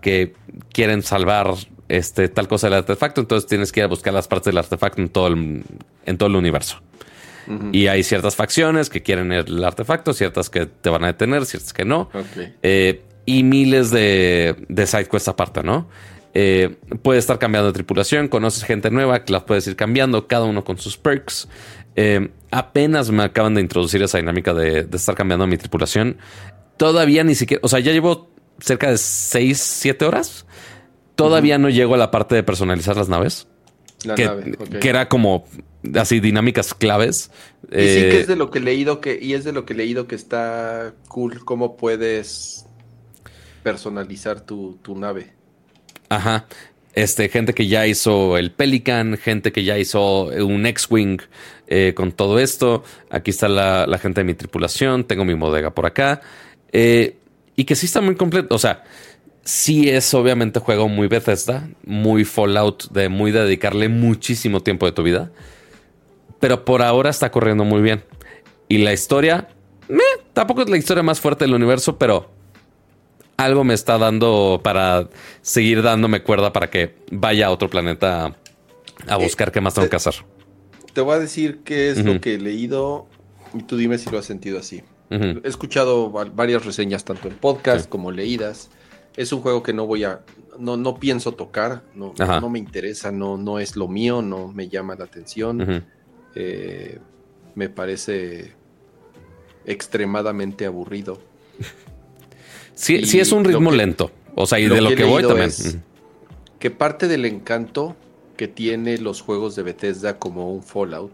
que 0.00 0.34
quieren 0.72 1.02
salvar 1.02 1.54
este, 1.88 2.28
tal 2.28 2.46
cosa 2.46 2.68
del 2.68 2.78
artefacto. 2.78 3.20
Entonces 3.20 3.48
tienes 3.48 3.72
que 3.72 3.80
ir 3.80 3.84
a 3.84 3.88
buscar 3.88 4.14
las 4.14 4.28
partes 4.28 4.46
del 4.46 4.58
artefacto 4.58 5.02
en 5.02 5.08
todo 5.08 5.26
el, 5.26 5.64
en 6.06 6.16
todo 6.16 6.28
el 6.28 6.36
universo. 6.36 6.80
Y 7.72 7.86
hay 7.88 8.02
ciertas 8.02 8.36
facciones 8.36 8.88
que 8.88 9.02
quieren 9.02 9.32
el 9.32 9.64
artefacto, 9.64 10.12
ciertas 10.12 10.48
que 10.50 10.66
te 10.66 10.90
van 10.90 11.04
a 11.04 11.08
detener, 11.08 11.44
ciertas 11.46 11.72
que 11.72 11.84
no. 11.84 12.10
Eh, 12.62 13.02
y 13.26 13.42
miles 13.42 13.90
de, 13.90 14.56
de 14.68 14.86
side 14.86 15.06
quests 15.06 15.28
aparte, 15.28 15.62
¿no? 15.62 15.88
Eh, 16.34 16.76
puedes 17.02 17.22
estar 17.24 17.38
cambiando 17.38 17.68
de 17.68 17.74
tripulación, 17.74 18.28
conoces 18.28 18.64
gente 18.64 18.90
nueva 18.90 19.24
que 19.24 19.32
las 19.32 19.42
puedes 19.42 19.66
ir 19.66 19.76
cambiando, 19.76 20.26
cada 20.26 20.44
uno 20.44 20.64
con 20.64 20.78
sus 20.78 20.96
perks. 20.96 21.48
Eh, 21.94 22.30
apenas 22.50 23.10
me 23.10 23.22
acaban 23.22 23.54
de 23.54 23.60
introducir 23.60 24.02
esa 24.02 24.18
dinámica 24.18 24.54
de, 24.54 24.88
estar 24.92 25.14
cambiando 25.14 25.46
mi 25.46 25.58
tripulación. 25.58 26.16
Todavía 26.78 27.22
ni 27.22 27.34
siquiera, 27.34 27.60
o 27.62 27.68
sea, 27.68 27.80
ya 27.80 27.92
llevo 27.92 28.30
cerca 28.58 28.90
de 28.90 28.98
6, 28.98 29.58
7 29.58 30.04
horas. 30.04 30.46
Todavía 31.14 31.58
no 31.58 31.68
llego 31.68 31.94
a 31.94 31.98
la 31.98 32.10
parte 32.10 32.34
de 32.34 32.42
personalizar 32.42 32.96
las 32.96 33.08
naves. 33.08 33.46
Que, 34.02 34.88
era 34.88 35.08
como 35.08 35.44
así 35.94 36.20
dinámicas 36.20 36.74
claves. 36.74 37.30
Y 37.64 37.74
sí 37.74 38.00
que 38.00 38.20
es 38.20 38.24
eh, 38.24 38.26
de 38.28 38.36
lo 38.36 38.50
que 38.50 38.58
he 38.58 38.62
leído 38.62 39.00
que, 39.00 39.18
y 39.20 39.34
es 39.34 39.44
de 39.44 39.52
lo 39.52 39.64
que 39.64 39.72
he 39.72 39.76
leído 39.76 40.06
que 40.06 40.14
está 40.14 40.94
cool 41.08 41.44
cómo 41.44 41.76
puedes 41.76 42.66
personalizar 43.62 44.40
tu, 44.40 44.78
nave. 44.96 45.32
Ajá. 46.08 46.46
Este, 46.94 47.28
gente 47.30 47.54
que 47.54 47.68
ya 47.68 47.86
hizo 47.86 48.36
el 48.36 48.50
Pelican, 48.50 49.16
gente 49.16 49.50
que 49.50 49.64
ya 49.64 49.78
hizo 49.78 50.24
un 50.26 50.66
X-Wing 50.66 51.22
eh, 51.68 51.94
con 51.94 52.12
todo 52.12 52.38
esto. 52.38 52.84
Aquí 53.08 53.30
está 53.30 53.48
la, 53.48 53.98
gente 53.98 54.20
de 54.20 54.24
mi 54.24 54.34
tripulación. 54.34 55.04
Tengo 55.04 55.24
mi 55.24 55.34
bodega 55.34 55.70
por 55.70 55.86
acá. 55.86 56.20
Eh, 56.70 57.16
y 57.56 57.64
que 57.64 57.76
sí 57.76 57.86
está 57.86 58.00
muy 58.00 58.14
completo. 58.14 58.54
O 58.54 58.58
sea, 58.58 58.84
sí 59.44 59.88
es 59.88 60.12
obviamente 60.14 60.60
juego 60.60 60.88
muy 60.88 61.08
Bethesda, 61.08 61.68
muy 61.84 62.24
Fallout, 62.24 62.90
de 62.90 63.08
muy 63.08 63.30
dedicarle 63.32 63.88
muchísimo 63.88 64.62
tiempo 64.62 64.86
de 64.86 64.92
tu 64.92 65.02
vida 65.02 65.32
pero 66.42 66.64
por 66.64 66.82
ahora 66.82 67.08
está 67.08 67.30
corriendo 67.30 67.62
muy 67.62 67.82
bien. 67.82 68.02
Y 68.66 68.78
la 68.78 68.92
historia, 68.92 69.46
tampoco 70.32 70.62
es 70.62 70.68
la 70.68 70.76
historia 70.76 71.04
más 71.04 71.20
fuerte 71.20 71.44
del 71.44 71.54
universo, 71.54 71.98
pero 71.98 72.32
algo 73.36 73.62
me 73.62 73.74
está 73.74 73.96
dando 73.96 74.60
para 74.60 75.08
seguir 75.40 75.84
dándome 75.84 76.24
cuerda 76.24 76.52
para 76.52 76.68
que 76.68 76.96
vaya 77.12 77.46
a 77.46 77.50
otro 77.52 77.70
planeta 77.70 78.34
a 79.06 79.14
eh, 79.14 79.22
buscar 79.22 79.52
qué 79.52 79.60
más 79.60 79.74
tengo 79.74 79.88
que 79.88 79.94
hacer. 79.94 80.14
Te 80.92 81.00
voy 81.00 81.14
a 81.14 81.20
decir 81.20 81.60
qué 81.62 81.90
es 81.90 82.04
lo 82.04 82.20
que 82.20 82.34
he 82.34 82.38
leído 82.38 83.06
y 83.54 83.62
tú 83.62 83.76
dime 83.76 83.96
si 83.98 84.10
lo 84.10 84.18
has 84.18 84.26
sentido 84.26 84.58
así. 84.58 84.82
He 85.10 85.40
escuchado 85.44 86.10
varias 86.10 86.64
reseñas, 86.64 87.04
tanto 87.04 87.28
en 87.28 87.34
podcast 87.36 87.88
como 87.88 88.10
leídas. 88.10 88.68
Es 89.16 89.32
un 89.32 89.40
juego 89.40 89.62
que 89.62 89.72
no 89.72 89.86
voy 89.86 90.04
a, 90.04 90.20
no, 90.58 90.76
no 90.76 90.98
pienso 90.98 91.32
tocar, 91.32 91.82
no, 91.94 92.14
no 92.18 92.48
me 92.48 92.58
interesa, 92.58 93.12
no, 93.12 93.36
no 93.36 93.58
es 93.58 93.76
lo 93.76 93.88
mío, 93.88 94.22
no 94.22 94.48
me 94.48 94.68
llama 94.68 94.94
la 94.94 95.04
atención. 95.04 95.84
Eh, 96.34 96.98
me 97.54 97.68
parece 97.68 98.52
extremadamente 99.66 100.66
aburrido. 100.66 101.18
Sí, 102.74 103.04
sí 103.04 103.20
es 103.20 103.32
un 103.32 103.44
ritmo 103.44 103.70
lento. 103.70 104.10
O 104.34 104.46
sea, 104.46 104.58
y 104.58 104.66
de 104.66 104.80
lo 104.80 104.88
que, 104.94 105.04
voy 105.04 105.22
también. 105.22 105.50
que 106.58 106.70
parte 106.70 107.06
del 107.06 107.26
encanto 107.26 107.94
que 108.36 108.48
tiene 108.48 108.98
los 108.98 109.20
juegos 109.20 109.54
de 109.56 109.62
Bethesda 109.62 110.18
como 110.18 110.52
un 110.52 110.62
Fallout 110.62 111.12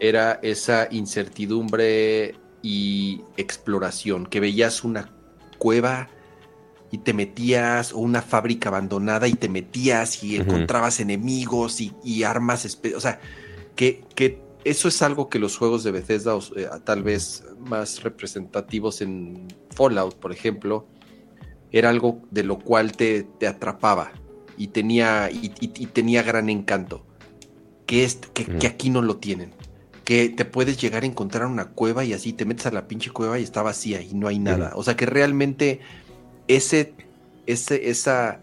era 0.00 0.40
esa 0.42 0.88
incertidumbre 0.90 2.34
y 2.62 3.20
exploración, 3.36 4.26
que 4.26 4.40
veías 4.40 4.82
una 4.82 5.10
cueva 5.58 6.08
y 6.96 6.98
te 6.98 7.12
metías, 7.12 7.92
o 7.92 7.98
una 7.98 8.22
fábrica 8.22 8.70
abandonada 8.70 9.28
y 9.28 9.34
te 9.34 9.50
metías 9.50 10.24
y 10.24 10.36
encontrabas 10.36 10.98
enemigos 10.98 11.82
y, 11.82 11.92
y 12.02 12.22
armas, 12.22 12.78
o 12.96 13.00
sea, 13.00 13.20
que, 13.74 14.02
eso 14.64 14.88
es 14.88 15.02
algo 15.02 15.28
que 15.28 15.38
los 15.38 15.58
juegos 15.58 15.84
de 15.84 15.90
Bethesda, 15.90 16.36
eh, 16.56 16.68
tal 16.84 17.02
vez 17.02 17.44
más 17.60 18.02
representativos 18.02 19.02
en 19.02 19.46
Fallout, 19.70 20.14
por 20.14 20.32
ejemplo, 20.32 20.86
era 21.70 21.90
algo 21.90 22.22
de 22.30 22.44
lo 22.44 22.58
cual 22.58 22.92
te, 22.92 23.28
atrapaba 23.46 24.12
y 24.56 24.68
tenía, 24.68 25.28
y, 25.30 25.50
tenía 25.88 26.22
gran 26.22 26.48
encanto. 26.48 27.04
Que, 27.84 28.04
es, 28.04 28.16
que, 28.16 28.66
aquí 28.66 28.88
no 28.88 29.02
lo 29.02 29.18
tienen. 29.18 29.52
Que 30.02 30.30
te 30.30 30.46
puedes 30.46 30.80
llegar 30.80 31.02
a 31.02 31.06
encontrar 31.06 31.46
una 31.46 31.66
cueva 31.66 32.04
y 32.04 32.14
así 32.14 32.32
te 32.32 32.46
metes 32.46 32.66
a 32.66 32.70
la 32.72 32.88
pinche 32.88 33.10
cueva 33.10 33.38
y 33.38 33.42
está 33.42 33.62
vacía 33.62 34.00
y 34.00 34.14
no 34.14 34.28
hay 34.28 34.38
nada. 34.38 34.72
O 34.74 34.82
sea 34.82 34.96
que 34.96 35.06
realmente 35.06 35.80
ese, 36.48 36.94
ese 37.46 37.90
esa 37.90 38.40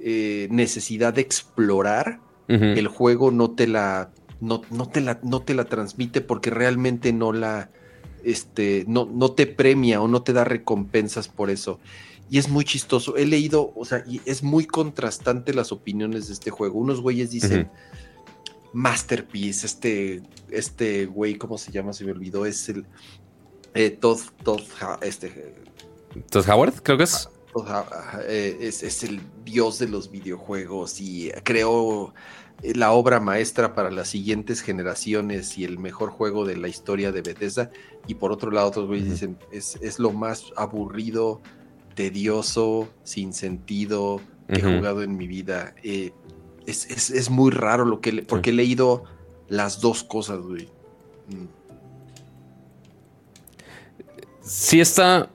eh, 0.00 0.48
necesidad 0.50 1.14
de 1.14 1.22
explorar, 1.22 2.20
el 2.48 2.86
juego 2.86 3.30
no 3.30 3.52
te 3.52 3.66
la 3.66 4.10
no, 4.42 4.60
no, 4.70 4.88
te 4.88 5.00
la, 5.00 5.20
no 5.22 5.40
te 5.40 5.54
la 5.54 5.64
transmite 5.64 6.20
porque 6.20 6.50
realmente 6.50 7.12
no 7.12 7.32
la, 7.32 7.70
este, 8.24 8.84
no, 8.88 9.06
no 9.06 9.32
te 9.32 9.46
premia 9.46 10.02
o 10.02 10.08
no 10.08 10.22
te 10.22 10.32
da 10.32 10.42
recompensas 10.42 11.28
por 11.28 11.48
eso. 11.48 11.78
Y 12.28 12.38
es 12.38 12.48
muy 12.48 12.64
chistoso. 12.64 13.16
He 13.16 13.24
leído, 13.24 13.72
o 13.76 13.84
sea, 13.84 14.02
y 14.06 14.20
es 14.24 14.42
muy 14.42 14.66
contrastante 14.66 15.54
las 15.54 15.70
opiniones 15.70 16.26
de 16.26 16.34
este 16.34 16.50
juego. 16.50 16.80
Unos 16.80 17.00
güeyes 17.00 17.30
dicen, 17.30 17.70
Masterpiece, 18.72 19.64
este, 19.64 20.22
este 20.50 21.06
güey, 21.06 21.36
¿cómo 21.36 21.56
se 21.56 21.70
llama? 21.70 21.92
Se 21.92 22.04
me 22.04 22.10
olvidó, 22.10 22.44
es 22.44 22.68
el 22.68 22.84
eh, 23.74 23.90
Todd, 23.90 24.18
Todd, 24.42 24.62
este... 25.02 25.54
Todd 26.30 26.48
Howard, 26.48 26.82
creo 26.82 26.98
que 26.98 27.04
es. 27.04 27.28
Eh, 28.28 28.58
es, 28.60 28.82
es 28.82 29.02
el 29.02 29.20
dios 29.44 29.78
de 29.78 29.88
los 29.88 30.10
videojuegos 30.10 31.00
y 31.00 31.30
creó 31.44 32.14
la 32.62 32.92
obra 32.92 33.20
maestra 33.20 33.74
para 33.74 33.90
las 33.90 34.08
siguientes 34.08 34.60
generaciones 34.60 35.58
y 35.58 35.64
el 35.64 35.78
mejor 35.78 36.10
juego 36.10 36.44
de 36.44 36.56
la 36.56 36.68
historia 36.68 37.10
de 37.12 37.22
Bethesda. 37.22 37.70
Y 38.06 38.14
por 38.14 38.32
otro 38.32 38.50
lado, 38.50 38.68
otros 38.68 38.86
güeyes 38.86 39.10
dicen, 39.10 39.36
es, 39.50 39.76
es, 39.82 39.98
lo 39.98 40.12
más 40.12 40.52
aburrido 40.56 41.40
tedioso, 41.94 42.88
sin 43.02 43.32
sentido 43.32 44.20
que 44.48 44.60
he 44.60 44.76
jugado 44.76 45.02
en 45.02 45.16
mi 45.16 45.26
vida. 45.26 45.74
Eh, 45.82 46.12
es, 46.66 47.30
muy 47.30 47.50
raro 47.50 47.84
lo 47.84 48.00
que... 48.00 48.22
porque 48.22 48.50
he 48.50 48.52
leído 48.52 49.04
las 49.48 49.80
dos 49.80 50.04
cosas, 50.04 50.40
güey. 50.40 50.68
Mm. 51.28 51.46
Sí 54.40 54.80
está... 54.80 55.30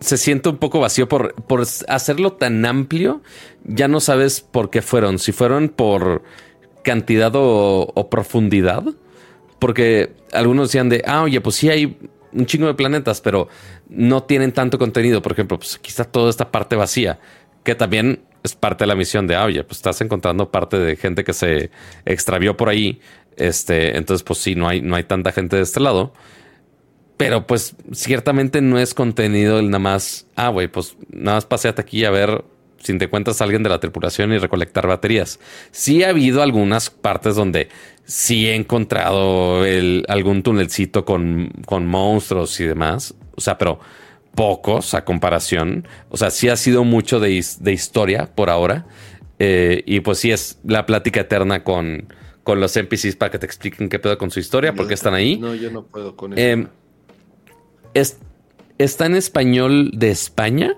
Se 0.00 0.16
siente 0.16 0.48
un 0.48 0.58
poco 0.58 0.80
vacío 0.80 1.08
por, 1.08 1.34
por 1.34 1.60
hacerlo 1.60 2.32
tan 2.32 2.64
amplio. 2.64 3.22
Ya 3.64 3.88
no 3.88 4.00
sabes 4.00 4.40
por 4.40 4.70
qué 4.70 4.82
fueron. 4.82 5.18
Si 5.18 5.32
fueron 5.32 5.68
por 5.68 6.22
cantidad 6.82 7.32
o, 7.34 8.08
profundidad. 8.10 8.84
Porque 9.58 10.14
algunos 10.32 10.68
decían 10.68 10.88
de, 10.88 11.02
ah, 11.06 11.22
oye, 11.22 11.40
pues 11.40 11.56
sí 11.56 11.68
hay 11.68 11.98
un 12.32 12.46
chingo 12.46 12.66
de 12.66 12.74
planetas, 12.74 13.20
pero 13.20 13.48
no 13.88 14.22
tienen 14.22 14.52
tanto 14.52 14.78
contenido. 14.78 15.20
Por 15.20 15.32
ejemplo, 15.32 15.58
pues 15.58 15.76
aquí 15.76 15.90
está 15.90 16.04
toda 16.04 16.30
esta 16.30 16.50
parte 16.50 16.76
vacía, 16.76 17.18
que 17.64 17.74
también 17.74 18.22
es 18.42 18.54
parte 18.54 18.84
de 18.84 18.88
la 18.88 18.94
misión 18.94 19.26
de, 19.26 19.34
ah, 19.36 19.44
oye, 19.44 19.64
pues 19.64 19.78
estás 19.78 20.00
encontrando 20.00 20.50
parte 20.50 20.78
de 20.78 20.96
gente 20.96 21.24
que 21.24 21.32
se 21.32 21.70
extravió 22.04 22.56
por 22.56 22.68
ahí. 22.68 23.00
Este, 23.36 23.96
entonces, 23.96 24.22
pues 24.24 24.38
sí, 24.38 24.54
no 24.54 24.68
hay, 24.68 24.80
no 24.80 24.96
hay 24.96 25.04
tanta 25.04 25.32
gente 25.32 25.56
de 25.56 25.62
este 25.62 25.80
lado. 25.80 26.12
Pero 27.18 27.46
pues 27.46 27.76
ciertamente 27.92 28.62
no 28.62 28.78
es 28.78 28.94
contenido 28.94 29.58
el 29.58 29.66
nada 29.68 29.80
más, 29.80 30.26
ah, 30.36 30.48
güey, 30.48 30.68
pues 30.68 30.96
nada 31.10 31.36
más 31.36 31.44
paseate 31.44 31.82
aquí 31.82 32.04
a 32.04 32.10
ver 32.10 32.44
si 32.78 32.96
te 32.96 33.06
encuentras 33.06 33.40
a 33.40 33.44
alguien 33.44 33.64
de 33.64 33.68
la 33.68 33.80
tripulación 33.80 34.32
y 34.32 34.38
recolectar 34.38 34.86
baterías. 34.86 35.40
Sí 35.72 36.04
ha 36.04 36.10
habido 36.10 36.42
algunas 36.42 36.90
partes 36.90 37.34
donde 37.34 37.68
sí 38.04 38.48
he 38.48 38.54
encontrado 38.54 39.64
algún 40.08 40.42
tunelcito 40.44 41.04
con, 41.04 41.50
con 41.66 41.86
monstruos 41.86 42.58
y 42.60 42.64
demás. 42.64 43.14
O 43.34 43.40
sea, 43.40 43.58
pero 43.58 43.80
pocos 44.36 44.94
a 44.94 45.04
comparación. 45.04 45.88
O 46.10 46.16
sea, 46.16 46.30
sí 46.30 46.48
ha 46.48 46.56
sido 46.56 46.84
mucho 46.84 47.18
de, 47.18 47.32
historia 47.32 48.30
por 48.32 48.48
ahora. 48.48 48.86
Eh, 49.40 49.82
y 49.86 50.00
pues 50.00 50.18
sí 50.18 50.30
es 50.30 50.60
la 50.64 50.86
plática 50.86 51.20
eterna 51.20 51.64
con, 51.64 52.12
con 52.44 52.60
los 52.60 52.76
NPCs 52.76 53.16
para 53.16 53.32
que 53.32 53.38
te 53.38 53.46
expliquen 53.46 53.88
qué 53.88 53.98
pedo 53.98 54.16
con 54.18 54.30
su 54.30 54.38
historia, 54.38 54.72
por 54.72 54.86
qué 54.86 54.94
están 54.94 55.14
ahí. 55.14 55.36
No, 55.36 55.54
yo 55.54 55.70
no 55.70 55.84
puedo 55.84 56.16
con 56.16 56.32
eso. 56.32 56.40
Eh, 56.40 56.66
está 57.94 59.06
en 59.06 59.14
español 59.14 59.90
de 59.94 60.10
España. 60.10 60.76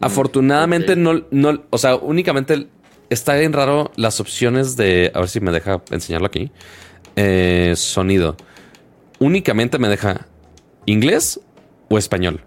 Afortunadamente 0.00 0.94
no, 0.94 1.24
no, 1.30 1.64
o 1.70 1.78
sea, 1.78 1.96
únicamente 1.96 2.68
está 3.08 3.34
bien 3.36 3.52
raro 3.52 3.90
las 3.96 4.20
opciones 4.20 4.76
de, 4.76 5.10
a 5.14 5.20
ver 5.20 5.28
si 5.28 5.40
me 5.40 5.52
deja 5.52 5.82
enseñarlo 5.90 6.26
aquí. 6.26 6.50
Eh, 7.16 7.72
sonido. 7.76 8.36
Únicamente 9.18 9.78
me 9.78 9.88
deja 9.88 10.26
inglés 10.84 11.40
o 11.88 11.98
español. 11.98 12.42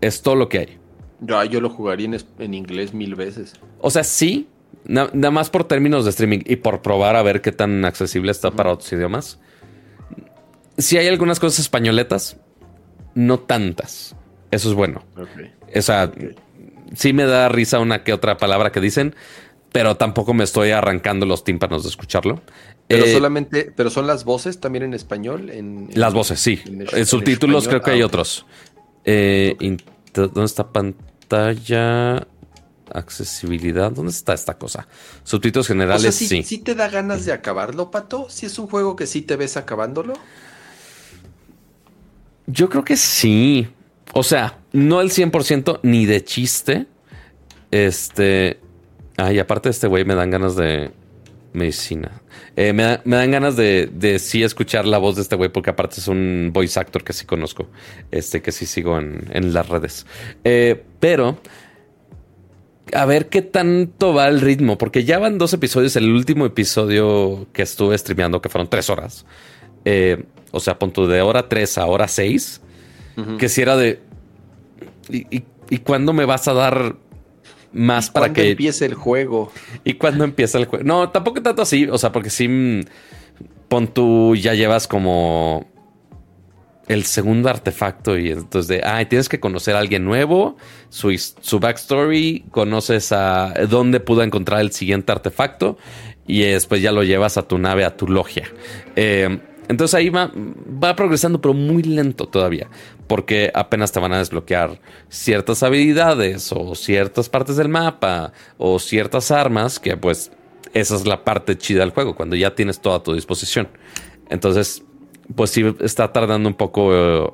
Es 0.00 0.22
todo 0.22 0.34
lo 0.34 0.48
que 0.48 0.58
hay. 0.58 0.78
Yo, 1.20 1.42
yo 1.44 1.60
lo 1.60 1.70
jugaría 1.70 2.10
en, 2.38 2.54
inglés 2.54 2.92
mil 2.92 3.14
veces. 3.14 3.54
O 3.80 3.90
sea, 3.90 4.04
sí, 4.04 4.48
nada 4.84 5.30
más 5.30 5.48
por 5.48 5.64
términos 5.64 6.04
de 6.04 6.10
streaming 6.10 6.40
y 6.44 6.56
por 6.56 6.82
probar 6.82 7.16
a 7.16 7.22
ver 7.22 7.40
qué 7.40 7.52
tan 7.52 7.84
accesible 7.86 8.30
está 8.30 8.50
para 8.50 8.72
otros 8.72 8.92
idiomas. 8.92 9.38
Si 10.76 10.98
hay 10.98 11.08
algunas 11.08 11.40
cosas 11.40 11.60
españoletas, 11.60 12.36
no 13.16 13.40
tantas. 13.40 14.14
Eso 14.52 14.68
es 14.68 14.74
bueno. 14.74 15.02
O 15.74 15.82
sea, 15.82 16.12
sí 16.94 17.12
me 17.12 17.24
da 17.24 17.48
risa 17.48 17.80
una 17.80 18.04
que 18.04 18.12
otra 18.12 18.36
palabra 18.36 18.70
que 18.70 18.80
dicen, 18.80 19.16
pero 19.72 19.96
tampoco 19.96 20.34
me 20.34 20.44
estoy 20.44 20.70
arrancando 20.70 21.26
los 21.26 21.42
tímpanos 21.42 21.82
de 21.82 21.88
escucharlo. 21.88 22.40
Pero 22.86 23.04
eh, 23.04 23.12
solamente, 23.12 23.72
pero 23.74 23.90
son 23.90 24.06
las 24.06 24.24
voces 24.24 24.60
también 24.60 24.84
en 24.84 24.94
español. 24.94 25.50
En, 25.50 25.88
las 25.94 26.14
voces, 26.14 26.38
sí. 26.38 26.60
En, 26.66 27.06
subtítulos 27.06 27.66
creo 27.66 27.80
que 27.80 27.90
hay 27.90 28.02
ah, 28.02 28.06
otros. 28.06 28.46
Eh, 29.04 29.56
¿Dónde 30.14 30.44
está 30.44 30.70
pantalla? 30.70 32.28
Accesibilidad. 32.92 33.90
¿Dónde 33.90 34.12
está 34.12 34.34
esta 34.34 34.58
cosa? 34.58 34.86
Subtítulos 35.24 35.66
generales, 35.66 36.14
sí. 36.14 36.42
¿Sí 36.42 36.58
te 36.58 36.74
da 36.74 36.88
ganas 36.88 37.24
de 37.24 37.32
acabarlo, 37.32 37.90
Pato? 37.90 38.28
¿Si 38.28 38.46
es 38.46 38.58
un 38.58 38.68
juego 38.68 38.94
que 38.94 39.06
sí 39.06 39.22
te 39.22 39.36
ves 39.36 39.56
acabándolo? 39.56 40.14
Yo 42.46 42.68
creo 42.68 42.84
que 42.84 42.96
sí. 42.96 43.68
O 44.12 44.22
sea, 44.22 44.58
no 44.72 45.00
el 45.00 45.10
100% 45.10 45.80
ni 45.82 46.06
de 46.06 46.24
chiste. 46.24 46.86
Este. 47.70 48.60
Ay, 49.16 49.38
aparte 49.38 49.68
de 49.68 49.72
este 49.72 49.86
güey, 49.86 50.04
me 50.04 50.14
dan 50.14 50.30
ganas 50.30 50.56
de 50.56 50.90
medicina. 51.52 52.22
Eh, 52.54 52.72
me, 52.72 53.00
dan 53.04 53.30
ganas 53.30 53.56
de, 53.56 53.90
de, 53.92 54.18
sí 54.18 54.42
escuchar 54.42 54.86
la 54.86 54.98
voz 54.98 55.16
de 55.16 55.22
este 55.22 55.36
güey, 55.36 55.50
porque 55.50 55.70
aparte 55.70 56.00
es 56.00 56.08
un 56.08 56.50
voice 56.52 56.78
actor 56.78 57.02
que 57.02 57.12
sí 57.12 57.26
conozco, 57.26 57.68
este 58.10 58.42
que 58.42 58.52
sí 58.52 58.66
sigo 58.66 58.98
en, 58.98 59.52
las 59.52 59.68
redes. 59.68 60.06
Eh, 60.44 60.82
pero 61.00 61.38
a 62.92 63.04
ver 63.04 63.28
qué 63.28 63.42
tanto 63.42 64.14
va 64.14 64.28
el 64.28 64.40
ritmo, 64.40 64.78
porque 64.78 65.04
ya 65.04 65.18
van 65.18 65.38
dos 65.38 65.52
episodios. 65.52 65.96
El 65.96 66.10
último 66.10 66.46
episodio 66.46 67.46
que 67.52 67.62
estuve 67.62 67.96
streameando, 67.98 68.40
que 68.40 68.48
fueron 68.48 68.68
tres 68.68 68.90
horas. 68.90 69.26
Eh, 69.84 70.24
o 70.56 70.60
sea, 70.60 70.78
punto 70.78 71.06
de 71.06 71.22
hora 71.22 71.48
tres 71.48 71.78
a 71.78 71.86
hora 71.86 72.08
seis. 72.08 72.60
Que 73.38 73.48
si 73.48 73.62
era 73.62 73.76
de. 73.76 74.00
¿Y, 75.08 75.42
y, 75.70 75.78
cuándo 75.78 76.12
me 76.12 76.26
vas 76.26 76.48
a 76.48 76.52
dar 76.52 76.96
más 77.72 78.10
para 78.10 78.32
que 78.32 78.50
empiece 78.50 78.84
el 78.84 78.94
juego? 78.94 79.50
¿Y 79.84 79.94
cuándo 79.94 80.24
empieza 80.24 80.58
el 80.58 80.66
juego? 80.66 80.84
No, 80.84 81.08
tampoco 81.08 81.40
tanto 81.40 81.62
así, 81.62 81.86
o 81.86 81.96
sea, 81.96 82.12
porque 82.12 82.28
si 82.28 82.46
mm, 82.46 82.80
pon 83.68 83.88
tú 83.88 84.36
ya 84.36 84.52
llevas 84.52 84.86
como 84.86 85.66
el 86.88 87.04
segundo 87.04 87.48
artefacto 87.48 88.18
y 88.18 88.30
entonces 88.30 88.68
de, 88.68 88.82
ay, 88.84 89.06
tienes 89.06 89.28
que 89.28 89.40
conocer 89.40 89.74
a 89.74 89.80
alguien 89.80 90.04
nuevo, 90.04 90.56
su, 90.88 91.16
su 91.16 91.58
backstory, 91.58 92.44
conoces 92.50 93.12
a 93.12 93.54
dónde 93.68 94.00
pudo 94.00 94.22
encontrar 94.22 94.60
el 94.60 94.72
siguiente 94.72 95.10
artefacto 95.10 95.78
y 96.26 96.42
después 96.42 96.82
ya 96.82 96.92
lo 96.92 97.02
llevas 97.02 97.38
a 97.38 97.42
tu 97.42 97.58
nave, 97.58 97.84
a 97.84 97.96
tu 97.96 98.08
logia. 98.08 98.48
Eh, 98.94 99.38
entonces 99.68 99.94
ahí 99.94 100.08
va, 100.08 100.30
va 100.34 100.94
progresando, 100.94 101.40
pero 101.40 101.54
muy 101.54 101.82
lento 101.82 102.26
todavía, 102.26 102.68
porque 103.06 103.50
apenas 103.54 103.92
te 103.92 104.00
van 104.00 104.12
a 104.12 104.18
desbloquear 104.18 104.80
ciertas 105.08 105.62
habilidades 105.62 106.52
o 106.52 106.74
ciertas 106.74 107.28
partes 107.28 107.56
del 107.56 107.68
mapa 107.68 108.32
o 108.58 108.78
ciertas 108.78 109.30
armas, 109.30 109.80
que 109.80 109.96
pues 109.96 110.30
esa 110.74 110.94
es 110.94 111.06
la 111.06 111.24
parte 111.24 111.56
chida 111.56 111.80
del 111.80 111.90
juego, 111.90 112.14
cuando 112.14 112.36
ya 112.36 112.54
tienes 112.54 112.80
todo 112.80 112.94
a 112.94 113.02
tu 113.02 113.14
disposición. 113.14 113.68
Entonces, 114.28 114.84
pues 115.34 115.50
sí 115.50 115.64
está 115.80 116.12
tardando 116.12 116.48
un 116.48 116.54
poco 116.54 116.90
eh, 116.94 117.30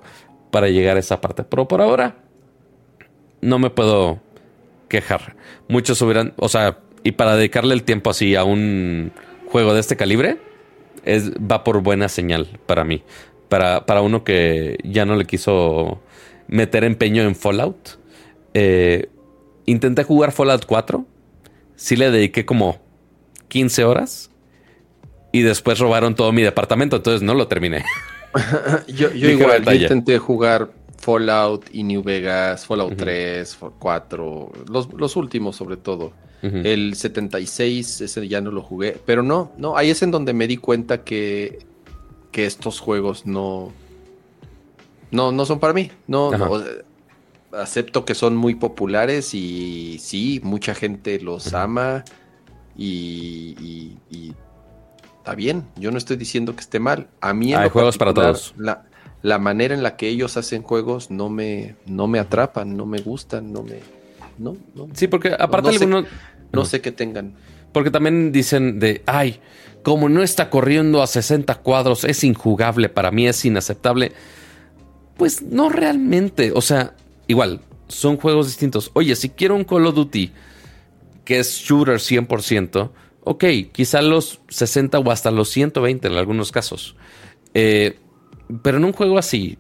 para 0.50 0.68
llegar 0.68 0.96
a 0.96 1.00
esa 1.00 1.20
parte, 1.20 1.44
pero 1.44 1.68
por 1.68 1.80
ahora 1.80 2.16
no 3.40 3.59
me 3.59 3.70
puedo 3.70 4.20
quejar. 4.88 5.36
Muchos 5.68 6.00
hubieran, 6.02 6.34
o 6.36 6.48
sea, 6.48 6.78
y 7.02 7.12
para 7.12 7.36
dedicarle 7.36 7.74
el 7.74 7.82
tiempo 7.82 8.10
así 8.10 8.36
a 8.36 8.44
un 8.44 9.12
juego 9.46 9.74
de 9.74 9.80
este 9.80 9.96
calibre, 9.96 10.38
es, 11.05 11.33
va 11.33 11.65
por 11.65 11.83
buena 11.83 12.09
señal 12.09 12.61
para 12.66 12.85
mí. 12.85 13.03
Para, 13.49 13.85
para 13.87 14.01
uno 14.01 14.24
que 14.24 14.79
ya 14.83 15.05
no 15.05 15.16
le 15.16 15.27
quiso 15.27 16.01
meter 16.49 16.85
empeño 16.85 17.23
en 17.23 17.35
Fallout. 17.35 17.99
Eh, 18.55 19.09
intenté 19.66 20.05
jugar 20.05 20.33
Fallout 20.33 20.65
4. 20.66 21.05
Sí 21.77 21.97
le 21.97 22.11
dediqué 22.11 22.47
como 22.47 22.81
15 23.49 23.85
horas. 23.85 24.31
Y 25.33 25.43
después 25.43 25.79
robaron 25.79 26.15
todo 26.15 26.31
mi 26.33 26.43
departamento, 26.43 26.97
entonces 26.97 27.23
no 27.23 27.35
lo 27.35 27.49
terminé. 27.49 27.85
yo, 28.89 29.11
igual, 29.12 29.62
intenté 29.74 30.19
jugar 30.19 30.70
Fallout 30.99 31.66
y 31.73 31.83
New 31.83 32.03
Vegas, 32.03 32.66
Fallout 32.66 32.97
3, 32.97 33.59
4, 33.79 34.53
los, 34.70 34.93
los 34.95 35.16
últimos 35.16 35.57
sobre 35.57 35.77
todo. 35.77 36.12
El 36.43 36.97
76, 36.97 38.01
ese 38.01 38.28
ya 38.28 38.40
no 38.40 38.51
lo 38.51 38.62
jugué. 38.62 38.98
Pero 39.06 39.23
no, 39.23 39.52
no, 39.56 39.77
ahí 39.77 39.90
es 39.90 40.02
en 40.02 40.10
donde 40.10 40.32
me 40.32 40.48
di 40.48 40.56
cuenta 40.56 41.05
que, 41.05 41.60
que 42.32 42.47
estos 42.47 42.81
juegos 42.81 43.27
no, 43.27 43.73
no, 45.12 45.31
no 45.31 45.47
son 45.47 45.60
para 45.60 45.73
mí. 45.73 45.90
No, 46.09 46.32
acepto 47.52 48.05
que 48.05 48.14
son 48.14 48.35
muy 48.35 48.55
populares 48.55 49.35
y 49.35 49.98
sí, 50.01 50.40
mucha 50.43 50.74
gente 50.74 51.20
los 51.20 51.55
ama 51.55 52.05
y, 52.77 53.97
está 55.19 55.35
bien. 55.35 55.69
Yo 55.77 55.93
no 55.93 55.98
estoy 55.98 56.16
diciendo 56.16 56.55
que 56.56 56.62
esté 56.62 56.81
mal. 56.81 57.09
A 57.20 57.35
mí 57.35 57.55
hay 57.55 57.69
juegos 57.69 57.98
para 57.98 58.12
todos. 58.12 58.55
La, 58.56 58.85
la, 59.23 59.39
manera 59.39 59.74
en 59.74 59.82
la 59.82 59.97
que 59.97 60.09
ellos 60.09 60.36
hacen 60.36 60.62
juegos 60.62 61.10
no 61.10 61.28
me, 61.28 61.77
no 61.86 62.09
me 62.09 62.19
atrapan, 62.19 62.77
no 62.77 62.86
me 62.86 63.01
gustan, 63.01 63.52
no 63.52 63.62
me, 63.62 63.81
no, 64.39 64.56
no. 64.74 64.89
Sí, 64.94 65.06
porque 65.06 65.35
aparte 65.39 65.70
algunos, 65.70 66.06
no 66.53 66.65
sé 66.65 66.81
qué 66.81 66.93
tengan. 66.93 67.35
Porque 67.73 67.91
también 67.91 68.33
dicen 68.33 68.79
de, 68.79 69.03
ay, 69.07 69.41
como 69.83 70.09
no 70.09 70.23
está 70.23 70.51
corriendo 70.51 71.03
a 71.03 71.07
60 71.07 71.55
cuadros, 71.57 72.05
es 72.05 72.23
injugable, 72.24 72.89
para 72.89 73.11
mí 73.11 73.27
es 73.27 73.45
inaceptable. 73.45 74.12
Pues 75.16 75.43
no 75.43 75.69
realmente, 75.69 76.53
o 76.55 76.61
sea, 76.61 76.95
igual, 77.27 77.61
son 77.89 78.16
juegos 78.16 78.47
distintos. 78.47 78.91
Oye, 78.95 79.16
si 79.16 79.31
quiero 79.31 79.55
un 79.55 79.65
Call 79.65 79.87
of 79.87 79.95
Duty 79.95 80.33
que 81.24 81.39
es 81.39 81.59
shooter 81.59 81.97
100%, 81.97 82.91
ok, 83.24 83.45
quizá 83.73 84.03
los 84.03 84.41
60 84.49 84.99
o 84.99 85.11
hasta 85.11 85.31
los 85.31 85.49
120 85.51 86.09
en 86.09 86.15
algunos 86.15 86.53
casos. 86.53 86.97
Eh, 87.55 87.99
pero 88.62 88.79
en 88.79 88.85
un 88.85 88.93
juego 88.93 89.19
así, 89.19 89.59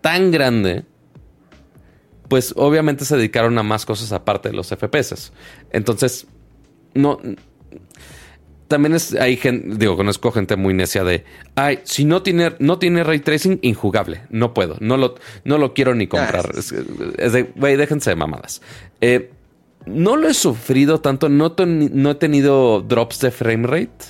tan 0.00 0.30
grande, 0.30 0.84
pues 2.32 2.54
obviamente 2.56 3.04
se 3.04 3.14
dedicaron 3.14 3.58
a 3.58 3.62
más 3.62 3.84
cosas 3.84 4.10
aparte 4.10 4.48
de 4.48 4.54
los 4.54 4.68
FPS. 4.68 5.32
Entonces, 5.70 6.26
no. 6.94 7.18
También 8.68 8.94
es, 8.94 9.12
hay 9.14 9.36
gente, 9.36 9.76
digo, 9.76 9.98
conozco 9.98 10.32
gente 10.32 10.56
muy 10.56 10.72
necia 10.72 11.04
de, 11.04 11.24
ay, 11.56 11.80
si 11.84 12.06
no 12.06 12.22
tiene, 12.22 12.54
no 12.58 12.78
tiene 12.78 13.04
ray 13.04 13.18
tracing, 13.20 13.58
injugable, 13.60 14.22
no 14.30 14.54
puedo, 14.54 14.78
no 14.80 14.96
lo, 14.96 15.16
no 15.44 15.58
lo 15.58 15.74
quiero 15.74 15.94
ni 15.94 16.06
comprar. 16.06 16.46
Ah, 16.54 16.58
es, 16.58 16.72
es 17.18 17.32
de, 17.34 17.42
güey, 17.54 17.76
déjense 17.76 18.08
de 18.08 18.16
mamadas. 18.16 18.62
Eh, 19.02 19.30
no 19.84 20.16
lo 20.16 20.26
he 20.26 20.32
sufrido 20.32 21.02
tanto, 21.02 21.28
no, 21.28 21.52
ten- 21.52 21.90
no 22.02 22.12
he 22.12 22.14
tenido 22.14 22.80
drops 22.80 23.20
de 23.20 23.30
frame 23.30 23.66
rate. 23.66 24.04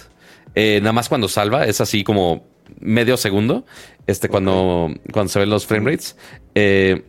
Eh, 0.55 0.79
nada 0.81 0.93
más 0.93 1.09
cuando 1.09 1.27
salva, 1.27 1.65
es 1.67 1.81
así 1.81 2.05
como 2.05 2.47
medio 2.79 3.17
segundo, 3.17 3.65
este, 4.07 4.29
cuando, 4.29 4.91
cuando 5.13 5.29
se 5.33 5.41
ven 5.41 5.51
los 5.51 5.67
frame 5.67 5.91
rates. 5.91 6.17
Eh, 6.55 7.03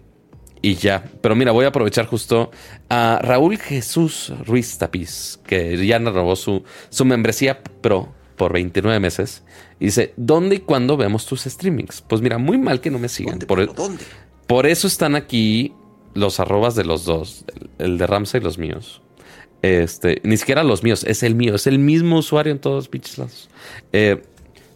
y 0.64 0.76
ya. 0.76 1.04
Pero 1.22 1.36
mira, 1.36 1.52
voy 1.52 1.66
a 1.66 1.68
aprovechar 1.68 2.08
justo 2.08 2.50
a 2.90 3.20
Raúl 3.22 3.58
Jesús 3.58 4.34
Ruiz 4.48 4.78
Tapiz, 4.80 5.40
que 5.46 5.86
ya 5.86 6.00
nos 6.00 6.16
robó 6.16 6.36
su, 6.36 6.64
su 6.90 7.06
membresía 7.06 7.62
pro 7.62 8.12
por 8.38 8.54
29 8.54 9.00
meses. 9.00 9.44
Y 9.80 9.86
dice, 9.86 10.14
¿dónde 10.16 10.56
y 10.56 10.60
cuándo 10.60 10.98
vemos 10.98 11.26
tus 11.28 11.42
streamings? 11.44 12.02
Pues 12.02 12.22
mira, 12.22 12.38
muy 12.40 12.58
mal 12.58 12.80
que 12.82 12.90
no 12.90 12.98
me 12.98 13.10
sigan. 13.10 13.34
¿Dónde, 13.34 13.46
Por, 13.46 13.60
pero 13.60 13.74
¿Dónde? 13.74 14.04
por 14.48 14.66
eso 14.66 14.88
están 14.88 15.16
aquí 15.16 15.74
los 16.14 16.40
arrobas 16.40 16.76
de 16.76 16.86
los 16.86 17.04
dos, 17.04 17.44
el, 17.78 17.86
el 17.86 17.98
de 17.98 18.08
Ramsey 18.08 18.40
y 18.40 18.44
los 18.44 18.58
míos. 18.58 19.02
Este, 19.62 20.22
ni 20.24 20.38
siquiera 20.38 20.64
los 20.64 20.82
míos, 20.82 21.04
es 21.06 21.24
el 21.24 21.36
mío, 21.36 21.56
es 21.56 21.68
el 21.68 21.78
mismo 21.78 22.20
usuario 22.20 22.54
en 22.54 22.60
todos 22.60 22.76
los 22.78 22.88
pinches 22.88 23.18
lados. 23.18 23.50
Eh, 23.92 24.22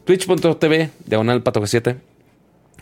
Twitch.tv, 0.03 0.89
diagonal 1.05 1.43
pato 1.43 1.65
7 1.65 1.97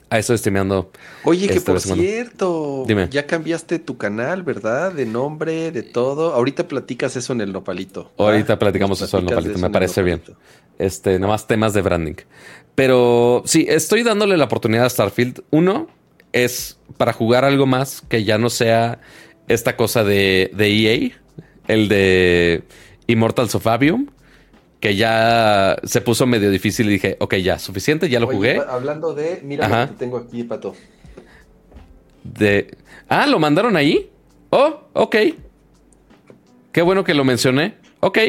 Ahí 0.09 0.19
estoy 0.19 0.37
streameando. 0.37 0.91
Oye, 1.23 1.47
que 1.47 1.55
Este, 1.55 1.71
por 1.71 1.81
cierto, 1.81 2.83
Dime. 2.87 3.07
ya 3.09 3.25
cambiaste 3.25 3.79
tu 3.79 3.97
canal, 3.97 4.43
¿verdad? 4.43 4.93
De 4.93 5.05
nombre, 5.05 5.71
de 5.71 5.81
todo. 5.83 6.33
Ahorita 6.33 6.67
platicas 6.67 7.15
eso 7.15 7.33
en 7.33 7.41
el 7.41 7.51
nopalito. 7.51 8.11
Ahorita 8.17 8.59
platicamos 8.59 9.01
eso 9.01 9.17
en 9.17 9.23
el 9.23 9.27
platicas 9.29 9.45
Nopalito, 9.45 9.57
eso 9.57 9.61
me 9.61 9.67
en 9.67 9.69
el 9.69 9.73
parece 9.73 10.03
bien. 10.03 10.21
Este, 10.77 11.19
nomás 11.19 11.47
temas 11.47 11.73
de 11.73 11.81
branding. 11.81 12.15
Pero 12.75 13.41
sí, 13.45 13.65
estoy 13.67 14.03
dándole 14.03 14.37
la 14.37 14.45
oportunidad 14.45 14.85
a 14.85 14.89
Starfield. 14.89 15.43
Uno 15.49 15.87
es 16.33 16.77
para 16.97 17.13
jugar 17.13 17.45
algo 17.45 17.65
más 17.65 18.01
que 18.07 18.23
ya 18.23 18.37
no 18.37 18.49
sea 18.49 18.99
esta 19.47 19.75
cosa 19.75 20.03
de, 20.03 20.51
de 20.53 20.67
EA, 20.67 21.11
el 21.67 21.87
de 21.87 22.63
Immortals 23.07 23.55
of 23.55 23.65
Avium, 23.67 24.07
que 24.85 24.95
ya 24.95 25.77
se 25.83 25.99
puso 26.01 26.27
medio 26.27 26.51
difícil 26.51 26.87
y 26.89 26.91
dije, 26.91 27.17
ok, 27.19 27.35
ya, 27.37 27.57
suficiente, 27.57 28.07
ya 28.07 28.19
lo 28.19 28.27
Oye, 28.27 28.35
jugué. 28.35 28.61
hablando 28.69 29.15
de, 29.15 29.39
mira 29.43 29.65
Ajá. 29.65 29.81
lo 29.85 29.87
que 29.93 29.97
tengo 29.97 30.17
aquí, 30.17 30.43
Pato. 30.43 30.75
De... 32.23 32.77
Ah, 33.09 33.25
¿lo 33.25 33.39
mandaron 33.39 33.75
ahí? 33.77 34.11
Oh, 34.51 34.81
ok. 34.93 35.15
Qué 36.71 36.81
bueno 36.83 37.03
que 37.03 37.15
lo 37.15 37.23
mencioné. 37.23 37.77
Ok. 37.99 38.19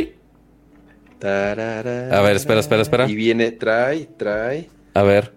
Tarara. 1.19 2.16
A 2.19 2.23
ver, 2.23 2.37
espera, 2.37 2.61
espera, 2.61 2.81
espera. 2.81 3.07
Y 3.07 3.15
viene, 3.15 3.53
trae, 3.53 4.07
trae, 4.16 4.70
A 4.95 5.03
ver. 5.03 5.35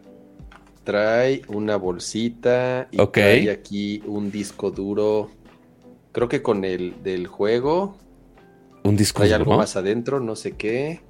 trae 0.85 1.41
una 1.49 1.75
bolsita 1.75 2.87
y 2.91 2.99
Ok. 3.01 3.11
trae 3.13 3.49
aquí 3.51 4.01
un 4.05 4.31
disco 4.31 4.71
duro. 4.71 5.31
Creo 6.13 6.29
que 6.29 6.41
con 6.41 6.63
el 6.63 7.03
del 7.03 7.27
juego 7.27 7.97
Un 8.83 8.95
disco 8.95 9.19
trae 9.23 9.33
algo 9.33 9.51
duro. 9.51 9.57
más 9.57 9.75
adentro, 9.75 10.21
no 10.21 10.37
sé 10.37 10.53
qué. 10.53 11.01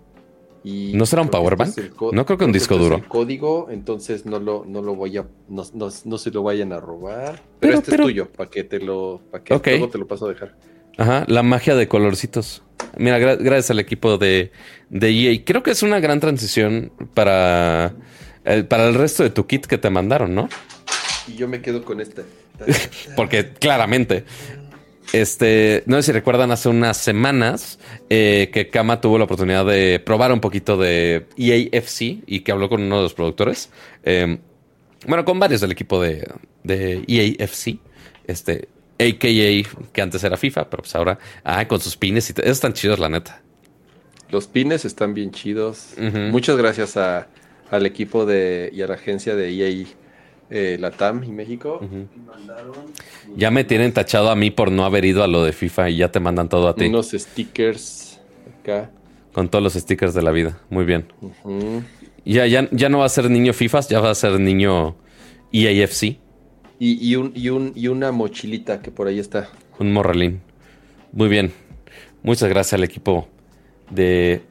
Y 0.63 0.91
¿No 0.93 1.05
será 1.05 1.21
un 1.21 1.29
que 1.29 1.37
power 1.37 1.53
este 1.61 1.81
bank? 1.83 1.91
es 2.09 2.13
No 2.13 2.25
creo 2.25 2.37
que 2.37 2.45
un 2.45 2.51
disco 2.51 2.73
este 2.75 2.83
es 2.83 2.89
duro. 2.89 3.01
el 3.03 3.07
código, 3.07 3.67
entonces 3.71 4.25
no 4.25 4.39
lo, 4.39 4.65
no 4.67 4.81
lo 4.81 4.95
voy 4.95 5.17
a, 5.17 5.25
no, 5.47 5.63
no- 5.73 5.89
no 6.03 6.17
se 6.17 6.31
lo 6.31 6.43
vayan 6.43 6.73
a 6.73 6.79
robar. 6.79 7.35
Pero, 7.35 7.43
Pero- 7.59 7.73
este 7.79 7.91
pero- 7.91 8.03
es 8.03 8.07
tuyo, 8.09 8.29
para 8.31 8.49
que 8.49 8.63
te 8.65 8.79
lo, 8.79 9.21
para 9.31 9.43
que 9.43 9.71
luego 9.71 9.89
te 9.89 9.97
lo 9.97 10.07
paso 10.07 10.25
a 10.25 10.29
dejar. 10.29 10.55
Ajá, 10.97 11.23
la 11.27 11.43
magia 11.43 11.75
de 11.75 11.87
colorcitos. 11.87 12.61
Mira, 12.97 13.19
gra- 13.19 13.37
gracias 13.39 13.71
al 13.71 13.79
equipo 13.79 14.17
de, 14.17 14.51
de 14.89 15.09
EA. 15.09 15.41
Creo 15.45 15.63
que 15.63 15.71
es 15.71 15.81
una 15.81 16.01
gran 16.01 16.19
transición 16.19 16.91
para 17.13 17.93
el, 18.43 18.65
para 18.65 18.89
el 18.89 18.95
resto 18.95 19.23
de 19.23 19.29
tu 19.29 19.45
kit 19.47 19.65
que 19.65 19.77
te 19.77 19.89
mandaron, 19.89 20.35
¿no? 20.35 20.49
Y 21.27 21.35
yo 21.35 21.47
me 21.47 21.61
quedo 21.61 21.85
con 21.85 22.01
este. 22.01 22.23
Porque 23.15 23.51
claramente. 23.53 24.25
Este, 25.11 25.83
no 25.87 25.97
sé 25.97 26.03
si 26.03 26.11
recuerdan 26.11 26.51
hace 26.51 26.69
unas 26.69 26.97
semanas 26.97 27.79
eh, 28.09 28.49
que 28.53 28.69
Kama 28.69 29.01
tuvo 29.01 29.17
la 29.17 29.23
oportunidad 29.23 29.65
de 29.65 29.99
probar 29.99 30.31
un 30.31 30.39
poquito 30.39 30.77
de 30.77 31.25
EAFC 31.35 32.23
y 32.27 32.41
que 32.41 32.51
habló 32.51 32.69
con 32.69 32.81
uno 32.83 32.97
de 32.97 33.03
los 33.03 33.13
productores. 33.13 33.71
Eh, 34.03 34.37
bueno, 35.07 35.25
con 35.25 35.39
varios 35.39 35.61
del 35.61 35.71
equipo 35.71 36.01
de, 36.01 36.27
de 36.63 37.03
EAFC. 37.07 37.79
Este, 38.27 38.67
AKA, 38.99 39.89
que 39.93 40.01
antes 40.01 40.23
era 40.23 40.37
FIFA, 40.37 40.69
pero 40.69 40.83
pues 40.83 40.93
ahora, 40.93 41.17
ah, 41.43 41.67
con 41.67 41.79
sus 41.79 41.95
pines 41.95 42.29
y 42.29 42.33
esos 42.33 42.45
están 42.45 42.73
chidos, 42.73 42.99
la 42.99 43.09
neta. 43.09 43.41
Los 44.29 44.45
pines 44.47 44.85
están 44.85 45.13
bien 45.13 45.31
chidos. 45.31 45.93
Muchas 45.97 46.57
gracias 46.57 46.97
a, 46.97 47.27
al 47.71 47.85
equipo 47.85 48.25
de 48.25 48.69
y 48.73 48.81
a 48.81 48.87
la 48.87 48.95
agencia 48.95 49.35
de 49.35 49.49
EA 49.49 49.85
eh, 50.49 50.77
Latam 50.79 51.23
y 51.23 51.31
México. 51.31 51.79
Ya 53.35 53.51
me 53.51 53.63
tienen 53.63 53.93
tachado 53.93 54.29
a 54.29 54.35
mí 54.35 54.51
por 54.51 54.71
no 54.71 54.85
haber 54.85 55.05
ido 55.05 55.23
a 55.23 55.27
lo 55.27 55.43
de 55.43 55.51
FIFA 55.53 55.89
y 55.89 55.97
ya 55.97 56.11
te 56.11 56.19
mandan 56.19 56.49
todo 56.49 56.67
a 56.67 56.75
ti. 56.75 56.85
unos 56.87 57.11
stickers 57.11 58.19
acá. 58.61 58.91
Con 59.33 59.47
todos 59.49 59.63
los 59.63 59.73
stickers 59.73 60.13
de 60.13 60.21
la 60.23 60.31
vida. 60.31 60.59
Muy 60.69 60.85
bien. 60.85 61.05
Ya, 62.25 62.45
ya, 62.47 62.67
ya 62.71 62.89
no 62.89 62.99
va 62.99 63.05
a 63.05 63.09
ser 63.09 63.29
niño 63.29 63.53
FIFA, 63.53 63.79
ya 63.81 63.99
va 63.99 64.09
a 64.11 64.15
ser 64.15 64.39
niño 64.39 64.95
EAFC. 65.51 66.03
y, 66.03 66.19
y 66.79 67.15
un, 67.15 67.31
y, 67.35 67.49
un, 67.49 67.71
y 67.75 67.87
una 67.87 68.11
mochilita 68.11 68.81
que 68.81 68.91
por 68.91 69.07
ahí 69.07 69.19
está. 69.19 69.49
Un 69.79 69.93
morralín. 69.93 70.41
Muy 71.11 71.27
bien. 71.29 71.51
Muchas 72.23 72.49
gracias 72.49 72.73
al 72.73 72.83
equipo 72.83 73.27
de, 73.89 74.41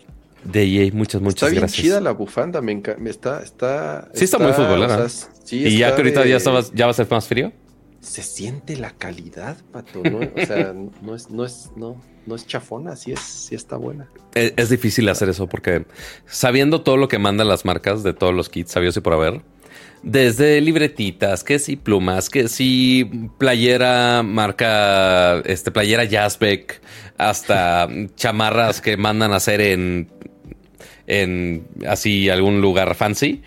de 0.45 0.63
EA. 0.65 0.91
Muchas, 0.93 1.21
muchas 1.21 1.35
está 1.43 1.47
bien 1.49 1.61
gracias. 1.61 1.83
chida 1.83 2.01
la 2.01 2.13
bufanda, 2.13 2.61
me, 2.63 2.81
me 2.99 3.11
está, 3.11 3.43
está, 3.43 4.09
Sí 4.15 4.25
está 4.25 4.39
muy 4.39 4.53
futbolera. 4.53 4.97
o 5.05 5.09
sea, 5.09 5.29
sí 5.49 5.67
y 5.67 5.79
ya 5.79 5.95
que 5.95 6.03
ahorita 6.03 6.23
de- 6.23 6.31
ya, 6.31 6.37
estabas- 6.37 6.73
ya 6.75 6.85
va 6.87 6.91
a 6.91 6.95
ser 6.95 7.07
más 7.11 7.27
frío. 7.27 7.53
se 8.01 8.23
siente 8.23 8.77
la 8.77 8.91
calidad, 8.93 9.57
pato, 9.73 10.03
¿no? 10.05 10.19
O 10.19 10.47
sea, 10.47 10.73
no 11.03 11.15
es, 11.15 11.31
no 11.31 11.45
es, 11.45 11.71
no, 11.77 12.01
no 12.27 12.35
es 12.37 12.47
chafona, 12.47 12.95
sí 12.97 13.13
es, 13.13 13.21
sí 13.21 13.55
está 13.55 13.77
buena. 13.77 14.09
Es, 14.35 14.53
es 14.57 14.69
difícil 14.71 15.09
hacer 15.09 15.29
eso 15.29 15.47
porque 15.49 15.85
sabiendo 16.27 16.83
todo 16.83 16.97
lo 16.97 17.09
que 17.09 17.19
mandan 17.19 17.49
las 17.49 17.65
marcas 17.65 18.03
de 18.03 18.13
todos 18.15 18.33
los 18.35 18.49
kits 18.49 18.71
sabios 18.73 18.97
y 18.97 19.01
por 19.01 19.15
haber, 19.15 19.41
desde 20.05 20.61
libretitas, 20.61 21.43
que 21.43 21.59
si 21.59 21.75
plumas, 21.77 22.31
que 22.31 22.47
si 22.49 23.05
playera 23.37 24.23
marca, 24.23 25.41
este 25.41 25.73
playera 25.73 26.05
Jazzbeck, 26.05 26.81
hasta 27.19 27.89
chamarras 28.17 28.81
que 28.81 28.97
mandan 28.97 29.33
a 29.33 29.37
hacer 29.37 29.61
en, 29.61 30.09
en 31.09 31.67
así 31.87 32.29
algún 32.29 32.61
lugar 32.61 32.95
fancy, 32.95 33.43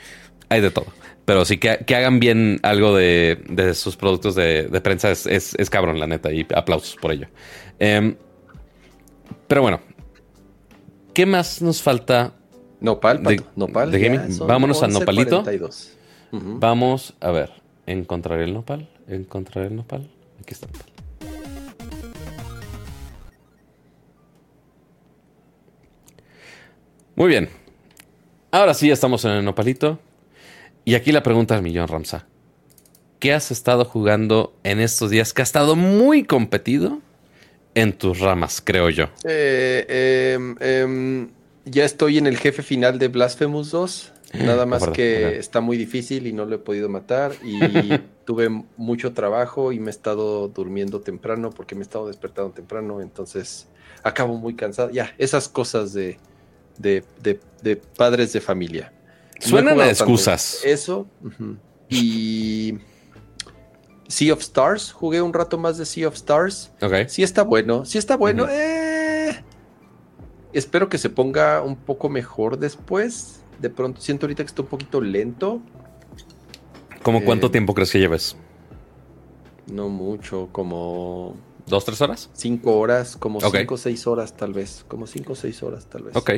hay 0.50 0.60
de 0.62 0.72
todo. 0.72 0.88
Pero 1.26 1.46
sí 1.46 1.58
que, 1.58 1.80
que 1.86 1.96
hagan 1.96 2.20
bien 2.20 2.60
algo 2.64 2.96
de, 2.96 3.44
de 3.48 3.74
sus 3.74 3.96
productos 3.96 4.36
de, 4.36 4.68
de 4.68 4.82
prensa 4.82 5.12
es, 5.12 5.26
es- 5.28 5.56
es 5.58 5.70
cabrón, 5.70 6.00
la 6.00 6.08
neta, 6.08 6.32
y 6.32 6.46
aplausos 6.54 6.96
por 7.00 7.12
ello. 7.12 7.28
Em, 7.80 8.16
pero 9.48 9.62
bueno, 9.62 9.80
¿qué 11.14 11.26
más 11.26 11.62
nos 11.62 11.82
falta? 11.82 12.34
Nopal, 12.80 13.22
De- 13.24 13.44
nopal. 13.56 13.92
Vámonos 14.48 14.82
al 14.82 14.92
nopalito. 14.94 15.44
11:42. 15.44 15.90
Ujú. 16.32 16.60
Vamos 16.60 17.14
a 17.20 17.30
ver. 17.32 17.52
Encontraré 17.86 18.46
el 18.46 18.54
nopal. 18.54 18.90
Encontraré 19.08 19.68
el 19.68 19.76
nopal. 19.76 20.10
Aquí 20.42 20.54
está 20.54 20.66
el 20.68 20.72
nopal. 20.74 20.92
Muy 27.16 27.28
bien. 27.30 27.50
Ahora 28.52 28.74
sí, 28.74 28.88
ya 28.88 28.94
estamos 28.94 29.24
en 29.26 29.32
el 29.32 29.46
nopalito. 29.46 30.00
Y 30.86 30.96
aquí 30.96 31.12
la 31.12 31.24
pregunta 31.24 31.54
del 31.56 31.64
millón, 31.64 31.88
Ramsa. 31.88 32.28
¿Qué 33.20 33.34
has 33.34 33.52
estado 33.52 33.86
jugando 33.86 34.54
en 34.64 34.80
estos 34.80 35.12
días 35.12 35.34
que 35.34 35.42
ha 35.42 35.44
estado 35.44 35.76
muy 35.76 36.24
competido 36.24 37.00
en 37.76 37.94
tus 37.94 38.20
ramas, 38.20 38.62
creo 38.64 38.90
yo? 38.90 39.10
Eh, 39.24 40.34
em, 40.36 40.56
em, 40.60 41.30
ya 41.66 41.86
estoy 41.86 42.18
en 42.18 42.26
el 42.26 42.38
jefe 42.38 42.64
final 42.64 42.98
de 42.98 43.08
Blasphemous 43.10 43.70
2. 43.72 44.12
Nada 44.34 44.66
más 44.66 44.88
que 44.94 45.38
está 45.38 45.62
muy 45.62 45.78
difícil 45.78 46.26
y 46.26 46.34
no 46.34 46.46
lo 46.46 46.56
he 46.56 46.60
podido 46.60 46.90
matar. 46.90 47.34
Y 47.44 47.60
tuve 48.26 48.50
mucho 48.78 49.14
trabajo 49.14 49.72
y 49.72 49.80
me 49.80 49.88
he 49.88 49.90
estado 49.92 50.48
durmiendo 50.48 51.02
temprano 51.02 51.52
porque 51.52 51.76
me 51.76 51.82
he 51.82 51.84
estado 51.84 52.08
despertando 52.08 52.52
temprano. 52.52 53.02
Entonces 53.02 53.68
acabo 54.04 54.36
muy 54.38 54.56
cansado. 54.56 54.90
Ya, 54.90 55.14
esas 55.20 55.48
cosas 55.48 55.94
de, 55.94 56.18
de, 56.80 57.04
de- 57.22 57.40
de 57.62 57.76
padres 57.76 58.34
de 58.34 58.42
familia. 58.42 58.92
No 59.44 59.48
Suenan 59.50 59.70
a 59.70 59.72
jugado 59.74 59.90
tanto 59.90 60.04
excusas. 60.04 60.62
Eso. 60.66 61.08
Y 61.90 62.78
Sea 64.08 64.34
of 64.34 64.42
Stars. 64.42 64.92
Jugué 64.92 65.22
un 65.22 65.34
rato 65.34 65.58
más 65.58 65.78
de 65.78 65.86
Sea 65.86 66.08
of 66.08 66.16
Stars. 66.16 66.72
Ok. 66.82 67.08
Sí 67.08 67.24
está 67.24 67.44
bueno, 67.44 67.86
sí 67.86 67.98
está 67.98 68.18
bueno. 68.18 68.48
Eh. 68.50 69.42
Espero 70.54 70.90
que 70.90 70.98
se 70.98 71.10
ponga 71.10 71.62
un 71.62 71.76
poco 71.76 72.10
mejor 72.10 72.58
después. 72.60 73.42
De 73.60 73.70
pronto 73.70 74.02
siento 74.02 74.26
ahorita 74.26 74.44
que 74.44 74.48
está 74.48 74.62
un 74.62 74.68
poquito 74.68 75.02
lento. 75.02 75.62
¿Cómo 77.04 77.24
cuánto 77.24 77.48
Eh, 77.48 77.52
tiempo 77.52 77.74
crees 77.74 77.92
que 77.92 78.00
lleves? 78.00 78.36
No 79.72 79.90
mucho, 79.90 80.50
como 80.52 81.36
¿Dos, 81.68 81.86
tres 81.86 82.02
horas? 82.02 82.30
cinco 82.34 82.78
horas, 82.78 83.16
como 83.16 83.40
cinco 83.40 83.76
o 83.76 83.78
seis 83.78 84.06
horas 84.08 84.36
tal 84.36 84.54
vez. 84.54 84.84
Como 84.88 85.08
cinco 85.08 85.34
o 85.34 85.36
seis 85.36 85.64
horas 85.64 85.86
tal 85.86 86.04
vez. 86.04 86.16
Ok. 86.16 86.32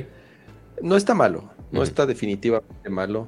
No 0.81 0.95
está 0.95 1.13
malo, 1.15 1.49
no 1.73 1.83
está 1.83 2.05
definitivamente 2.05 2.89
malo. 2.89 3.27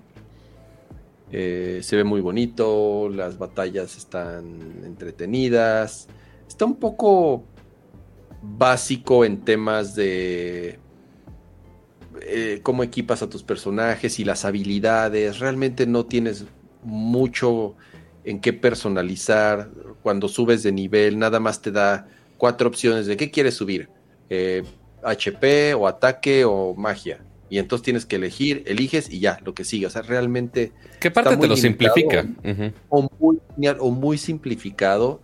Eh, 1.32 1.80
se 1.82 1.96
ve 1.96 2.04
muy 2.04 2.22
bonito, 2.22 3.10
las 3.10 3.38
batallas 3.38 3.98
están 3.98 4.84
entretenidas. 4.86 6.08
Está 6.48 6.66
un 6.66 6.76
poco 6.76 7.44
básico 8.42 9.26
en 9.26 9.42
temas 9.42 9.96
de 9.96 10.80
eh, 12.22 12.60
cómo 12.62 12.84
equipas 12.84 13.24
a 13.24 13.30
tus 13.30 13.42
personajes 13.42 14.20
y 14.20 14.24
las 14.24 14.46
habilidades. 14.46 15.40
Realmente 15.40 15.88
no 15.88 16.06
tienes 16.06 16.46
mucho 16.84 17.76
en 18.24 18.40
qué 18.40 18.54
personalizar. 18.54 19.72
Cuando 20.04 20.28
subes 20.28 20.62
de 20.62 20.72
nivel, 20.72 21.18
nada 21.18 21.40
más 21.40 21.64
te 21.64 21.72
da 21.72 22.08
cuatro 22.38 22.70
opciones 22.70 23.08
de 23.08 23.18
qué 23.18 23.32
quieres 23.32 23.56
subir. 23.56 23.90
Eh, 24.30 24.64
HP 25.04 25.74
o 25.74 25.88
ataque 25.88 26.46
o 26.46 26.76
magia. 26.76 27.25
Y 27.50 27.60
entonces 27.60 27.84
tienes 27.84 28.06
que 28.06 28.16
elegir, 28.16 28.64
eliges 28.66 29.10
y 29.10 29.20
ya, 29.20 29.40
lo 29.46 29.54
que 29.54 29.64
sigue. 29.64 29.86
O 29.86 29.90
sea, 29.90 30.02
realmente 30.02 30.72
¿Qué 31.00 31.12
parte 31.12 31.38
te 31.38 31.48
lo 31.48 31.56
simplifica? 31.62 32.26
O 32.90 33.08
muy, 33.20 33.38
lineal 33.56 33.78
o 33.80 33.92
muy 33.92 34.18
simplificado. 34.18 35.22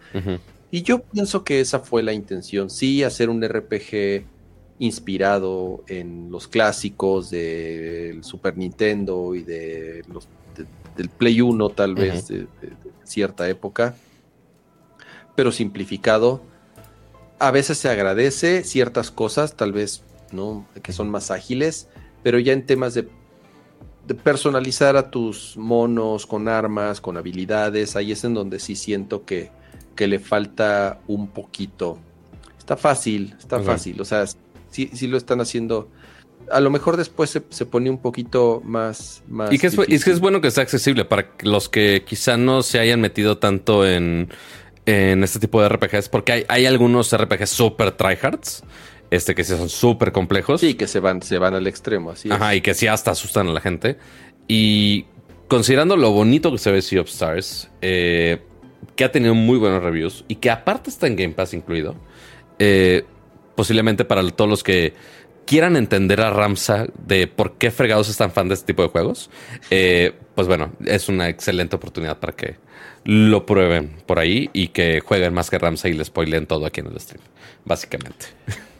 Y 0.70 0.84
yo 0.84 1.02
pienso 1.02 1.44
que 1.44 1.60
esa 1.60 1.80
fue 1.80 2.04
la 2.04 2.14
intención. 2.14 2.70
Sí, 2.70 3.04
hacer 3.04 3.30
un 3.30 3.44
RPG 3.44 4.24
inspirado 4.80 5.84
en 5.88 6.32
los 6.32 6.48
clásicos 6.48 7.30
del 7.30 8.24
Super 8.24 8.58
Nintendo 8.58 9.36
y 9.36 9.44
de 9.44 10.04
los, 10.12 10.28
de- 10.56 10.66
del 10.98 11.10
Play 11.10 11.42
1, 11.42 11.70
tal 11.70 11.96
vez, 11.96 12.28
de, 12.28 12.38
de- 12.40 12.46
de 12.62 12.76
cierta 13.04 13.50
época. 13.50 13.96
Pero 15.36 15.52
simplificado. 15.52 16.42
A 17.40 17.50
veces 17.52 17.78
se 17.80 17.90
agradece 17.90 18.64
ciertas 18.64 19.10
cosas, 19.12 19.56
tal 19.56 19.72
vez, 19.72 20.04
¿no? 20.32 20.68
Que 20.84 20.94
son 20.94 21.10
más 21.10 21.32
ágiles. 21.32 21.88
Pero 22.24 22.40
ya 22.40 22.54
en 22.54 22.66
temas 22.66 22.94
de 22.94 23.08
de 24.08 24.16
personalizar 24.16 24.98
a 24.98 25.12
tus 25.12 25.56
monos 25.58 26.26
con 26.26 26.48
armas, 26.48 27.02
con 27.02 27.18
habilidades, 27.18 27.96
ahí 27.96 28.12
es 28.12 28.24
en 28.24 28.34
donde 28.34 28.60
sí 28.60 28.76
siento 28.76 29.26
que, 29.26 29.52
que 29.96 30.08
le 30.08 30.20
falta 30.20 31.00
un 31.08 31.28
poquito. 31.28 32.00
Está 32.58 32.78
fácil, 32.78 33.36
está 33.38 33.60
fácil, 33.60 34.02
o 34.02 34.06
sea, 34.06 34.26
sí, 34.70 34.90
sí 34.94 35.08
lo 35.08 35.18
están 35.18 35.42
haciendo. 35.42 35.90
A 36.52 36.60
lo 36.60 36.70
mejor 36.70 36.98
después 36.98 37.30
se, 37.30 37.44
se 37.50 37.66
pone 37.66 37.90
un 37.90 38.00
poquito 38.00 38.62
más... 38.66 39.24
más 39.28 39.54
Y 39.54 39.60
que, 39.60 39.68
es, 39.68 39.76
que 40.04 40.12
es 40.12 40.20
bueno 40.20 40.42
que 40.42 40.52
sea 40.52 40.64
accesible 40.64 41.06
para 41.06 41.30
los 41.44 41.70
que 41.70 42.04
quizá 42.06 42.36
no 42.38 42.64
se 42.64 42.80
hayan 42.80 43.00
metido 43.00 43.38
tanto 43.38 43.88
en, 43.88 44.30
en 44.86 45.24
este 45.24 45.40
tipo 45.40 45.62
de 45.62 45.70
RPGs, 45.70 46.10
porque 46.10 46.32
hay, 46.32 46.46
hay 46.48 46.66
algunos 46.66 47.16
RPGs 47.16 47.50
super 47.50 47.92
tryhards, 47.92 48.64
este 49.12 49.36
que 49.36 49.44
sí 49.44 49.56
son 49.56 49.70
súper 49.70 50.12
complejos. 50.12 50.62
Sí, 50.62 50.74
que 50.74 50.88
se 50.88 51.00
van, 51.00 51.22
se 51.22 51.38
van 51.38 51.54
al 51.54 51.68
extremo, 51.68 52.12
así 52.12 52.30
es. 52.30 52.34
Ajá, 52.34 52.56
y 52.56 52.62
que 52.62 52.74
sí 52.74 52.88
hasta 52.88 53.12
asustan 53.12 53.48
a 53.50 53.52
la 53.52 53.60
gente. 53.60 53.98
Y 54.48 55.06
considerando 55.48 55.98
lo 55.98 56.12
bonito 56.12 56.52
que 56.52 56.58
se 56.58 56.72
ve 56.72 56.82
Sea 56.82 57.02
of 57.02 57.10
Stars, 57.10 57.70
eh, 57.82 58.42
que 58.96 59.04
ha 59.04 59.12
tenido 59.12 59.36
muy 59.36 59.58
buenos 59.58 59.84
reviews 59.84 60.24
y 60.30 60.36
que 60.36 60.50
aparte 60.50 60.90
está 60.90 61.08
en 61.08 61.18
Game 61.18 61.34
Pass 61.34 61.54
incluido, 61.54 61.96
eh, 62.58 63.04
posiblemente 63.56 64.06
para 64.06 64.26
todos 64.32 64.50
los 64.50 64.64
que 64.64 64.94
quieran 65.46 65.76
entender 65.76 66.22
a 66.22 66.30
Ramsa 66.30 66.88
de 67.06 67.28
por 67.28 67.58
qué 67.58 67.70
fregados 67.70 68.08
es 68.08 68.16
tan 68.16 68.32
fan 68.32 68.48
de 68.48 68.54
este 68.54 68.68
tipo 68.68 68.82
de 68.82 68.90
juegos, 68.90 69.30
eh, 69.70 70.14
pues 70.36 70.48
bueno, 70.48 70.72
es 70.86 71.10
una 71.10 71.28
excelente 71.28 71.76
oportunidad 71.76 72.20
para 72.20 72.34
que 72.34 72.56
lo 73.04 73.46
prueben 73.46 73.98
por 74.06 74.20
ahí 74.20 74.50
y 74.54 74.70
que 74.70 75.02
jueguen 75.02 75.34
más 75.34 75.50
que 75.50 75.60
Ramsa 75.60 75.90
y 75.90 75.94
le 75.94 76.06
spoilen 76.06 76.46
todo 76.46 76.66
aquí 76.66 76.80
en 76.80 76.88
el 76.88 77.00
stream, 77.00 77.24
básicamente. 77.66 78.28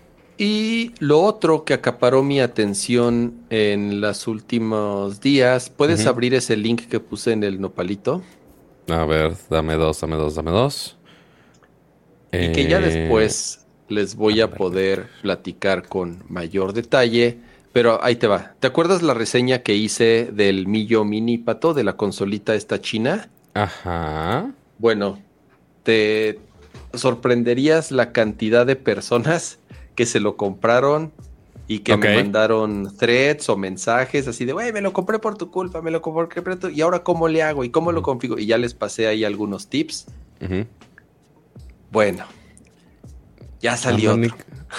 Y 0.44 0.96
lo 0.98 1.22
otro 1.22 1.66
que 1.66 1.76
acaparó 1.76 2.24
mi 2.24 2.40
atención 2.42 3.46
en 3.52 4.02
los 4.02 4.28
últimos 4.28 5.22
días, 5.22 5.70
¿puedes 5.70 6.08
abrir 6.08 6.34
ese 6.34 6.58
link 6.58 6.88
que 6.88 7.00
puse 7.00 7.34
en 7.34 7.44
el 7.44 7.62
nopalito? 7.62 8.28
A 8.88 9.06
ver, 9.06 9.36
dame 9.50 9.76
dos, 9.76 10.02
dame 10.02 10.16
dos, 10.18 10.36
dame 10.36 10.52
dos. 10.52 11.00
Y 12.38 12.52
que 12.52 12.66
ya 12.68 12.80
Eh, 12.80 12.82
después 12.82 13.68
les 13.88 14.16
voy 14.16 14.42
a 14.42 14.56
poder 14.56 15.10
platicar 15.22 15.88
con 15.88 16.24
mayor 16.28 16.74
detalle. 16.74 17.44
Pero 17.72 18.04
ahí 18.04 18.18
te 18.18 18.28
va. 18.28 18.56
¿Te 18.60 18.68
acuerdas 18.68 19.02
la 19.02 19.14
reseña 19.14 19.60
que 19.64 19.76
hice 19.76 20.30
del 20.34 20.68
Millo 20.68 21.06
Mini 21.06 21.38
Pato 21.38 21.74
de 21.74 21.84
la 21.86 21.96
consolita 21.96 22.54
esta 22.56 22.82
china? 22.82 23.32
Ajá. 23.54 24.52
Bueno, 24.78 25.20
te 25.84 26.40
sorprenderías 26.94 27.92
la 27.92 28.12
cantidad 28.12 28.66
de 28.66 28.76
personas 28.76 29.61
que 30.02 30.06
se 30.08 30.20
lo 30.20 30.36
compraron 30.36 31.12
y 31.68 31.80
que 31.80 31.96
me 31.96 32.16
mandaron 32.16 32.92
threads 32.98 33.48
o 33.50 33.56
mensajes 33.56 34.28
así 34.28 34.46
de, 34.46 34.54
güey, 34.54 34.74
me 34.74 34.82
lo 34.82 34.94
compré 34.94 35.20
por 35.20 35.38
tu 35.38 35.52
culpa, 35.52 35.82
me 35.84 35.92
lo 35.92 36.02
compré 36.02 36.42
por 36.42 36.56
tu... 36.58 36.70
Y 36.70 36.82
ahora, 36.82 37.04
¿cómo 37.04 37.28
le 37.28 37.44
hago? 37.44 37.64
¿Y 37.64 37.70
cómo 37.70 37.92
lo 37.92 38.02
configuro? 38.02 38.42
Y 38.42 38.48
ya 38.48 38.58
les 38.58 38.74
pasé 38.74 39.06
ahí 39.06 39.24
algunos 39.24 39.68
tips. 39.70 40.08
Bueno, 41.92 42.26
ya 43.62 43.78
salió. 43.78 44.14
Otro. 44.16 44.36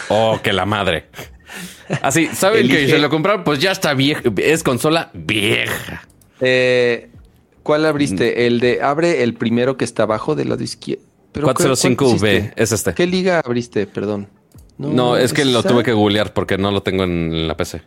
Oh, 0.08 0.40
que 0.42 0.52
la 0.52 0.66
madre. 0.66 1.06
Así, 2.02 2.26
¿saben 2.28 2.66
que 2.66 2.84
Elige- 2.84 2.90
se 2.90 2.98
lo 2.98 3.10
compraron? 3.10 3.44
Pues 3.44 3.58
ya 3.60 3.70
está 3.72 3.94
vieja. 3.94 4.22
Es 4.38 4.62
consola 4.62 5.10
vieja. 5.14 6.06
Eh, 6.40 7.10
¿Cuál 7.62 7.86
abriste? 7.86 8.46
El 8.46 8.58
de 8.60 8.82
abre 8.82 9.22
el 9.22 9.34
primero 9.34 9.76
que 9.76 9.84
está 9.84 10.02
abajo 10.02 10.34
del 10.34 10.48
lado 10.48 10.64
izquierdo. 10.64 11.04
Pero, 11.32 11.44
¿cuál- 11.46 11.56
cuál 11.56 11.70
405V 11.70 11.96
pusiste? 11.96 12.52
es 12.56 12.72
este. 12.72 12.92
¿Qué 12.94 13.06
liga 13.06 13.40
abriste? 13.40 13.86
Perdón. 13.86 14.28
No, 14.90 15.16
es 15.16 15.32
que 15.32 15.44
lo 15.44 15.62
tuve 15.62 15.82
que 15.82 15.92
googlear 15.92 16.32
porque 16.32 16.58
no 16.58 16.70
lo 16.70 16.82
tengo 16.82 17.04
en 17.04 17.46
la 17.48 17.56
PC. 17.56 17.82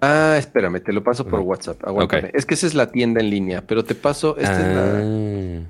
Ah, 0.00 0.36
espérame, 0.38 0.80
te 0.80 0.92
lo 0.92 1.02
paso 1.04 1.26
por. 1.26 1.40
WhatsApp. 1.40 1.84
Aguántame. 1.84 2.28
Ok. 2.28 2.34
Es 2.34 2.46
que 2.46 2.54
esa 2.54 2.66
es 2.66 2.74
la 2.74 2.90
tienda 2.90 3.20
en 3.20 3.28
línea, 3.28 3.62
pero 3.66 3.84
te 3.84 3.94
paso. 3.94 4.36
Esta, 4.38 4.60
es, 4.60 4.74
la, 4.74 4.82
Ah. 4.82 5.62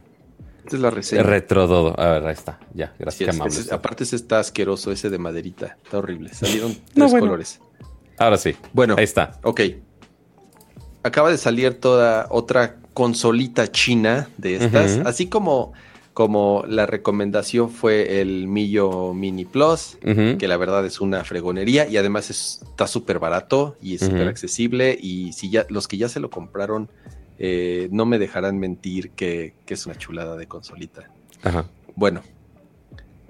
esta 0.64 0.76
es 0.76 0.80
la 0.82 0.90
reseña. 0.90 1.22
Retrododo. 1.24 1.98
A 1.98 2.12
ver, 2.12 2.26
ahí 2.26 2.32
está. 2.34 2.60
Ya, 2.74 2.88
Sí, 2.88 2.92
gracias. 3.00 3.20
es- 3.20 3.26
qué 3.26 3.36
amable 3.36 3.52
ese- 3.52 3.60
está. 3.62 3.74
aparte, 3.76 4.04
ese 4.04 4.14
está 4.16 4.38
asqueroso, 4.38 4.92
ese 4.92 5.10
de 5.10 5.18
maderita. 5.18 5.76
Está 5.82 5.98
horrible. 5.98 6.32
Salieron 6.32 6.72
tres 6.74 6.84
No, 6.94 7.08
bueno. 7.08 7.26
colores. 7.26 7.60
Ahora 8.18 8.36
sí. 8.36 8.54
Bueno, 8.72 8.94
Ahí 8.98 9.04
está. 9.04 9.32
ok. 9.42 9.60
Acaba 11.02 11.30
de 11.30 11.38
salir 11.38 11.80
toda 11.80 12.26
otra 12.30 12.76
consolita 12.92 13.68
china 13.72 14.28
de 14.36 14.56
estas. 14.56 14.98
Así 15.06 15.28
como, 15.28 15.72
como 16.14 16.64
la 16.66 16.86
recomendación 16.86 17.70
fue 17.70 18.20
el 18.20 18.46
Millo 18.48 19.14
Mini 19.14 19.44
Plus. 19.44 19.96
Que 20.02 20.48
la 20.48 20.56
verdad 20.56 20.84
es 20.84 21.00
una 21.00 21.24
fregonería 21.24 21.88
y 21.88 21.96
además 21.96 22.30
es- 22.30 22.60
está 22.68 22.86
súper 22.86 23.18
barato 23.18 23.76
y 23.80 23.94
es 23.94 24.02
Ujú. 24.02 24.10
súper 24.12 24.28
accesible 24.28 24.98
y 25.00 25.32
si 25.32 25.50
ya 25.50 25.66
los 25.68 25.86
que 25.88 25.96
ya 25.96 26.08
se 26.08 26.20
lo 26.20 26.28
compraron 26.30 26.88
eh, 27.38 27.88
no 27.90 28.04
me 28.04 28.18
dejarán 28.18 28.58
mentir 28.58 29.12
que, 29.12 29.54
que 29.64 29.72
es 29.74 29.86
una 29.86 29.96
chulada 29.96 30.36
de 30.36 30.46
consolita. 30.46 31.10
Ajá. 31.42 31.64
Bueno, 31.96 32.20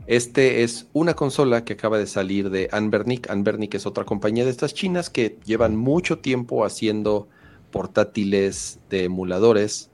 este 0.08 0.64
es 0.64 0.86
una 0.92 1.14
consola 1.14 1.64
que 1.64 1.74
acaba 1.74 1.96
de 1.96 2.08
salir 2.08 2.50
de 2.50 2.68
Anbernic. 2.72 3.30
Anbernic 3.30 3.74
es 3.74 3.86
otra 3.86 4.04
compañía 4.04 4.44
de 4.44 4.50
estas 4.50 4.74
chinas 4.74 5.10
que 5.10 5.38
llevan 5.44 5.76
mucho 5.76 6.18
tiempo 6.18 6.64
haciendo 6.64 7.28
portátiles 7.70 8.78
de 8.90 9.04
emuladores. 9.04 9.90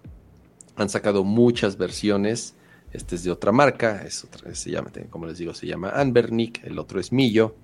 Han 0.77 0.89
sacado 0.89 1.23
muchas 1.23 1.77
versiones. 1.77 2.55
Este 2.97 3.15
es 3.17 3.25
de 3.25 3.31
otra 3.31 3.53
marca, 3.53 4.03
es 4.07 4.25
otra, 4.25 4.55
se 4.55 4.71
llama, 4.71 4.91
como 5.11 5.27
les 5.27 5.37
digo, 5.37 5.53
se 5.53 5.67
llama 5.67 5.91
Anbernic, 5.91 6.65
el 6.65 6.79
otro 6.79 6.99
es 6.99 7.13
Millo, 7.13 7.55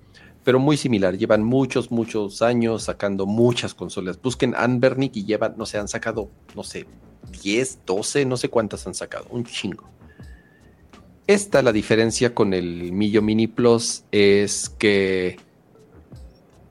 pero 0.43 0.59
muy 0.59 0.77
similar. 0.77 1.17
Llevan 1.17 1.43
muchos, 1.43 1.89
muchos 1.89 2.43
años 2.43 2.83
sacando 2.83 3.25
muchas 3.25 3.73
consolas. 3.73 4.21
Busquen 4.21 4.53
Anbernic 4.55 5.17
y 5.17 5.25
llevan, 5.25 5.55
no 5.57 5.65
sé, 5.65 5.79
han 5.79 5.87
sacado, 5.87 6.29
no 6.55 6.63
sé, 6.63 6.85
10, 7.41 7.79
12, 7.83 8.25
no 8.25 8.37
sé 8.37 8.49
cuántas 8.49 8.85
han 8.85 8.93
sacado, 8.93 9.25
un 9.31 9.43
chingo. 9.43 9.89
Esta, 11.25 11.63
la 11.63 11.71
diferencia 11.71 12.35
con 12.35 12.53
el 12.53 12.91
Millo 12.91 13.23
Mini 13.23 13.47
Plus 13.47 14.03
es 14.11 14.69
que 14.69 15.37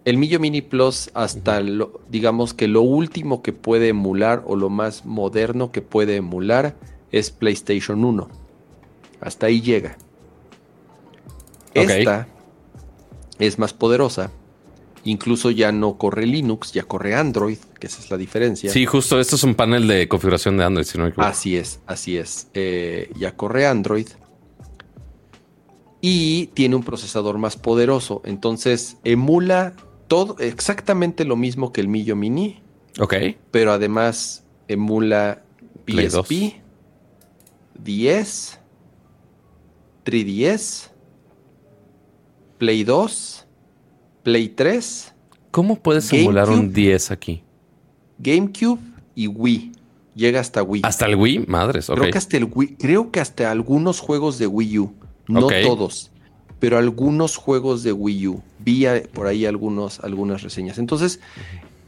el 0.05 0.19
Millo 0.19 0.39
Mini 0.39 0.63
Plus 0.63 1.11
hasta 1.15 1.61
lo, 1.61 2.01
digamos 2.09 2.55
que 2.55 2.69
lo 2.69 2.83
último 2.83 3.43
que 3.43 3.53
puede 3.53 3.89
emular 3.89 4.45
o 4.47 4.55
lo 4.55 4.71
más 4.71 5.05
moderno 5.05 5.73
que 5.73 5.83
puede 5.83 6.15
emular 6.15 6.77
es 7.11 7.33
PlayStation 7.33 8.05
1. 8.05 8.42
Hasta 9.23 9.47
ahí 9.47 9.61
llega. 9.61 9.97
Esta 11.75 12.27
es 13.39 13.59
más 13.59 13.73
poderosa. 13.73 14.31
Incluso 15.05 15.51
ya 15.51 15.73
no 15.73 15.97
corre 15.97 16.27
Linux, 16.27 16.73
ya 16.73 16.85
corre 16.85 17.15
Android, 17.15 17.59
que 17.81 17.87
esa 17.87 18.01
es 18.01 18.11
la 18.11 18.17
diferencia. 18.17 18.71
Sí, 18.71 18.85
justo. 18.85 19.19
Esto 19.19 19.37
es 19.37 19.43
un 19.45 19.55
panel 19.55 19.89
de 19.89 20.07
configuración 20.09 20.57
de 20.57 20.65
Android, 20.65 20.85
si 20.85 20.99
no 20.99 21.05
me 21.05 21.11
equivoco. 21.11 21.29
Así 21.29 21.57
es, 21.57 21.81
así 21.87 22.17
es. 22.17 22.49
Eh, 22.55 23.11
ya 23.17 23.37
corre 23.37 23.67
Android. 23.67 24.09
Y 26.01 26.49
tiene 26.49 26.77
un 26.77 26.83
procesador 26.83 27.39
más 27.39 27.57
poderoso. 27.57 28.23
Entonces 28.25 28.97
emula 29.05 29.75
todo 30.09 30.37
exactamente 30.41 31.25
lo 31.25 31.37
mismo 31.37 31.73
que 31.73 31.81
el 31.81 31.89
Millo 31.89 32.17
Mini. 32.17 32.61
Ok. 33.01 33.15
Pero 33.51 33.73
además 33.73 34.45
emula 34.69 35.43
Play 35.85 36.09
2. 36.09 36.27
PSP, 36.27 36.61
10 37.83 38.62
3DS, 40.05 40.91
Play 42.59 42.85
2, 42.85 43.47
Play 44.23 44.49
3. 44.49 45.15
¿Cómo 45.51 45.77
puedes 45.77 46.13
emular 46.13 46.49
un 46.49 46.73
10 46.73 47.11
aquí? 47.11 47.43
GameCube 48.19 48.81
y 49.15 49.27
Wii. 49.27 49.73
Llega 50.15 50.41
hasta 50.41 50.63
Wii. 50.63 50.83
¿Hasta 50.85 51.07
el 51.07 51.17
Wii? 51.17 51.47
Madres, 51.47 51.87
Creo 51.87 52.11
que 52.11 52.19
hasta 52.19 52.37
el 52.37 52.51
Wii, 52.53 52.77
creo 52.79 53.11
que 53.11 53.21
hasta 53.21 53.51
algunos 53.51 54.01
juegos 54.01 54.39
de 54.39 54.47
Wii 54.47 54.79
U. 54.79 54.95
No 55.27 55.47
todos, 55.47 56.11
pero 56.59 56.79
algunos 56.79 57.37
juegos 57.37 57.83
de 57.83 57.93
Wii 57.93 58.29
U. 58.29 58.43
Vi 58.59 58.85
por 59.13 59.27
ahí 59.27 59.47
algunos, 59.47 60.01
algunas 60.01 60.43
reseñas. 60.43 60.79
Entonces, 60.79 61.21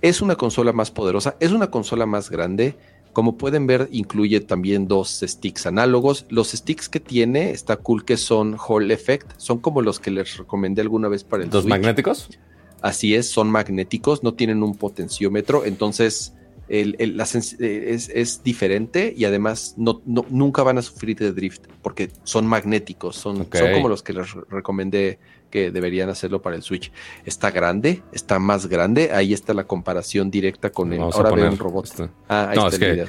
es 0.03 0.21
una 0.21 0.37
consola 0.37 0.73
más 0.73 0.91
poderosa, 0.91 1.37
es 1.41 1.53
una 1.53 1.71
consola 1.71 2.07
más 2.07 2.31
grande. 2.31 2.77
Como 3.15 3.39
pueden 3.39 3.67
ver, 3.67 3.89
incluye 3.93 4.41
también 4.41 4.89
dos 4.89 5.23
sticks 5.25 5.67
análogos. 5.67 6.27
Los 6.31 6.51
sticks 6.51 6.89
que 6.89 6.99
tiene, 7.01 7.53
está 7.53 7.77
cool 7.77 8.05
que 8.05 8.17
son 8.17 8.57
Hall 8.59 8.91
Effect. 8.91 9.33
Son 9.39 9.59
como 9.61 9.81
los 9.83 10.01
que 10.01 10.11
les 10.11 10.37
recomendé 10.37 10.83
alguna 10.83 11.09
vez 11.09 11.23
para 11.23 11.45
el 11.45 11.51
¿Los 11.51 11.65
magnéticos? 11.65 12.29
Así 12.83 13.15
es, 13.15 13.31
son 13.31 13.49
magnéticos, 13.51 14.25
no 14.25 14.35
tienen 14.35 14.65
un 14.65 14.75
potenciómetro. 14.75 15.65
Entonces, 15.65 16.35
el, 16.69 16.97
eh, 16.99 17.99
es, 18.15 18.43
diferente 18.43 19.15
y 19.17 19.25
además 19.27 19.75
no, 19.77 20.03
nunca 20.05 20.63
van 20.63 20.79
a 20.79 20.83
sufrir 20.83 21.17
de 21.17 21.33
drift 21.33 21.67
porque 21.83 22.11
son 22.25 22.47
magnéticos, 22.47 23.17
son, 23.17 23.47
son 23.53 23.73
como 23.73 23.89
los 23.89 24.03
que 24.03 24.15
les 24.15 24.33
recomendé 24.49 25.19
que 25.55 25.71
deberían 25.71 26.09
hacerlo 26.09 26.43
para 26.43 26.57
el 26.57 26.63
Switch. 26.63 26.91
Está 27.25 27.53
grande, 27.53 28.03
está 28.11 28.41
más 28.41 28.67
grande, 28.67 29.13
ahí 29.13 29.33
está 29.33 29.55
la 29.55 29.69
comparación 29.69 30.29
directa 30.29 30.71
con 30.71 30.93
el... 30.93 30.99
ahora 30.99 31.31
veo 31.31 31.49
un 31.49 31.59
robot. 31.59 31.85
Este. 31.85 32.09
Ah, 32.29 32.49
ahí 32.51 32.59
está 32.59 32.85
el 32.85 32.93
video. 32.93 33.09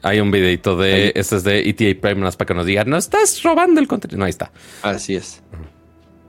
hay 0.00 0.20
un 0.20 0.30
videito 0.30 0.74
de... 0.78 1.12
Este 1.14 1.36
es 1.36 1.44
de 1.44 1.68
ETA 1.68 2.00
Prime, 2.00 2.22
más 2.22 2.38
para 2.38 2.46
que 2.46 2.54
nos 2.54 2.64
digan, 2.64 2.88
no 2.88 2.96
estás 2.96 3.42
robando 3.42 3.78
el 3.78 3.88
contenido. 3.88 4.16
No, 4.16 4.24
ahí 4.24 4.30
está. 4.30 4.50
Así 4.80 5.16
es. 5.16 5.42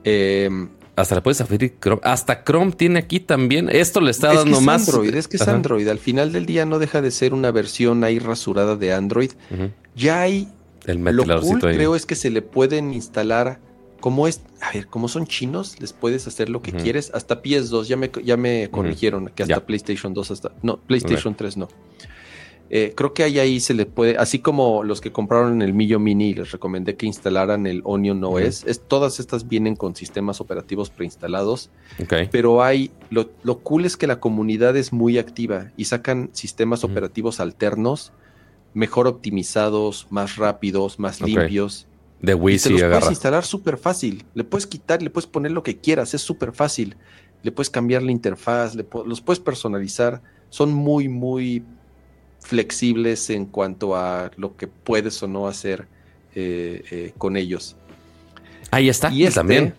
eh, 0.04 0.50
hasta 0.96 1.14
le 1.14 1.22
puedes 1.22 1.40
abrir 1.40 1.76
Chrome. 1.80 2.02
Hasta 2.04 2.44
Chrome 2.44 2.72
tiene 2.72 2.98
aquí 2.98 3.20
también. 3.20 3.70
Esto 3.70 4.02
le 4.02 4.10
está 4.10 4.34
dando 4.34 4.60
más. 4.60 4.86
Android, 4.86 5.14
es 5.14 5.28
que 5.28 5.38
es 5.38 5.48
Android. 5.48 5.88
Al 5.88 5.98
final 5.98 6.30
del 6.30 6.44
día 6.44 6.66
no 6.66 6.78
deja 6.78 7.00
de 7.00 7.10
ser 7.10 7.32
una 7.32 7.50
versión 7.50 8.04
ahí 8.04 8.18
rasurada 8.18 8.76
de 8.76 8.92
Android. 8.92 9.32
Ya 9.96 10.20
hay. 10.20 10.46
El 10.84 11.02
lo 11.02 11.40
cool, 11.40 11.60
creo 11.60 11.96
es 11.96 12.04
que 12.04 12.16
se 12.16 12.28
le 12.28 12.42
pueden 12.42 12.92
instalar. 12.92 13.58
Como 14.04 14.28
es, 14.28 14.42
a 14.60 14.70
ver, 14.70 14.86
como 14.86 15.08
son 15.08 15.26
chinos, 15.26 15.80
les 15.80 15.94
puedes 15.94 16.26
hacer 16.26 16.50
lo 16.50 16.60
que 16.60 16.72
quieres. 16.72 17.10
Hasta 17.14 17.42
PS2, 17.42 17.84
ya 17.84 17.96
me, 17.96 18.10
ya 18.22 18.36
me 18.36 18.68
corrigieron 18.70 19.30
que 19.34 19.44
hasta 19.44 19.64
PlayStation 19.64 20.12
2, 20.12 20.30
hasta. 20.30 20.52
No, 20.60 20.76
PlayStation 20.76 21.34
3 21.34 21.56
no. 21.56 21.68
Eh, 22.68 22.92
creo 22.94 23.14
que 23.14 23.22
ahí, 23.22 23.38
ahí 23.38 23.60
se 23.60 23.72
le 23.72 23.86
puede, 23.86 24.18
así 24.18 24.40
como 24.40 24.84
los 24.84 25.00
que 25.00 25.10
compraron 25.10 25.62
el 25.62 25.72
Millo 25.72 26.00
Mini, 26.00 26.34
les 26.34 26.52
recomendé 26.52 26.96
que 26.96 27.06
instalaran 27.06 27.66
el 27.66 27.80
Onion 27.86 28.22
OS. 28.22 28.64
es, 28.66 28.82
todas 28.86 29.20
estas 29.20 29.48
vienen 29.48 29.74
con 29.74 29.96
sistemas 29.96 30.38
operativos 30.38 30.90
preinstalados. 30.90 31.70
Pero 32.30 32.62
hay, 32.62 32.90
lo, 33.08 33.30
cool 33.60 33.86
es 33.86 33.96
que 33.96 34.06
la 34.06 34.20
comunidad 34.20 34.76
es 34.76 34.92
muy 34.92 35.16
activa 35.16 35.72
y 35.78 35.86
sacan 35.86 36.28
sistemas 36.34 36.84
operativos 36.84 37.40
alternos, 37.40 38.12
mejor 38.74 39.06
optimizados, 39.06 40.08
más 40.10 40.36
rápidos, 40.36 40.98
más 40.98 41.22
limpios. 41.22 41.86
De 42.24 42.34
Wii 42.34 42.60
y 42.66 42.68
los 42.70 42.82
puedes 42.82 43.10
instalar 43.10 43.44
súper 43.44 43.76
fácil. 43.76 44.24
Le 44.34 44.44
puedes 44.44 44.66
quitar, 44.66 45.02
le 45.02 45.10
puedes 45.10 45.26
poner 45.26 45.52
lo 45.52 45.62
que 45.62 45.78
quieras, 45.78 46.14
es 46.14 46.22
súper 46.22 46.52
fácil. 46.52 46.96
Le 47.42 47.52
puedes 47.52 47.70
cambiar 47.70 48.02
la 48.02 48.12
interfaz, 48.12 48.74
los 48.74 49.20
puedes 49.20 49.40
personalizar. 49.40 50.22
Son 50.48 50.72
muy, 50.72 51.08
muy 51.08 51.62
flexibles 52.40 53.30
en 53.30 53.46
cuanto 53.46 53.96
a 53.96 54.30
lo 54.36 54.56
que 54.56 54.66
puedes 54.66 55.22
o 55.22 55.28
no 55.28 55.48
hacer 55.48 55.88
eh, 56.34 56.84
eh, 56.90 57.12
con 57.16 57.36
ellos. 57.36 57.76
Ahí 58.70 58.88
está. 58.88 59.12
Y 59.12 59.24
este 59.24 59.36
también. 59.36 59.74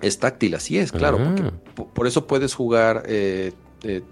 Es 0.00 0.18
táctil, 0.18 0.54
así 0.54 0.78
es, 0.78 0.90
claro. 0.90 1.18
Ah. 1.20 1.52
por 1.94 2.08
eso 2.08 2.26
puedes 2.26 2.54
jugar 2.54 3.04
10 3.06 3.54
eh, 3.84 4.02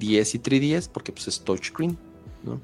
y 0.00 0.38
3DS, 0.38 0.88
porque 0.88 1.10
pues 1.10 1.26
es 1.26 1.40
touchscreen, 1.40 1.98
¿no? 2.44 2.60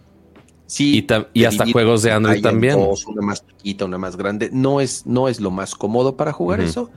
Sí, 0.66 1.06
y, 1.32 1.44
hasta 1.44 1.64
juegos 1.70 2.02
de 2.02 2.12
Android 2.12 2.42
también. 2.42 2.78
una 2.78 3.22
más 3.22 3.46
chiquita, 3.46 3.84
una 3.84 3.98
más 3.98 4.16
grande. 4.16 4.50
No 4.52 4.80
es, 4.80 5.06
no 5.06 5.28
es 5.28 5.40
lo 5.40 5.50
más 5.50 5.74
cómodo 5.74 6.16
para 6.16 6.32
jugar 6.32 6.60
eso. 6.60 6.90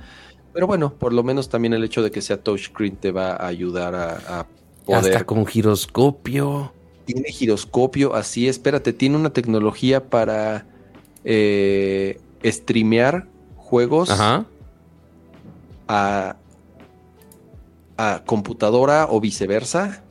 Pero 0.54 0.66
bueno, 0.66 0.94
por 0.94 1.14
lo 1.14 1.24
menos 1.24 1.50
también 1.50 1.74
el 1.74 1.84
hecho 1.84 2.02
de 2.02 2.10
que 2.10 2.22
sea 2.22 2.41
touchscreen 2.41 2.96
te 2.96 3.12
va 3.12 3.34
a 3.34 3.46
ayudar 3.48 3.94
a, 3.94 4.40
a 4.40 4.48
poder. 4.86 5.14
Hasta 5.14 5.26
con 5.26 5.46
giroscopio 5.46 6.74
tiene 7.14 7.32
giroscopio, 7.32 8.14
así, 8.14 8.48
espérate, 8.48 8.94
tiene 8.94 9.16
una 9.16 9.32
tecnología 9.32 10.12
para 10.12 10.68
eh, 11.24 12.22
streamear 12.46 13.28
juegos 13.56 14.12
a, 14.12 14.46
a, 17.98 18.24
computadora 18.28 19.08
o 19.10 19.20
viceversa. 19.20 20.04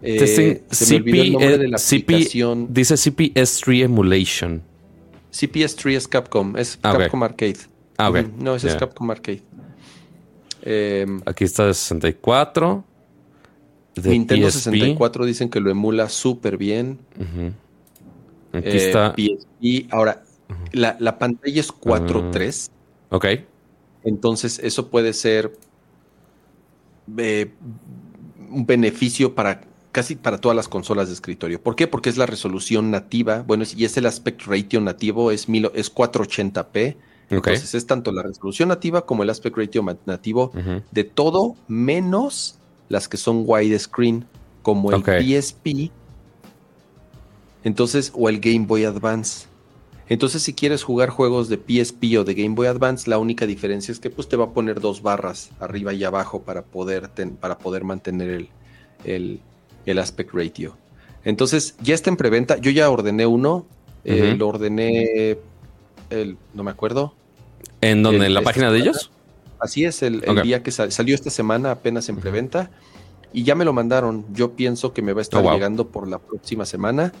Eh, 0.00 0.62
se 0.70 0.94
me 0.94 1.00
olvidó 1.00 1.22
el 1.22 1.32
nombre 1.32 1.58
de 1.58 1.68
la 1.68 1.76
aplicación. 1.76 2.66
Dice 2.70 2.94
CPS3 2.94 3.84
Emulation. 3.84 4.62
CPS3 5.32 5.96
es 5.96 6.08
Capcom, 6.08 6.56
es 6.56 6.78
ah, 6.82 6.96
Capcom 6.96 7.22
Arcade. 7.22 7.58
Ah, 7.96 8.10
ok. 8.10 8.18
No, 8.38 8.54
ese 8.54 8.68
es 8.68 8.76
Capcom 8.76 9.10
Arcade. 9.10 9.42
Aquí 11.26 11.44
está 11.44 11.66
de 11.66 11.74
64. 11.74 12.84
Nintendo 14.04 14.50
64 14.50 15.24
dicen 15.24 15.48
que 15.48 15.60
lo 15.60 15.70
emula 15.70 16.08
súper 16.08 16.56
bien. 16.56 16.98
Aquí 18.52 18.68
eh, 18.68 18.86
está. 18.86 19.14
PSP. 19.14 19.92
Ahora, 19.92 20.22
la, 20.72 21.18
pantalla 21.18 21.60
es 21.60 21.72
4.3. 21.72 22.70
Ah, 23.10 23.16
ok. 23.16 23.26
Entonces, 24.04 24.60
eso 24.62 24.88
puede 24.88 25.12
ser 25.12 25.52
eh, 27.16 27.50
un 28.50 28.66
beneficio 28.66 29.34
para 29.34 29.62
casi 29.92 30.16
para 30.16 30.38
todas 30.38 30.56
las 30.56 30.68
consolas 30.68 31.08
de 31.08 31.14
escritorio. 31.14 31.62
¿Por 31.62 31.76
qué? 31.76 31.86
Porque 31.86 32.10
es 32.10 32.16
la 32.16 32.26
resolución 32.26 32.90
nativa. 32.90 33.42
Bueno, 33.46 33.64
y 33.76 33.84
es 33.84 33.96
el 33.96 34.06
aspect 34.06 34.42
ratio 34.46 34.80
nativo, 34.80 35.30
es, 35.30 35.46
es 35.74 35.94
480p. 35.94 36.96
Entonces 37.30 37.74
es 37.74 37.86
tanto 37.86 38.10
la 38.10 38.22
resolución 38.22 38.70
nativa 38.70 39.04
como 39.04 39.22
el 39.22 39.28
aspect 39.28 39.56
ratio 39.56 39.84
nativo 40.06 40.50
de 40.90 41.04
todo 41.04 41.56
menos 41.66 42.58
las 42.88 43.06
que 43.06 43.18
son 43.18 43.42
widescreen, 43.46 44.24
como 44.62 44.92
el 44.92 45.02
PSP, 45.02 45.90
entonces, 47.64 48.12
o 48.14 48.28
el 48.28 48.40
Game 48.40 48.66
Boy 48.66 48.84
Advance. 48.84 49.46
Entonces, 50.08 50.42
si 50.42 50.54
quieres 50.54 50.82
jugar 50.82 51.10
juegos 51.10 51.48
de 51.50 51.56
PSP 51.56 52.18
o 52.18 52.24
de 52.24 52.34
Game 52.34 52.54
Boy 52.54 52.66
Advance, 52.66 53.10
la 53.10 53.18
única 53.18 53.46
diferencia 53.46 53.92
es 53.92 54.00
que 54.00 54.08
pues, 54.08 54.28
te 54.28 54.36
va 54.36 54.46
a 54.46 54.50
poner 54.52 54.80
dos 54.80 55.02
barras 55.02 55.50
arriba 55.60 55.92
y 55.92 56.02
abajo 56.02 56.42
para 56.42 56.62
poder, 56.62 57.10
para 57.40 57.58
poder 57.58 57.84
mantener 57.84 58.30
el, 58.30 58.48
el, 59.04 59.40
aspect 59.96 60.34
ratio. 60.34 60.76
Entonces, 61.24 61.76
ya 61.80 61.94
está 61.94 62.10
en 62.10 62.18
preventa. 62.18 62.58
Yo 62.58 62.70
ya 62.70 62.90
ordené 62.90 63.26
uno. 63.26 63.64
Eh, 64.04 64.34
lo 64.36 64.48
ordené, 64.48 65.38
el, 66.10 66.36
no 66.54 66.62
me 66.62 66.70
acuerdo. 66.70 67.14
¿En 67.80 68.02
donde? 68.02 68.26
¿En 68.26 68.34
la 68.34 68.42
página 68.42 68.70
de 68.70 68.78
ellos? 68.80 69.10
Así 69.60 69.84
es, 69.84 70.02
el, 70.02 70.22
día 70.42 70.62
que 70.62 70.70
salió 70.70 71.14
esta 71.14 71.30
semana 71.30 71.72
apenas 71.72 72.08
en 72.08 72.16
preventa 72.16 72.70
y 73.32 73.42
ya 73.42 73.54
me 73.54 73.64
lo 73.64 73.72
mandaron. 73.72 74.24
Yo 74.32 74.52
pienso 74.52 74.92
que 74.92 75.02
me 75.02 75.12
va 75.12 75.20
a 75.20 75.22
estar 75.22 75.44
oh, 75.44 75.52
llegando 75.52 75.88
por 75.88 76.08
la 76.08 76.18
próxima 76.18 76.64
semana. 76.64 77.12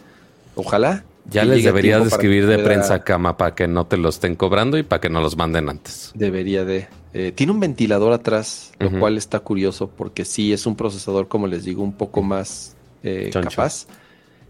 Ojalá. 0.54 1.04
Ya 1.30 1.44
les 1.44 1.62
deberías 1.62 2.06
escribir 2.06 2.46
de 2.46 2.58
prensa 2.58 3.04
cama 3.04 3.36
para 3.36 3.54
que 3.54 3.68
no 3.68 3.86
te 3.86 3.96
lo 3.96 4.08
estén 4.08 4.34
cobrando 4.34 4.78
y 4.78 4.82
para 4.82 5.00
que 5.00 5.10
no 5.10 5.20
los 5.20 5.36
manden 5.36 5.68
antes. 5.68 6.12
Debería 6.14 6.64
de. 6.64 6.88
Eh, 7.14 7.32
tiene 7.32 7.52
un 7.52 7.60
ventilador 7.60 8.12
atrás, 8.12 8.72
lo 8.78 8.90
cual 8.98 9.16
está 9.16 9.40
curioso 9.40 9.88
porque 9.88 10.24
sí 10.24 10.52
es 10.52 10.66
un 10.66 10.76
procesador, 10.76 11.28
como 11.28 11.46
les 11.46 11.64
digo, 11.64 11.82
un 11.82 11.92
poco 11.92 12.22
más 12.22 12.76
eh, 13.02 13.30
capaz. 13.32 13.86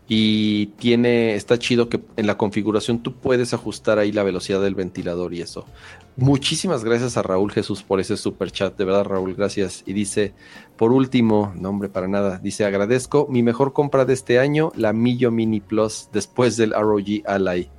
Y 0.09 0.67
tiene, 0.79 1.35
está 1.35 1.59
chido 1.59 1.89
que 1.89 2.01
en 2.17 2.27
la 2.27 2.39
configuración 2.39 3.03
tú 3.03 3.13
puedes 3.15 3.53
ajustar 3.53 3.99
ahí 3.99 4.11
la 4.11 4.23
velocidad 4.23 4.61
del 4.63 4.75
ventilador 4.75 5.35
y 5.35 5.43
eso. 5.43 5.67
Muchísimas 6.21 6.83
gracias 6.83 7.17
a 7.17 7.23
Raúl 7.23 7.53
Jesús 7.53 7.85
por 7.85 8.01
ese 8.01 8.17
super 8.17 8.51
chat. 8.51 8.77
De 8.77 8.85
verdad, 8.85 9.05
Raúl, 9.05 9.37
gracias. 9.37 9.85
Y 9.87 9.93
dice, 9.93 10.35
por 10.77 10.91
último, 10.91 11.53
no 11.55 11.69
hombre, 11.69 11.89
para 11.89 12.09
nada. 12.09 12.39
Dice, 12.39 12.65
agradezco 12.65 13.29
mi 13.31 13.45
mejor 13.45 13.73
compra 13.73 14.05
de 14.05 14.15
este 14.15 14.41
año, 14.41 14.73
la 14.75 14.93
Millo 14.93 15.31
Mini 15.31 15.61
Plus, 15.61 16.09
después 16.13 16.57
del 16.57 16.73
ROG 16.73 17.23
Ally. 17.25 17.71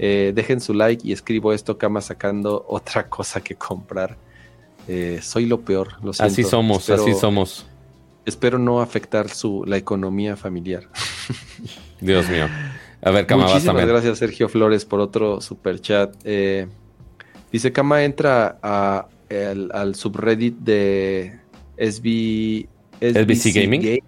Eh, 0.00 0.32
dejen 0.34 0.60
su 0.60 0.74
like 0.74 1.06
y 1.06 1.12
escribo 1.12 1.52
esto, 1.52 1.78
cama 1.78 2.00
sacando 2.00 2.64
otra 2.68 3.08
cosa 3.08 3.40
que 3.40 3.54
comprar. 3.54 4.16
Eh, 4.88 5.20
soy 5.22 5.46
lo 5.46 5.60
peor, 5.60 5.92
lo 6.02 6.12
siento. 6.12 6.32
Así 6.32 6.42
somos, 6.42 6.90
así 6.90 7.14
somos. 7.14 7.66
Espero 8.24 8.58
no 8.58 8.80
afectar 8.80 9.28
su, 9.28 9.62
la 9.64 9.76
economía 9.76 10.36
familiar. 10.36 10.88
Dios 12.00 12.28
mío. 12.28 12.48
A 13.00 13.12
ver, 13.12 13.26
Cama, 13.26 13.46
Muchísimas 13.46 13.86
gracias, 13.86 14.18
Sergio 14.18 14.48
Flores, 14.48 14.84
por 14.84 14.98
otro 14.98 15.40
super 15.40 15.80
chat. 15.80 16.12
Eh, 16.24 16.66
Dice 17.52 17.72
Kama 17.72 18.04
entra 18.04 18.58
al 18.60 19.94
subreddit 19.94 20.56
de 20.58 21.40
SB, 21.76 22.68
SBC, 23.00 23.54
Gaming. 23.54 24.00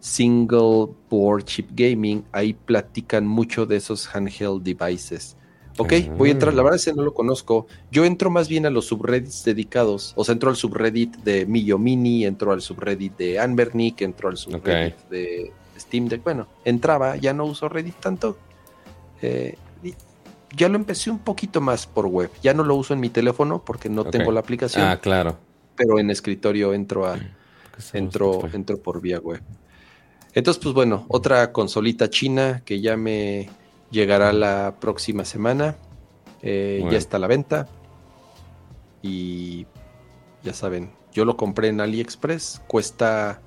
Single 0.00 0.88
Board 1.10 1.44
Chip 1.44 1.68
Gaming. 1.72 2.24
Ahí 2.32 2.52
platican 2.52 3.26
mucho 3.26 3.66
de 3.66 3.76
esos 3.76 4.08
handheld 4.14 4.62
devices. 4.62 5.36
Ok, 5.78 5.92
voy 6.16 6.30
a 6.30 6.32
entrar, 6.32 6.54
la 6.54 6.62
verdad 6.62 6.76
es 6.76 6.86
que 6.86 6.94
no 6.94 7.02
lo 7.02 7.12
conozco. 7.12 7.66
Yo 7.90 8.06
entro 8.06 8.30
más 8.30 8.48
bien 8.48 8.64
a 8.64 8.70
los 8.70 8.86
subreddits 8.86 9.44
dedicados. 9.44 10.14
O 10.16 10.24
sea, 10.24 10.32
entro 10.32 10.48
al 10.48 10.56
subreddit 10.56 11.16
de 11.18 11.44
Millo 11.44 11.78
Mini, 11.78 12.24
entro 12.24 12.52
al 12.52 12.62
subreddit 12.62 13.16
de 13.18 13.38
Anbernick, 13.38 14.00
entro 14.00 14.30
al 14.30 14.38
subreddit 14.38 14.96
de 15.10 15.52
Steam 15.78 16.08
Deck. 16.08 16.22
Bueno, 16.22 16.46
entraba, 16.64 17.16
ya 17.16 17.32
no 17.32 17.44
uso 17.44 17.68
Reddit 17.68 17.96
tanto. 17.96 18.38
Eh, 19.22 19.56
ya 20.54 20.68
lo 20.68 20.76
empecé 20.76 21.10
un 21.10 21.18
poquito 21.18 21.60
más 21.60 21.86
por 21.86 22.06
web. 22.06 22.30
Ya 22.42 22.54
no 22.54 22.62
lo 22.62 22.74
uso 22.74 22.94
en 22.94 23.00
mi 23.00 23.10
teléfono 23.10 23.64
porque 23.64 23.88
no 23.88 24.04
tengo 24.04 24.32
la 24.32 24.40
aplicación. 24.40 24.84
Ah, 24.84 24.98
claro. 24.98 25.38
Pero 25.76 25.98
en 25.98 26.10
escritorio 26.10 26.72
entro 26.72 27.06
a 27.06 27.18
entro, 27.92 28.48
entro 28.52 28.78
por 28.78 29.00
vía 29.00 29.18
web. 29.18 29.42
Entonces, 30.32 30.62
pues 30.62 30.74
bueno, 30.74 31.06
otra 31.08 31.52
consolita 31.52 32.10
china 32.10 32.62
que 32.64 32.80
ya 32.80 32.96
me 32.96 33.48
llegará 33.90 34.32
la 34.32 34.76
próxima 34.80 35.24
semana. 35.24 35.76
Eh, 36.42 36.86
ya 36.90 36.98
está 36.98 37.16
a 37.16 37.20
la 37.20 37.26
venta. 37.26 37.68
Y 39.02 39.66
ya 40.42 40.52
saben, 40.52 40.90
yo 41.12 41.24
lo 41.24 41.36
compré 41.36 41.68
en 41.68 41.80
AliExpress. 41.80 42.62
Cuesta 42.66 43.40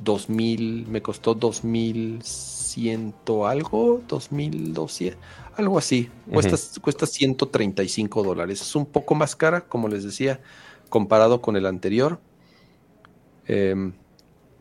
2000, 0.00 0.86
me 0.88 1.02
costó 1.02 1.34
2100 1.34 3.14
algo, 3.46 4.02
2200, 4.06 5.18
algo 5.58 5.76
así. 5.76 6.08
Cuesta, 6.32 6.56
cuesta 6.80 7.06
135 7.06 8.22
dólares. 8.22 8.62
Es 8.62 8.74
un 8.76 8.86
poco 8.86 9.14
más 9.14 9.36
cara, 9.36 9.62
como 9.62 9.88
les 9.88 10.04
decía, 10.04 10.40
comparado 10.88 11.42
con 11.42 11.56
el 11.56 11.66
anterior. 11.66 12.20
Em, 13.46 13.92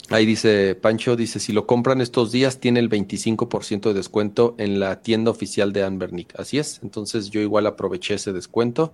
ahí 0.09 0.25
dice 0.25 0.75
Pancho, 0.75 1.15
dice, 1.15 1.39
si 1.39 1.53
lo 1.53 1.67
compran 1.67 2.01
estos 2.01 2.31
días, 2.31 2.59
tiene 2.59 2.79
el 2.79 2.89
25% 2.89 3.89
de 3.89 3.93
descuento 3.93 4.55
en 4.57 4.79
la 4.79 5.01
tienda 5.01 5.29
oficial 5.29 5.71
de 5.71 5.83
Anbernic. 5.83 6.37
Así 6.39 6.57
es, 6.57 6.79
entonces 6.81 7.29
yo 7.29 7.41
igual 7.41 7.67
aproveché 7.67 8.15
ese 8.15 8.33
descuento. 8.33 8.93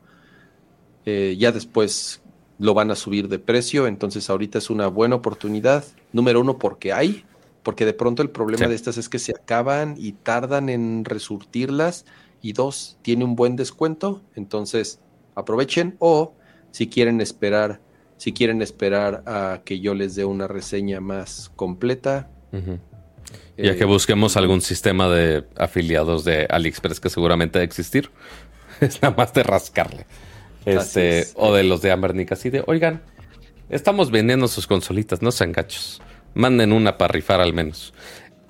Eh, 1.05 1.35
ya 1.39 1.51
después 1.51 2.21
lo 2.59 2.73
van 2.73 2.91
a 2.91 2.95
subir 2.95 3.29
de 3.29 3.39
precio, 3.39 3.87
entonces 3.87 4.29
ahorita 4.29 4.57
es 4.57 4.69
una 4.69 4.87
buena 4.87 5.15
oportunidad. 5.15 5.85
Número 6.11 6.41
uno, 6.41 6.57
porque 6.57 6.91
hay, 6.91 7.23
porque 7.63 7.85
de 7.85 7.93
pronto 7.93 8.21
el 8.21 8.29
problema 8.29 8.67
de 8.67 8.75
estas 8.75 8.97
es 8.97 9.09
que 9.09 9.19
se 9.19 9.31
acaban 9.31 9.95
y 9.97 10.11
tardan 10.11 10.69
en 10.69 11.05
resurtirlas. 11.05 12.05
Y 12.41 12.51
dos, 12.51 12.97
tiene 13.01 13.23
un 13.23 13.37
buen 13.37 13.55
descuento, 13.55 14.21
entonces 14.35 14.99
aprovechen 15.33 15.95
o 15.99 16.33
si 16.71 16.87
quieren 16.87 17.21
esperar, 17.21 17.79
si 18.17 18.33
quieren 18.33 18.61
esperar 18.61 19.23
a 19.25 19.61
que 19.63 19.79
yo 19.79 19.93
les 19.93 20.15
dé 20.15 20.25
una 20.25 20.47
reseña 20.47 20.99
más 20.99 21.51
completa. 21.55 22.29
Ya 23.57 23.75
que 23.75 23.83
eh, 23.83 23.85
busquemos 23.85 24.35
algún 24.35 24.61
sistema 24.61 25.07
de 25.07 25.45
afiliados 25.55 26.25
de 26.25 26.47
AliExpress 26.49 26.99
que 26.99 27.09
seguramente 27.09 27.59
debe 27.59 27.65
existir, 27.65 28.09
es 28.81 29.01
nada 29.01 29.15
más 29.15 29.33
de 29.33 29.43
rascarle. 29.43 30.05
Este, 30.65 31.27
o 31.35 31.53
de 31.53 31.63
los 31.63 31.81
de 31.81 31.91
Ambernick, 31.91 32.31
así 32.31 32.49
de, 32.49 32.63
oigan, 32.67 33.01
estamos 33.69 34.11
vendiendo 34.11 34.47
sus 34.47 34.67
consolitas, 34.67 35.21
no 35.21 35.31
sean 35.31 35.51
gachos. 35.51 36.01
Manden 36.33 36.71
una 36.71 36.97
para 36.97 37.11
rifar 37.11 37.41
al 37.41 37.53
menos. 37.53 37.93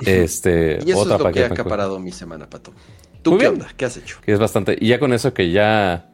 Este, 0.06 0.80
y 0.86 0.92
eso 0.92 1.02
otra 1.02 1.16
es 1.16 1.22
lo 1.22 1.32
que 1.32 1.44
ha 1.44 1.48
acaparado 1.48 1.98
mi 1.98 2.12
semana, 2.12 2.50
Pato. 2.50 2.74
¿Tú 3.22 3.38
qué 3.38 3.48
onda? 3.48 3.70
¿Qué 3.78 3.86
has 3.86 3.96
hecho? 3.96 4.18
es 4.26 4.38
bastante. 4.38 4.76
Y 4.78 4.88
ya 4.88 5.00
con 5.00 5.14
eso 5.14 5.34
que 5.34 5.52
ya, 5.52 6.10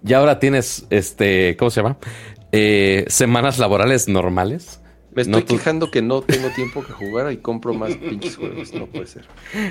ya 0.00 0.18
ahora 0.18 0.38
tienes, 0.38 0.86
este, 0.88 1.54
¿cómo 1.58 1.70
se 1.70 1.82
llama? 1.82 1.98
Eh, 2.52 3.04
semanas 3.08 3.58
laborales 3.58 4.08
normales. 4.08 4.80
Me 5.12 5.22
estoy 5.22 5.44
quejando 5.44 5.90
que 5.90 6.02
no 6.02 6.22
tengo 6.22 6.48
tiempo 6.50 6.84
que 6.84 6.92
jugar 6.92 7.32
y 7.32 7.38
compro 7.38 7.74
más 7.74 7.94
pinches 7.96 8.36
juegos. 8.36 8.72
No 8.72 8.86
puede 8.86 9.06
ser. 9.06 9.26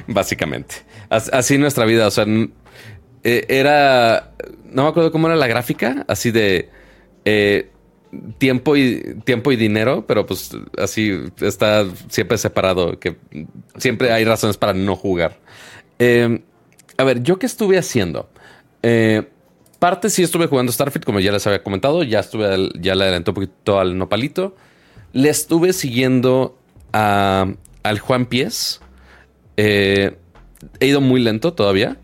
Básicamente. 0.08 0.76
Así 1.10 1.58
nuestra 1.58 1.86
vida. 1.86 2.08
O 2.08 2.12
sea, 2.12 2.26
eh, 3.24 3.46
era. 3.48 4.34
No 4.64 4.84
me 4.84 4.90
acuerdo 4.90 5.12
cómo 5.12 5.28
era 5.28 5.36
la 5.36 5.48
gráfica, 5.48 6.06
así 6.08 6.32
de. 6.32 6.70
Eh, 7.26 7.72
tiempo 8.38 8.76
y 8.76 9.16
tiempo 9.24 9.52
y 9.52 9.56
dinero, 9.56 10.06
pero 10.08 10.26
pues 10.26 10.52
así 10.78 11.12
está 11.42 11.86
siempre 12.10 12.38
separado, 12.38 13.00
que 13.00 13.18
siempre 13.78 14.12
hay 14.12 14.26
razones 14.26 14.58
para 14.58 14.74
no 14.74 14.96
jugar. 14.96 15.40
Em, 16.00 16.42
a 16.98 17.04
ver, 17.04 17.24
¿yo 17.24 17.40
qué 17.40 17.46
estuve 17.46 17.78
haciendo? 17.78 18.30
Eh, 18.84 19.28
parte 19.80 20.10
sí 20.10 20.24
estuve 20.24 20.48
jugando 20.48 20.72
Starfield, 20.72 21.06
como 21.06 21.20
ya 21.20 21.32
les 21.32 21.46
había 21.48 21.64
comentado, 21.64 22.04
ya 22.04 22.20
estuve, 22.20 22.70
ya 22.80 22.96
le 22.96 23.04
adelanté 23.04 23.32
un 23.32 23.36
poquito 23.36 23.80
al 23.80 23.98
nopalito. 23.98 24.56
Le 25.14 25.30
estuve 25.30 25.74
siguiendo 25.74 26.58
a, 26.94 27.48
al 27.84 28.00
Juan 28.00 28.26
Pies. 28.26 28.82
he 29.58 30.16
ido 30.80 31.02
muy 31.02 31.22
lento 31.22 31.54
todavía. 31.54 31.98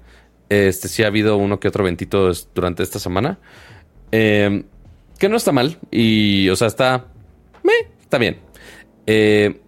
Este 0.50 0.90
sí 0.90 1.03
ha 1.03 1.08
habido 1.08 1.38
uno 1.38 1.59
que 1.59 1.69
otro 1.69 1.84
ventito 1.84 2.32
durante 2.53 2.84
esta 2.84 3.00
semana. 3.00 3.40
Eh, 4.11 4.66
que 5.22 5.30
no 5.30 5.38
está 5.38 5.51
mal. 5.51 5.77
Y, 5.91 6.50
o 6.50 6.56
sea, 6.56 6.67
está. 6.67 7.06
está 8.01 8.17
bien. 8.17 8.40
Eh, 9.06 9.61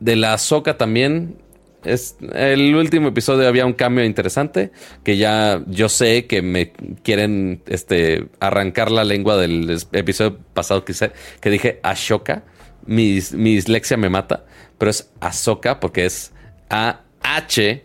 de 0.00 0.16
la 0.16 0.38
Soca 0.38 0.78
también. 0.78 1.36
Es, 1.84 2.16
el 2.34 2.74
último 2.74 3.08
episodio 3.08 3.46
había 3.46 3.66
un 3.66 3.74
cambio 3.74 4.02
interesante. 4.02 4.72
Que 5.04 5.18
ya 5.18 5.62
yo 5.66 5.90
sé 5.90 6.26
que 6.26 6.40
me 6.40 6.72
quieren 7.02 7.60
este, 7.66 8.28
arrancar 8.40 8.90
la 8.90 9.04
lengua 9.04 9.36
del 9.36 9.78
episodio 9.92 10.38
pasado 10.54 10.86
que, 10.86 10.94
que 11.38 11.50
dije 11.50 11.80
Ashoka. 11.82 12.44
Mi, 12.86 13.18
mi 13.34 13.56
dislexia 13.56 13.98
me 13.98 14.08
mata. 14.08 14.46
Pero 14.78 14.90
es 14.90 15.10
Asoka 15.20 15.80
porque 15.80 16.06
es 16.06 16.32
A-H-S, 16.70 17.82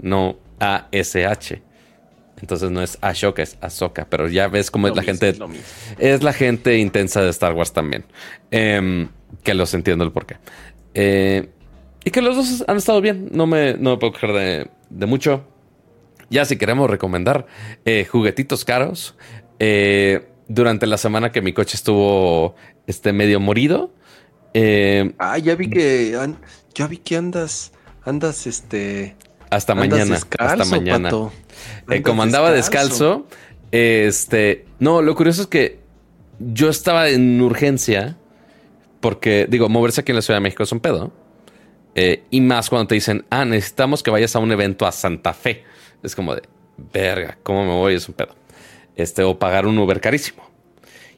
no 0.00 0.38
a-S-H. 0.58 1.62
Entonces 2.44 2.70
no 2.70 2.82
es 2.82 2.98
Ashoka, 3.00 3.42
es 3.42 3.56
Ahsoka. 3.62 4.06
Pero 4.10 4.28
ya 4.28 4.48
ves 4.48 4.70
cómo 4.70 4.86
es 4.86 4.94
la 4.94 5.02
gente. 5.02 5.34
Es, 5.98 6.22
la 6.22 6.34
gente 6.34 6.76
intensa 6.76 7.22
de 7.22 7.30
Star 7.30 7.54
Wars 7.54 7.72
también. 7.72 8.04
Em, 8.50 9.08
que 9.42 9.54
los 9.54 9.72
entiendo 9.72 10.04
el 10.04 10.12
porqué. 10.12 10.36
Eh, 10.92 11.48
y 12.04 12.10
que 12.10 12.20
los 12.20 12.36
dos 12.36 12.64
han 12.68 12.76
estado 12.76 13.00
bien. 13.00 13.30
No 13.32 13.46
me, 13.46 13.78
no 13.78 13.98
puedo 13.98 14.12
quejar 14.12 14.34
de, 14.34 15.06
mucho. 15.06 15.46
Ya 16.28 16.44
si 16.44 16.58
queremos 16.58 16.90
recomendar 16.90 17.46
eh, 17.86 18.04
juguetitos 18.04 18.66
caros. 18.66 19.16
Eh, 19.58 20.28
durante 20.46 20.86
la 20.86 20.98
semana 20.98 21.32
que 21.32 21.40
mi 21.40 21.54
coche 21.54 21.78
estuvo 21.78 22.56
este, 22.86 23.14
medio 23.14 23.40
morido. 23.40 23.90
ah, 25.18 25.38
ya 25.38 25.54
vi 25.54 25.70
que 25.70 26.14
ya 26.74 26.86
vi 26.88 26.98
que 26.98 27.16
andas, 27.16 27.72
andas 28.04 28.46
este 28.46 29.16
hasta 29.54 29.74
mañana. 29.74 30.18
hasta 30.38 30.64
mañana. 30.64 31.10
Eh, 31.90 32.02
como 32.02 32.22
andaba 32.22 32.50
descalzo. 32.52 33.26
este. 33.70 34.66
No, 34.78 35.02
lo 35.02 35.14
curioso 35.14 35.42
es 35.42 35.48
que 35.48 35.80
yo 36.38 36.68
estaba 36.68 37.08
en 37.08 37.40
urgencia. 37.40 38.16
Porque, 39.00 39.46
digo, 39.50 39.68
moverse 39.68 40.00
aquí 40.00 40.12
en 40.12 40.16
la 40.16 40.22
Ciudad 40.22 40.38
de 40.38 40.42
México 40.42 40.62
es 40.62 40.72
un 40.72 40.80
pedo. 40.80 41.12
Eh, 41.94 42.24
y 42.30 42.40
más 42.40 42.70
cuando 42.70 42.88
te 42.88 42.94
dicen, 42.94 43.24
ah, 43.28 43.44
necesitamos 43.44 44.02
que 44.02 44.10
vayas 44.10 44.34
a 44.34 44.38
un 44.38 44.50
evento 44.50 44.86
a 44.86 44.92
Santa 44.92 45.34
Fe. 45.34 45.62
Es 46.02 46.16
como 46.16 46.34
de, 46.34 46.42
verga, 46.92 47.38
¿cómo 47.42 47.64
me 47.64 47.72
voy? 47.72 47.94
Es 47.94 48.08
un 48.08 48.14
pedo. 48.14 48.34
Este, 48.96 49.22
o 49.22 49.38
pagar 49.38 49.66
un 49.66 49.78
Uber 49.78 50.00
carísimo. 50.00 50.42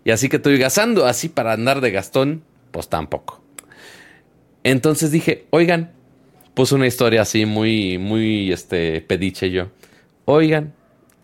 Y 0.05 0.11
así 0.11 0.29
que 0.29 0.37
estoy 0.37 0.59
gastando 0.59 1.07
así 1.07 1.29
para 1.29 1.53
andar 1.53 1.81
de 1.81 1.91
gastón, 1.91 2.45
pues 2.71 2.89
tampoco. 2.89 3.43
Entonces 4.63 5.11
dije, 5.11 5.47
oigan, 5.51 5.93
Puse 6.57 6.75
una 6.75 6.87
historia 6.87 7.21
así 7.21 7.45
muy, 7.45 7.99
muy, 7.99 8.51
este, 8.51 9.03
pediche 9.03 9.51
yo. 9.51 9.67
Oigan, 10.25 10.73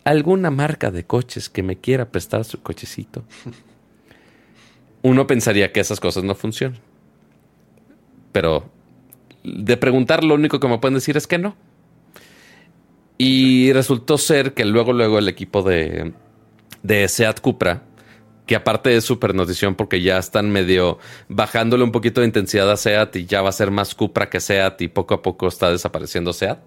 ¿alguna 0.04 0.50
marca 0.50 0.90
de 0.90 1.06
coches 1.06 1.48
que 1.48 1.62
me 1.62 1.78
quiera 1.78 2.10
prestar 2.10 2.44
su 2.44 2.60
cochecito? 2.60 3.24
Uno 5.02 5.26
pensaría 5.26 5.72
que 5.72 5.80
esas 5.80 6.00
cosas 6.00 6.22
no 6.22 6.34
funcionan. 6.34 6.78
Pero 8.30 8.70
de 9.42 9.78
preguntar, 9.78 10.22
lo 10.22 10.34
único 10.34 10.60
que 10.60 10.68
me 10.68 10.76
pueden 10.76 10.96
decir 10.96 11.16
es 11.16 11.26
que 11.26 11.38
no. 11.38 11.56
Y 13.16 13.72
resultó 13.72 14.18
ser 14.18 14.52
que 14.52 14.66
luego, 14.66 14.92
luego 14.92 15.18
el 15.18 15.28
equipo 15.28 15.62
de, 15.62 16.12
de 16.82 17.08
Seat 17.08 17.40
Cupra 17.40 17.84
que 18.52 18.56
aparte 18.56 18.94
es 18.94 19.04
súper 19.04 19.34
notición 19.34 19.76
porque 19.76 20.02
ya 20.02 20.18
están 20.18 20.50
medio 20.50 20.98
bajándole 21.30 21.84
un 21.84 21.90
poquito 21.90 22.20
de 22.20 22.26
intensidad 22.26 22.70
a 22.70 22.76
SEAT 22.76 23.16
y 23.16 23.24
ya 23.24 23.40
va 23.40 23.48
a 23.48 23.52
ser 23.52 23.70
más 23.70 23.94
Cupra 23.94 24.28
que 24.28 24.40
SEAT 24.40 24.82
y 24.82 24.88
poco 24.88 25.14
a 25.14 25.22
poco 25.22 25.48
está 25.48 25.70
desapareciendo 25.70 26.34
SEAT. 26.34 26.58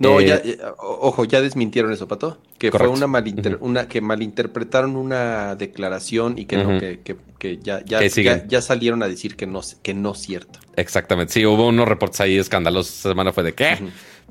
No, 0.00 0.20
ya, 0.20 0.42
eh, 0.44 0.58
ojo, 0.76 1.24
ya 1.24 1.40
desmintieron 1.40 1.92
eso, 1.92 2.08
Pato. 2.08 2.38
Que 2.58 2.72
fue 2.72 2.88
una, 2.88 3.06
malinter, 3.06 3.58
una 3.60 3.86
que 3.86 4.00
malinterpretaron 4.00 4.96
una 4.96 5.54
declaración 5.54 6.36
y 6.36 6.46
que 6.46 6.56
no, 6.56 6.80
que, 6.80 6.98
que, 7.38 7.58
ya, 7.58 7.84
ya, 7.84 8.00
ya, 8.44 8.60
salieron 8.60 9.04
a 9.04 9.06
decir 9.06 9.36
que 9.36 9.46
no, 9.46 9.60
que 9.84 9.94
no 9.94 10.14
es 10.14 10.18
cierto. 10.18 10.58
Exactamente. 10.74 11.32
Sí, 11.32 11.46
hubo 11.46 11.68
unos 11.68 11.86
reportes 11.86 12.22
ahí 12.22 12.38
escandalosos 12.38 12.96
esta 12.96 13.10
semana 13.10 13.32
fue 13.32 13.44
de 13.44 13.52
qué, 13.52 13.78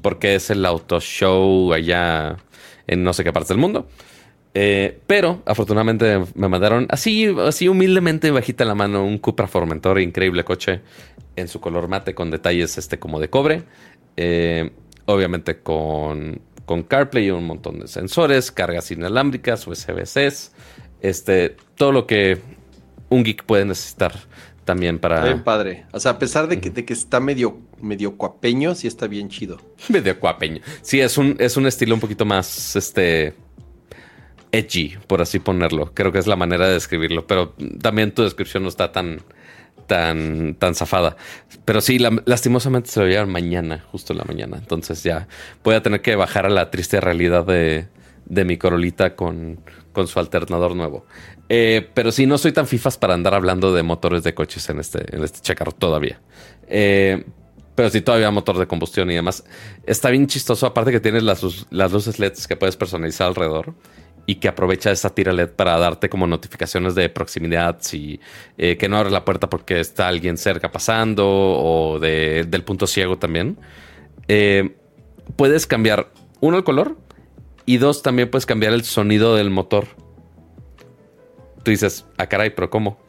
porque 0.02 0.36
es 0.36 0.50
el 0.50 0.66
auto 0.66 1.00
show 1.00 1.72
allá 1.72 2.36
en 2.88 3.06
no 3.06 3.14
sé 3.14 3.24
qué 3.24 3.32
partes 3.32 3.48
del 3.48 3.60
mundo. 3.60 3.88
Eh, 4.56 5.00
pero 5.08 5.42
afortunadamente 5.46 6.22
me 6.36 6.48
mandaron 6.48 6.86
así, 6.90 7.34
así 7.40 7.68
humildemente 7.68 8.30
bajita 8.30 8.66
la 8.66 8.76
mano 8.76 9.04
un 9.04 9.18
Cupra 9.18 9.48
Formentor, 9.48 10.00
increíble 10.00 10.44
coche 10.44 10.82
en 11.36 11.48
su 11.48 11.60
color 11.60 11.88
mate 11.88 12.14
con 12.14 12.30
detalles 12.30 12.78
este 12.78 13.00
como 13.00 13.20
de 13.20 13.30
cobre. 13.30 13.64
Eh, 14.16 14.72
obviamente 15.06 15.60
con, 15.60 16.40
con 16.66 16.84
CarPlay, 16.84 17.32
un 17.32 17.46
montón 17.46 17.80
de 17.80 17.88
sensores, 17.88 18.52
cargas 18.52 18.92
inalámbricas, 18.92 19.68
USB-C, 19.68 20.32
este, 21.02 21.58
todo 21.76 21.92
lo 21.92 22.08
que 22.08 22.40
un 23.10 23.24
geek 23.24 23.44
puede 23.46 23.66
necesitar 23.66 24.14
también 24.66 25.00
para. 25.00 25.24
Bien 25.24 25.44
padre. 25.44 25.86
O 25.92 26.00
sea, 26.00 26.14
a 26.14 26.20
pesar 26.20 26.48
de 26.48 26.62
que, 26.62 26.70
de 26.70 26.86
que 26.86 26.94
está 26.94 27.20
medio, 27.20 27.60
medio 27.82 28.16
cuapeño, 28.18 28.76
sí 28.76 28.88
está 28.88 29.08
bien 29.08 29.30
chido. 29.30 29.58
medio 29.90 30.20
cuapeño. 30.20 30.62
Sí, 30.82 31.02
es 31.02 31.18
un, 31.18 31.36
es 31.40 31.58
un 31.58 31.68
estilo 31.68 31.96
un 31.96 32.02
poquito 32.02 32.26
más 32.26 32.76
este 32.76 33.34
edgy, 34.54 34.96
por 35.08 35.22
así 35.22 35.40
ponerlo. 35.40 35.92
Creo 35.94 36.14
que 36.14 36.20
es 36.20 36.28
la 36.28 36.38
manera 36.38 36.68
de 36.68 36.74
describirlo. 36.74 37.28
Pero 37.28 37.54
también 37.82 38.14
tu 38.14 38.24
descripción 38.24 38.64
no 38.64 38.70
está 38.70 38.94
tan, 38.94 39.22
tan, 39.88 40.56
tan 40.56 40.76
zafada. 40.76 41.18
Pero 41.66 41.82
sí, 41.82 42.00
lastimosamente 42.26 42.90
se 42.90 43.02
lo 43.02 43.08
llevan 43.08 43.30
mañana, 43.30 43.84
justo 43.92 44.14
en 44.14 44.20
la 44.20 44.26
mañana. 44.26 44.58
Entonces 44.58 45.04
ya 45.04 45.28
voy 45.64 45.76
a 45.76 45.84
tener 45.84 46.02
que 46.02 46.16
bajar 46.16 46.46
a 46.46 46.50
la 46.50 46.70
triste 46.72 47.02
realidad 47.02 47.46
de, 47.46 47.88
de 48.26 48.46
mi 48.46 48.58
corolita 48.58 49.16
con, 49.16 49.60
con 49.92 50.08
su 50.08 50.20
alternador 50.20 50.76
nuevo. 50.76 51.06
Eh, 51.50 51.90
pero 51.94 52.12
sí, 52.12 52.26
no 52.28 52.38
soy 52.38 52.52
tan 52.52 52.68
fifas 52.68 52.98
para 52.98 53.16
andar 53.16 53.34
hablando 53.34 53.74
de 53.74 53.84
motores 53.84 54.24
de 54.24 54.34
coches 54.36 54.70
en 54.70 54.80
este, 54.80 55.16
en 55.16 55.24
este 55.24 55.40
checarro 55.42 55.72
todavía. 55.72 56.22
Eh, 56.68 57.26
pero 57.76 57.90
sí, 57.90 58.02
todavía 58.02 58.30
motor 58.30 58.60
de 58.60 58.68
combustión 58.68 59.10
y 59.10 59.16
demás. 59.16 59.44
Está 59.86 60.12
bien 60.12 60.28
chistoso, 60.28 60.68
aparte 60.68 60.92
que 60.92 61.00
tienes 61.00 61.24
las, 61.24 61.66
las 61.72 61.92
luces 61.92 62.20
LEDs 62.20 62.48
que 62.48 62.56
puedes 62.56 62.78
personalizar 62.78 63.28
alrededor 63.28 63.74
y 64.26 64.36
que 64.36 64.48
aprovecha 64.48 64.92
esa 64.92 65.14
tira 65.14 65.34
LED 65.34 65.50
para 65.50 65.78
darte 65.78 66.10
como 66.10 66.28
notificaciones 66.28 66.96
de 66.96 67.10
proximidad, 67.10 67.78
si 67.82 68.20
eh, 68.58 68.78
que 68.78 68.88
no 68.88 68.98
abre 68.98 69.12
la 69.12 69.26
puerta 69.26 69.50
porque 69.50 69.80
está 69.80 70.08
alguien 70.08 70.38
cerca 70.38 70.72
pasando 70.72 71.26
o 71.28 72.00
del 72.00 72.64
punto 72.64 72.88
ciego 72.88 73.18
también. 73.18 73.58
puedes 75.36 75.68
cambiar, 75.68 76.10
uno, 76.40 76.58
el 76.58 76.64
color 76.64 76.98
y 77.66 77.78
dos, 77.78 78.02
también 78.02 78.30
puedes 78.30 78.46
cambiar 78.46 78.74
el 78.74 78.84
sonido 78.84 79.36
del 79.36 79.50
motor. 79.50 79.88
Tú 81.64 81.72
dices, 81.72 82.06
ah, 82.18 82.28
caray, 82.28 82.50
pero 82.50 82.70
¿cómo? 82.70 83.00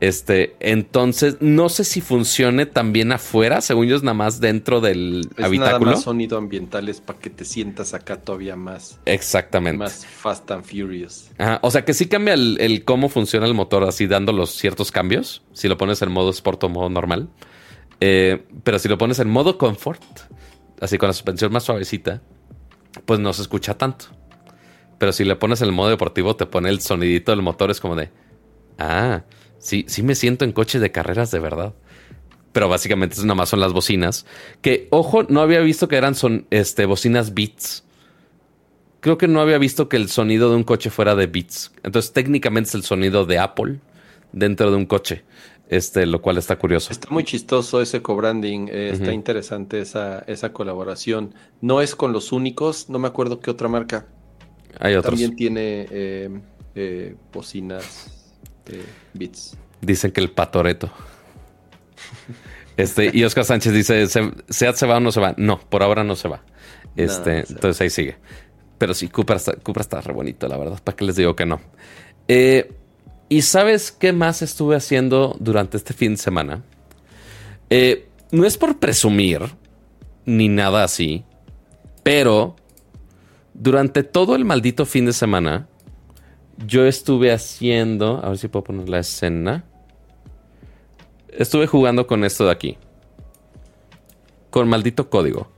Este, 0.00 0.56
entonces, 0.60 1.38
no 1.40 1.70
sé 1.70 1.84
si 1.84 2.02
funcione 2.02 2.66
también 2.66 3.12
afuera, 3.12 3.62
según 3.62 3.86
yo 3.86 3.96
es 3.96 4.02
nada 4.02 4.14
más 4.14 4.40
dentro 4.40 4.80
del 4.80 5.28
es 5.36 5.44
habitáculo. 5.44 5.86
Nada 5.86 5.96
más 5.96 6.02
sonido 6.02 6.36
ambiental 6.36 6.88
es 6.88 7.00
para 7.00 7.18
que 7.18 7.30
te 7.30 7.46
sientas 7.46 7.94
acá 7.94 8.20
todavía 8.20 8.56
más. 8.56 9.00
Exactamente. 9.06 9.78
Más 9.78 10.04
fast 10.04 10.50
and 10.50 10.64
furious. 10.64 11.30
o 11.62 11.70
sea 11.70 11.84
que 11.84 11.94
sí 11.94 12.08
cambia 12.08 12.34
el, 12.34 12.82
cómo 12.84 13.08
funciona 13.08 13.46
el 13.46 13.54
motor, 13.54 13.84
así 13.84 14.06
dando 14.06 14.32
los 14.32 14.50
ciertos 14.50 14.92
cambios. 14.92 15.42
Si 15.54 15.66
lo 15.66 15.78
pones 15.78 16.02
en 16.02 16.12
modo 16.12 16.30
sport 16.30 16.62
o 16.64 16.68
modo 16.68 16.90
normal. 16.90 17.30
Eh, 18.00 18.44
pero 18.64 18.78
si 18.78 18.88
lo 18.88 18.98
pones 18.98 19.18
en 19.20 19.30
modo 19.30 19.56
comfort, 19.56 20.02
así 20.80 20.98
con 20.98 21.06
la 21.06 21.14
suspensión 21.14 21.50
más 21.52 21.64
suavecita, 21.64 22.20
pues 23.06 23.18
no 23.18 23.32
se 23.32 23.40
escucha 23.40 23.78
tanto. 23.78 24.06
Pero 24.98 25.12
si 25.12 25.24
le 25.24 25.36
pones 25.36 25.62
el 25.62 25.72
modo 25.72 25.88
deportivo, 25.88 26.36
te 26.36 26.44
pone 26.44 26.68
el 26.68 26.80
sonidito 26.80 27.32
del 27.32 27.40
motor, 27.40 27.70
es 27.70 27.80
como 27.80 27.96
de, 27.96 28.10
ah, 28.78 29.22
sí, 29.58 29.84
sí 29.88 30.02
me 30.02 30.14
siento 30.14 30.44
en 30.44 30.52
coche 30.52 30.78
de 30.78 30.90
carreras 30.92 31.30
de 31.30 31.38
verdad. 31.38 31.74
Pero 32.52 32.68
básicamente 32.68 33.16
es 33.16 33.24
nada 33.24 33.34
más 33.34 33.50
son 33.50 33.60
las 33.60 33.72
bocinas. 33.72 34.24
Que, 34.62 34.88
ojo, 34.90 35.24
no 35.24 35.42
había 35.42 35.60
visto 35.60 35.88
que 35.88 35.96
eran 35.96 36.14
son, 36.14 36.46
este, 36.50 36.86
bocinas 36.86 37.34
Beats. 37.34 37.84
Creo 39.00 39.18
que 39.18 39.28
no 39.28 39.40
había 39.40 39.58
visto 39.58 39.88
que 39.90 39.96
el 39.96 40.08
sonido 40.08 40.48
de 40.48 40.56
un 40.56 40.64
coche 40.64 40.88
fuera 40.88 41.14
de 41.14 41.26
Beats. 41.26 41.72
Entonces, 41.82 42.12
técnicamente 42.12 42.68
es 42.68 42.74
el 42.74 42.82
sonido 42.82 43.26
de 43.26 43.38
Apple 43.38 43.80
dentro 44.32 44.70
de 44.70 44.76
un 44.76 44.86
coche. 44.86 45.24
Este, 45.68 46.06
lo 46.06 46.22
cual 46.22 46.38
está 46.38 46.56
curioso. 46.56 46.92
Está 46.92 47.08
muy 47.10 47.24
chistoso 47.24 47.82
ese 47.82 48.00
co-branding, 48.00 48.68
eh, 48.70 48.90
está 48.92 49.12
interesante 49.12 49.80
esa, 49.80 50.20
esa 50.20 50.52
colaboración. 50.52 51.34
No 51.60 51.80
es 51.82 51.96
con 51.96 52.12
los 52.12 52.30
únicos, 52.30 52.88
no 52.88 53.00
me 53.00 53.08
acuerdo 53.08 53.40
qué 53.40 53.50
otra 53.50 53.66
marca. 53.66 54.06
Hay 54.78 54.94
otros. 54.94 55.12
También 55.12 55.34
tiene 55.34 55.88
eh, 55.90 56.30
eh, 56.76 57.16
bocinas 57.32 58.15
Beats. 59.14 59.56
Dicen 59.80 60.12
que 60.12 60.20
el 60.20 60.30
patoreto. 60.30 60.90
Este, 62.78 63.10
y 63.10 63.24
Oscar 63.24 63.46
Sánchez 63.46 63.72
dice: 63.72 64.06
¿Seat 64.06 64.76
se 64.76 64.86
va 64.86 64.98
o 64.98 65.00
no 65.00 65.10
se 65.10 65.18
va? 65.18 65.32
No, 65.38 65.58
por 65.58 65.82
ahora 65.82 66.04
no 66.04 66.14
se 66.14 66.28
va. 66.28 66.42
Este, 66.94 67.38
entonces 67.48 67.80
ahí 67.80 67.88
sigue. 67.88 68.18
Pero 68.76 68.92
sí, 68.92 69.08
Cupra 69.08 69.36
está, 69.36 69.54
Cupra 69.54 69.80
está 69.80 70.02
re 70.02 70.12
bonito, 70.12 70.46
la 70.46 70.58
verdad. 70.58 70.78
¿Para 70.84 70.94
qué 70.94 71.06
les 71.06 71.16
digo 71.16 71.34
que 71.34 71.46
no? 71.46 71.58
Eh, 72.28 72.70
¿Y 73.28 73.42
sabes 73.42 73.90
qué 73.92 74.12
más 74.12 74.42
estuve 74.42 74.76
haciendo 74.76 75.36
durante 75.40 75.76
este 75.78 75.94
fin 75.94 76.12
de 76.12 76.18
semana? 76.18 76.64
Eh, 77.70 78.08
no 78.30 78.44
es 78.44 78.56
por 78.56 78.78
presumir, 78.78 79.40
ni 80.24 80.48
nada 80.48 80.84
así, 80.84 81.24
pero 82.02 82.56
durante 83.54 84.02
todo 84.02 84.36
el 84.36 84.44
maldito 84.44 84.86
fin 84.86 85.06
de 85.06 85.12
semana, 85.12 85.68
yo 86.64 86.86
estuve 86.86 87.32
haciendo, 87.32 88.20
a 88.24 88.28
ver 88.30 88.38
si 88.38 88.48
puedo 88.48 88.64
poner 88.64 88.88
la 88.88 89.00
escena, 89.00 89.64
estuve 91.28 91.66
jugando 91.66 92.06
con 92.06 92.24
esto 92.24 92.46
de 92.46 92.52
aquí, 92.52 92.78
con 94.50 94.68
maldito 94.68 95.10
código. 95.10 95.50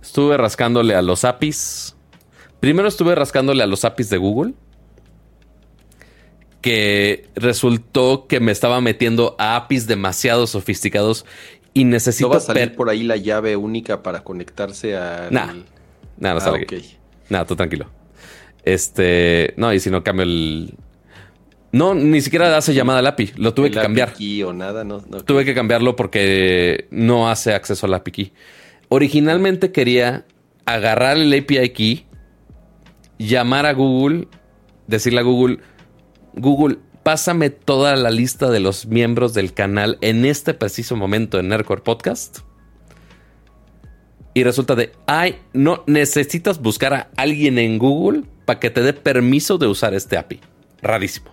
Estuve 0.00 0.36
rascándole 0.36 0.94
a 0.94 1.02
los 1.02 1.24
APIs. 1.24 1.96
Primero 2.60 2.88
estuve 2.88 3.14
rascándole 3.14 3.62
a 3.62 3.66
los 3.66 3.84
APIs 3.84 4.10
de 4.10 4.16
Google 4.16 4.54
que 6.60 7.28
resultó 7.34 8.26
que 8.26 8.40
me 8.40 8.52
estaba 8.52 8.80
metiendo 8.80 9.36
a 9.38 9.56
APIs 9.56 9.86
demasiado 9.86 10.46
sofisticados 10.46 11.24
y 11.72 11.84
necesito... 11.84 12.28
¿No 12.28 12.32
va 12.32 12.38
a 12.38 12.40
salir 12.40 12.74
por 12.74 12.90
ahí 12.90 13.02
la 13.02 13.16
llave 13.16 13.56
única 13.56 14.02
para 14.02 14.24
conectarse 14.24 14.96
a... 14.96 15.28
Nah, 15.30 15.54
no 16.16 16.40
sale 16.40 16.66
Nada, 17.28 17.44
tú 17.44 17.54
tranquilo. 17.54 17.97
Este... 18.74 19.54
No, 19.56 19.72
y 19.72 19.80
si 19.80 19.90
no 19.90 20.02
cambio 20.04 20.24
el... 20.24 20.74
No, 21.70 21.94
ni 21.94 22.20
siquiera 22.20 22.56
hace 22.56 22.72
llamada 22.72 23.00
al 23.00 23.06
API. 23.06 23.32
Lo 23.36 23.52
tuve 23.52 23.70
que 23.70 23.80
cambiar. 23.80 24.14
Key 24.14 24.42
o 24.42 24.52
nada, 24.52 24.84
no, 24.84 25.00
Tuve 25.00 25.44
que 25.44 25.54
cambiarlo 25.54 25.96
porque 25.96 26.86
no 26.90 27.28
hace 27.28 27.54
acceso 27.54 27.86
al 27.86 27.94
API 27.94 28.10
key. 28.10 28.32
Originalmente 28.88 29.70
quería 29.70 30.24
agarrar 30.64 31.18
el 31.18 31.32
API 31.32 31.70
key, 31.70 32.06
llamar 33.18 33.66
a 33.66 33.74
Google, 33.74 34.28
decirle 34.86 35.20
a 35.20 35.22
Google, 35.22 35.58
Google, 36.34 36.78
pásame 37.02 37.50
toda 37.50 37.96
la 37.96 38.10
lista 38.10 38.50
de 38.50 38.60
los 38.60 38.86
miembros 38.86 39.34
del 39.34 39.52
canal 39.52 39.98
en 40.00 40.24
este 40.24 40.54
preciso 40.54 40.96
momento 40.96 41.38
en 41.38 41.48
Nerdcore 41.48 41.82
Podcast. 41.82 42.38
Y 44.32 44.42
resulta 44.44 44.74
de, 44.74 44.92
ay, 45.06 45.40
no 45.52 45.84
necesitas 45.86 46.60
buscar 46.60 46.94
a 46.94 47.10
alguien 47.16 47.58
en 47.58 47.78
Google 47.78 48.24
para 48.48 48.60
que 48.60 48.70
te 48.70 48.80
dé 48.80 48.94
permiso 48.94 49.58
de 49.58 49.66
usar 49.66 49.92
este 49.92 50.16
API. 50.16 50.40
Rarísimo. 50.80 51.30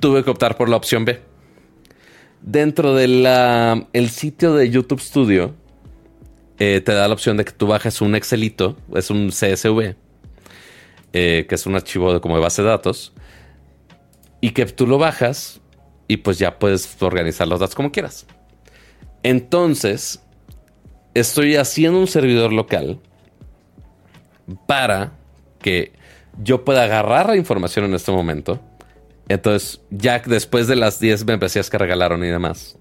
Tuve 0.00 0.24
que 0.24 0.30
optar 0.30 0.56
por 0.56 0.68
la 0.68 0.74
opción 0.74 1.04
B. 1.04 1.20
Dentro 2.42 2.92
del 2.92 4.08
sitio 4.10 4.54
de 4.54 4.68
YouTube 4.68 5.00
Studio, 5.00 5.54
eh, 6.58 6.82
te 6.84 6.90
da 6.90 7.06
la 7.06 7.14
opción 7.14 7.36
de 7.36 7.44
que 7.44 7.52
tú 7.52 7.68
bajes 7.68 8.00
un 8.00 8.16
Excelito, 8.16 8.76
es 8.96 9.10
un 9.10 9.28
CSV, 9.28 9.94
eh, 11.12 11.46
que 11.48 11.54
es 11.54 11.66
un 11.66 11.76
archivo 11.76 12.12
de, 12.12 12.20
como 12.20 12.34
de 12.34 12.42
base 12.42 12.62
de 12.62 12.68
datos 12.68 13.12
y 14.40 14.50
que 14.50 14.66
tú 14.66 14.88
lo 14.88 14.98
bajas 14.98 15.60
y 16.08 16.16
pues 16.16 16.40
ya 16.40 16.58
puedes 16.58 17.00
organizar 17.00 17.46
los 17.46 17.60
datos 17.60 17.76
como 17.76 17.92
quieras. 17.92 18.26
Entonces, 19.22 20.20
estoy 21.14 21.54
haciendo 21.54 22.00
un 22.00 22.08
servidor 22.08 22.52
local 22.52 22.98
para 24.66 25.12
que 25.66 25.90
yo 26.40 26.64
pueda 26.64 26.84
agarrar 26.84 27.28
la 27.28 27.36
información 27.36 27.86
en 27.86 27.94
este 27.94 28.12
momento. 28.12 28.60
Entonces, 29.28 29.80
ya 29.90 30.20
después 30.20 30.68
de 30.68 30.76
las 30.76 31.00
10 31.00 31.24
membresías 31.24 31.68
que 31.68 31.76
regalaron 31.76 32.22
y 32.22 32.28
demás, 32.28 32.78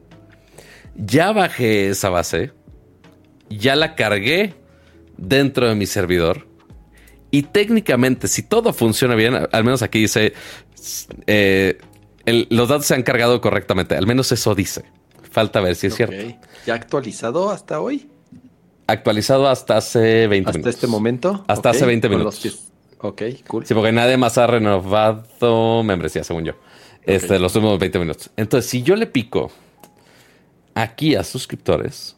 ya 0.96 1.32
bajé 1.32 1.90
esa 1.90 2.10
base, 2.10 2.52
ya 3.50 3.76
la 3.76 3.96
cargué 3.96 4.54
dentro 5.18 5.68
de 5.68 5.74
mi 5.74 5.88
servidor. 5.88 6.46
Y 7.32 7.42
técnicamente, 7.42 8.28
si 8.28 8.44
todo 8.44 8.72
funciona 8.72 9.16
bien, 9.16 9.34
al 9.52 9.64
menos 9.64 9.82
aquí 9.82 10.00
dice 10.00 10.34
eh, 11.26 11.80
los 12.26 12.70
datos 12.70 12.86
se 12.86 12.94
han 12.94 13.02
cargado 13.02 13.42
correctamente. 13.42 13.96
Al 13.96 14.06
menos 14.06 14.32
eso 14.32 14.54
dice. 14.54 14.84
Falta 15.32 15.60
ver 15.60 15.76
si 15.76 15.88
es 15.88 15.96
cierto. 15.96 16.16
¿Ya 16.68 16.76
actualizado 16.76 17.50
hasta 17.50 17.80
hoy? 17.82 18.12
Actualizado 18.86 19.50
hasta 19.50 19.78
hace 19.78 20.28
20 20.28 20.36
minutos. 20.52 20.56
¿Hasta 20.56 20.70
este 20.70 20.86
momento? 20.86 21.44
Hasta 21.48 21.72
hace 21.72 21.86
20 21.88 22.10
minutos. 22.10 22.72
Ok, 23.00 23.22
cool. 23.48 23.66
Sí, 23.66 23.74
porque 23.74 23.92
nadie 23.92 24.18
más 24.18 24.38
ha 24.38 24.48
renovado 24.48 25.84
membresía, 25.84 26.24
según 26.24 26.46
yo. 26.46 26.54
Este, 27.04 27.40
los 27.40 27.56
últimos 27.56 27.80
20 27.80 28.00
minutos. 28.00 28.32
Entonces, 28.36 28.70
si 28.70 28.82
yo 28.82 28.96
le 28.96 29.06
pico 29.06 29.52
aquí 30.74 31.16
a 31.16 31.24
suscriptores, 31.24 32.16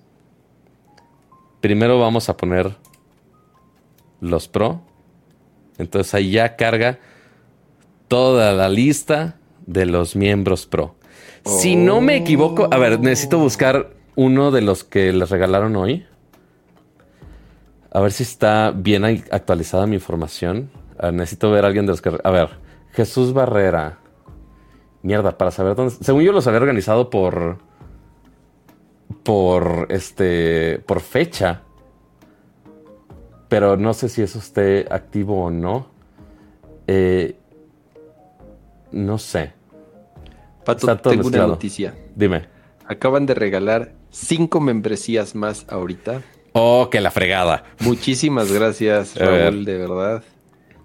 primero 1.59 1.99
vamos 1.99 2.29
a 2.29 2.37
poner 2.37 2.75
los 4.21 4.47
pro. 4.47 4.81
Entonces 5.77 6.13
ahí 6.13 6.31
ya 6.31 6.55
carga 6.55 6.99
toda 8.07 8.53
la 8.53 8.69
lista 8.69 9.39
de 9.65 9.85
los 9.85 10.15
miembros 10.15 10.65
pro. 10.65 10.95
Si 11.45 11.75
no 11.75 12.01
me 12.01 12.17
equivoco, 12.17 12.67
a 12.71 12.77
ver, 12.77 12.99
necesito 12.99 13.37
buscar 13.37 13.91
uno 14.15 14.51
de 14.51 14.61
los 14.61 14.83
que 14.83 15.13
les 15.13 15.29
regalaron 15.29 15.75
hoy. 15.75 16.05
A 17.97 17.99
ver 17.99 18.11
si 18.11 18.21
está 18.21 18.69
bien 18.69 19.03
actualizada 19.05 19.87
mi 19.87 19.95
información. 19.95 20.69
necesito 21.13 21.49
ver 21.49 21.63
a 21.63 21.69
alguien 21.69 21.87
de 21.87 21.93
los 21.93 22.01
que... 22.03 22.15
A 22.23 22.29
ver, 22.29 22.49
Jesús 22.91 23.33
Barrera. 23.33 23.97
Mierda, 25.01 25.35
para 25.35 25.49
saber 25.49 25.73
dónde... 25.73 25.95
Según 26.01 26.21
yo 26.21 26.31
los 26.31 26.45
había 26.45 26.59
organizado 26.59 27.09
por... 27.09 27.57
Por 29.23 29.87
este... 29.89 30.77
Por 30.85 30.99
fecha. 30.99 31.63
Pero 33.49 33.77
no 33.77 33.95
sé 33.95 34.09
si 34.09 34.21
eso 34.21 34.37
esté 34.37 34.85
activo 34.91 35.45
o 35.45 35.49
no. 35.49 35.87
Eh, 36.85 37.35
no 38.91 39.17
sé. 39.17 39.53
Pato, 40.63 40.95
tengo 40.99 41.29
una 41.29 41.47
noticia. 41.47 41.95
Dime. 42.15 42.45
Acaban 42.85 43.25
de 43.25 43.33
regalar 43.33 43.93
cinco 44.11 44.59
membresías 44.59 45.33
más 45.33 45.65
ahorita. 45.67 46.21
Oh, 46.59 46.89
que 46.89 46.99
la 47.01 47.11
fregada. 47.11 47.63
Muchísimas 47.79 48.51
gracias, 48.51 49.15
Raúl, 49.15 49.63
de 49.63 49.77
verdad. 49.77 50.23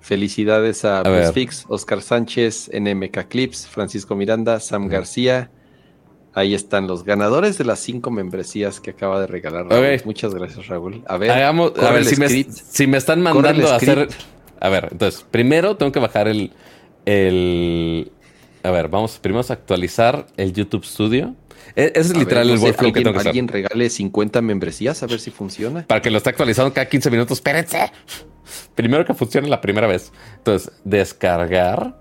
Felicidades 0.01 0.85
a, 0.85 1.01
a 1.01 1.33
Fix, 1.33 1.65
Oscar 1.69 2.03
Sánchez, 2.03 2.71
NMK 2.75 3.29
Clips, 3.29 3.67
Francisco 3.69 4.15
Miranda, 4.15 4.61
Sam 4.61 4.89
García. 4.89 5.51
Ahí 6.35 6.55
están 6.55 6.87
los 6.87 7.05
ganadores 7.05 7.57
de 7.57 7.65
las 7.65 7.79
cinco 7.79 8.11
membresías 8.11 8.81
que 8.81 8.91
acaba 8.91 9.21
de 9.21 9.27
regalar 9.27 9.67
Raúl. 9.67 10.01
Muchas 10.05 10.35
gracias, 10.35 10.67
Raúl. 10.67 11.03
A 11.07 11.17
ver, 11.17 11.31
a 11.31 11.53
ver 11.91 12.05
si, 12.05 12.17
me, 12.17 12.29
si, 12.29 12.87
me, 12.87 12.99
están 12.99 13.23
mandando 13.23 13.69
a 13.69 13.77
hacer. 13.77 14.09
A 14.61 14.69
ver, 14.69 14.89
entonces, 14.91 15.25
primero 15.31 15.77
tengo 15.77 15.93
que 15.93 16.01
bajar 16.01 16.29
el, 16.29 16.53
el. 17.07 18.13
A 18.63 18.71
ver, 18.71 18.89
vamos 18.89 19.19
primero 19.19 19.45
a 19.49 19.53
actualizar 19.53 20.27
el 20.37 20.53
YouTube 20.53 20.85
Studio. 20.85 21.35
E, 21.77 21.93
ese 21.95 22.13
es 22.13 22.17
literal 22.17 22.49
el 22.51 22.59
workflow 22.59 22.93
que 22.93 23.01
tengo 23.01 23.13
que 23.13 23.19
hacer. 23.19 23.31
Alguien 23.31 23.49
regale 23.49 23.89
50 23.89 24.43
membresías 24.43 25.03
a 25.03 25.07
ver 25.07 25.21
si 25.21 25.31
funciona. 25.31 25.87
Para 25.87 26.03
que 26.03 26.11
lo 26.11 26.19
esté 26.19 26.31
actualizando 26.31 26.73
cada 26.73 26.89
15 26.89 27.11
minutos. 27.11 27.39
Espérense. 27.39 27.91
Primero 28.75 29.05
que 29.05 29.15
funcione 29.15 29.49
la 29.49 29.61
primera 29.61 29.87
vez. 29.87 30.13
Entonces, 30.39 30.73
descargar. 30.85 32.01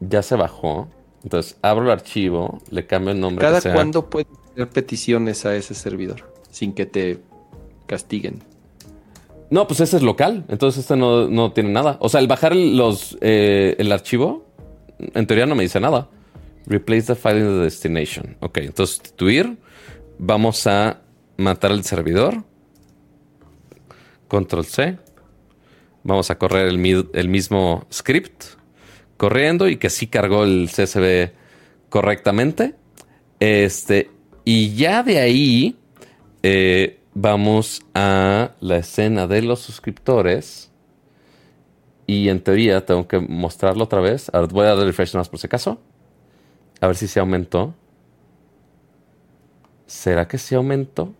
Ya 0.00 0.22
se 0.22 0.36
bajó. 0.36 0.88
Entonces, 1.22 1.56
abro 1.62 1.84
el 1.86 1.90
archivo, 1.90 2.62
le 2.70 2.86
cambio 2.86 3.12
el 3.12 3.20
nombre. 3.20 3.44
¿Cada 3.44 3.60
cuándo 3.72 4.08
puedes 4.08 4.28
hacer 4.52 4.68
peticiones 4.68 5.44
a 5.44 5.56
ese 5.56 5.74
servidor 5.74 6.32
sin 6.50 6.72
que 6.72 6.86
te 6.86 7.18
castiguen? 7.86 8.42
No, 9.50 9.66
pues 9.66 9.80
ese 9.80 9.96
es 9.96 10.02
local. 10.02 10.44
Entonces, 10.48 10.82
este 10.82 10.96
no, 10.96 11.52
tiene 11.52 11.70
nada. 11.70 11.96
O 12.00 12.08
sea, 12.08 12.20
el 12.20 12.26
bajar 12.26 12.54
los, 12.54 13.16
eh, 13.20 13.74
el 13.78 13.90
archivo, 13.90 14.44
en 14.98 15.26
teoría 15.26 15.46
no 15.46 15.54
me 15.54 15.62
dice 15.62 15.80
nada. 15.80 16.08
Replace 16.66 17.06
the 17.06 17.14
file 17.14 17.38
in 17.38 17.46
the 17.46 17.64
destination. 17.64 18.36
Ok, 18.40 18.58
entonces 18.58 18.96
sustituir. 18.96 19.56
Vamos 20.18 20.66
a 20.66 21.00
matar 21.36 21.70
el 21.70 21.84
servidor. 21.84 22.42
Control 24.28 24.64
C. 24.64 24.98
Vamos 26.02 26.30
a 26.30 26.38
correr 26.38 26.68
el, 26.68 27.08
el, 27.12 27.28
mismo 27.28 27.86
script. 27.92 28.44
Corriendo 29.16 29.68
y 29.68 29.76
que 29.76 29.90
sí 29.90 30.08
cargó 30.08 30.44
el 30.44 30.68
CSV 30.68 31.32
correctamente. 31.88 32.74
Este. 33.38 34.10
Y 34.44 34.74
ya 34.74 35.02
de 35.02 35.20
ahí. 35.20 35.76
Eh, 36.42 37.00
vamos 37.14 37.82
a 37.94 38.52
la 38.60 38.76
escena 38.76 39.26
de 39.26 39.42
los 39.42 39.60
suscriptores. 39.60 40.70
Y 42.06 42.28
en 42.28 42.40
teoría 42.40 42.84
tengo 42.84 43.06
que 43.08 43.18
mostrarlo 43.18 43.84
otra 43.84 44.00
vez. 44.00 44.30
Ahora 44.32 44.48
voy 44.48 44.66
a 44.66 44.74
dar 44.74 44.86
refresh 44.86 45.14
más 45.14 45.28
por 45.28 45.40
si 45.40 45.46
acaso. 45.46 45.80
A 46.80 46.86
ver 46.86 46.96
si 46.96 47.08
se 47.08 47.20
aumentó. 47.20 47.74
¿Será 49.86 50.26
que 50.26 50.38
se 50.38 50.56
aumentó? 50.56 51.14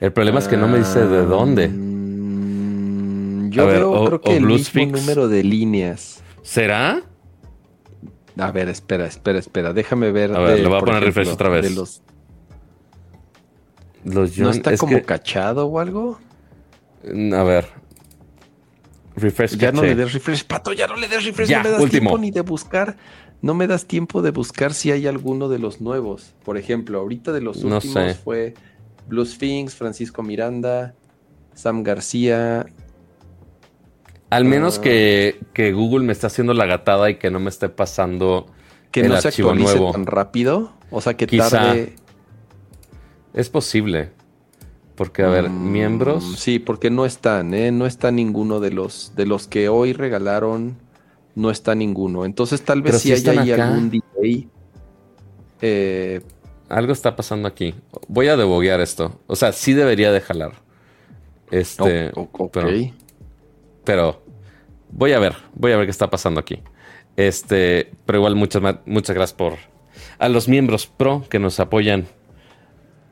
El 0.00 0.12
problema 0.12 0.38
es 0.38 0.48
que 0.48 0.56
no 0.56 0.68
me 0.68 0.78
dice 0.78 1.06
de 1.06 1.24
dónde. 1.24 1.68
Mm, 1.68 3.50
yo 3.50 3.66
veo, 3.66 4.04
creo 4.04 4.20
que 4.20 4.36
el 4.36 4.46
mismo 4.46 4.86
número 4.86 5.28
de 5.28 5.42
líneas. 5.42 6.22
¿Será? 6.42 7.02
A 8.36 8.50
ver, 8.52 8.68
espera, 8.68 9.06
espera, 9.06 9.38
espera. 9.38 9.72
Déjame 9.72 10.12
ver. 10.12 10.34
A 10.34 10.40
ver, 10.40 10.60
le 10.60 10.68
voy 10.68 10.78
a 10.78 10.80
poner 10.80 11.02
refresh 11.02 11.28
otra 11.28 11.48
vez. 11.48 11.74
los... 11.74 12.02
¿No 14.04 14.50
está 14.50 14.76
como 14.76 15.02
cachado 15.02 15.66
o 15.66 15.80
algo? 15.80 16.18
Mm, 17.04 17.34
a 17.34 17.42
ver. 17.42 17.66
Refresh. 19.16 19.56
Ya 19.56 19.72
no 19.72 19.82
le 19.82 19.96
des 19.96 20.12
refresh, 20.12 20.44
pato, 20.44 20.72
ya 20.72 20.86
no 20.86 20.94
le 20.94 21.08
des 21.08 21.24
refresh. 21.24 21.50
no 21.50 21.62
me 21.62 21.70
das 21.70 21.90
tiempo 21.90 22.18
ni 22.18 22.30
de 22.30 22.42
buscar 22.42 22.96
no 23.40 23.54
me 23.54 23.66
das 23.66 23.86
tiempo 23.86 24.22
de 24.22 24.30
buscar 24.30 24.74
si 24.74 24.90
hay 24.90 25.06
alguno 25.06 25.48
de 25.48 25.58
los 25.58 25.80
nuevos. 25.80 26.34
Por 26.44 26.58
ejemplo, 26.58 26.98
ahorita 26.98 27.32
de 27.32 27.40
los 27.40 27.62
últimos 27.62 28.16
fue 28.18 28.54
Blue 29.06 29.24
Sphinx, 29.24 29.74
Francisco 29.74 30.22
Miranda, 30.22 30.94
Sam 31.54 31.82
García. 31.82 32.66
Al 34.30 34.44
menos 34.44 34.78
ah. 34.78 34.82
que, 34.82 35.72
Google 35.74 36.04
me 36.04 36.12
esté 36.12 36.26
haciendo 36.26 36.52
la 36.52 36.66
gatada 36.66 37.10
y 37.10 37.16
que 37.16 37.30
no 37.30 37.40
me 37.40 37.48
esté 37.48 37.68
pasando 37.68 38.46
que 38.90 39.00
el 39.00 39.08
no 39.08 39.20
se 39.20 39.28
actualice 39.28 39.76
nuevo. 39.76 39.92
tan 39.92 40.06
rápido. 40.06 40.72
O 40.90 41.00
sea, 41.00 41.16
que 41.16 41.26
tarde. 41.26 41.94
Es 43.34 43.50
posible. 43.50 44.10
Porque, 44.96 45.22
a 45.22 45.28
ver, 45.28 45.48
mm, 45.48 45.72
miembros. 45.72 46.38
Sí, 46.38 46.58
porque 46.58 46.90
no 46.90 47.06
están, 47.06 47.54
¿eh? 47.54 47.70
No 47.70 47.86
está 47.86 48.10
ninguno 48.10 48.58
de 48.58 48.72
los, 48.72 49.12
de 49.14 49.26
los 49.26 49.46
que 49.46 49.68
hoy 49.68 49.92
regalaron 49.92 50.76
no 51.38 51.50
está 51.50 51.74
ninguno. 51.74 52.24
Entonces 52.24 52.62
tal 52.62 52.82
vez 52.82 53.00
si 53.00 53.12
hay 53.12 53.26
ahí 53.26 53.52
algún 53.52 53.90
delay. 53.90 54.48
Eh, 55.60 56.20
Algo 56.68 56.92
está 56.92 57.16
pasando 57.16 57.48
aquí. 57.48 57.74
Voy 58.08 58.28
a 58.28 58.36
deboguear 58.36 58.80
esto. 58.80 59.20
O 59.26 59.36
sea, 59.36 59.52
sí 59.52 59.72
debería 59.72 60.12
de 60.12 60.20
jalar. 60.20 60.52
Este. 61.50 62.12
Pero, 63.84 64.22
voy 64.90 65.12
a 65.12 65.18
ver. 65.18 65.34
Voy 65.54 65.72
a 65.72 65.76
ver 65.76 65.86
qué 65.86 65.90
está 65.90 66.10
pasando 66.10 66.40
aquí. 66.40 66.60
Este. 67.16 67.92
Pero 68.04 68.18
igual 68.18 68.36
muchas, 68.36 68.62
muchas 68.84 69.16
gracias 69.16 69.36
por. 69.36 69.54
A 70.18 70.28
los 70.28 70.48
miembros 70.48 70.86
pro 70.86 71.24
que 71.30 71.38
nos 71.38 71.58
apoyan. 71.58 72.06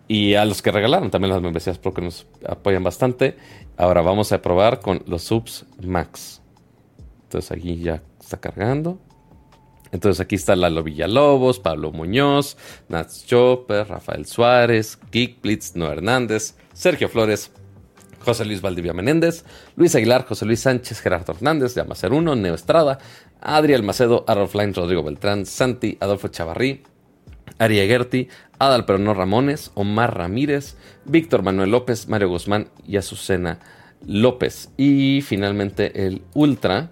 Y 0.08 0.34
a 0.34 0.44
los 0.44 0.62
que 0.62 0.70
regalaron 0.70 1.10
también 1.10 1.32
las 1.32 1.42
membresías 1.42 1.78
pro 1.78 1.94
que 1.94 2.02
nos 2.02 2.26
apoyan 2.46 2.84
bastante. 2.84 3.36
Ahora 3.76 4.02
vamos 4.02 4.32
a 4.32 4.42
probar 4.42 4.80
con 4.80 5.02
los 5.06 5.22
subs 5.22 5.64
max. 5.82 6.42
Entonces 7.24 7.50
aquí 7.50 7.78
ya 7.78 8.02
está 8.26 8.38
cargando. 8.38 8.98
Entonces 9.92 10.20
aquí 10.20 10.34
está 10.34 10.56
Lalo 10.56 10.82
Villalobos, 10.82 11.60
Pablo 11.60 11.92
Muñoz, 11.92 12.56
Nats 12.88 13.24
Chopper, 13.24 13.86
Rafael 13.88 14.26
Suárez, 14.26 14.98
Geek 15.12 15.40
Blitz, 15.40 15.76
No 15.76 15.90
Hernández, 15.90 16.56
Sergio 16.72 17.08
Flores, 17.08 17.52
José 18.18 18.44
Luis 18.44 18.60
Valdivia 18.60 18.92
Menéndez, 18.92 19.44
Luis 19.76 19.94
Aguilar, 19.94 20.26
José 20.26 20.44
Luis 20.44 20.60
Sánchez, 20.60 21.00
Gerardo 21.00 21.32
Hernández, 21.32 21.74
de 21.74 21.82
Amacer 21.82 22.12
1, 22.12 22.34
Neo 22.34 22.54
Estrada, 22.54 22.98
Adriel 23.40 23.84
Macedo, 23.84 24.24
Arrofline, 24.26 24.74
Rodrigo 24.74 25.04
Beltrán, 25.04 25.46
Santi, 25.46 25.96
Adolfo 26.00 26.28
Chavarrí, 26.28 26.82
Ari 27.58 27.76
Gerti, 27.76 28.28
Adal 28.58 28.84
Perono 28.86 29.14
Ramones, 29.14 29.70
Omar 29.74 30.18
Ramírez, 30.18 30.76
Víctor 31.04 31.42
Manuel 31.42 31.70
López, 31.70 32.08
Mario 32.08 32.28
Guzmán 32.28 32.70
y 32.84 32.96
Azucena 32.96 33.60
López. 34.04 34.70
Y 34.76 35.22
finalmente 35.22 36.06
el 36.06 36.22
Ultra, 36.34 36.90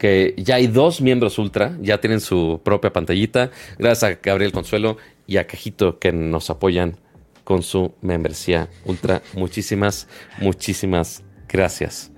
que 0.00 0.34
ya 0.38 0.54
hay 0.54 0.66
dos 0.66 1.02
miembros 1.02 1.38
Ultra, 1.38 1.76
ya 1.82 2.00
tienen 2.00 2.20
su 2.20 2.62
propia 2.64 2.90
pantallita. 2.90 3.50
Gracias 3.78 4.10
a 4.10 4.18
Gabriel 4.20 4.50
Consuelo 4.50 4.96
y 5.26 5.36
a 5.36 5.46
Cajito 5.46 5.98
que 5.98 6.10
nos 6.10 6.48
apoyan 6.48 6.96
con 7.44 7.62
su 7.62 7.92
membresía 8.00 8.70
Ultra. 8.86 9.20
Muchísimas, 9.34 10.08
muchísimas 10.40 11.22
gracias. 11.46 12.12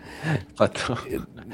Pato. 0.57 0.97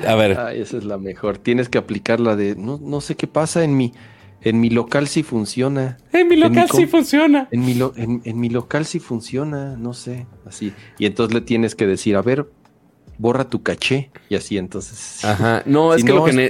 A 0.07 0.15
ver. 0.17 0.39
Ay, 0.39 0.61
esa 0.61 0.77
es 0.77 0.85
la 0.85 0.99
mejor. 0.99 1.39
Tienes 1.39 1.71
que 1.71 1.79
aplicarla 1.79 2.37
de 2.37 2.55
no, 2.57 2.79
no 2.81 3.01
sé 3.01 3.17
qué 3.17 3.27
pasa 3.27 3.65
en 3.65 3.77
mi. 3.79 3.95
En 4.43 4.61
mi 4.61 4.69
local 4.69 5.09
sí 5.09 5.23
funciona. 5.23 5.97
En 6.13 6.29
mi 6.29 6.37
local 6.37 6.69
sí 6.71 6.87
funciona. 6.87 7.49
En 7.51 7.65
mi, 7.65 7.73
en, 7.97 8.21
en 8.23 8.39
mi 8.39 8.51
local 8.51 8.85
sí 8.85 9.01
funciona, 9.01 9.77
no 9.77 9.95
sé, 9.95 10.27
así. 10.47 10.75
Y 10.99 11.07
entonces 11.07 11.35
le 11.35 11.41
tienes 11.41 11.75
que 11.75 11.87
decir, 11.87 12.15
a 12.15 12.23
ver, 12.23 12.47
borra 13.19 13.49
tu 13.49 13.63
caché 13.63 14.11
y 14.29 14.37
así 14.37 14.57
entonces. 14.57 15.25
Ajá, 15.25 15.63
no, 15.67 15.95
es 15.95 16.05
que 16.05 16.13
lo 16.13 16.25
que 16.25 16.45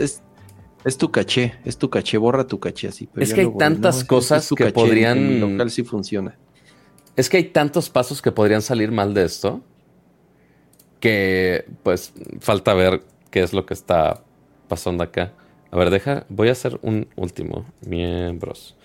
es, 0.84 0.98
tu 0.98 1.10
caché, 1.10 1.54
es 1.64 1.76
tu 1.76 1.90
caché, 1.90 2.18
borra 2.18 2.46
tu 2.46 2.60
caché 2.60 2.88
así. 2.88 3.08
es 3.16 3.34
que 3.34 3.40
hay 3.42 3.52
tantas 3.58 4.04
cosas 4.04 4.48
que 4.56 4.70
podrían. 4.70 5.18
En 5.18 5.40
local 5.40 5.70
sí 5.70 5.82
funciona. 5.82 6.36
Es 7.16 7.28
que 7.28 7.38
hay 7.38 7.44
tantos 7.44 7.90
pasos 7.90 8.22
que 8.22 8.30
podrían 8.30 8.62
salir 8.62 8.92
mal 8.92 9.12
de 9.12 9.24
esto 9.24 9.60
que 11.00 11.64
pues 11.82 12.12
falta 12.40 12.74
ver 12.74 13.02
qué 13.30 13.42
es 13.42 13.52
lo 13.52 13.66
que 13.66 13.74
está 13.74 14.22
pasando 14.68 15.02
acá. 15.02 15.32
A 15.70 15.76
ver, 15.76 15.90
deja, 15.90 16.24
voy 16.28 16.48
a 16.48 16.52
hacer 16.52 16.78
un 16.82 17.08
último. 17.16 17.66
Miembros. 17.86 18.76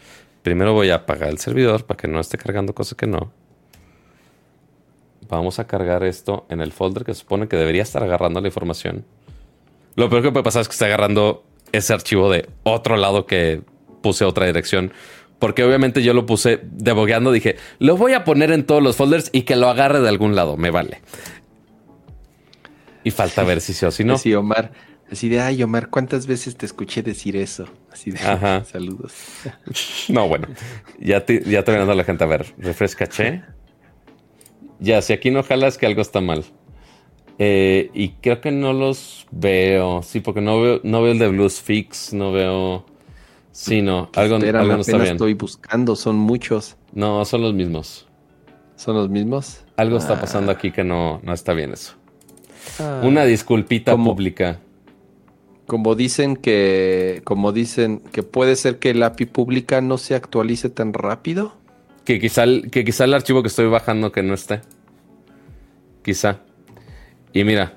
Primero 0.41 0.73
voy 0.73 0.89
a 0.89 0.95
apagar 0.95 1.29
el 1.29 1.39
servidor 1.39 1.85
para 1.85 1.97
que 1.97 2.07
no 2.07 2.19
esté 2.19 2.37
cargando 2.37 2.73
cosas 2.73 2.97
que 2.97 3.07
no. 3.07 3.31
Vamos 5.33 5.59
a 5.59 5.65
cargar 5.67 6.03
esto 6.03 6.45
en 6.49 6.61
el 6.61 6.71
folder 6.71 7.03
que 7.03 7.13
supone 7.13 7.47
que 7.47 7.57
debería 7.57 7.81
estar 7.83 8.03
agarrando 8.03 8.39
la 8.41 8.47
información. 8.47 9.05
Lo 9.95 10.09
peor 10.09 10.23
que 10.23 10.31
puede 10.31 10.43
pasar 10.43 10.61
es 10.61 10.67
que 10.67 10.73
esté 10.73 10.85
agarrando 10.85 11.43
ese 11.71 11.93
archivo 11.93 12.29
de 12.31 12.47
otro 12.63 12.97
lado 12.97 13.25
que 13.25 13.61
puse 14.01 14.25
otra 14.25 14.45
dirección. 14.45 14.93
Porque 15.39 15.63
obviamente 15.63 16.03
yo 16.03 16.13
lo 16.13 16.25
puse 16.25 16.59
debogueando. 16.63 17.31
Dije, 17.31 17.57
lo 17.79 17.97
voy 17.97 18.13
a 18.13 18.23
poner 18.23 18.51
en 18.51 18.63
todos 18.65 18.81
los 18.81 18.95
folders 18.95 19.29
y 19.33 19.41
que 19.41 19.55
lo 19.55 19.69
agarre 19.69 19.99
de 19.99 20.07
algún 20.07 20.35
lado. 20.35 20.55
Me 20.55 20.71
vale. 20.71 21.01
Y 23.03 23.11
falta 23.11 23.43
ver 23.43 23.59
si 23.59 23.73
sí 23.73 23.85
o 23.85 23.91
si 23.91 24.03
no. 24.03 24.17
Sí, 24.17 24.33
Omar. 24.33 24.71
Así 25.11 25.29
de, 25.29 25.41
ay, 25.41 25.61
Omar, 25.61 25.89
¿cuántas 25.89 26.27
veces 26.27 26.55
te 26.55 26.65
escuché 26.65 27.03
decir 27.03 27.35
eso? 27.35 27.67
Así 27.91 28.11
de, 28.11 28.19
Ajá. 28.19 28.63
saludos. 28.63 29.13
No, 30.09 30.27
bueno. 30.27 30.47
Ya 30.99 31.25
te, 31.25 31.43
ya 31.43 31.63
te 31.63 31.71
voy 31.71 31.79
dando 31.79 31.93
la 31.93 32.03
gente 32.03 32.23
a 32.23 32.27
ver. 32.27 32.53
Refresca, 32.57 33.05
che. 33.07 33.43
Ya, 34.83 35.01
si 35.01 35.13
aquí 35.13 35.31
no 35.31 35.43
jalas 35.43 35.77
que 35.77 35.85
algo 35.85 36.01
está 36.01 36.19
mal. 36.19 36.43
Eh, 37.39 37.89
y 37.93 38.09
creo 38.21 38.41
que 38.41 38.51
no 38.51 38.73
los 38.73 39.25
veo. 39.31 40.03
Sí, 40.03 40.19
porque 40.19 40.41
no 40.41 40.61
veo, 40.61 40.81
no 40.83 41.01
veo 41.01 41.13
el 41.13 41.19
de 41.19 41.29
Blues 41.29 41.61
Fix, 41.61 42.13
no 42.13 42.31
veo. 42.33 42.85
Sí, 43.51 43.81
no, 43.81 44.09
algo, 44.15 44.37
Espera, 44.37 44.59
algo 44.61 44.73
no 44.73 44.81
está 44.81 44.97
bien. 44.97 45.13
estoy 45.13 45.33
buscando, 45.35 45.95
son 45.95 46.17
muchos. 46.17 46.75
No, 46.91 47.23
son 47.23 47.41
los 47.43 47.53
mismos. 47.53 48.07
¿Son 48.75 48.95
los 48.95 49.09
mismos? 49.09 49.61
Algo 49.77 49.97
está 49.97 50.13
Ah. 50.15 50.21
pasando 50.21 50.51
aquí 50.51 50.71
que 50.71 50.83
no, 50.83 51.21
no 51.23 51.33
está 51.33 51.53
bien 51.53 51.71
eso. 51.71 51.93
Ah. 52.79 53.01
Una 53.03 53.23
disculpita 53.25 53.93
¿Cómo? 53.93 54.11
pública. 54.11 54.59
Como 55.65 55.95
dicen 55.95 56.35
que, 56.35 57.21
como 57.23 57.51
dicen 57.53 58.01
que 58.11 58.21
puede 58.21 58.55
ser 58.57 58.79
que 58.79 58.89
el 58.89 59.01
API 59.01 59.25
pública 59.27 59.79
no 59.81 59.97
se 59.97 60.13
actualice 60.15 60.69
tan 60.69 60.91
rápido. 60.93 61.53
Que 62.05 62.19
quizá, 62.19 62.43
el- 62.43 62.69
que 62.69 62.83
quizá 62.83 63.05
el 63.05 63.13
archivo 63.13 63.41
que 63.41 63.47
estoy 63.47 63.67
bajando 63.67 64.11
que 64.11 64.23
no 64.23 64.33
esté. 64.33 64.61
Quizá. 66.03 66.39
Y 67.31 67.43
mira, 67.43 67.73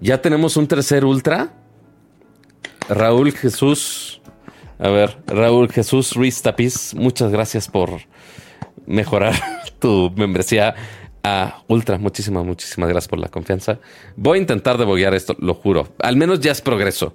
ya 0.00 0.20
tenemos 0.20 0.56
un 0.56 0.66
tercer 0.66 1.04
ultra. 1.04 1.52
Raúl 2.88 3.32
Jesús. 3.32 4.20
A 4.78 4.88
ver, 4.88 5.18
Raúl 5.26 5.70
Jesús 5.70 6.14
Ruiz 6.14 6.40
Tapiz, 6.40 6.94
muchas 6.94 7.32
gracias 7.32 7.66
por 7.68 7.90
mejorar 8.86 9.34
tu 9.80 10.12
membresía 10.16 10.74
a 11.24 11.62
Ultra. 11.66 11.98
Muchísimas, 11.98 12.44
muchísimas 12.44 12.88
gracias 12.88 13.08
por 13.08 13.18
la 13.18 13.28
confianza. 13.28 13.80
Voy 14.16 14.38
a 14.38 14.40
intentar 14.40 14.78
deboguear 14.78 15.14
esto, 15.14 15.34
lo 15.40 15.54
juro. 15.54 15.88
Al 15.98 16.16
menos 16.16 16.38
ya 16.40 16.52
es 16.52 16.60
progreso. 16.60 17.14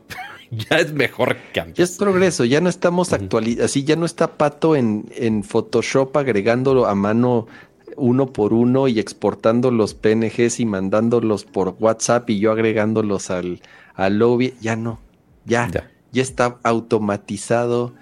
ya 0.69 0.77
es 0.77 0.93
mejor 0.93 1.38
que 1.53 1.59
antes. 1.59 1.77
Ya 1.77 1.83
es 1.83 1.98
progreso, 1.98 2.45
ya 2.45 2.61
no 2.61 2.69
estamos 2.69 3.14
actualizando, 3.14 3.65
así 3.65 3.83
ya 3.83 3.95
no 3.95 4.06
está 4.06 4.38
Pato 4.38 4.75
en, 4.75 5.06
en 5.15 5.43
Photoshop 5.43 6.15
agregándolo 6.17 6.85
a 6.88 6.95
mano 6.95 7.48
uno 7.95 8.33
por 8.33 8.53
uno 8.53 8.88
y 8.88 8.99
exportando 8.99 9.69
los 9.69 9.93
PNGs 9.93 10.59
y 10.59 10.65
mandándolos 10.65 11.45
por 11.45 11.75
WhatsApp 11.80 12.30
y 12.32 12.40
yo 12.40 12.51
agregándolos 12.51 13.30
al, 13.30 13.61
al 13.93 14.17
lobby. 14.17 14.56
Ya 14.61 14.75
no, 14.75 14.99
ya, 15.45 15.69
Ya. 15.72 15.91
ya, 16.11 16.22
está 16.22 16.57
automatizado, 16.64 17.93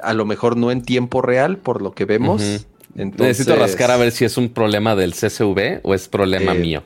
a 0.00 0.14
lo 0.14 0.24
mejor 0.24 0.56
no 0.56 0.70
en 0.70 0.82
tiempo 0.82 1.20
real 1.22 1.56
por 1.58 1.82
lo 1.82 1.92
que 1.94 2.04
vemos. 2.04 2.66
Entonces, 2.96 3.38
Necesito 3.38 3.56
rascar 3.56 3.90
a 3.90 3.96
ver 3.96 4.12
si 4.12 4.24
es 4.24 4.36
un 4.36 4.48
problema 4.48 4.94
del 4.96 5.12
CSV 5.14 5.80
o 5.82 5.94
es 5.94 6.08
problema 6.08 6.54
Eh, 6.54 6.58
mío. 6.58 6.82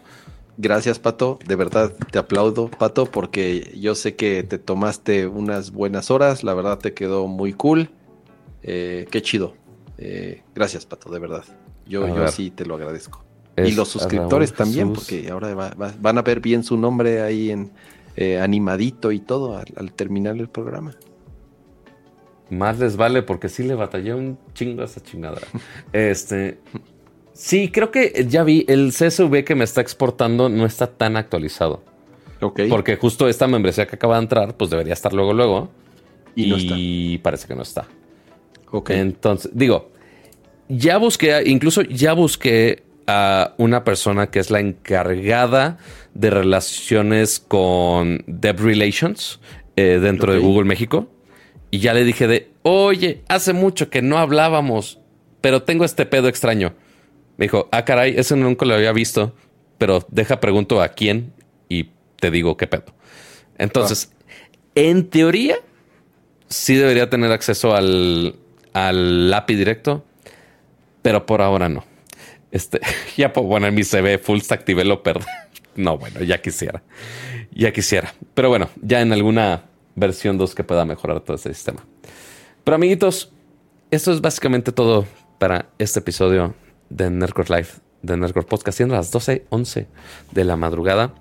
Gracias, 0.59 0.99
Pato. 0.99 1.39
De 1.47 1.57
verdad 1.57 1.93
te 2.11 2.19
aplaudo, 2.19 2.69
Pato, 2.69 3.07
porque 3.07 3.73
yo 3.81 3.95
sé 3.95 4.15
que 4.17 4.43
te 4.43 4.59
tomaste 4.59 5.27
unas 5.27 5.71
buenas 5.73 6.11
horas. 6.11 6.45
La 6.45 6.55
verdad 6.55 6.79
te 6.79 6.93
quedó 6.95 7.27
muy 7.27 7.53
cool. 7.53 7.91
Eh, 8.63 9.07
qué 9.11 9.23
chido. 9.23 9.55
Eh, 9.99 10.43
gracias, 10.55 10.85
Pato, 10.87 11.11
de 11.11 11.19
verdad. 11.19 11.45
Yo, 11.87 12.07
yo 12.15 12.29
sí 12.29 12.51
te 12.51 12.65
lo 12.67 12.75
agradezco. 12.77 13.25
Es 13.57 13.71
y 13.73 13.75
los 13.77 13.89
suscriptores 13.89 14.53
también, 14.55 14.89
porque 14.95 15.31
ahora 15.31 15.55
va- 15.55 15.75
va- 15.75 15.95
van 16.01 16.19
a 16.19 16.23
ver 16.23 16.41
bien 16.41 16.63
su 16.63 16.77
nombre 16.77 17.21
ahí 17.23 17.51
en 17.51 17.71
eh, 18.17 18.39
animadito 18.39 19.11
y 19.11 19.21
todo 19.21 19.57
al, 19.57 19.67
al 19.77 19.93
terminar 19.93 20.37
el 20.37 20.49
programa. 20.49 20.95
Más 22.51 22.79
les 22.79 22.97
vale 22.97 23.23
porque 23.23 23.49
sí 23.49 23.63
le 23.63 23.75
batallé 23.75 24.15
un 24.15 24.39
chingo 24.55 24.83
a 24.83 24.85
esa 24.85 25.03
chingada. 25.03 25.41
Este. 25.93 26.59
Sí, 27.33 27.71
creo 27.71 27.91
que 27.91 28.27
ya 28.29 28.45
vi 28.45 28.65
el 28.69 28.93
CSV 28.93 29.45
que 29.45 29.55
me 29.55 29.65
está 29.65 29.81
exportando 29.81 30.49
no 30.49 30.67
está 30.67 30.87
tan 30.87 31.17
actualizado. 31.17 31.83
Ok. 32.41 32.63
Porque 32.69 32.97
justo 32.97 33.29
esta 33.29 33.47
membresía 33.47 33.87
que 33.87 33.97
acaba 33.97 34.17
de 34.17 34.23
entrar, 34.23 34.57
pues 34.57 34.71
debería 34.71 34.93
estar 34.93 35.13
luego, 35.13 35.33
luego. 35.33 35.71
y 36.35 36.49
no 36.49 36.57
está. 36.57 37.23
parece 37.23 37.47
que 37.47 37.55
no 37.55 37.63
está. 37.63 37.87
Ok. 38.71 38.91
Entonces, 38.91 39.51
digo, 39.55 39.91
ya 40.69 40.99
busqué, 40.99 41.43
incluso 41.47 41.83
ya 41.83 42.13
busqué 42.15 42.83
a 43.07 43.55
una 43.59 43.85
persona 43.85 44.31
que 44.31 44.39
es 44.39 44.51
la 44.51 44.61
encargada 44.61 45.79
de 46.15 46.31
relaciones 46.31 47.41
con 47.41 48.25
Dev 48.27 48.61
Relations 48.61 49.41
eh, 49.77 49.99
dentro 50.01 50.33
de 50.33 50.39
Google 50.39 50.65
México. 50.65 51.09
Y 51.71 51.79
ya 51.79 51.95
le 51.95 52.05
dije 52.05 52.27
de, 52.27 52.51
oye, 52.63 53.23
hace 53.29 53.53
mucho 53.53 53.89
que 53.89 54.03
no 54.03 54.19
hablábamos, 54.19 55.01
pero 55.41 55.63
tengo 55.63 55.85
este 55.85 56.07
pedo 56.07 56.29
extraño. 56.29 56.75
Me 57.37 57.47
dijo, 57.47 57.69
ah, 57.73 57.85
caray, 57.85 58.15
ese 58.17 58.37
nunca 58.37 58.65
lo 58.67 58.75
había 58.75 58.93
visto, 58.93 59.35
pero 59.79 60.07
deja 60.11 60.41
pregunto 60.41 60.81
a 60.83 60.89
quién 60.89 61.33
y 61.69 61.91
te 62.21 62.31
digo 62.31 62.57
qué 62.57 62.67
pedo. 62.67 62.95
Entonces, 63.59 64.13
en 64.75 65.09
teoría, 65.09 65.57
sí 66.49 66.77
debería 66.77 67.11
tener 67.11 67.33
acceso 67.33 67.75
al, 67.75 68.37
al 68.73 69.33
API 69.33 69.55
directo, 69.55 70.05
pero 71.03 71.27
por 71.27 71.43
ahora 71.43 71.69
no. 71.69 71.85
Este, 72.51 72.81
ya 73.17 73.33
puedo 73.33 73.49
poner 73.49 73.73
mi 73.73 73.83
CV 73.83 74.19
Full 74.19 74.41
Stack 74.41 74.65
Developer. 74.65 75.19
No, 75.75 75.97
bueno, 75.97 76.21
ya 76.23 76.43
quisiera. 76.43 76.83
Ya 77.51 77.73
quisiera. 77.73 78.13
Pero 78.35 78.51
bueno, 78.51 78.69
ya 78.83 79.01
en 79.01 79.11
alguna 79.11 79.65
versión 79.95 80.37
2 80.37 80.55
que 80.55 80.65
pueda 80.65 80.85
mejorar 80.85 81.21
todo 81.21 81.35
este 81.35 81.55
sistema. 81.55 81.83
Pero 82.63 82.75
amiguitos, 82.75 83.33
esto 83.91 84.13
es 84.13 84.21
básicamente 84.21 84.71
todo 84.71 85.07
para 85.39 85.71
este 85.79 86.01
episodio 86.01 86.55
de 86.93 87.11
Nerdcore 87.11 87.57
Live, 87.57 87.69
de 88.03 88.17
Nerdcore 88.17 88.47
Podcast, 88.47 88.77
siendo 88.77 88.95
las 88.95 89.13
12.11 89.13 89.87
de 90.33 90.45
la 90.45 90.57
madrugada. 90.57 91.15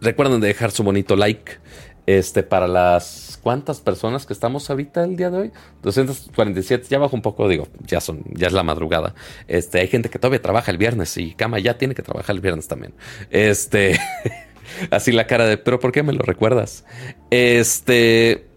Recuerden 0.00 0.40
de 0.40 0.48
dejar 0.48 0.70
su 0.70 0.82
bonito 0.82 1.16
like 1.16 1.58
este, 2.06 2.42
para 2.42 2.66
las 2.66 3.38
cuántas 3.42 3.80
personas 3.80 4.26
que 4.26 4.32
estamos 4.32 4.68
ahorita 4.68 5.04
el 5.04 5.16
día 5.16 5.30
de 5.30 5.38
hoy. 5.38 5.52
247, 5.82 6.86
ya 6.88 6.98
bajo 6.98 7.16
un 7.16 7.22
poco, 7.22 7.48
digo, 7.48 7.68
ya 7.86 8.00
son, 8.00 8.24
ya 8.32 8.46
es 8.46 8.52
la 8.52 8.62
madrugada. 8.62 9.14
Este, 9.48 9.80
hay 9.80 9.88
gente 9.88 10.08
que 10.08 10.18
todavía 10.18 10.42
trabaja 10.42 10.70
el 10.70 10.78
viernes 10.78 11.16
y 11.16 11.34
Cama 11.34 11.58
ya 11.58 11.78
tiene 11.78 11.94
que 11.94 12.02
trabajar 12.02 12.34
el 12.34 12.40
viernes 12.40 12.68
también. 12.68 12.94
Este, 13.30 13.98
así 14.90 15.12
la 15.12 15.26
cara 15.26 15.46
de, 15.46 15.56
pero 15.56 15.78
¿por 15.78 15.92
qué 15.92 16.02
me 16.02 16.12
lo 16.12 16.22
recuerdas? 16.22 16.84
Este, 17.30 18.49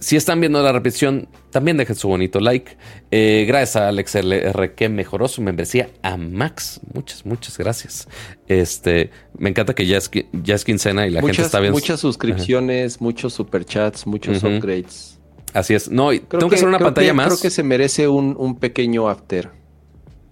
si 0.00 0.16
están 0.16 0.40
viendo 0.40 0.62
la 0.62 0.72
repetición, 0.72 1.28
también 1.50 1.76
dejen 1.76 1.96
su 1.96 2.08
bonito 2.08 2.40
like. 2.40 2.76
Eh, 3.10 3.44
gracias 3.48 3.76
a 3.76 3.88
Alex 3.88 4.14
LR 4.16 4.74
que 4.74 4.88
mejoró 4.88 5.28
su 5.28 5.42
membresía 5.42 5.90
a 6.02 6.16
Max. 6.16 6.80
Muchas, 6.94 7.24
muchas 7.26 7.58
gracias. 7.58 8.08
Este, 8.46 9.10
me 9.36 9.50
encanta 9.50 9.74
que 9.74 9.86
ya 9.86 9.98
es, 9.98 10.10
ya 10.32 10.54
es 10.54 10.64
quincena 10.64 11.06
y 11.06 11.10
la 11.10 11.20
gente 11.20 11.42
está 11.42 11.60
bien. 11.60 11.72
muchas 11.72 12.00
suscripciones, 12.00 13.00
muchos 13.00 13.32
superchats, 13.34 14.06
muchos 14.06 14.42
upgrades. 14.44 15.18
Así 15.54 15.74
es. 15.74 15.90
No, 15.90 16.08
Creo 16.08 16.20
tengo 16.28 16.48
que, 16.50 16.56
hacer 16.56 16.68
una 16.68 16.78
pantalla 16.78 17.08
que- 17.08 17.12
más. 17.14 17.26
Creo 17.28 17.40
que 17.40 17.50
se 17.50 17.62
merece 17.62 18.06
un, 18.08 18.36
un 18.38 18.56
pequeño 18.58 19.08
after, 19.08 19.50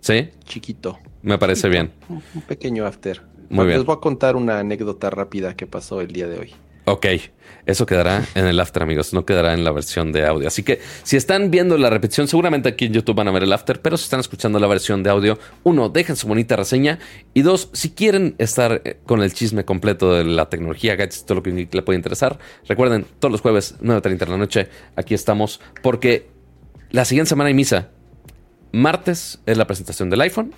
Sí, 0.00 0.28
chiquito. 0.44 0.98
me 1.22 1.38
parece 1.38 1.68
bien. 1.68 1.92
Un, 2.08 2.22
un 2.34 2.42
pequeño 2.42 2.86
after. 2.86 3.22
Muy 3.48 3.66
bien. 3.66 3.78
Les 3.78 3.86
voy 3.86 3.96
a 3.96 4.00
contar 4.00 4.36
una 4.36 4.58
anécdota 4.58 5.08
rápida 5.10 5.54
que 5.56 5.66
pasó 5.66 6.00
el 6.00 6.08
día 6.08 6.26
de 6.28 6.38
hoy. 6.38 6.54
Ok, 6.88 7.06
eso 7.66 7.84
quedará 7.84 8.24
en 8.36 8.46
el 8.46 8.60
after, 8.60 8.80
amigos. 8.80 9.12
No 9.12 9.26
quedará 9.26 9.54
en 9.54 9.64
la 9.64 9.72
versión 9.72 10.12
de 10.12 10.24
audio. 10.24 10.46
Así 10.46 10.62
que 10.62 10.80
si 11.02 11.16
están 11.16 11.50
viendo 11.50 11.76
la 11.76 11.90
repetición, 11.90 12.28
seguramente 12.28 12.68
aquí 12.68 12.84
en 12.84 12.92
YouTube 12.92 13.16
van 13.16 13.26
a 13.26 13.32
ver 13.32 13.42
el 13.42 13.52
after. 13.52 13.82
Pero 13.82 13.96
si 13.96 14.04
están 14.04 14.20
escuchando 14.20 14.60
la 14.60 14.68
versión 14.68 15.02
de 15.02 15.10
audio, 15.10 15.36
uno, 15.64 15.88
dejen 15.88 16.14
su 16.14 16.28
bonita 16.28 16.54
reseña. 16.54 17.00
Y 17.34 17.42
dos, 17.42 17.70
si 17.72 17.90
quieren 17.90 18.36
estar 18.38 18.82
eh, 18.84 19.00
con 19.04 19.20
el 19.20 19.32
chisme 19.34 19.64
completo 19.64 20.14
de 20.14 20.22
la 20.22 20.48
tecnología, 20.48 20.94
gadgets, 20.94 21.26
todo 21.26 21.38
lo 21.38 21.42
que 21.42 21.68
le 21.68 21.82
puede 21.82 21.96
interesar, 21.96 22.38
recuerden, 22.68 23.04
todos 23.18 23.32
los 23.32 23.40
jueves, 23.40 23.74
9.30 23.80 24.18
de 24.18 24.26
la 24.26 24.36
noche, 24.36 24.68
aquí 24.94 25.14
estamos. 25.14 25.60
Porque 25.82 26.28
la 26.90 27.04
siguiente 27.04 27.30
semana 27.30 27.48
hay 27.48 27.54
misa. 27.54 27.90
Martes 28.70 29.40
es 29.44 29.58
la 29.58 29.66
presentación 29.66 30.08
del 30.08 30.20
iPhone. 30.20 30.54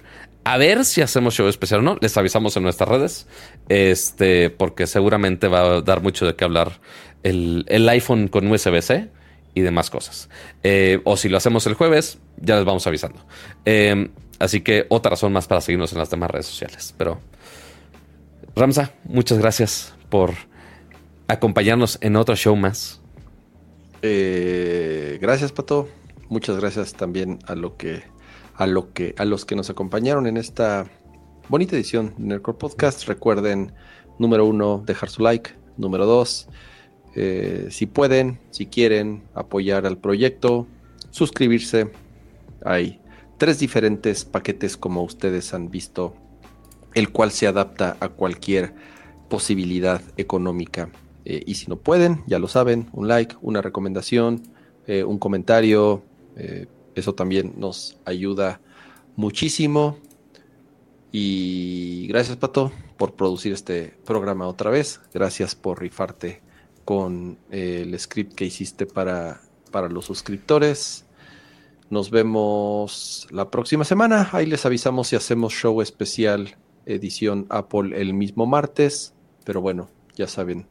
A 0.48 0.56
ver 0.56 0.86
si 0.86 1.02
hacemos 1.02 1.34
show 1.34 1.46
especial 1.46 1.80
o 1.80 1.82
no. 1.82 1.98
Les 2.00 2.16
avisamos 2.16 2.56
en 2.56 2.62
nuestras 2.62 2.88
redes. 2.88 3.26
Este, 3.68 4.48
porque 4.48 4.86
seguramente 4.86 5.46
va 5.46 5.60
a 5.60 5.80
dar 5.82 6.00
mucho 6.00 6.24
de 6.24 6.36
qué 6.36 6.44
hablar 6.44 6.80
el, 7.22 7.66
el 7.68 7.86
iPhone 7.86 8.28
con 8.28 8.50
USB-C 8.50 9.10
y 9.52 9.60
demás 9.60 9.90
cosas. 9.90 10.30
Eh, 10.62 11.02
o 11.04 11.18
si 11.18 11.28
lo 11.28 11.36
hacemos 11.36 11.66
el 11.66 11.74
jueves, 11.74 12.18
ya 12.38 12.56
les 12.56 12.64
vamos 12.64 12.86
avisando. 12.86 13.18
Eh, 13.66 14.08
así 14.38 14.62
que 14.62 14.86
otra 14.88 15.10
razón 15.10 15.34
más 15.34 15.46
para 15.46 15.60
seguirnos 15.60 15.92
en 15.92 15.98
las 15.98 16.08
demás 16.08 16.30
redes 16.30 16.46
sociales. 16.46 16.94
Pero, 16.96 17.20
Ramsa, 18.56 18.94
muchas 19.04 19.36
gracias 19.36 19.94
por 20.08 20.32
acompañarnos 21.26 21.98
en 22.00 22.16
otro 22.16 22.36
show 22.36 22.56
más. 22.56 23.02
Eh, 24.00 25.18
gracias, 25.20 25.52
Pato. 25.52 25.90
Muchas 26.30 26.56
gracias 26.58 26.94
también 26.94 27.38
a 27.46 27.54
lo 27.54 27.76
que, 27.76 28.02
a 28.58 28.66
que, 28.92 29.14
a 29.16 29.24
los 29.24 29.44
que 29.44 29.54
nos 29.54 29.70
acompañaron 29.70 30.26
en 30.26 30.36
esta 30.36 30.86
bonita 31.48 31.76
edición 31.76 32.14
de 32.18 32.24
Nerdcore 32.24 32.58
Podcast. 32.58 33.06
Recuerden, 33.06 33.72
número 34.18 34.44
uno, 34.46 34.82
dejar 34.84 35.10
su 35.10 35.22
like. 35.22 35.52
Número 35.76 36.06
dos, 36.06 36.48
eh, 37.14 37.68
si 37.70 37.86
pueden, 37.86 38.40
si 38.50 38.66
quieren 38.66 39.22
apoyar 39.32 39.86
al 39.86 39.96
proyecto, 39.96 40.66
suscribirse. 41.10 41.92
Hay 42.64 43.00
tres 43.36 43.60
diferentes 43.60 44.24
paquetes 44.24 44.76
como 44.76 45.04
ustedes 45.04 45.54
han 45.54 45.70
visto, 45.70 46.16
el 46.94 47.12
cual 47.12 47.30
se 47.30 47.46
adapta 47.46 47.96
a 48.00 48.08
cualquier 48.08 48.74
posibilidad 49.30 50.02
económica. 50.16 50.90
Eh, 51.24 51.44
y 51.46 51.54
si 51.54 51.68
no 51.68 51.76
pueden, 51.76 52.24
ya 52.26 52.40
lo 52.40 52.48
saben, 52.48 52.88
un 52.92 53.06
like, 53.06 53.36
una 53.40 53.62
recomendación, 53.62 54.42
eh, 54.88 55.04
un 55.04 55.18
comentario, 55.18 56.02
eso 56.98 57.14
también 57.14 57.54
nos 57.56 57.98
ayuda 58.04 58.60
muchísimo. 59.16 59.98
Y 61.10 62.06
gracias, 62.08 62.36
Pato, 62.36 62.70
por 62.96 63.14
producir 63.14 63.52
este 63.52 63.94
programa 64.04 64.46
otra 64.46 64.70
vez. 64.70 65.00
Gracias 65.14 65.54
por 65.54 65.80
rifarte 65.80 66.42
con 66.84 67.38
el 67.50 67.98
script 67.98 68.34
que 68.34 68.44
hiciste 68.44 68.86
para, 68.86 69.40
para 69.70 69.88
los 69.88 70.04
suscriptores. 70.04 71.04
Nos 71.90 72.10
vemos 72.10 73.26
la 73.30 73.50
próxima 73.50 73.84
semana. 73.84 74.28
Ahí 74.32 74.46
les 74.46 74.66
avisamos 74.66 75.08
si 75.08 75.16
hacemos 75.16 75.52
show 75.54 75.80
especial 75.80 76.56
edición 76.84 77.46
Apple 77.48 78.00
el 78.00 78.14
mismo 78.14 78.46
martes. 78.46 79.14
Pero 79.44 79.60
bueno, 79.60 79.88
ya 80.14 80.26
saben, 80.26 80.66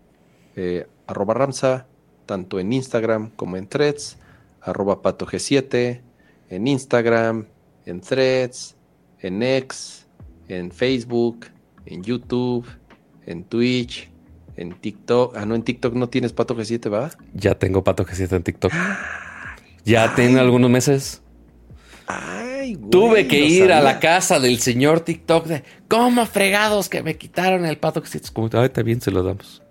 eh, 0.55 0.87
arroba 1.07 1.33
Ramsa, 1.33 1.87
tanto 2.25 2.59
en 2.59 2.73
Instagram 2.73 3.31
como 3.31 3.57
en 3.57 3.67
Threads, 3.67 4.17
arroba 4.61 5.01
PatoG7, 5.01 6.01
en 6.49 6.67
Instagram, 6.67 7.45
en 7.85 8.01
Threads, 8.01 8.75
en 9.19 9.41
X, 9.43 10.07
en 10.47 10.71
Facebook, 10.71 11.47
en 11.85 12.03
YouTube, 12.03 12.65
en 13.25 13.43
Twitch, 13.43 14.09
en 14.55 14.73
TikTok. 14.79 15.35
Ah, 15.37 15.45
no, 15.45 15.55
en 15.55 15.63
TikTok 15.63 15.93
no 15.93 16.09
tienes 16.09 16.33
Pato 16.33 16.55
G7, 16.55 16.91
¿va? 16.91 17.11
Ya 17.33 17.55
tengo 17.55 17.83
Pato 17.83 18.05
G7 18.05 18.35
en 18.35 18.43
TikTok. 18.43 18.71
Ya 19.85 20.13
tiene 20.15 20.39
algunos 20.39 20.69
meses. 20.69 21.21
Ay, 22.07 22.75
güey, 22.75 22.89
Tuve 22.89 23.27
que 23.27 23.39
ir 23.39 23.71
a 23.71 23.81
la 23.81 23.99
casa 23.99 24.39
del 24.39 24.59
señor 24.59 25.01
TikTok 25.01 25.45
de 25.45 25.63
¿Cómo 25.89 26.25
fregados 26.25 26.87
que 26.89 27.03
me 27.03 27.17
quitaron 27.17 27.65
el 27.65 27.77
Pato 27.77 28.01
G7? 28.01 28.21
Es 28.23 28.31
como, 28.31 28.49
ahorita 28.51 28.81
bien 28.83 29.01
se 29.01 29.11
lo 29.11 29.23
damos. 29.23 29.61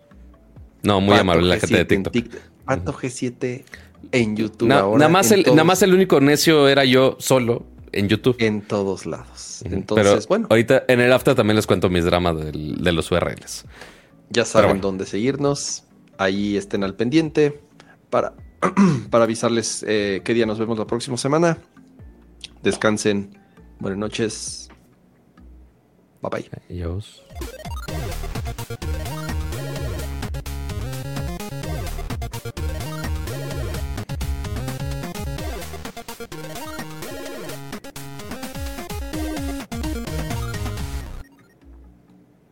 No, 0.82 1.00
muy 1.00 1.10
Pato 1.12 1.20
amable 1.22 1.46
la 1.48 1.56
G7 1.56 1.60
gente 1.60 1.76
de 1.76 1.84
TikTok. 1.84 2.12
Tic- 2.14 2.38
Pato 2.64 2.92
G7 2.92 3.64
en 4.12 4.36
YouTube. 4.36 4.68
Na- 4.68 4.81
ahora, 4.81 4.99
nada, 4.99 5.08
más 5.10 5.31
el, 5.33 5.42
todos- 5.44 5.57
nada 5.57 5.65
más 5.65 5.83
el 5.83 5.94
único 5.94 6.20
necio 6.20 6.68
era 6.68 6.84
yo 6.84 7.16
solo 7.18 7.65
en 7.92 8.08
YouTube. 8.08 8.36
En 8.39 8.60
todos 8.62 9.07
lados. 9.07 9.62
Entonces, 9.65 10.07
Pero 10.07 10.26
bueno, 10.28 10.47
ahorita 10.50 10.84
en 10.89 11.00
el 11.00 11.12
after 11.12 11.34
también 11.34 11.57
les 11.57 11.66
cuento 11.66 11.89
mis 11.89 12.05
dramas 12.05 12.36
del- 12.39 12.83
de 12.83 12.92
los 12.92 13.10
URLs. 13.10 13.65
ya 14.31 14.44
saben 14.44 14.68
bueno. 14.70 14.83
dónde 14.83 15.07
seguirnos. 15.07 15.84
Ahí 16.18 16.57
estén 16.57 16.83
al 16.84 16.94
pendiente 16.94 17.60
para, 18.10 18.34
para 19.10 19.25
avisarles 19.25 19.84
eh, 19.89 20.23
qué 20.25 20.34
día 20.34 20.47
nos 20.47 20.58
vemos 20.58 20.78
la 20.78 20.86
próxima 20.86 21.16
semana. 21.16 21.58
Descansen. 22.62 23.39
Buenas 23.78 23.99
noches. 23.99 24.68
Bye 26.23 26.31
bye. 26.31 26.50
Adiós. 26.70 27.23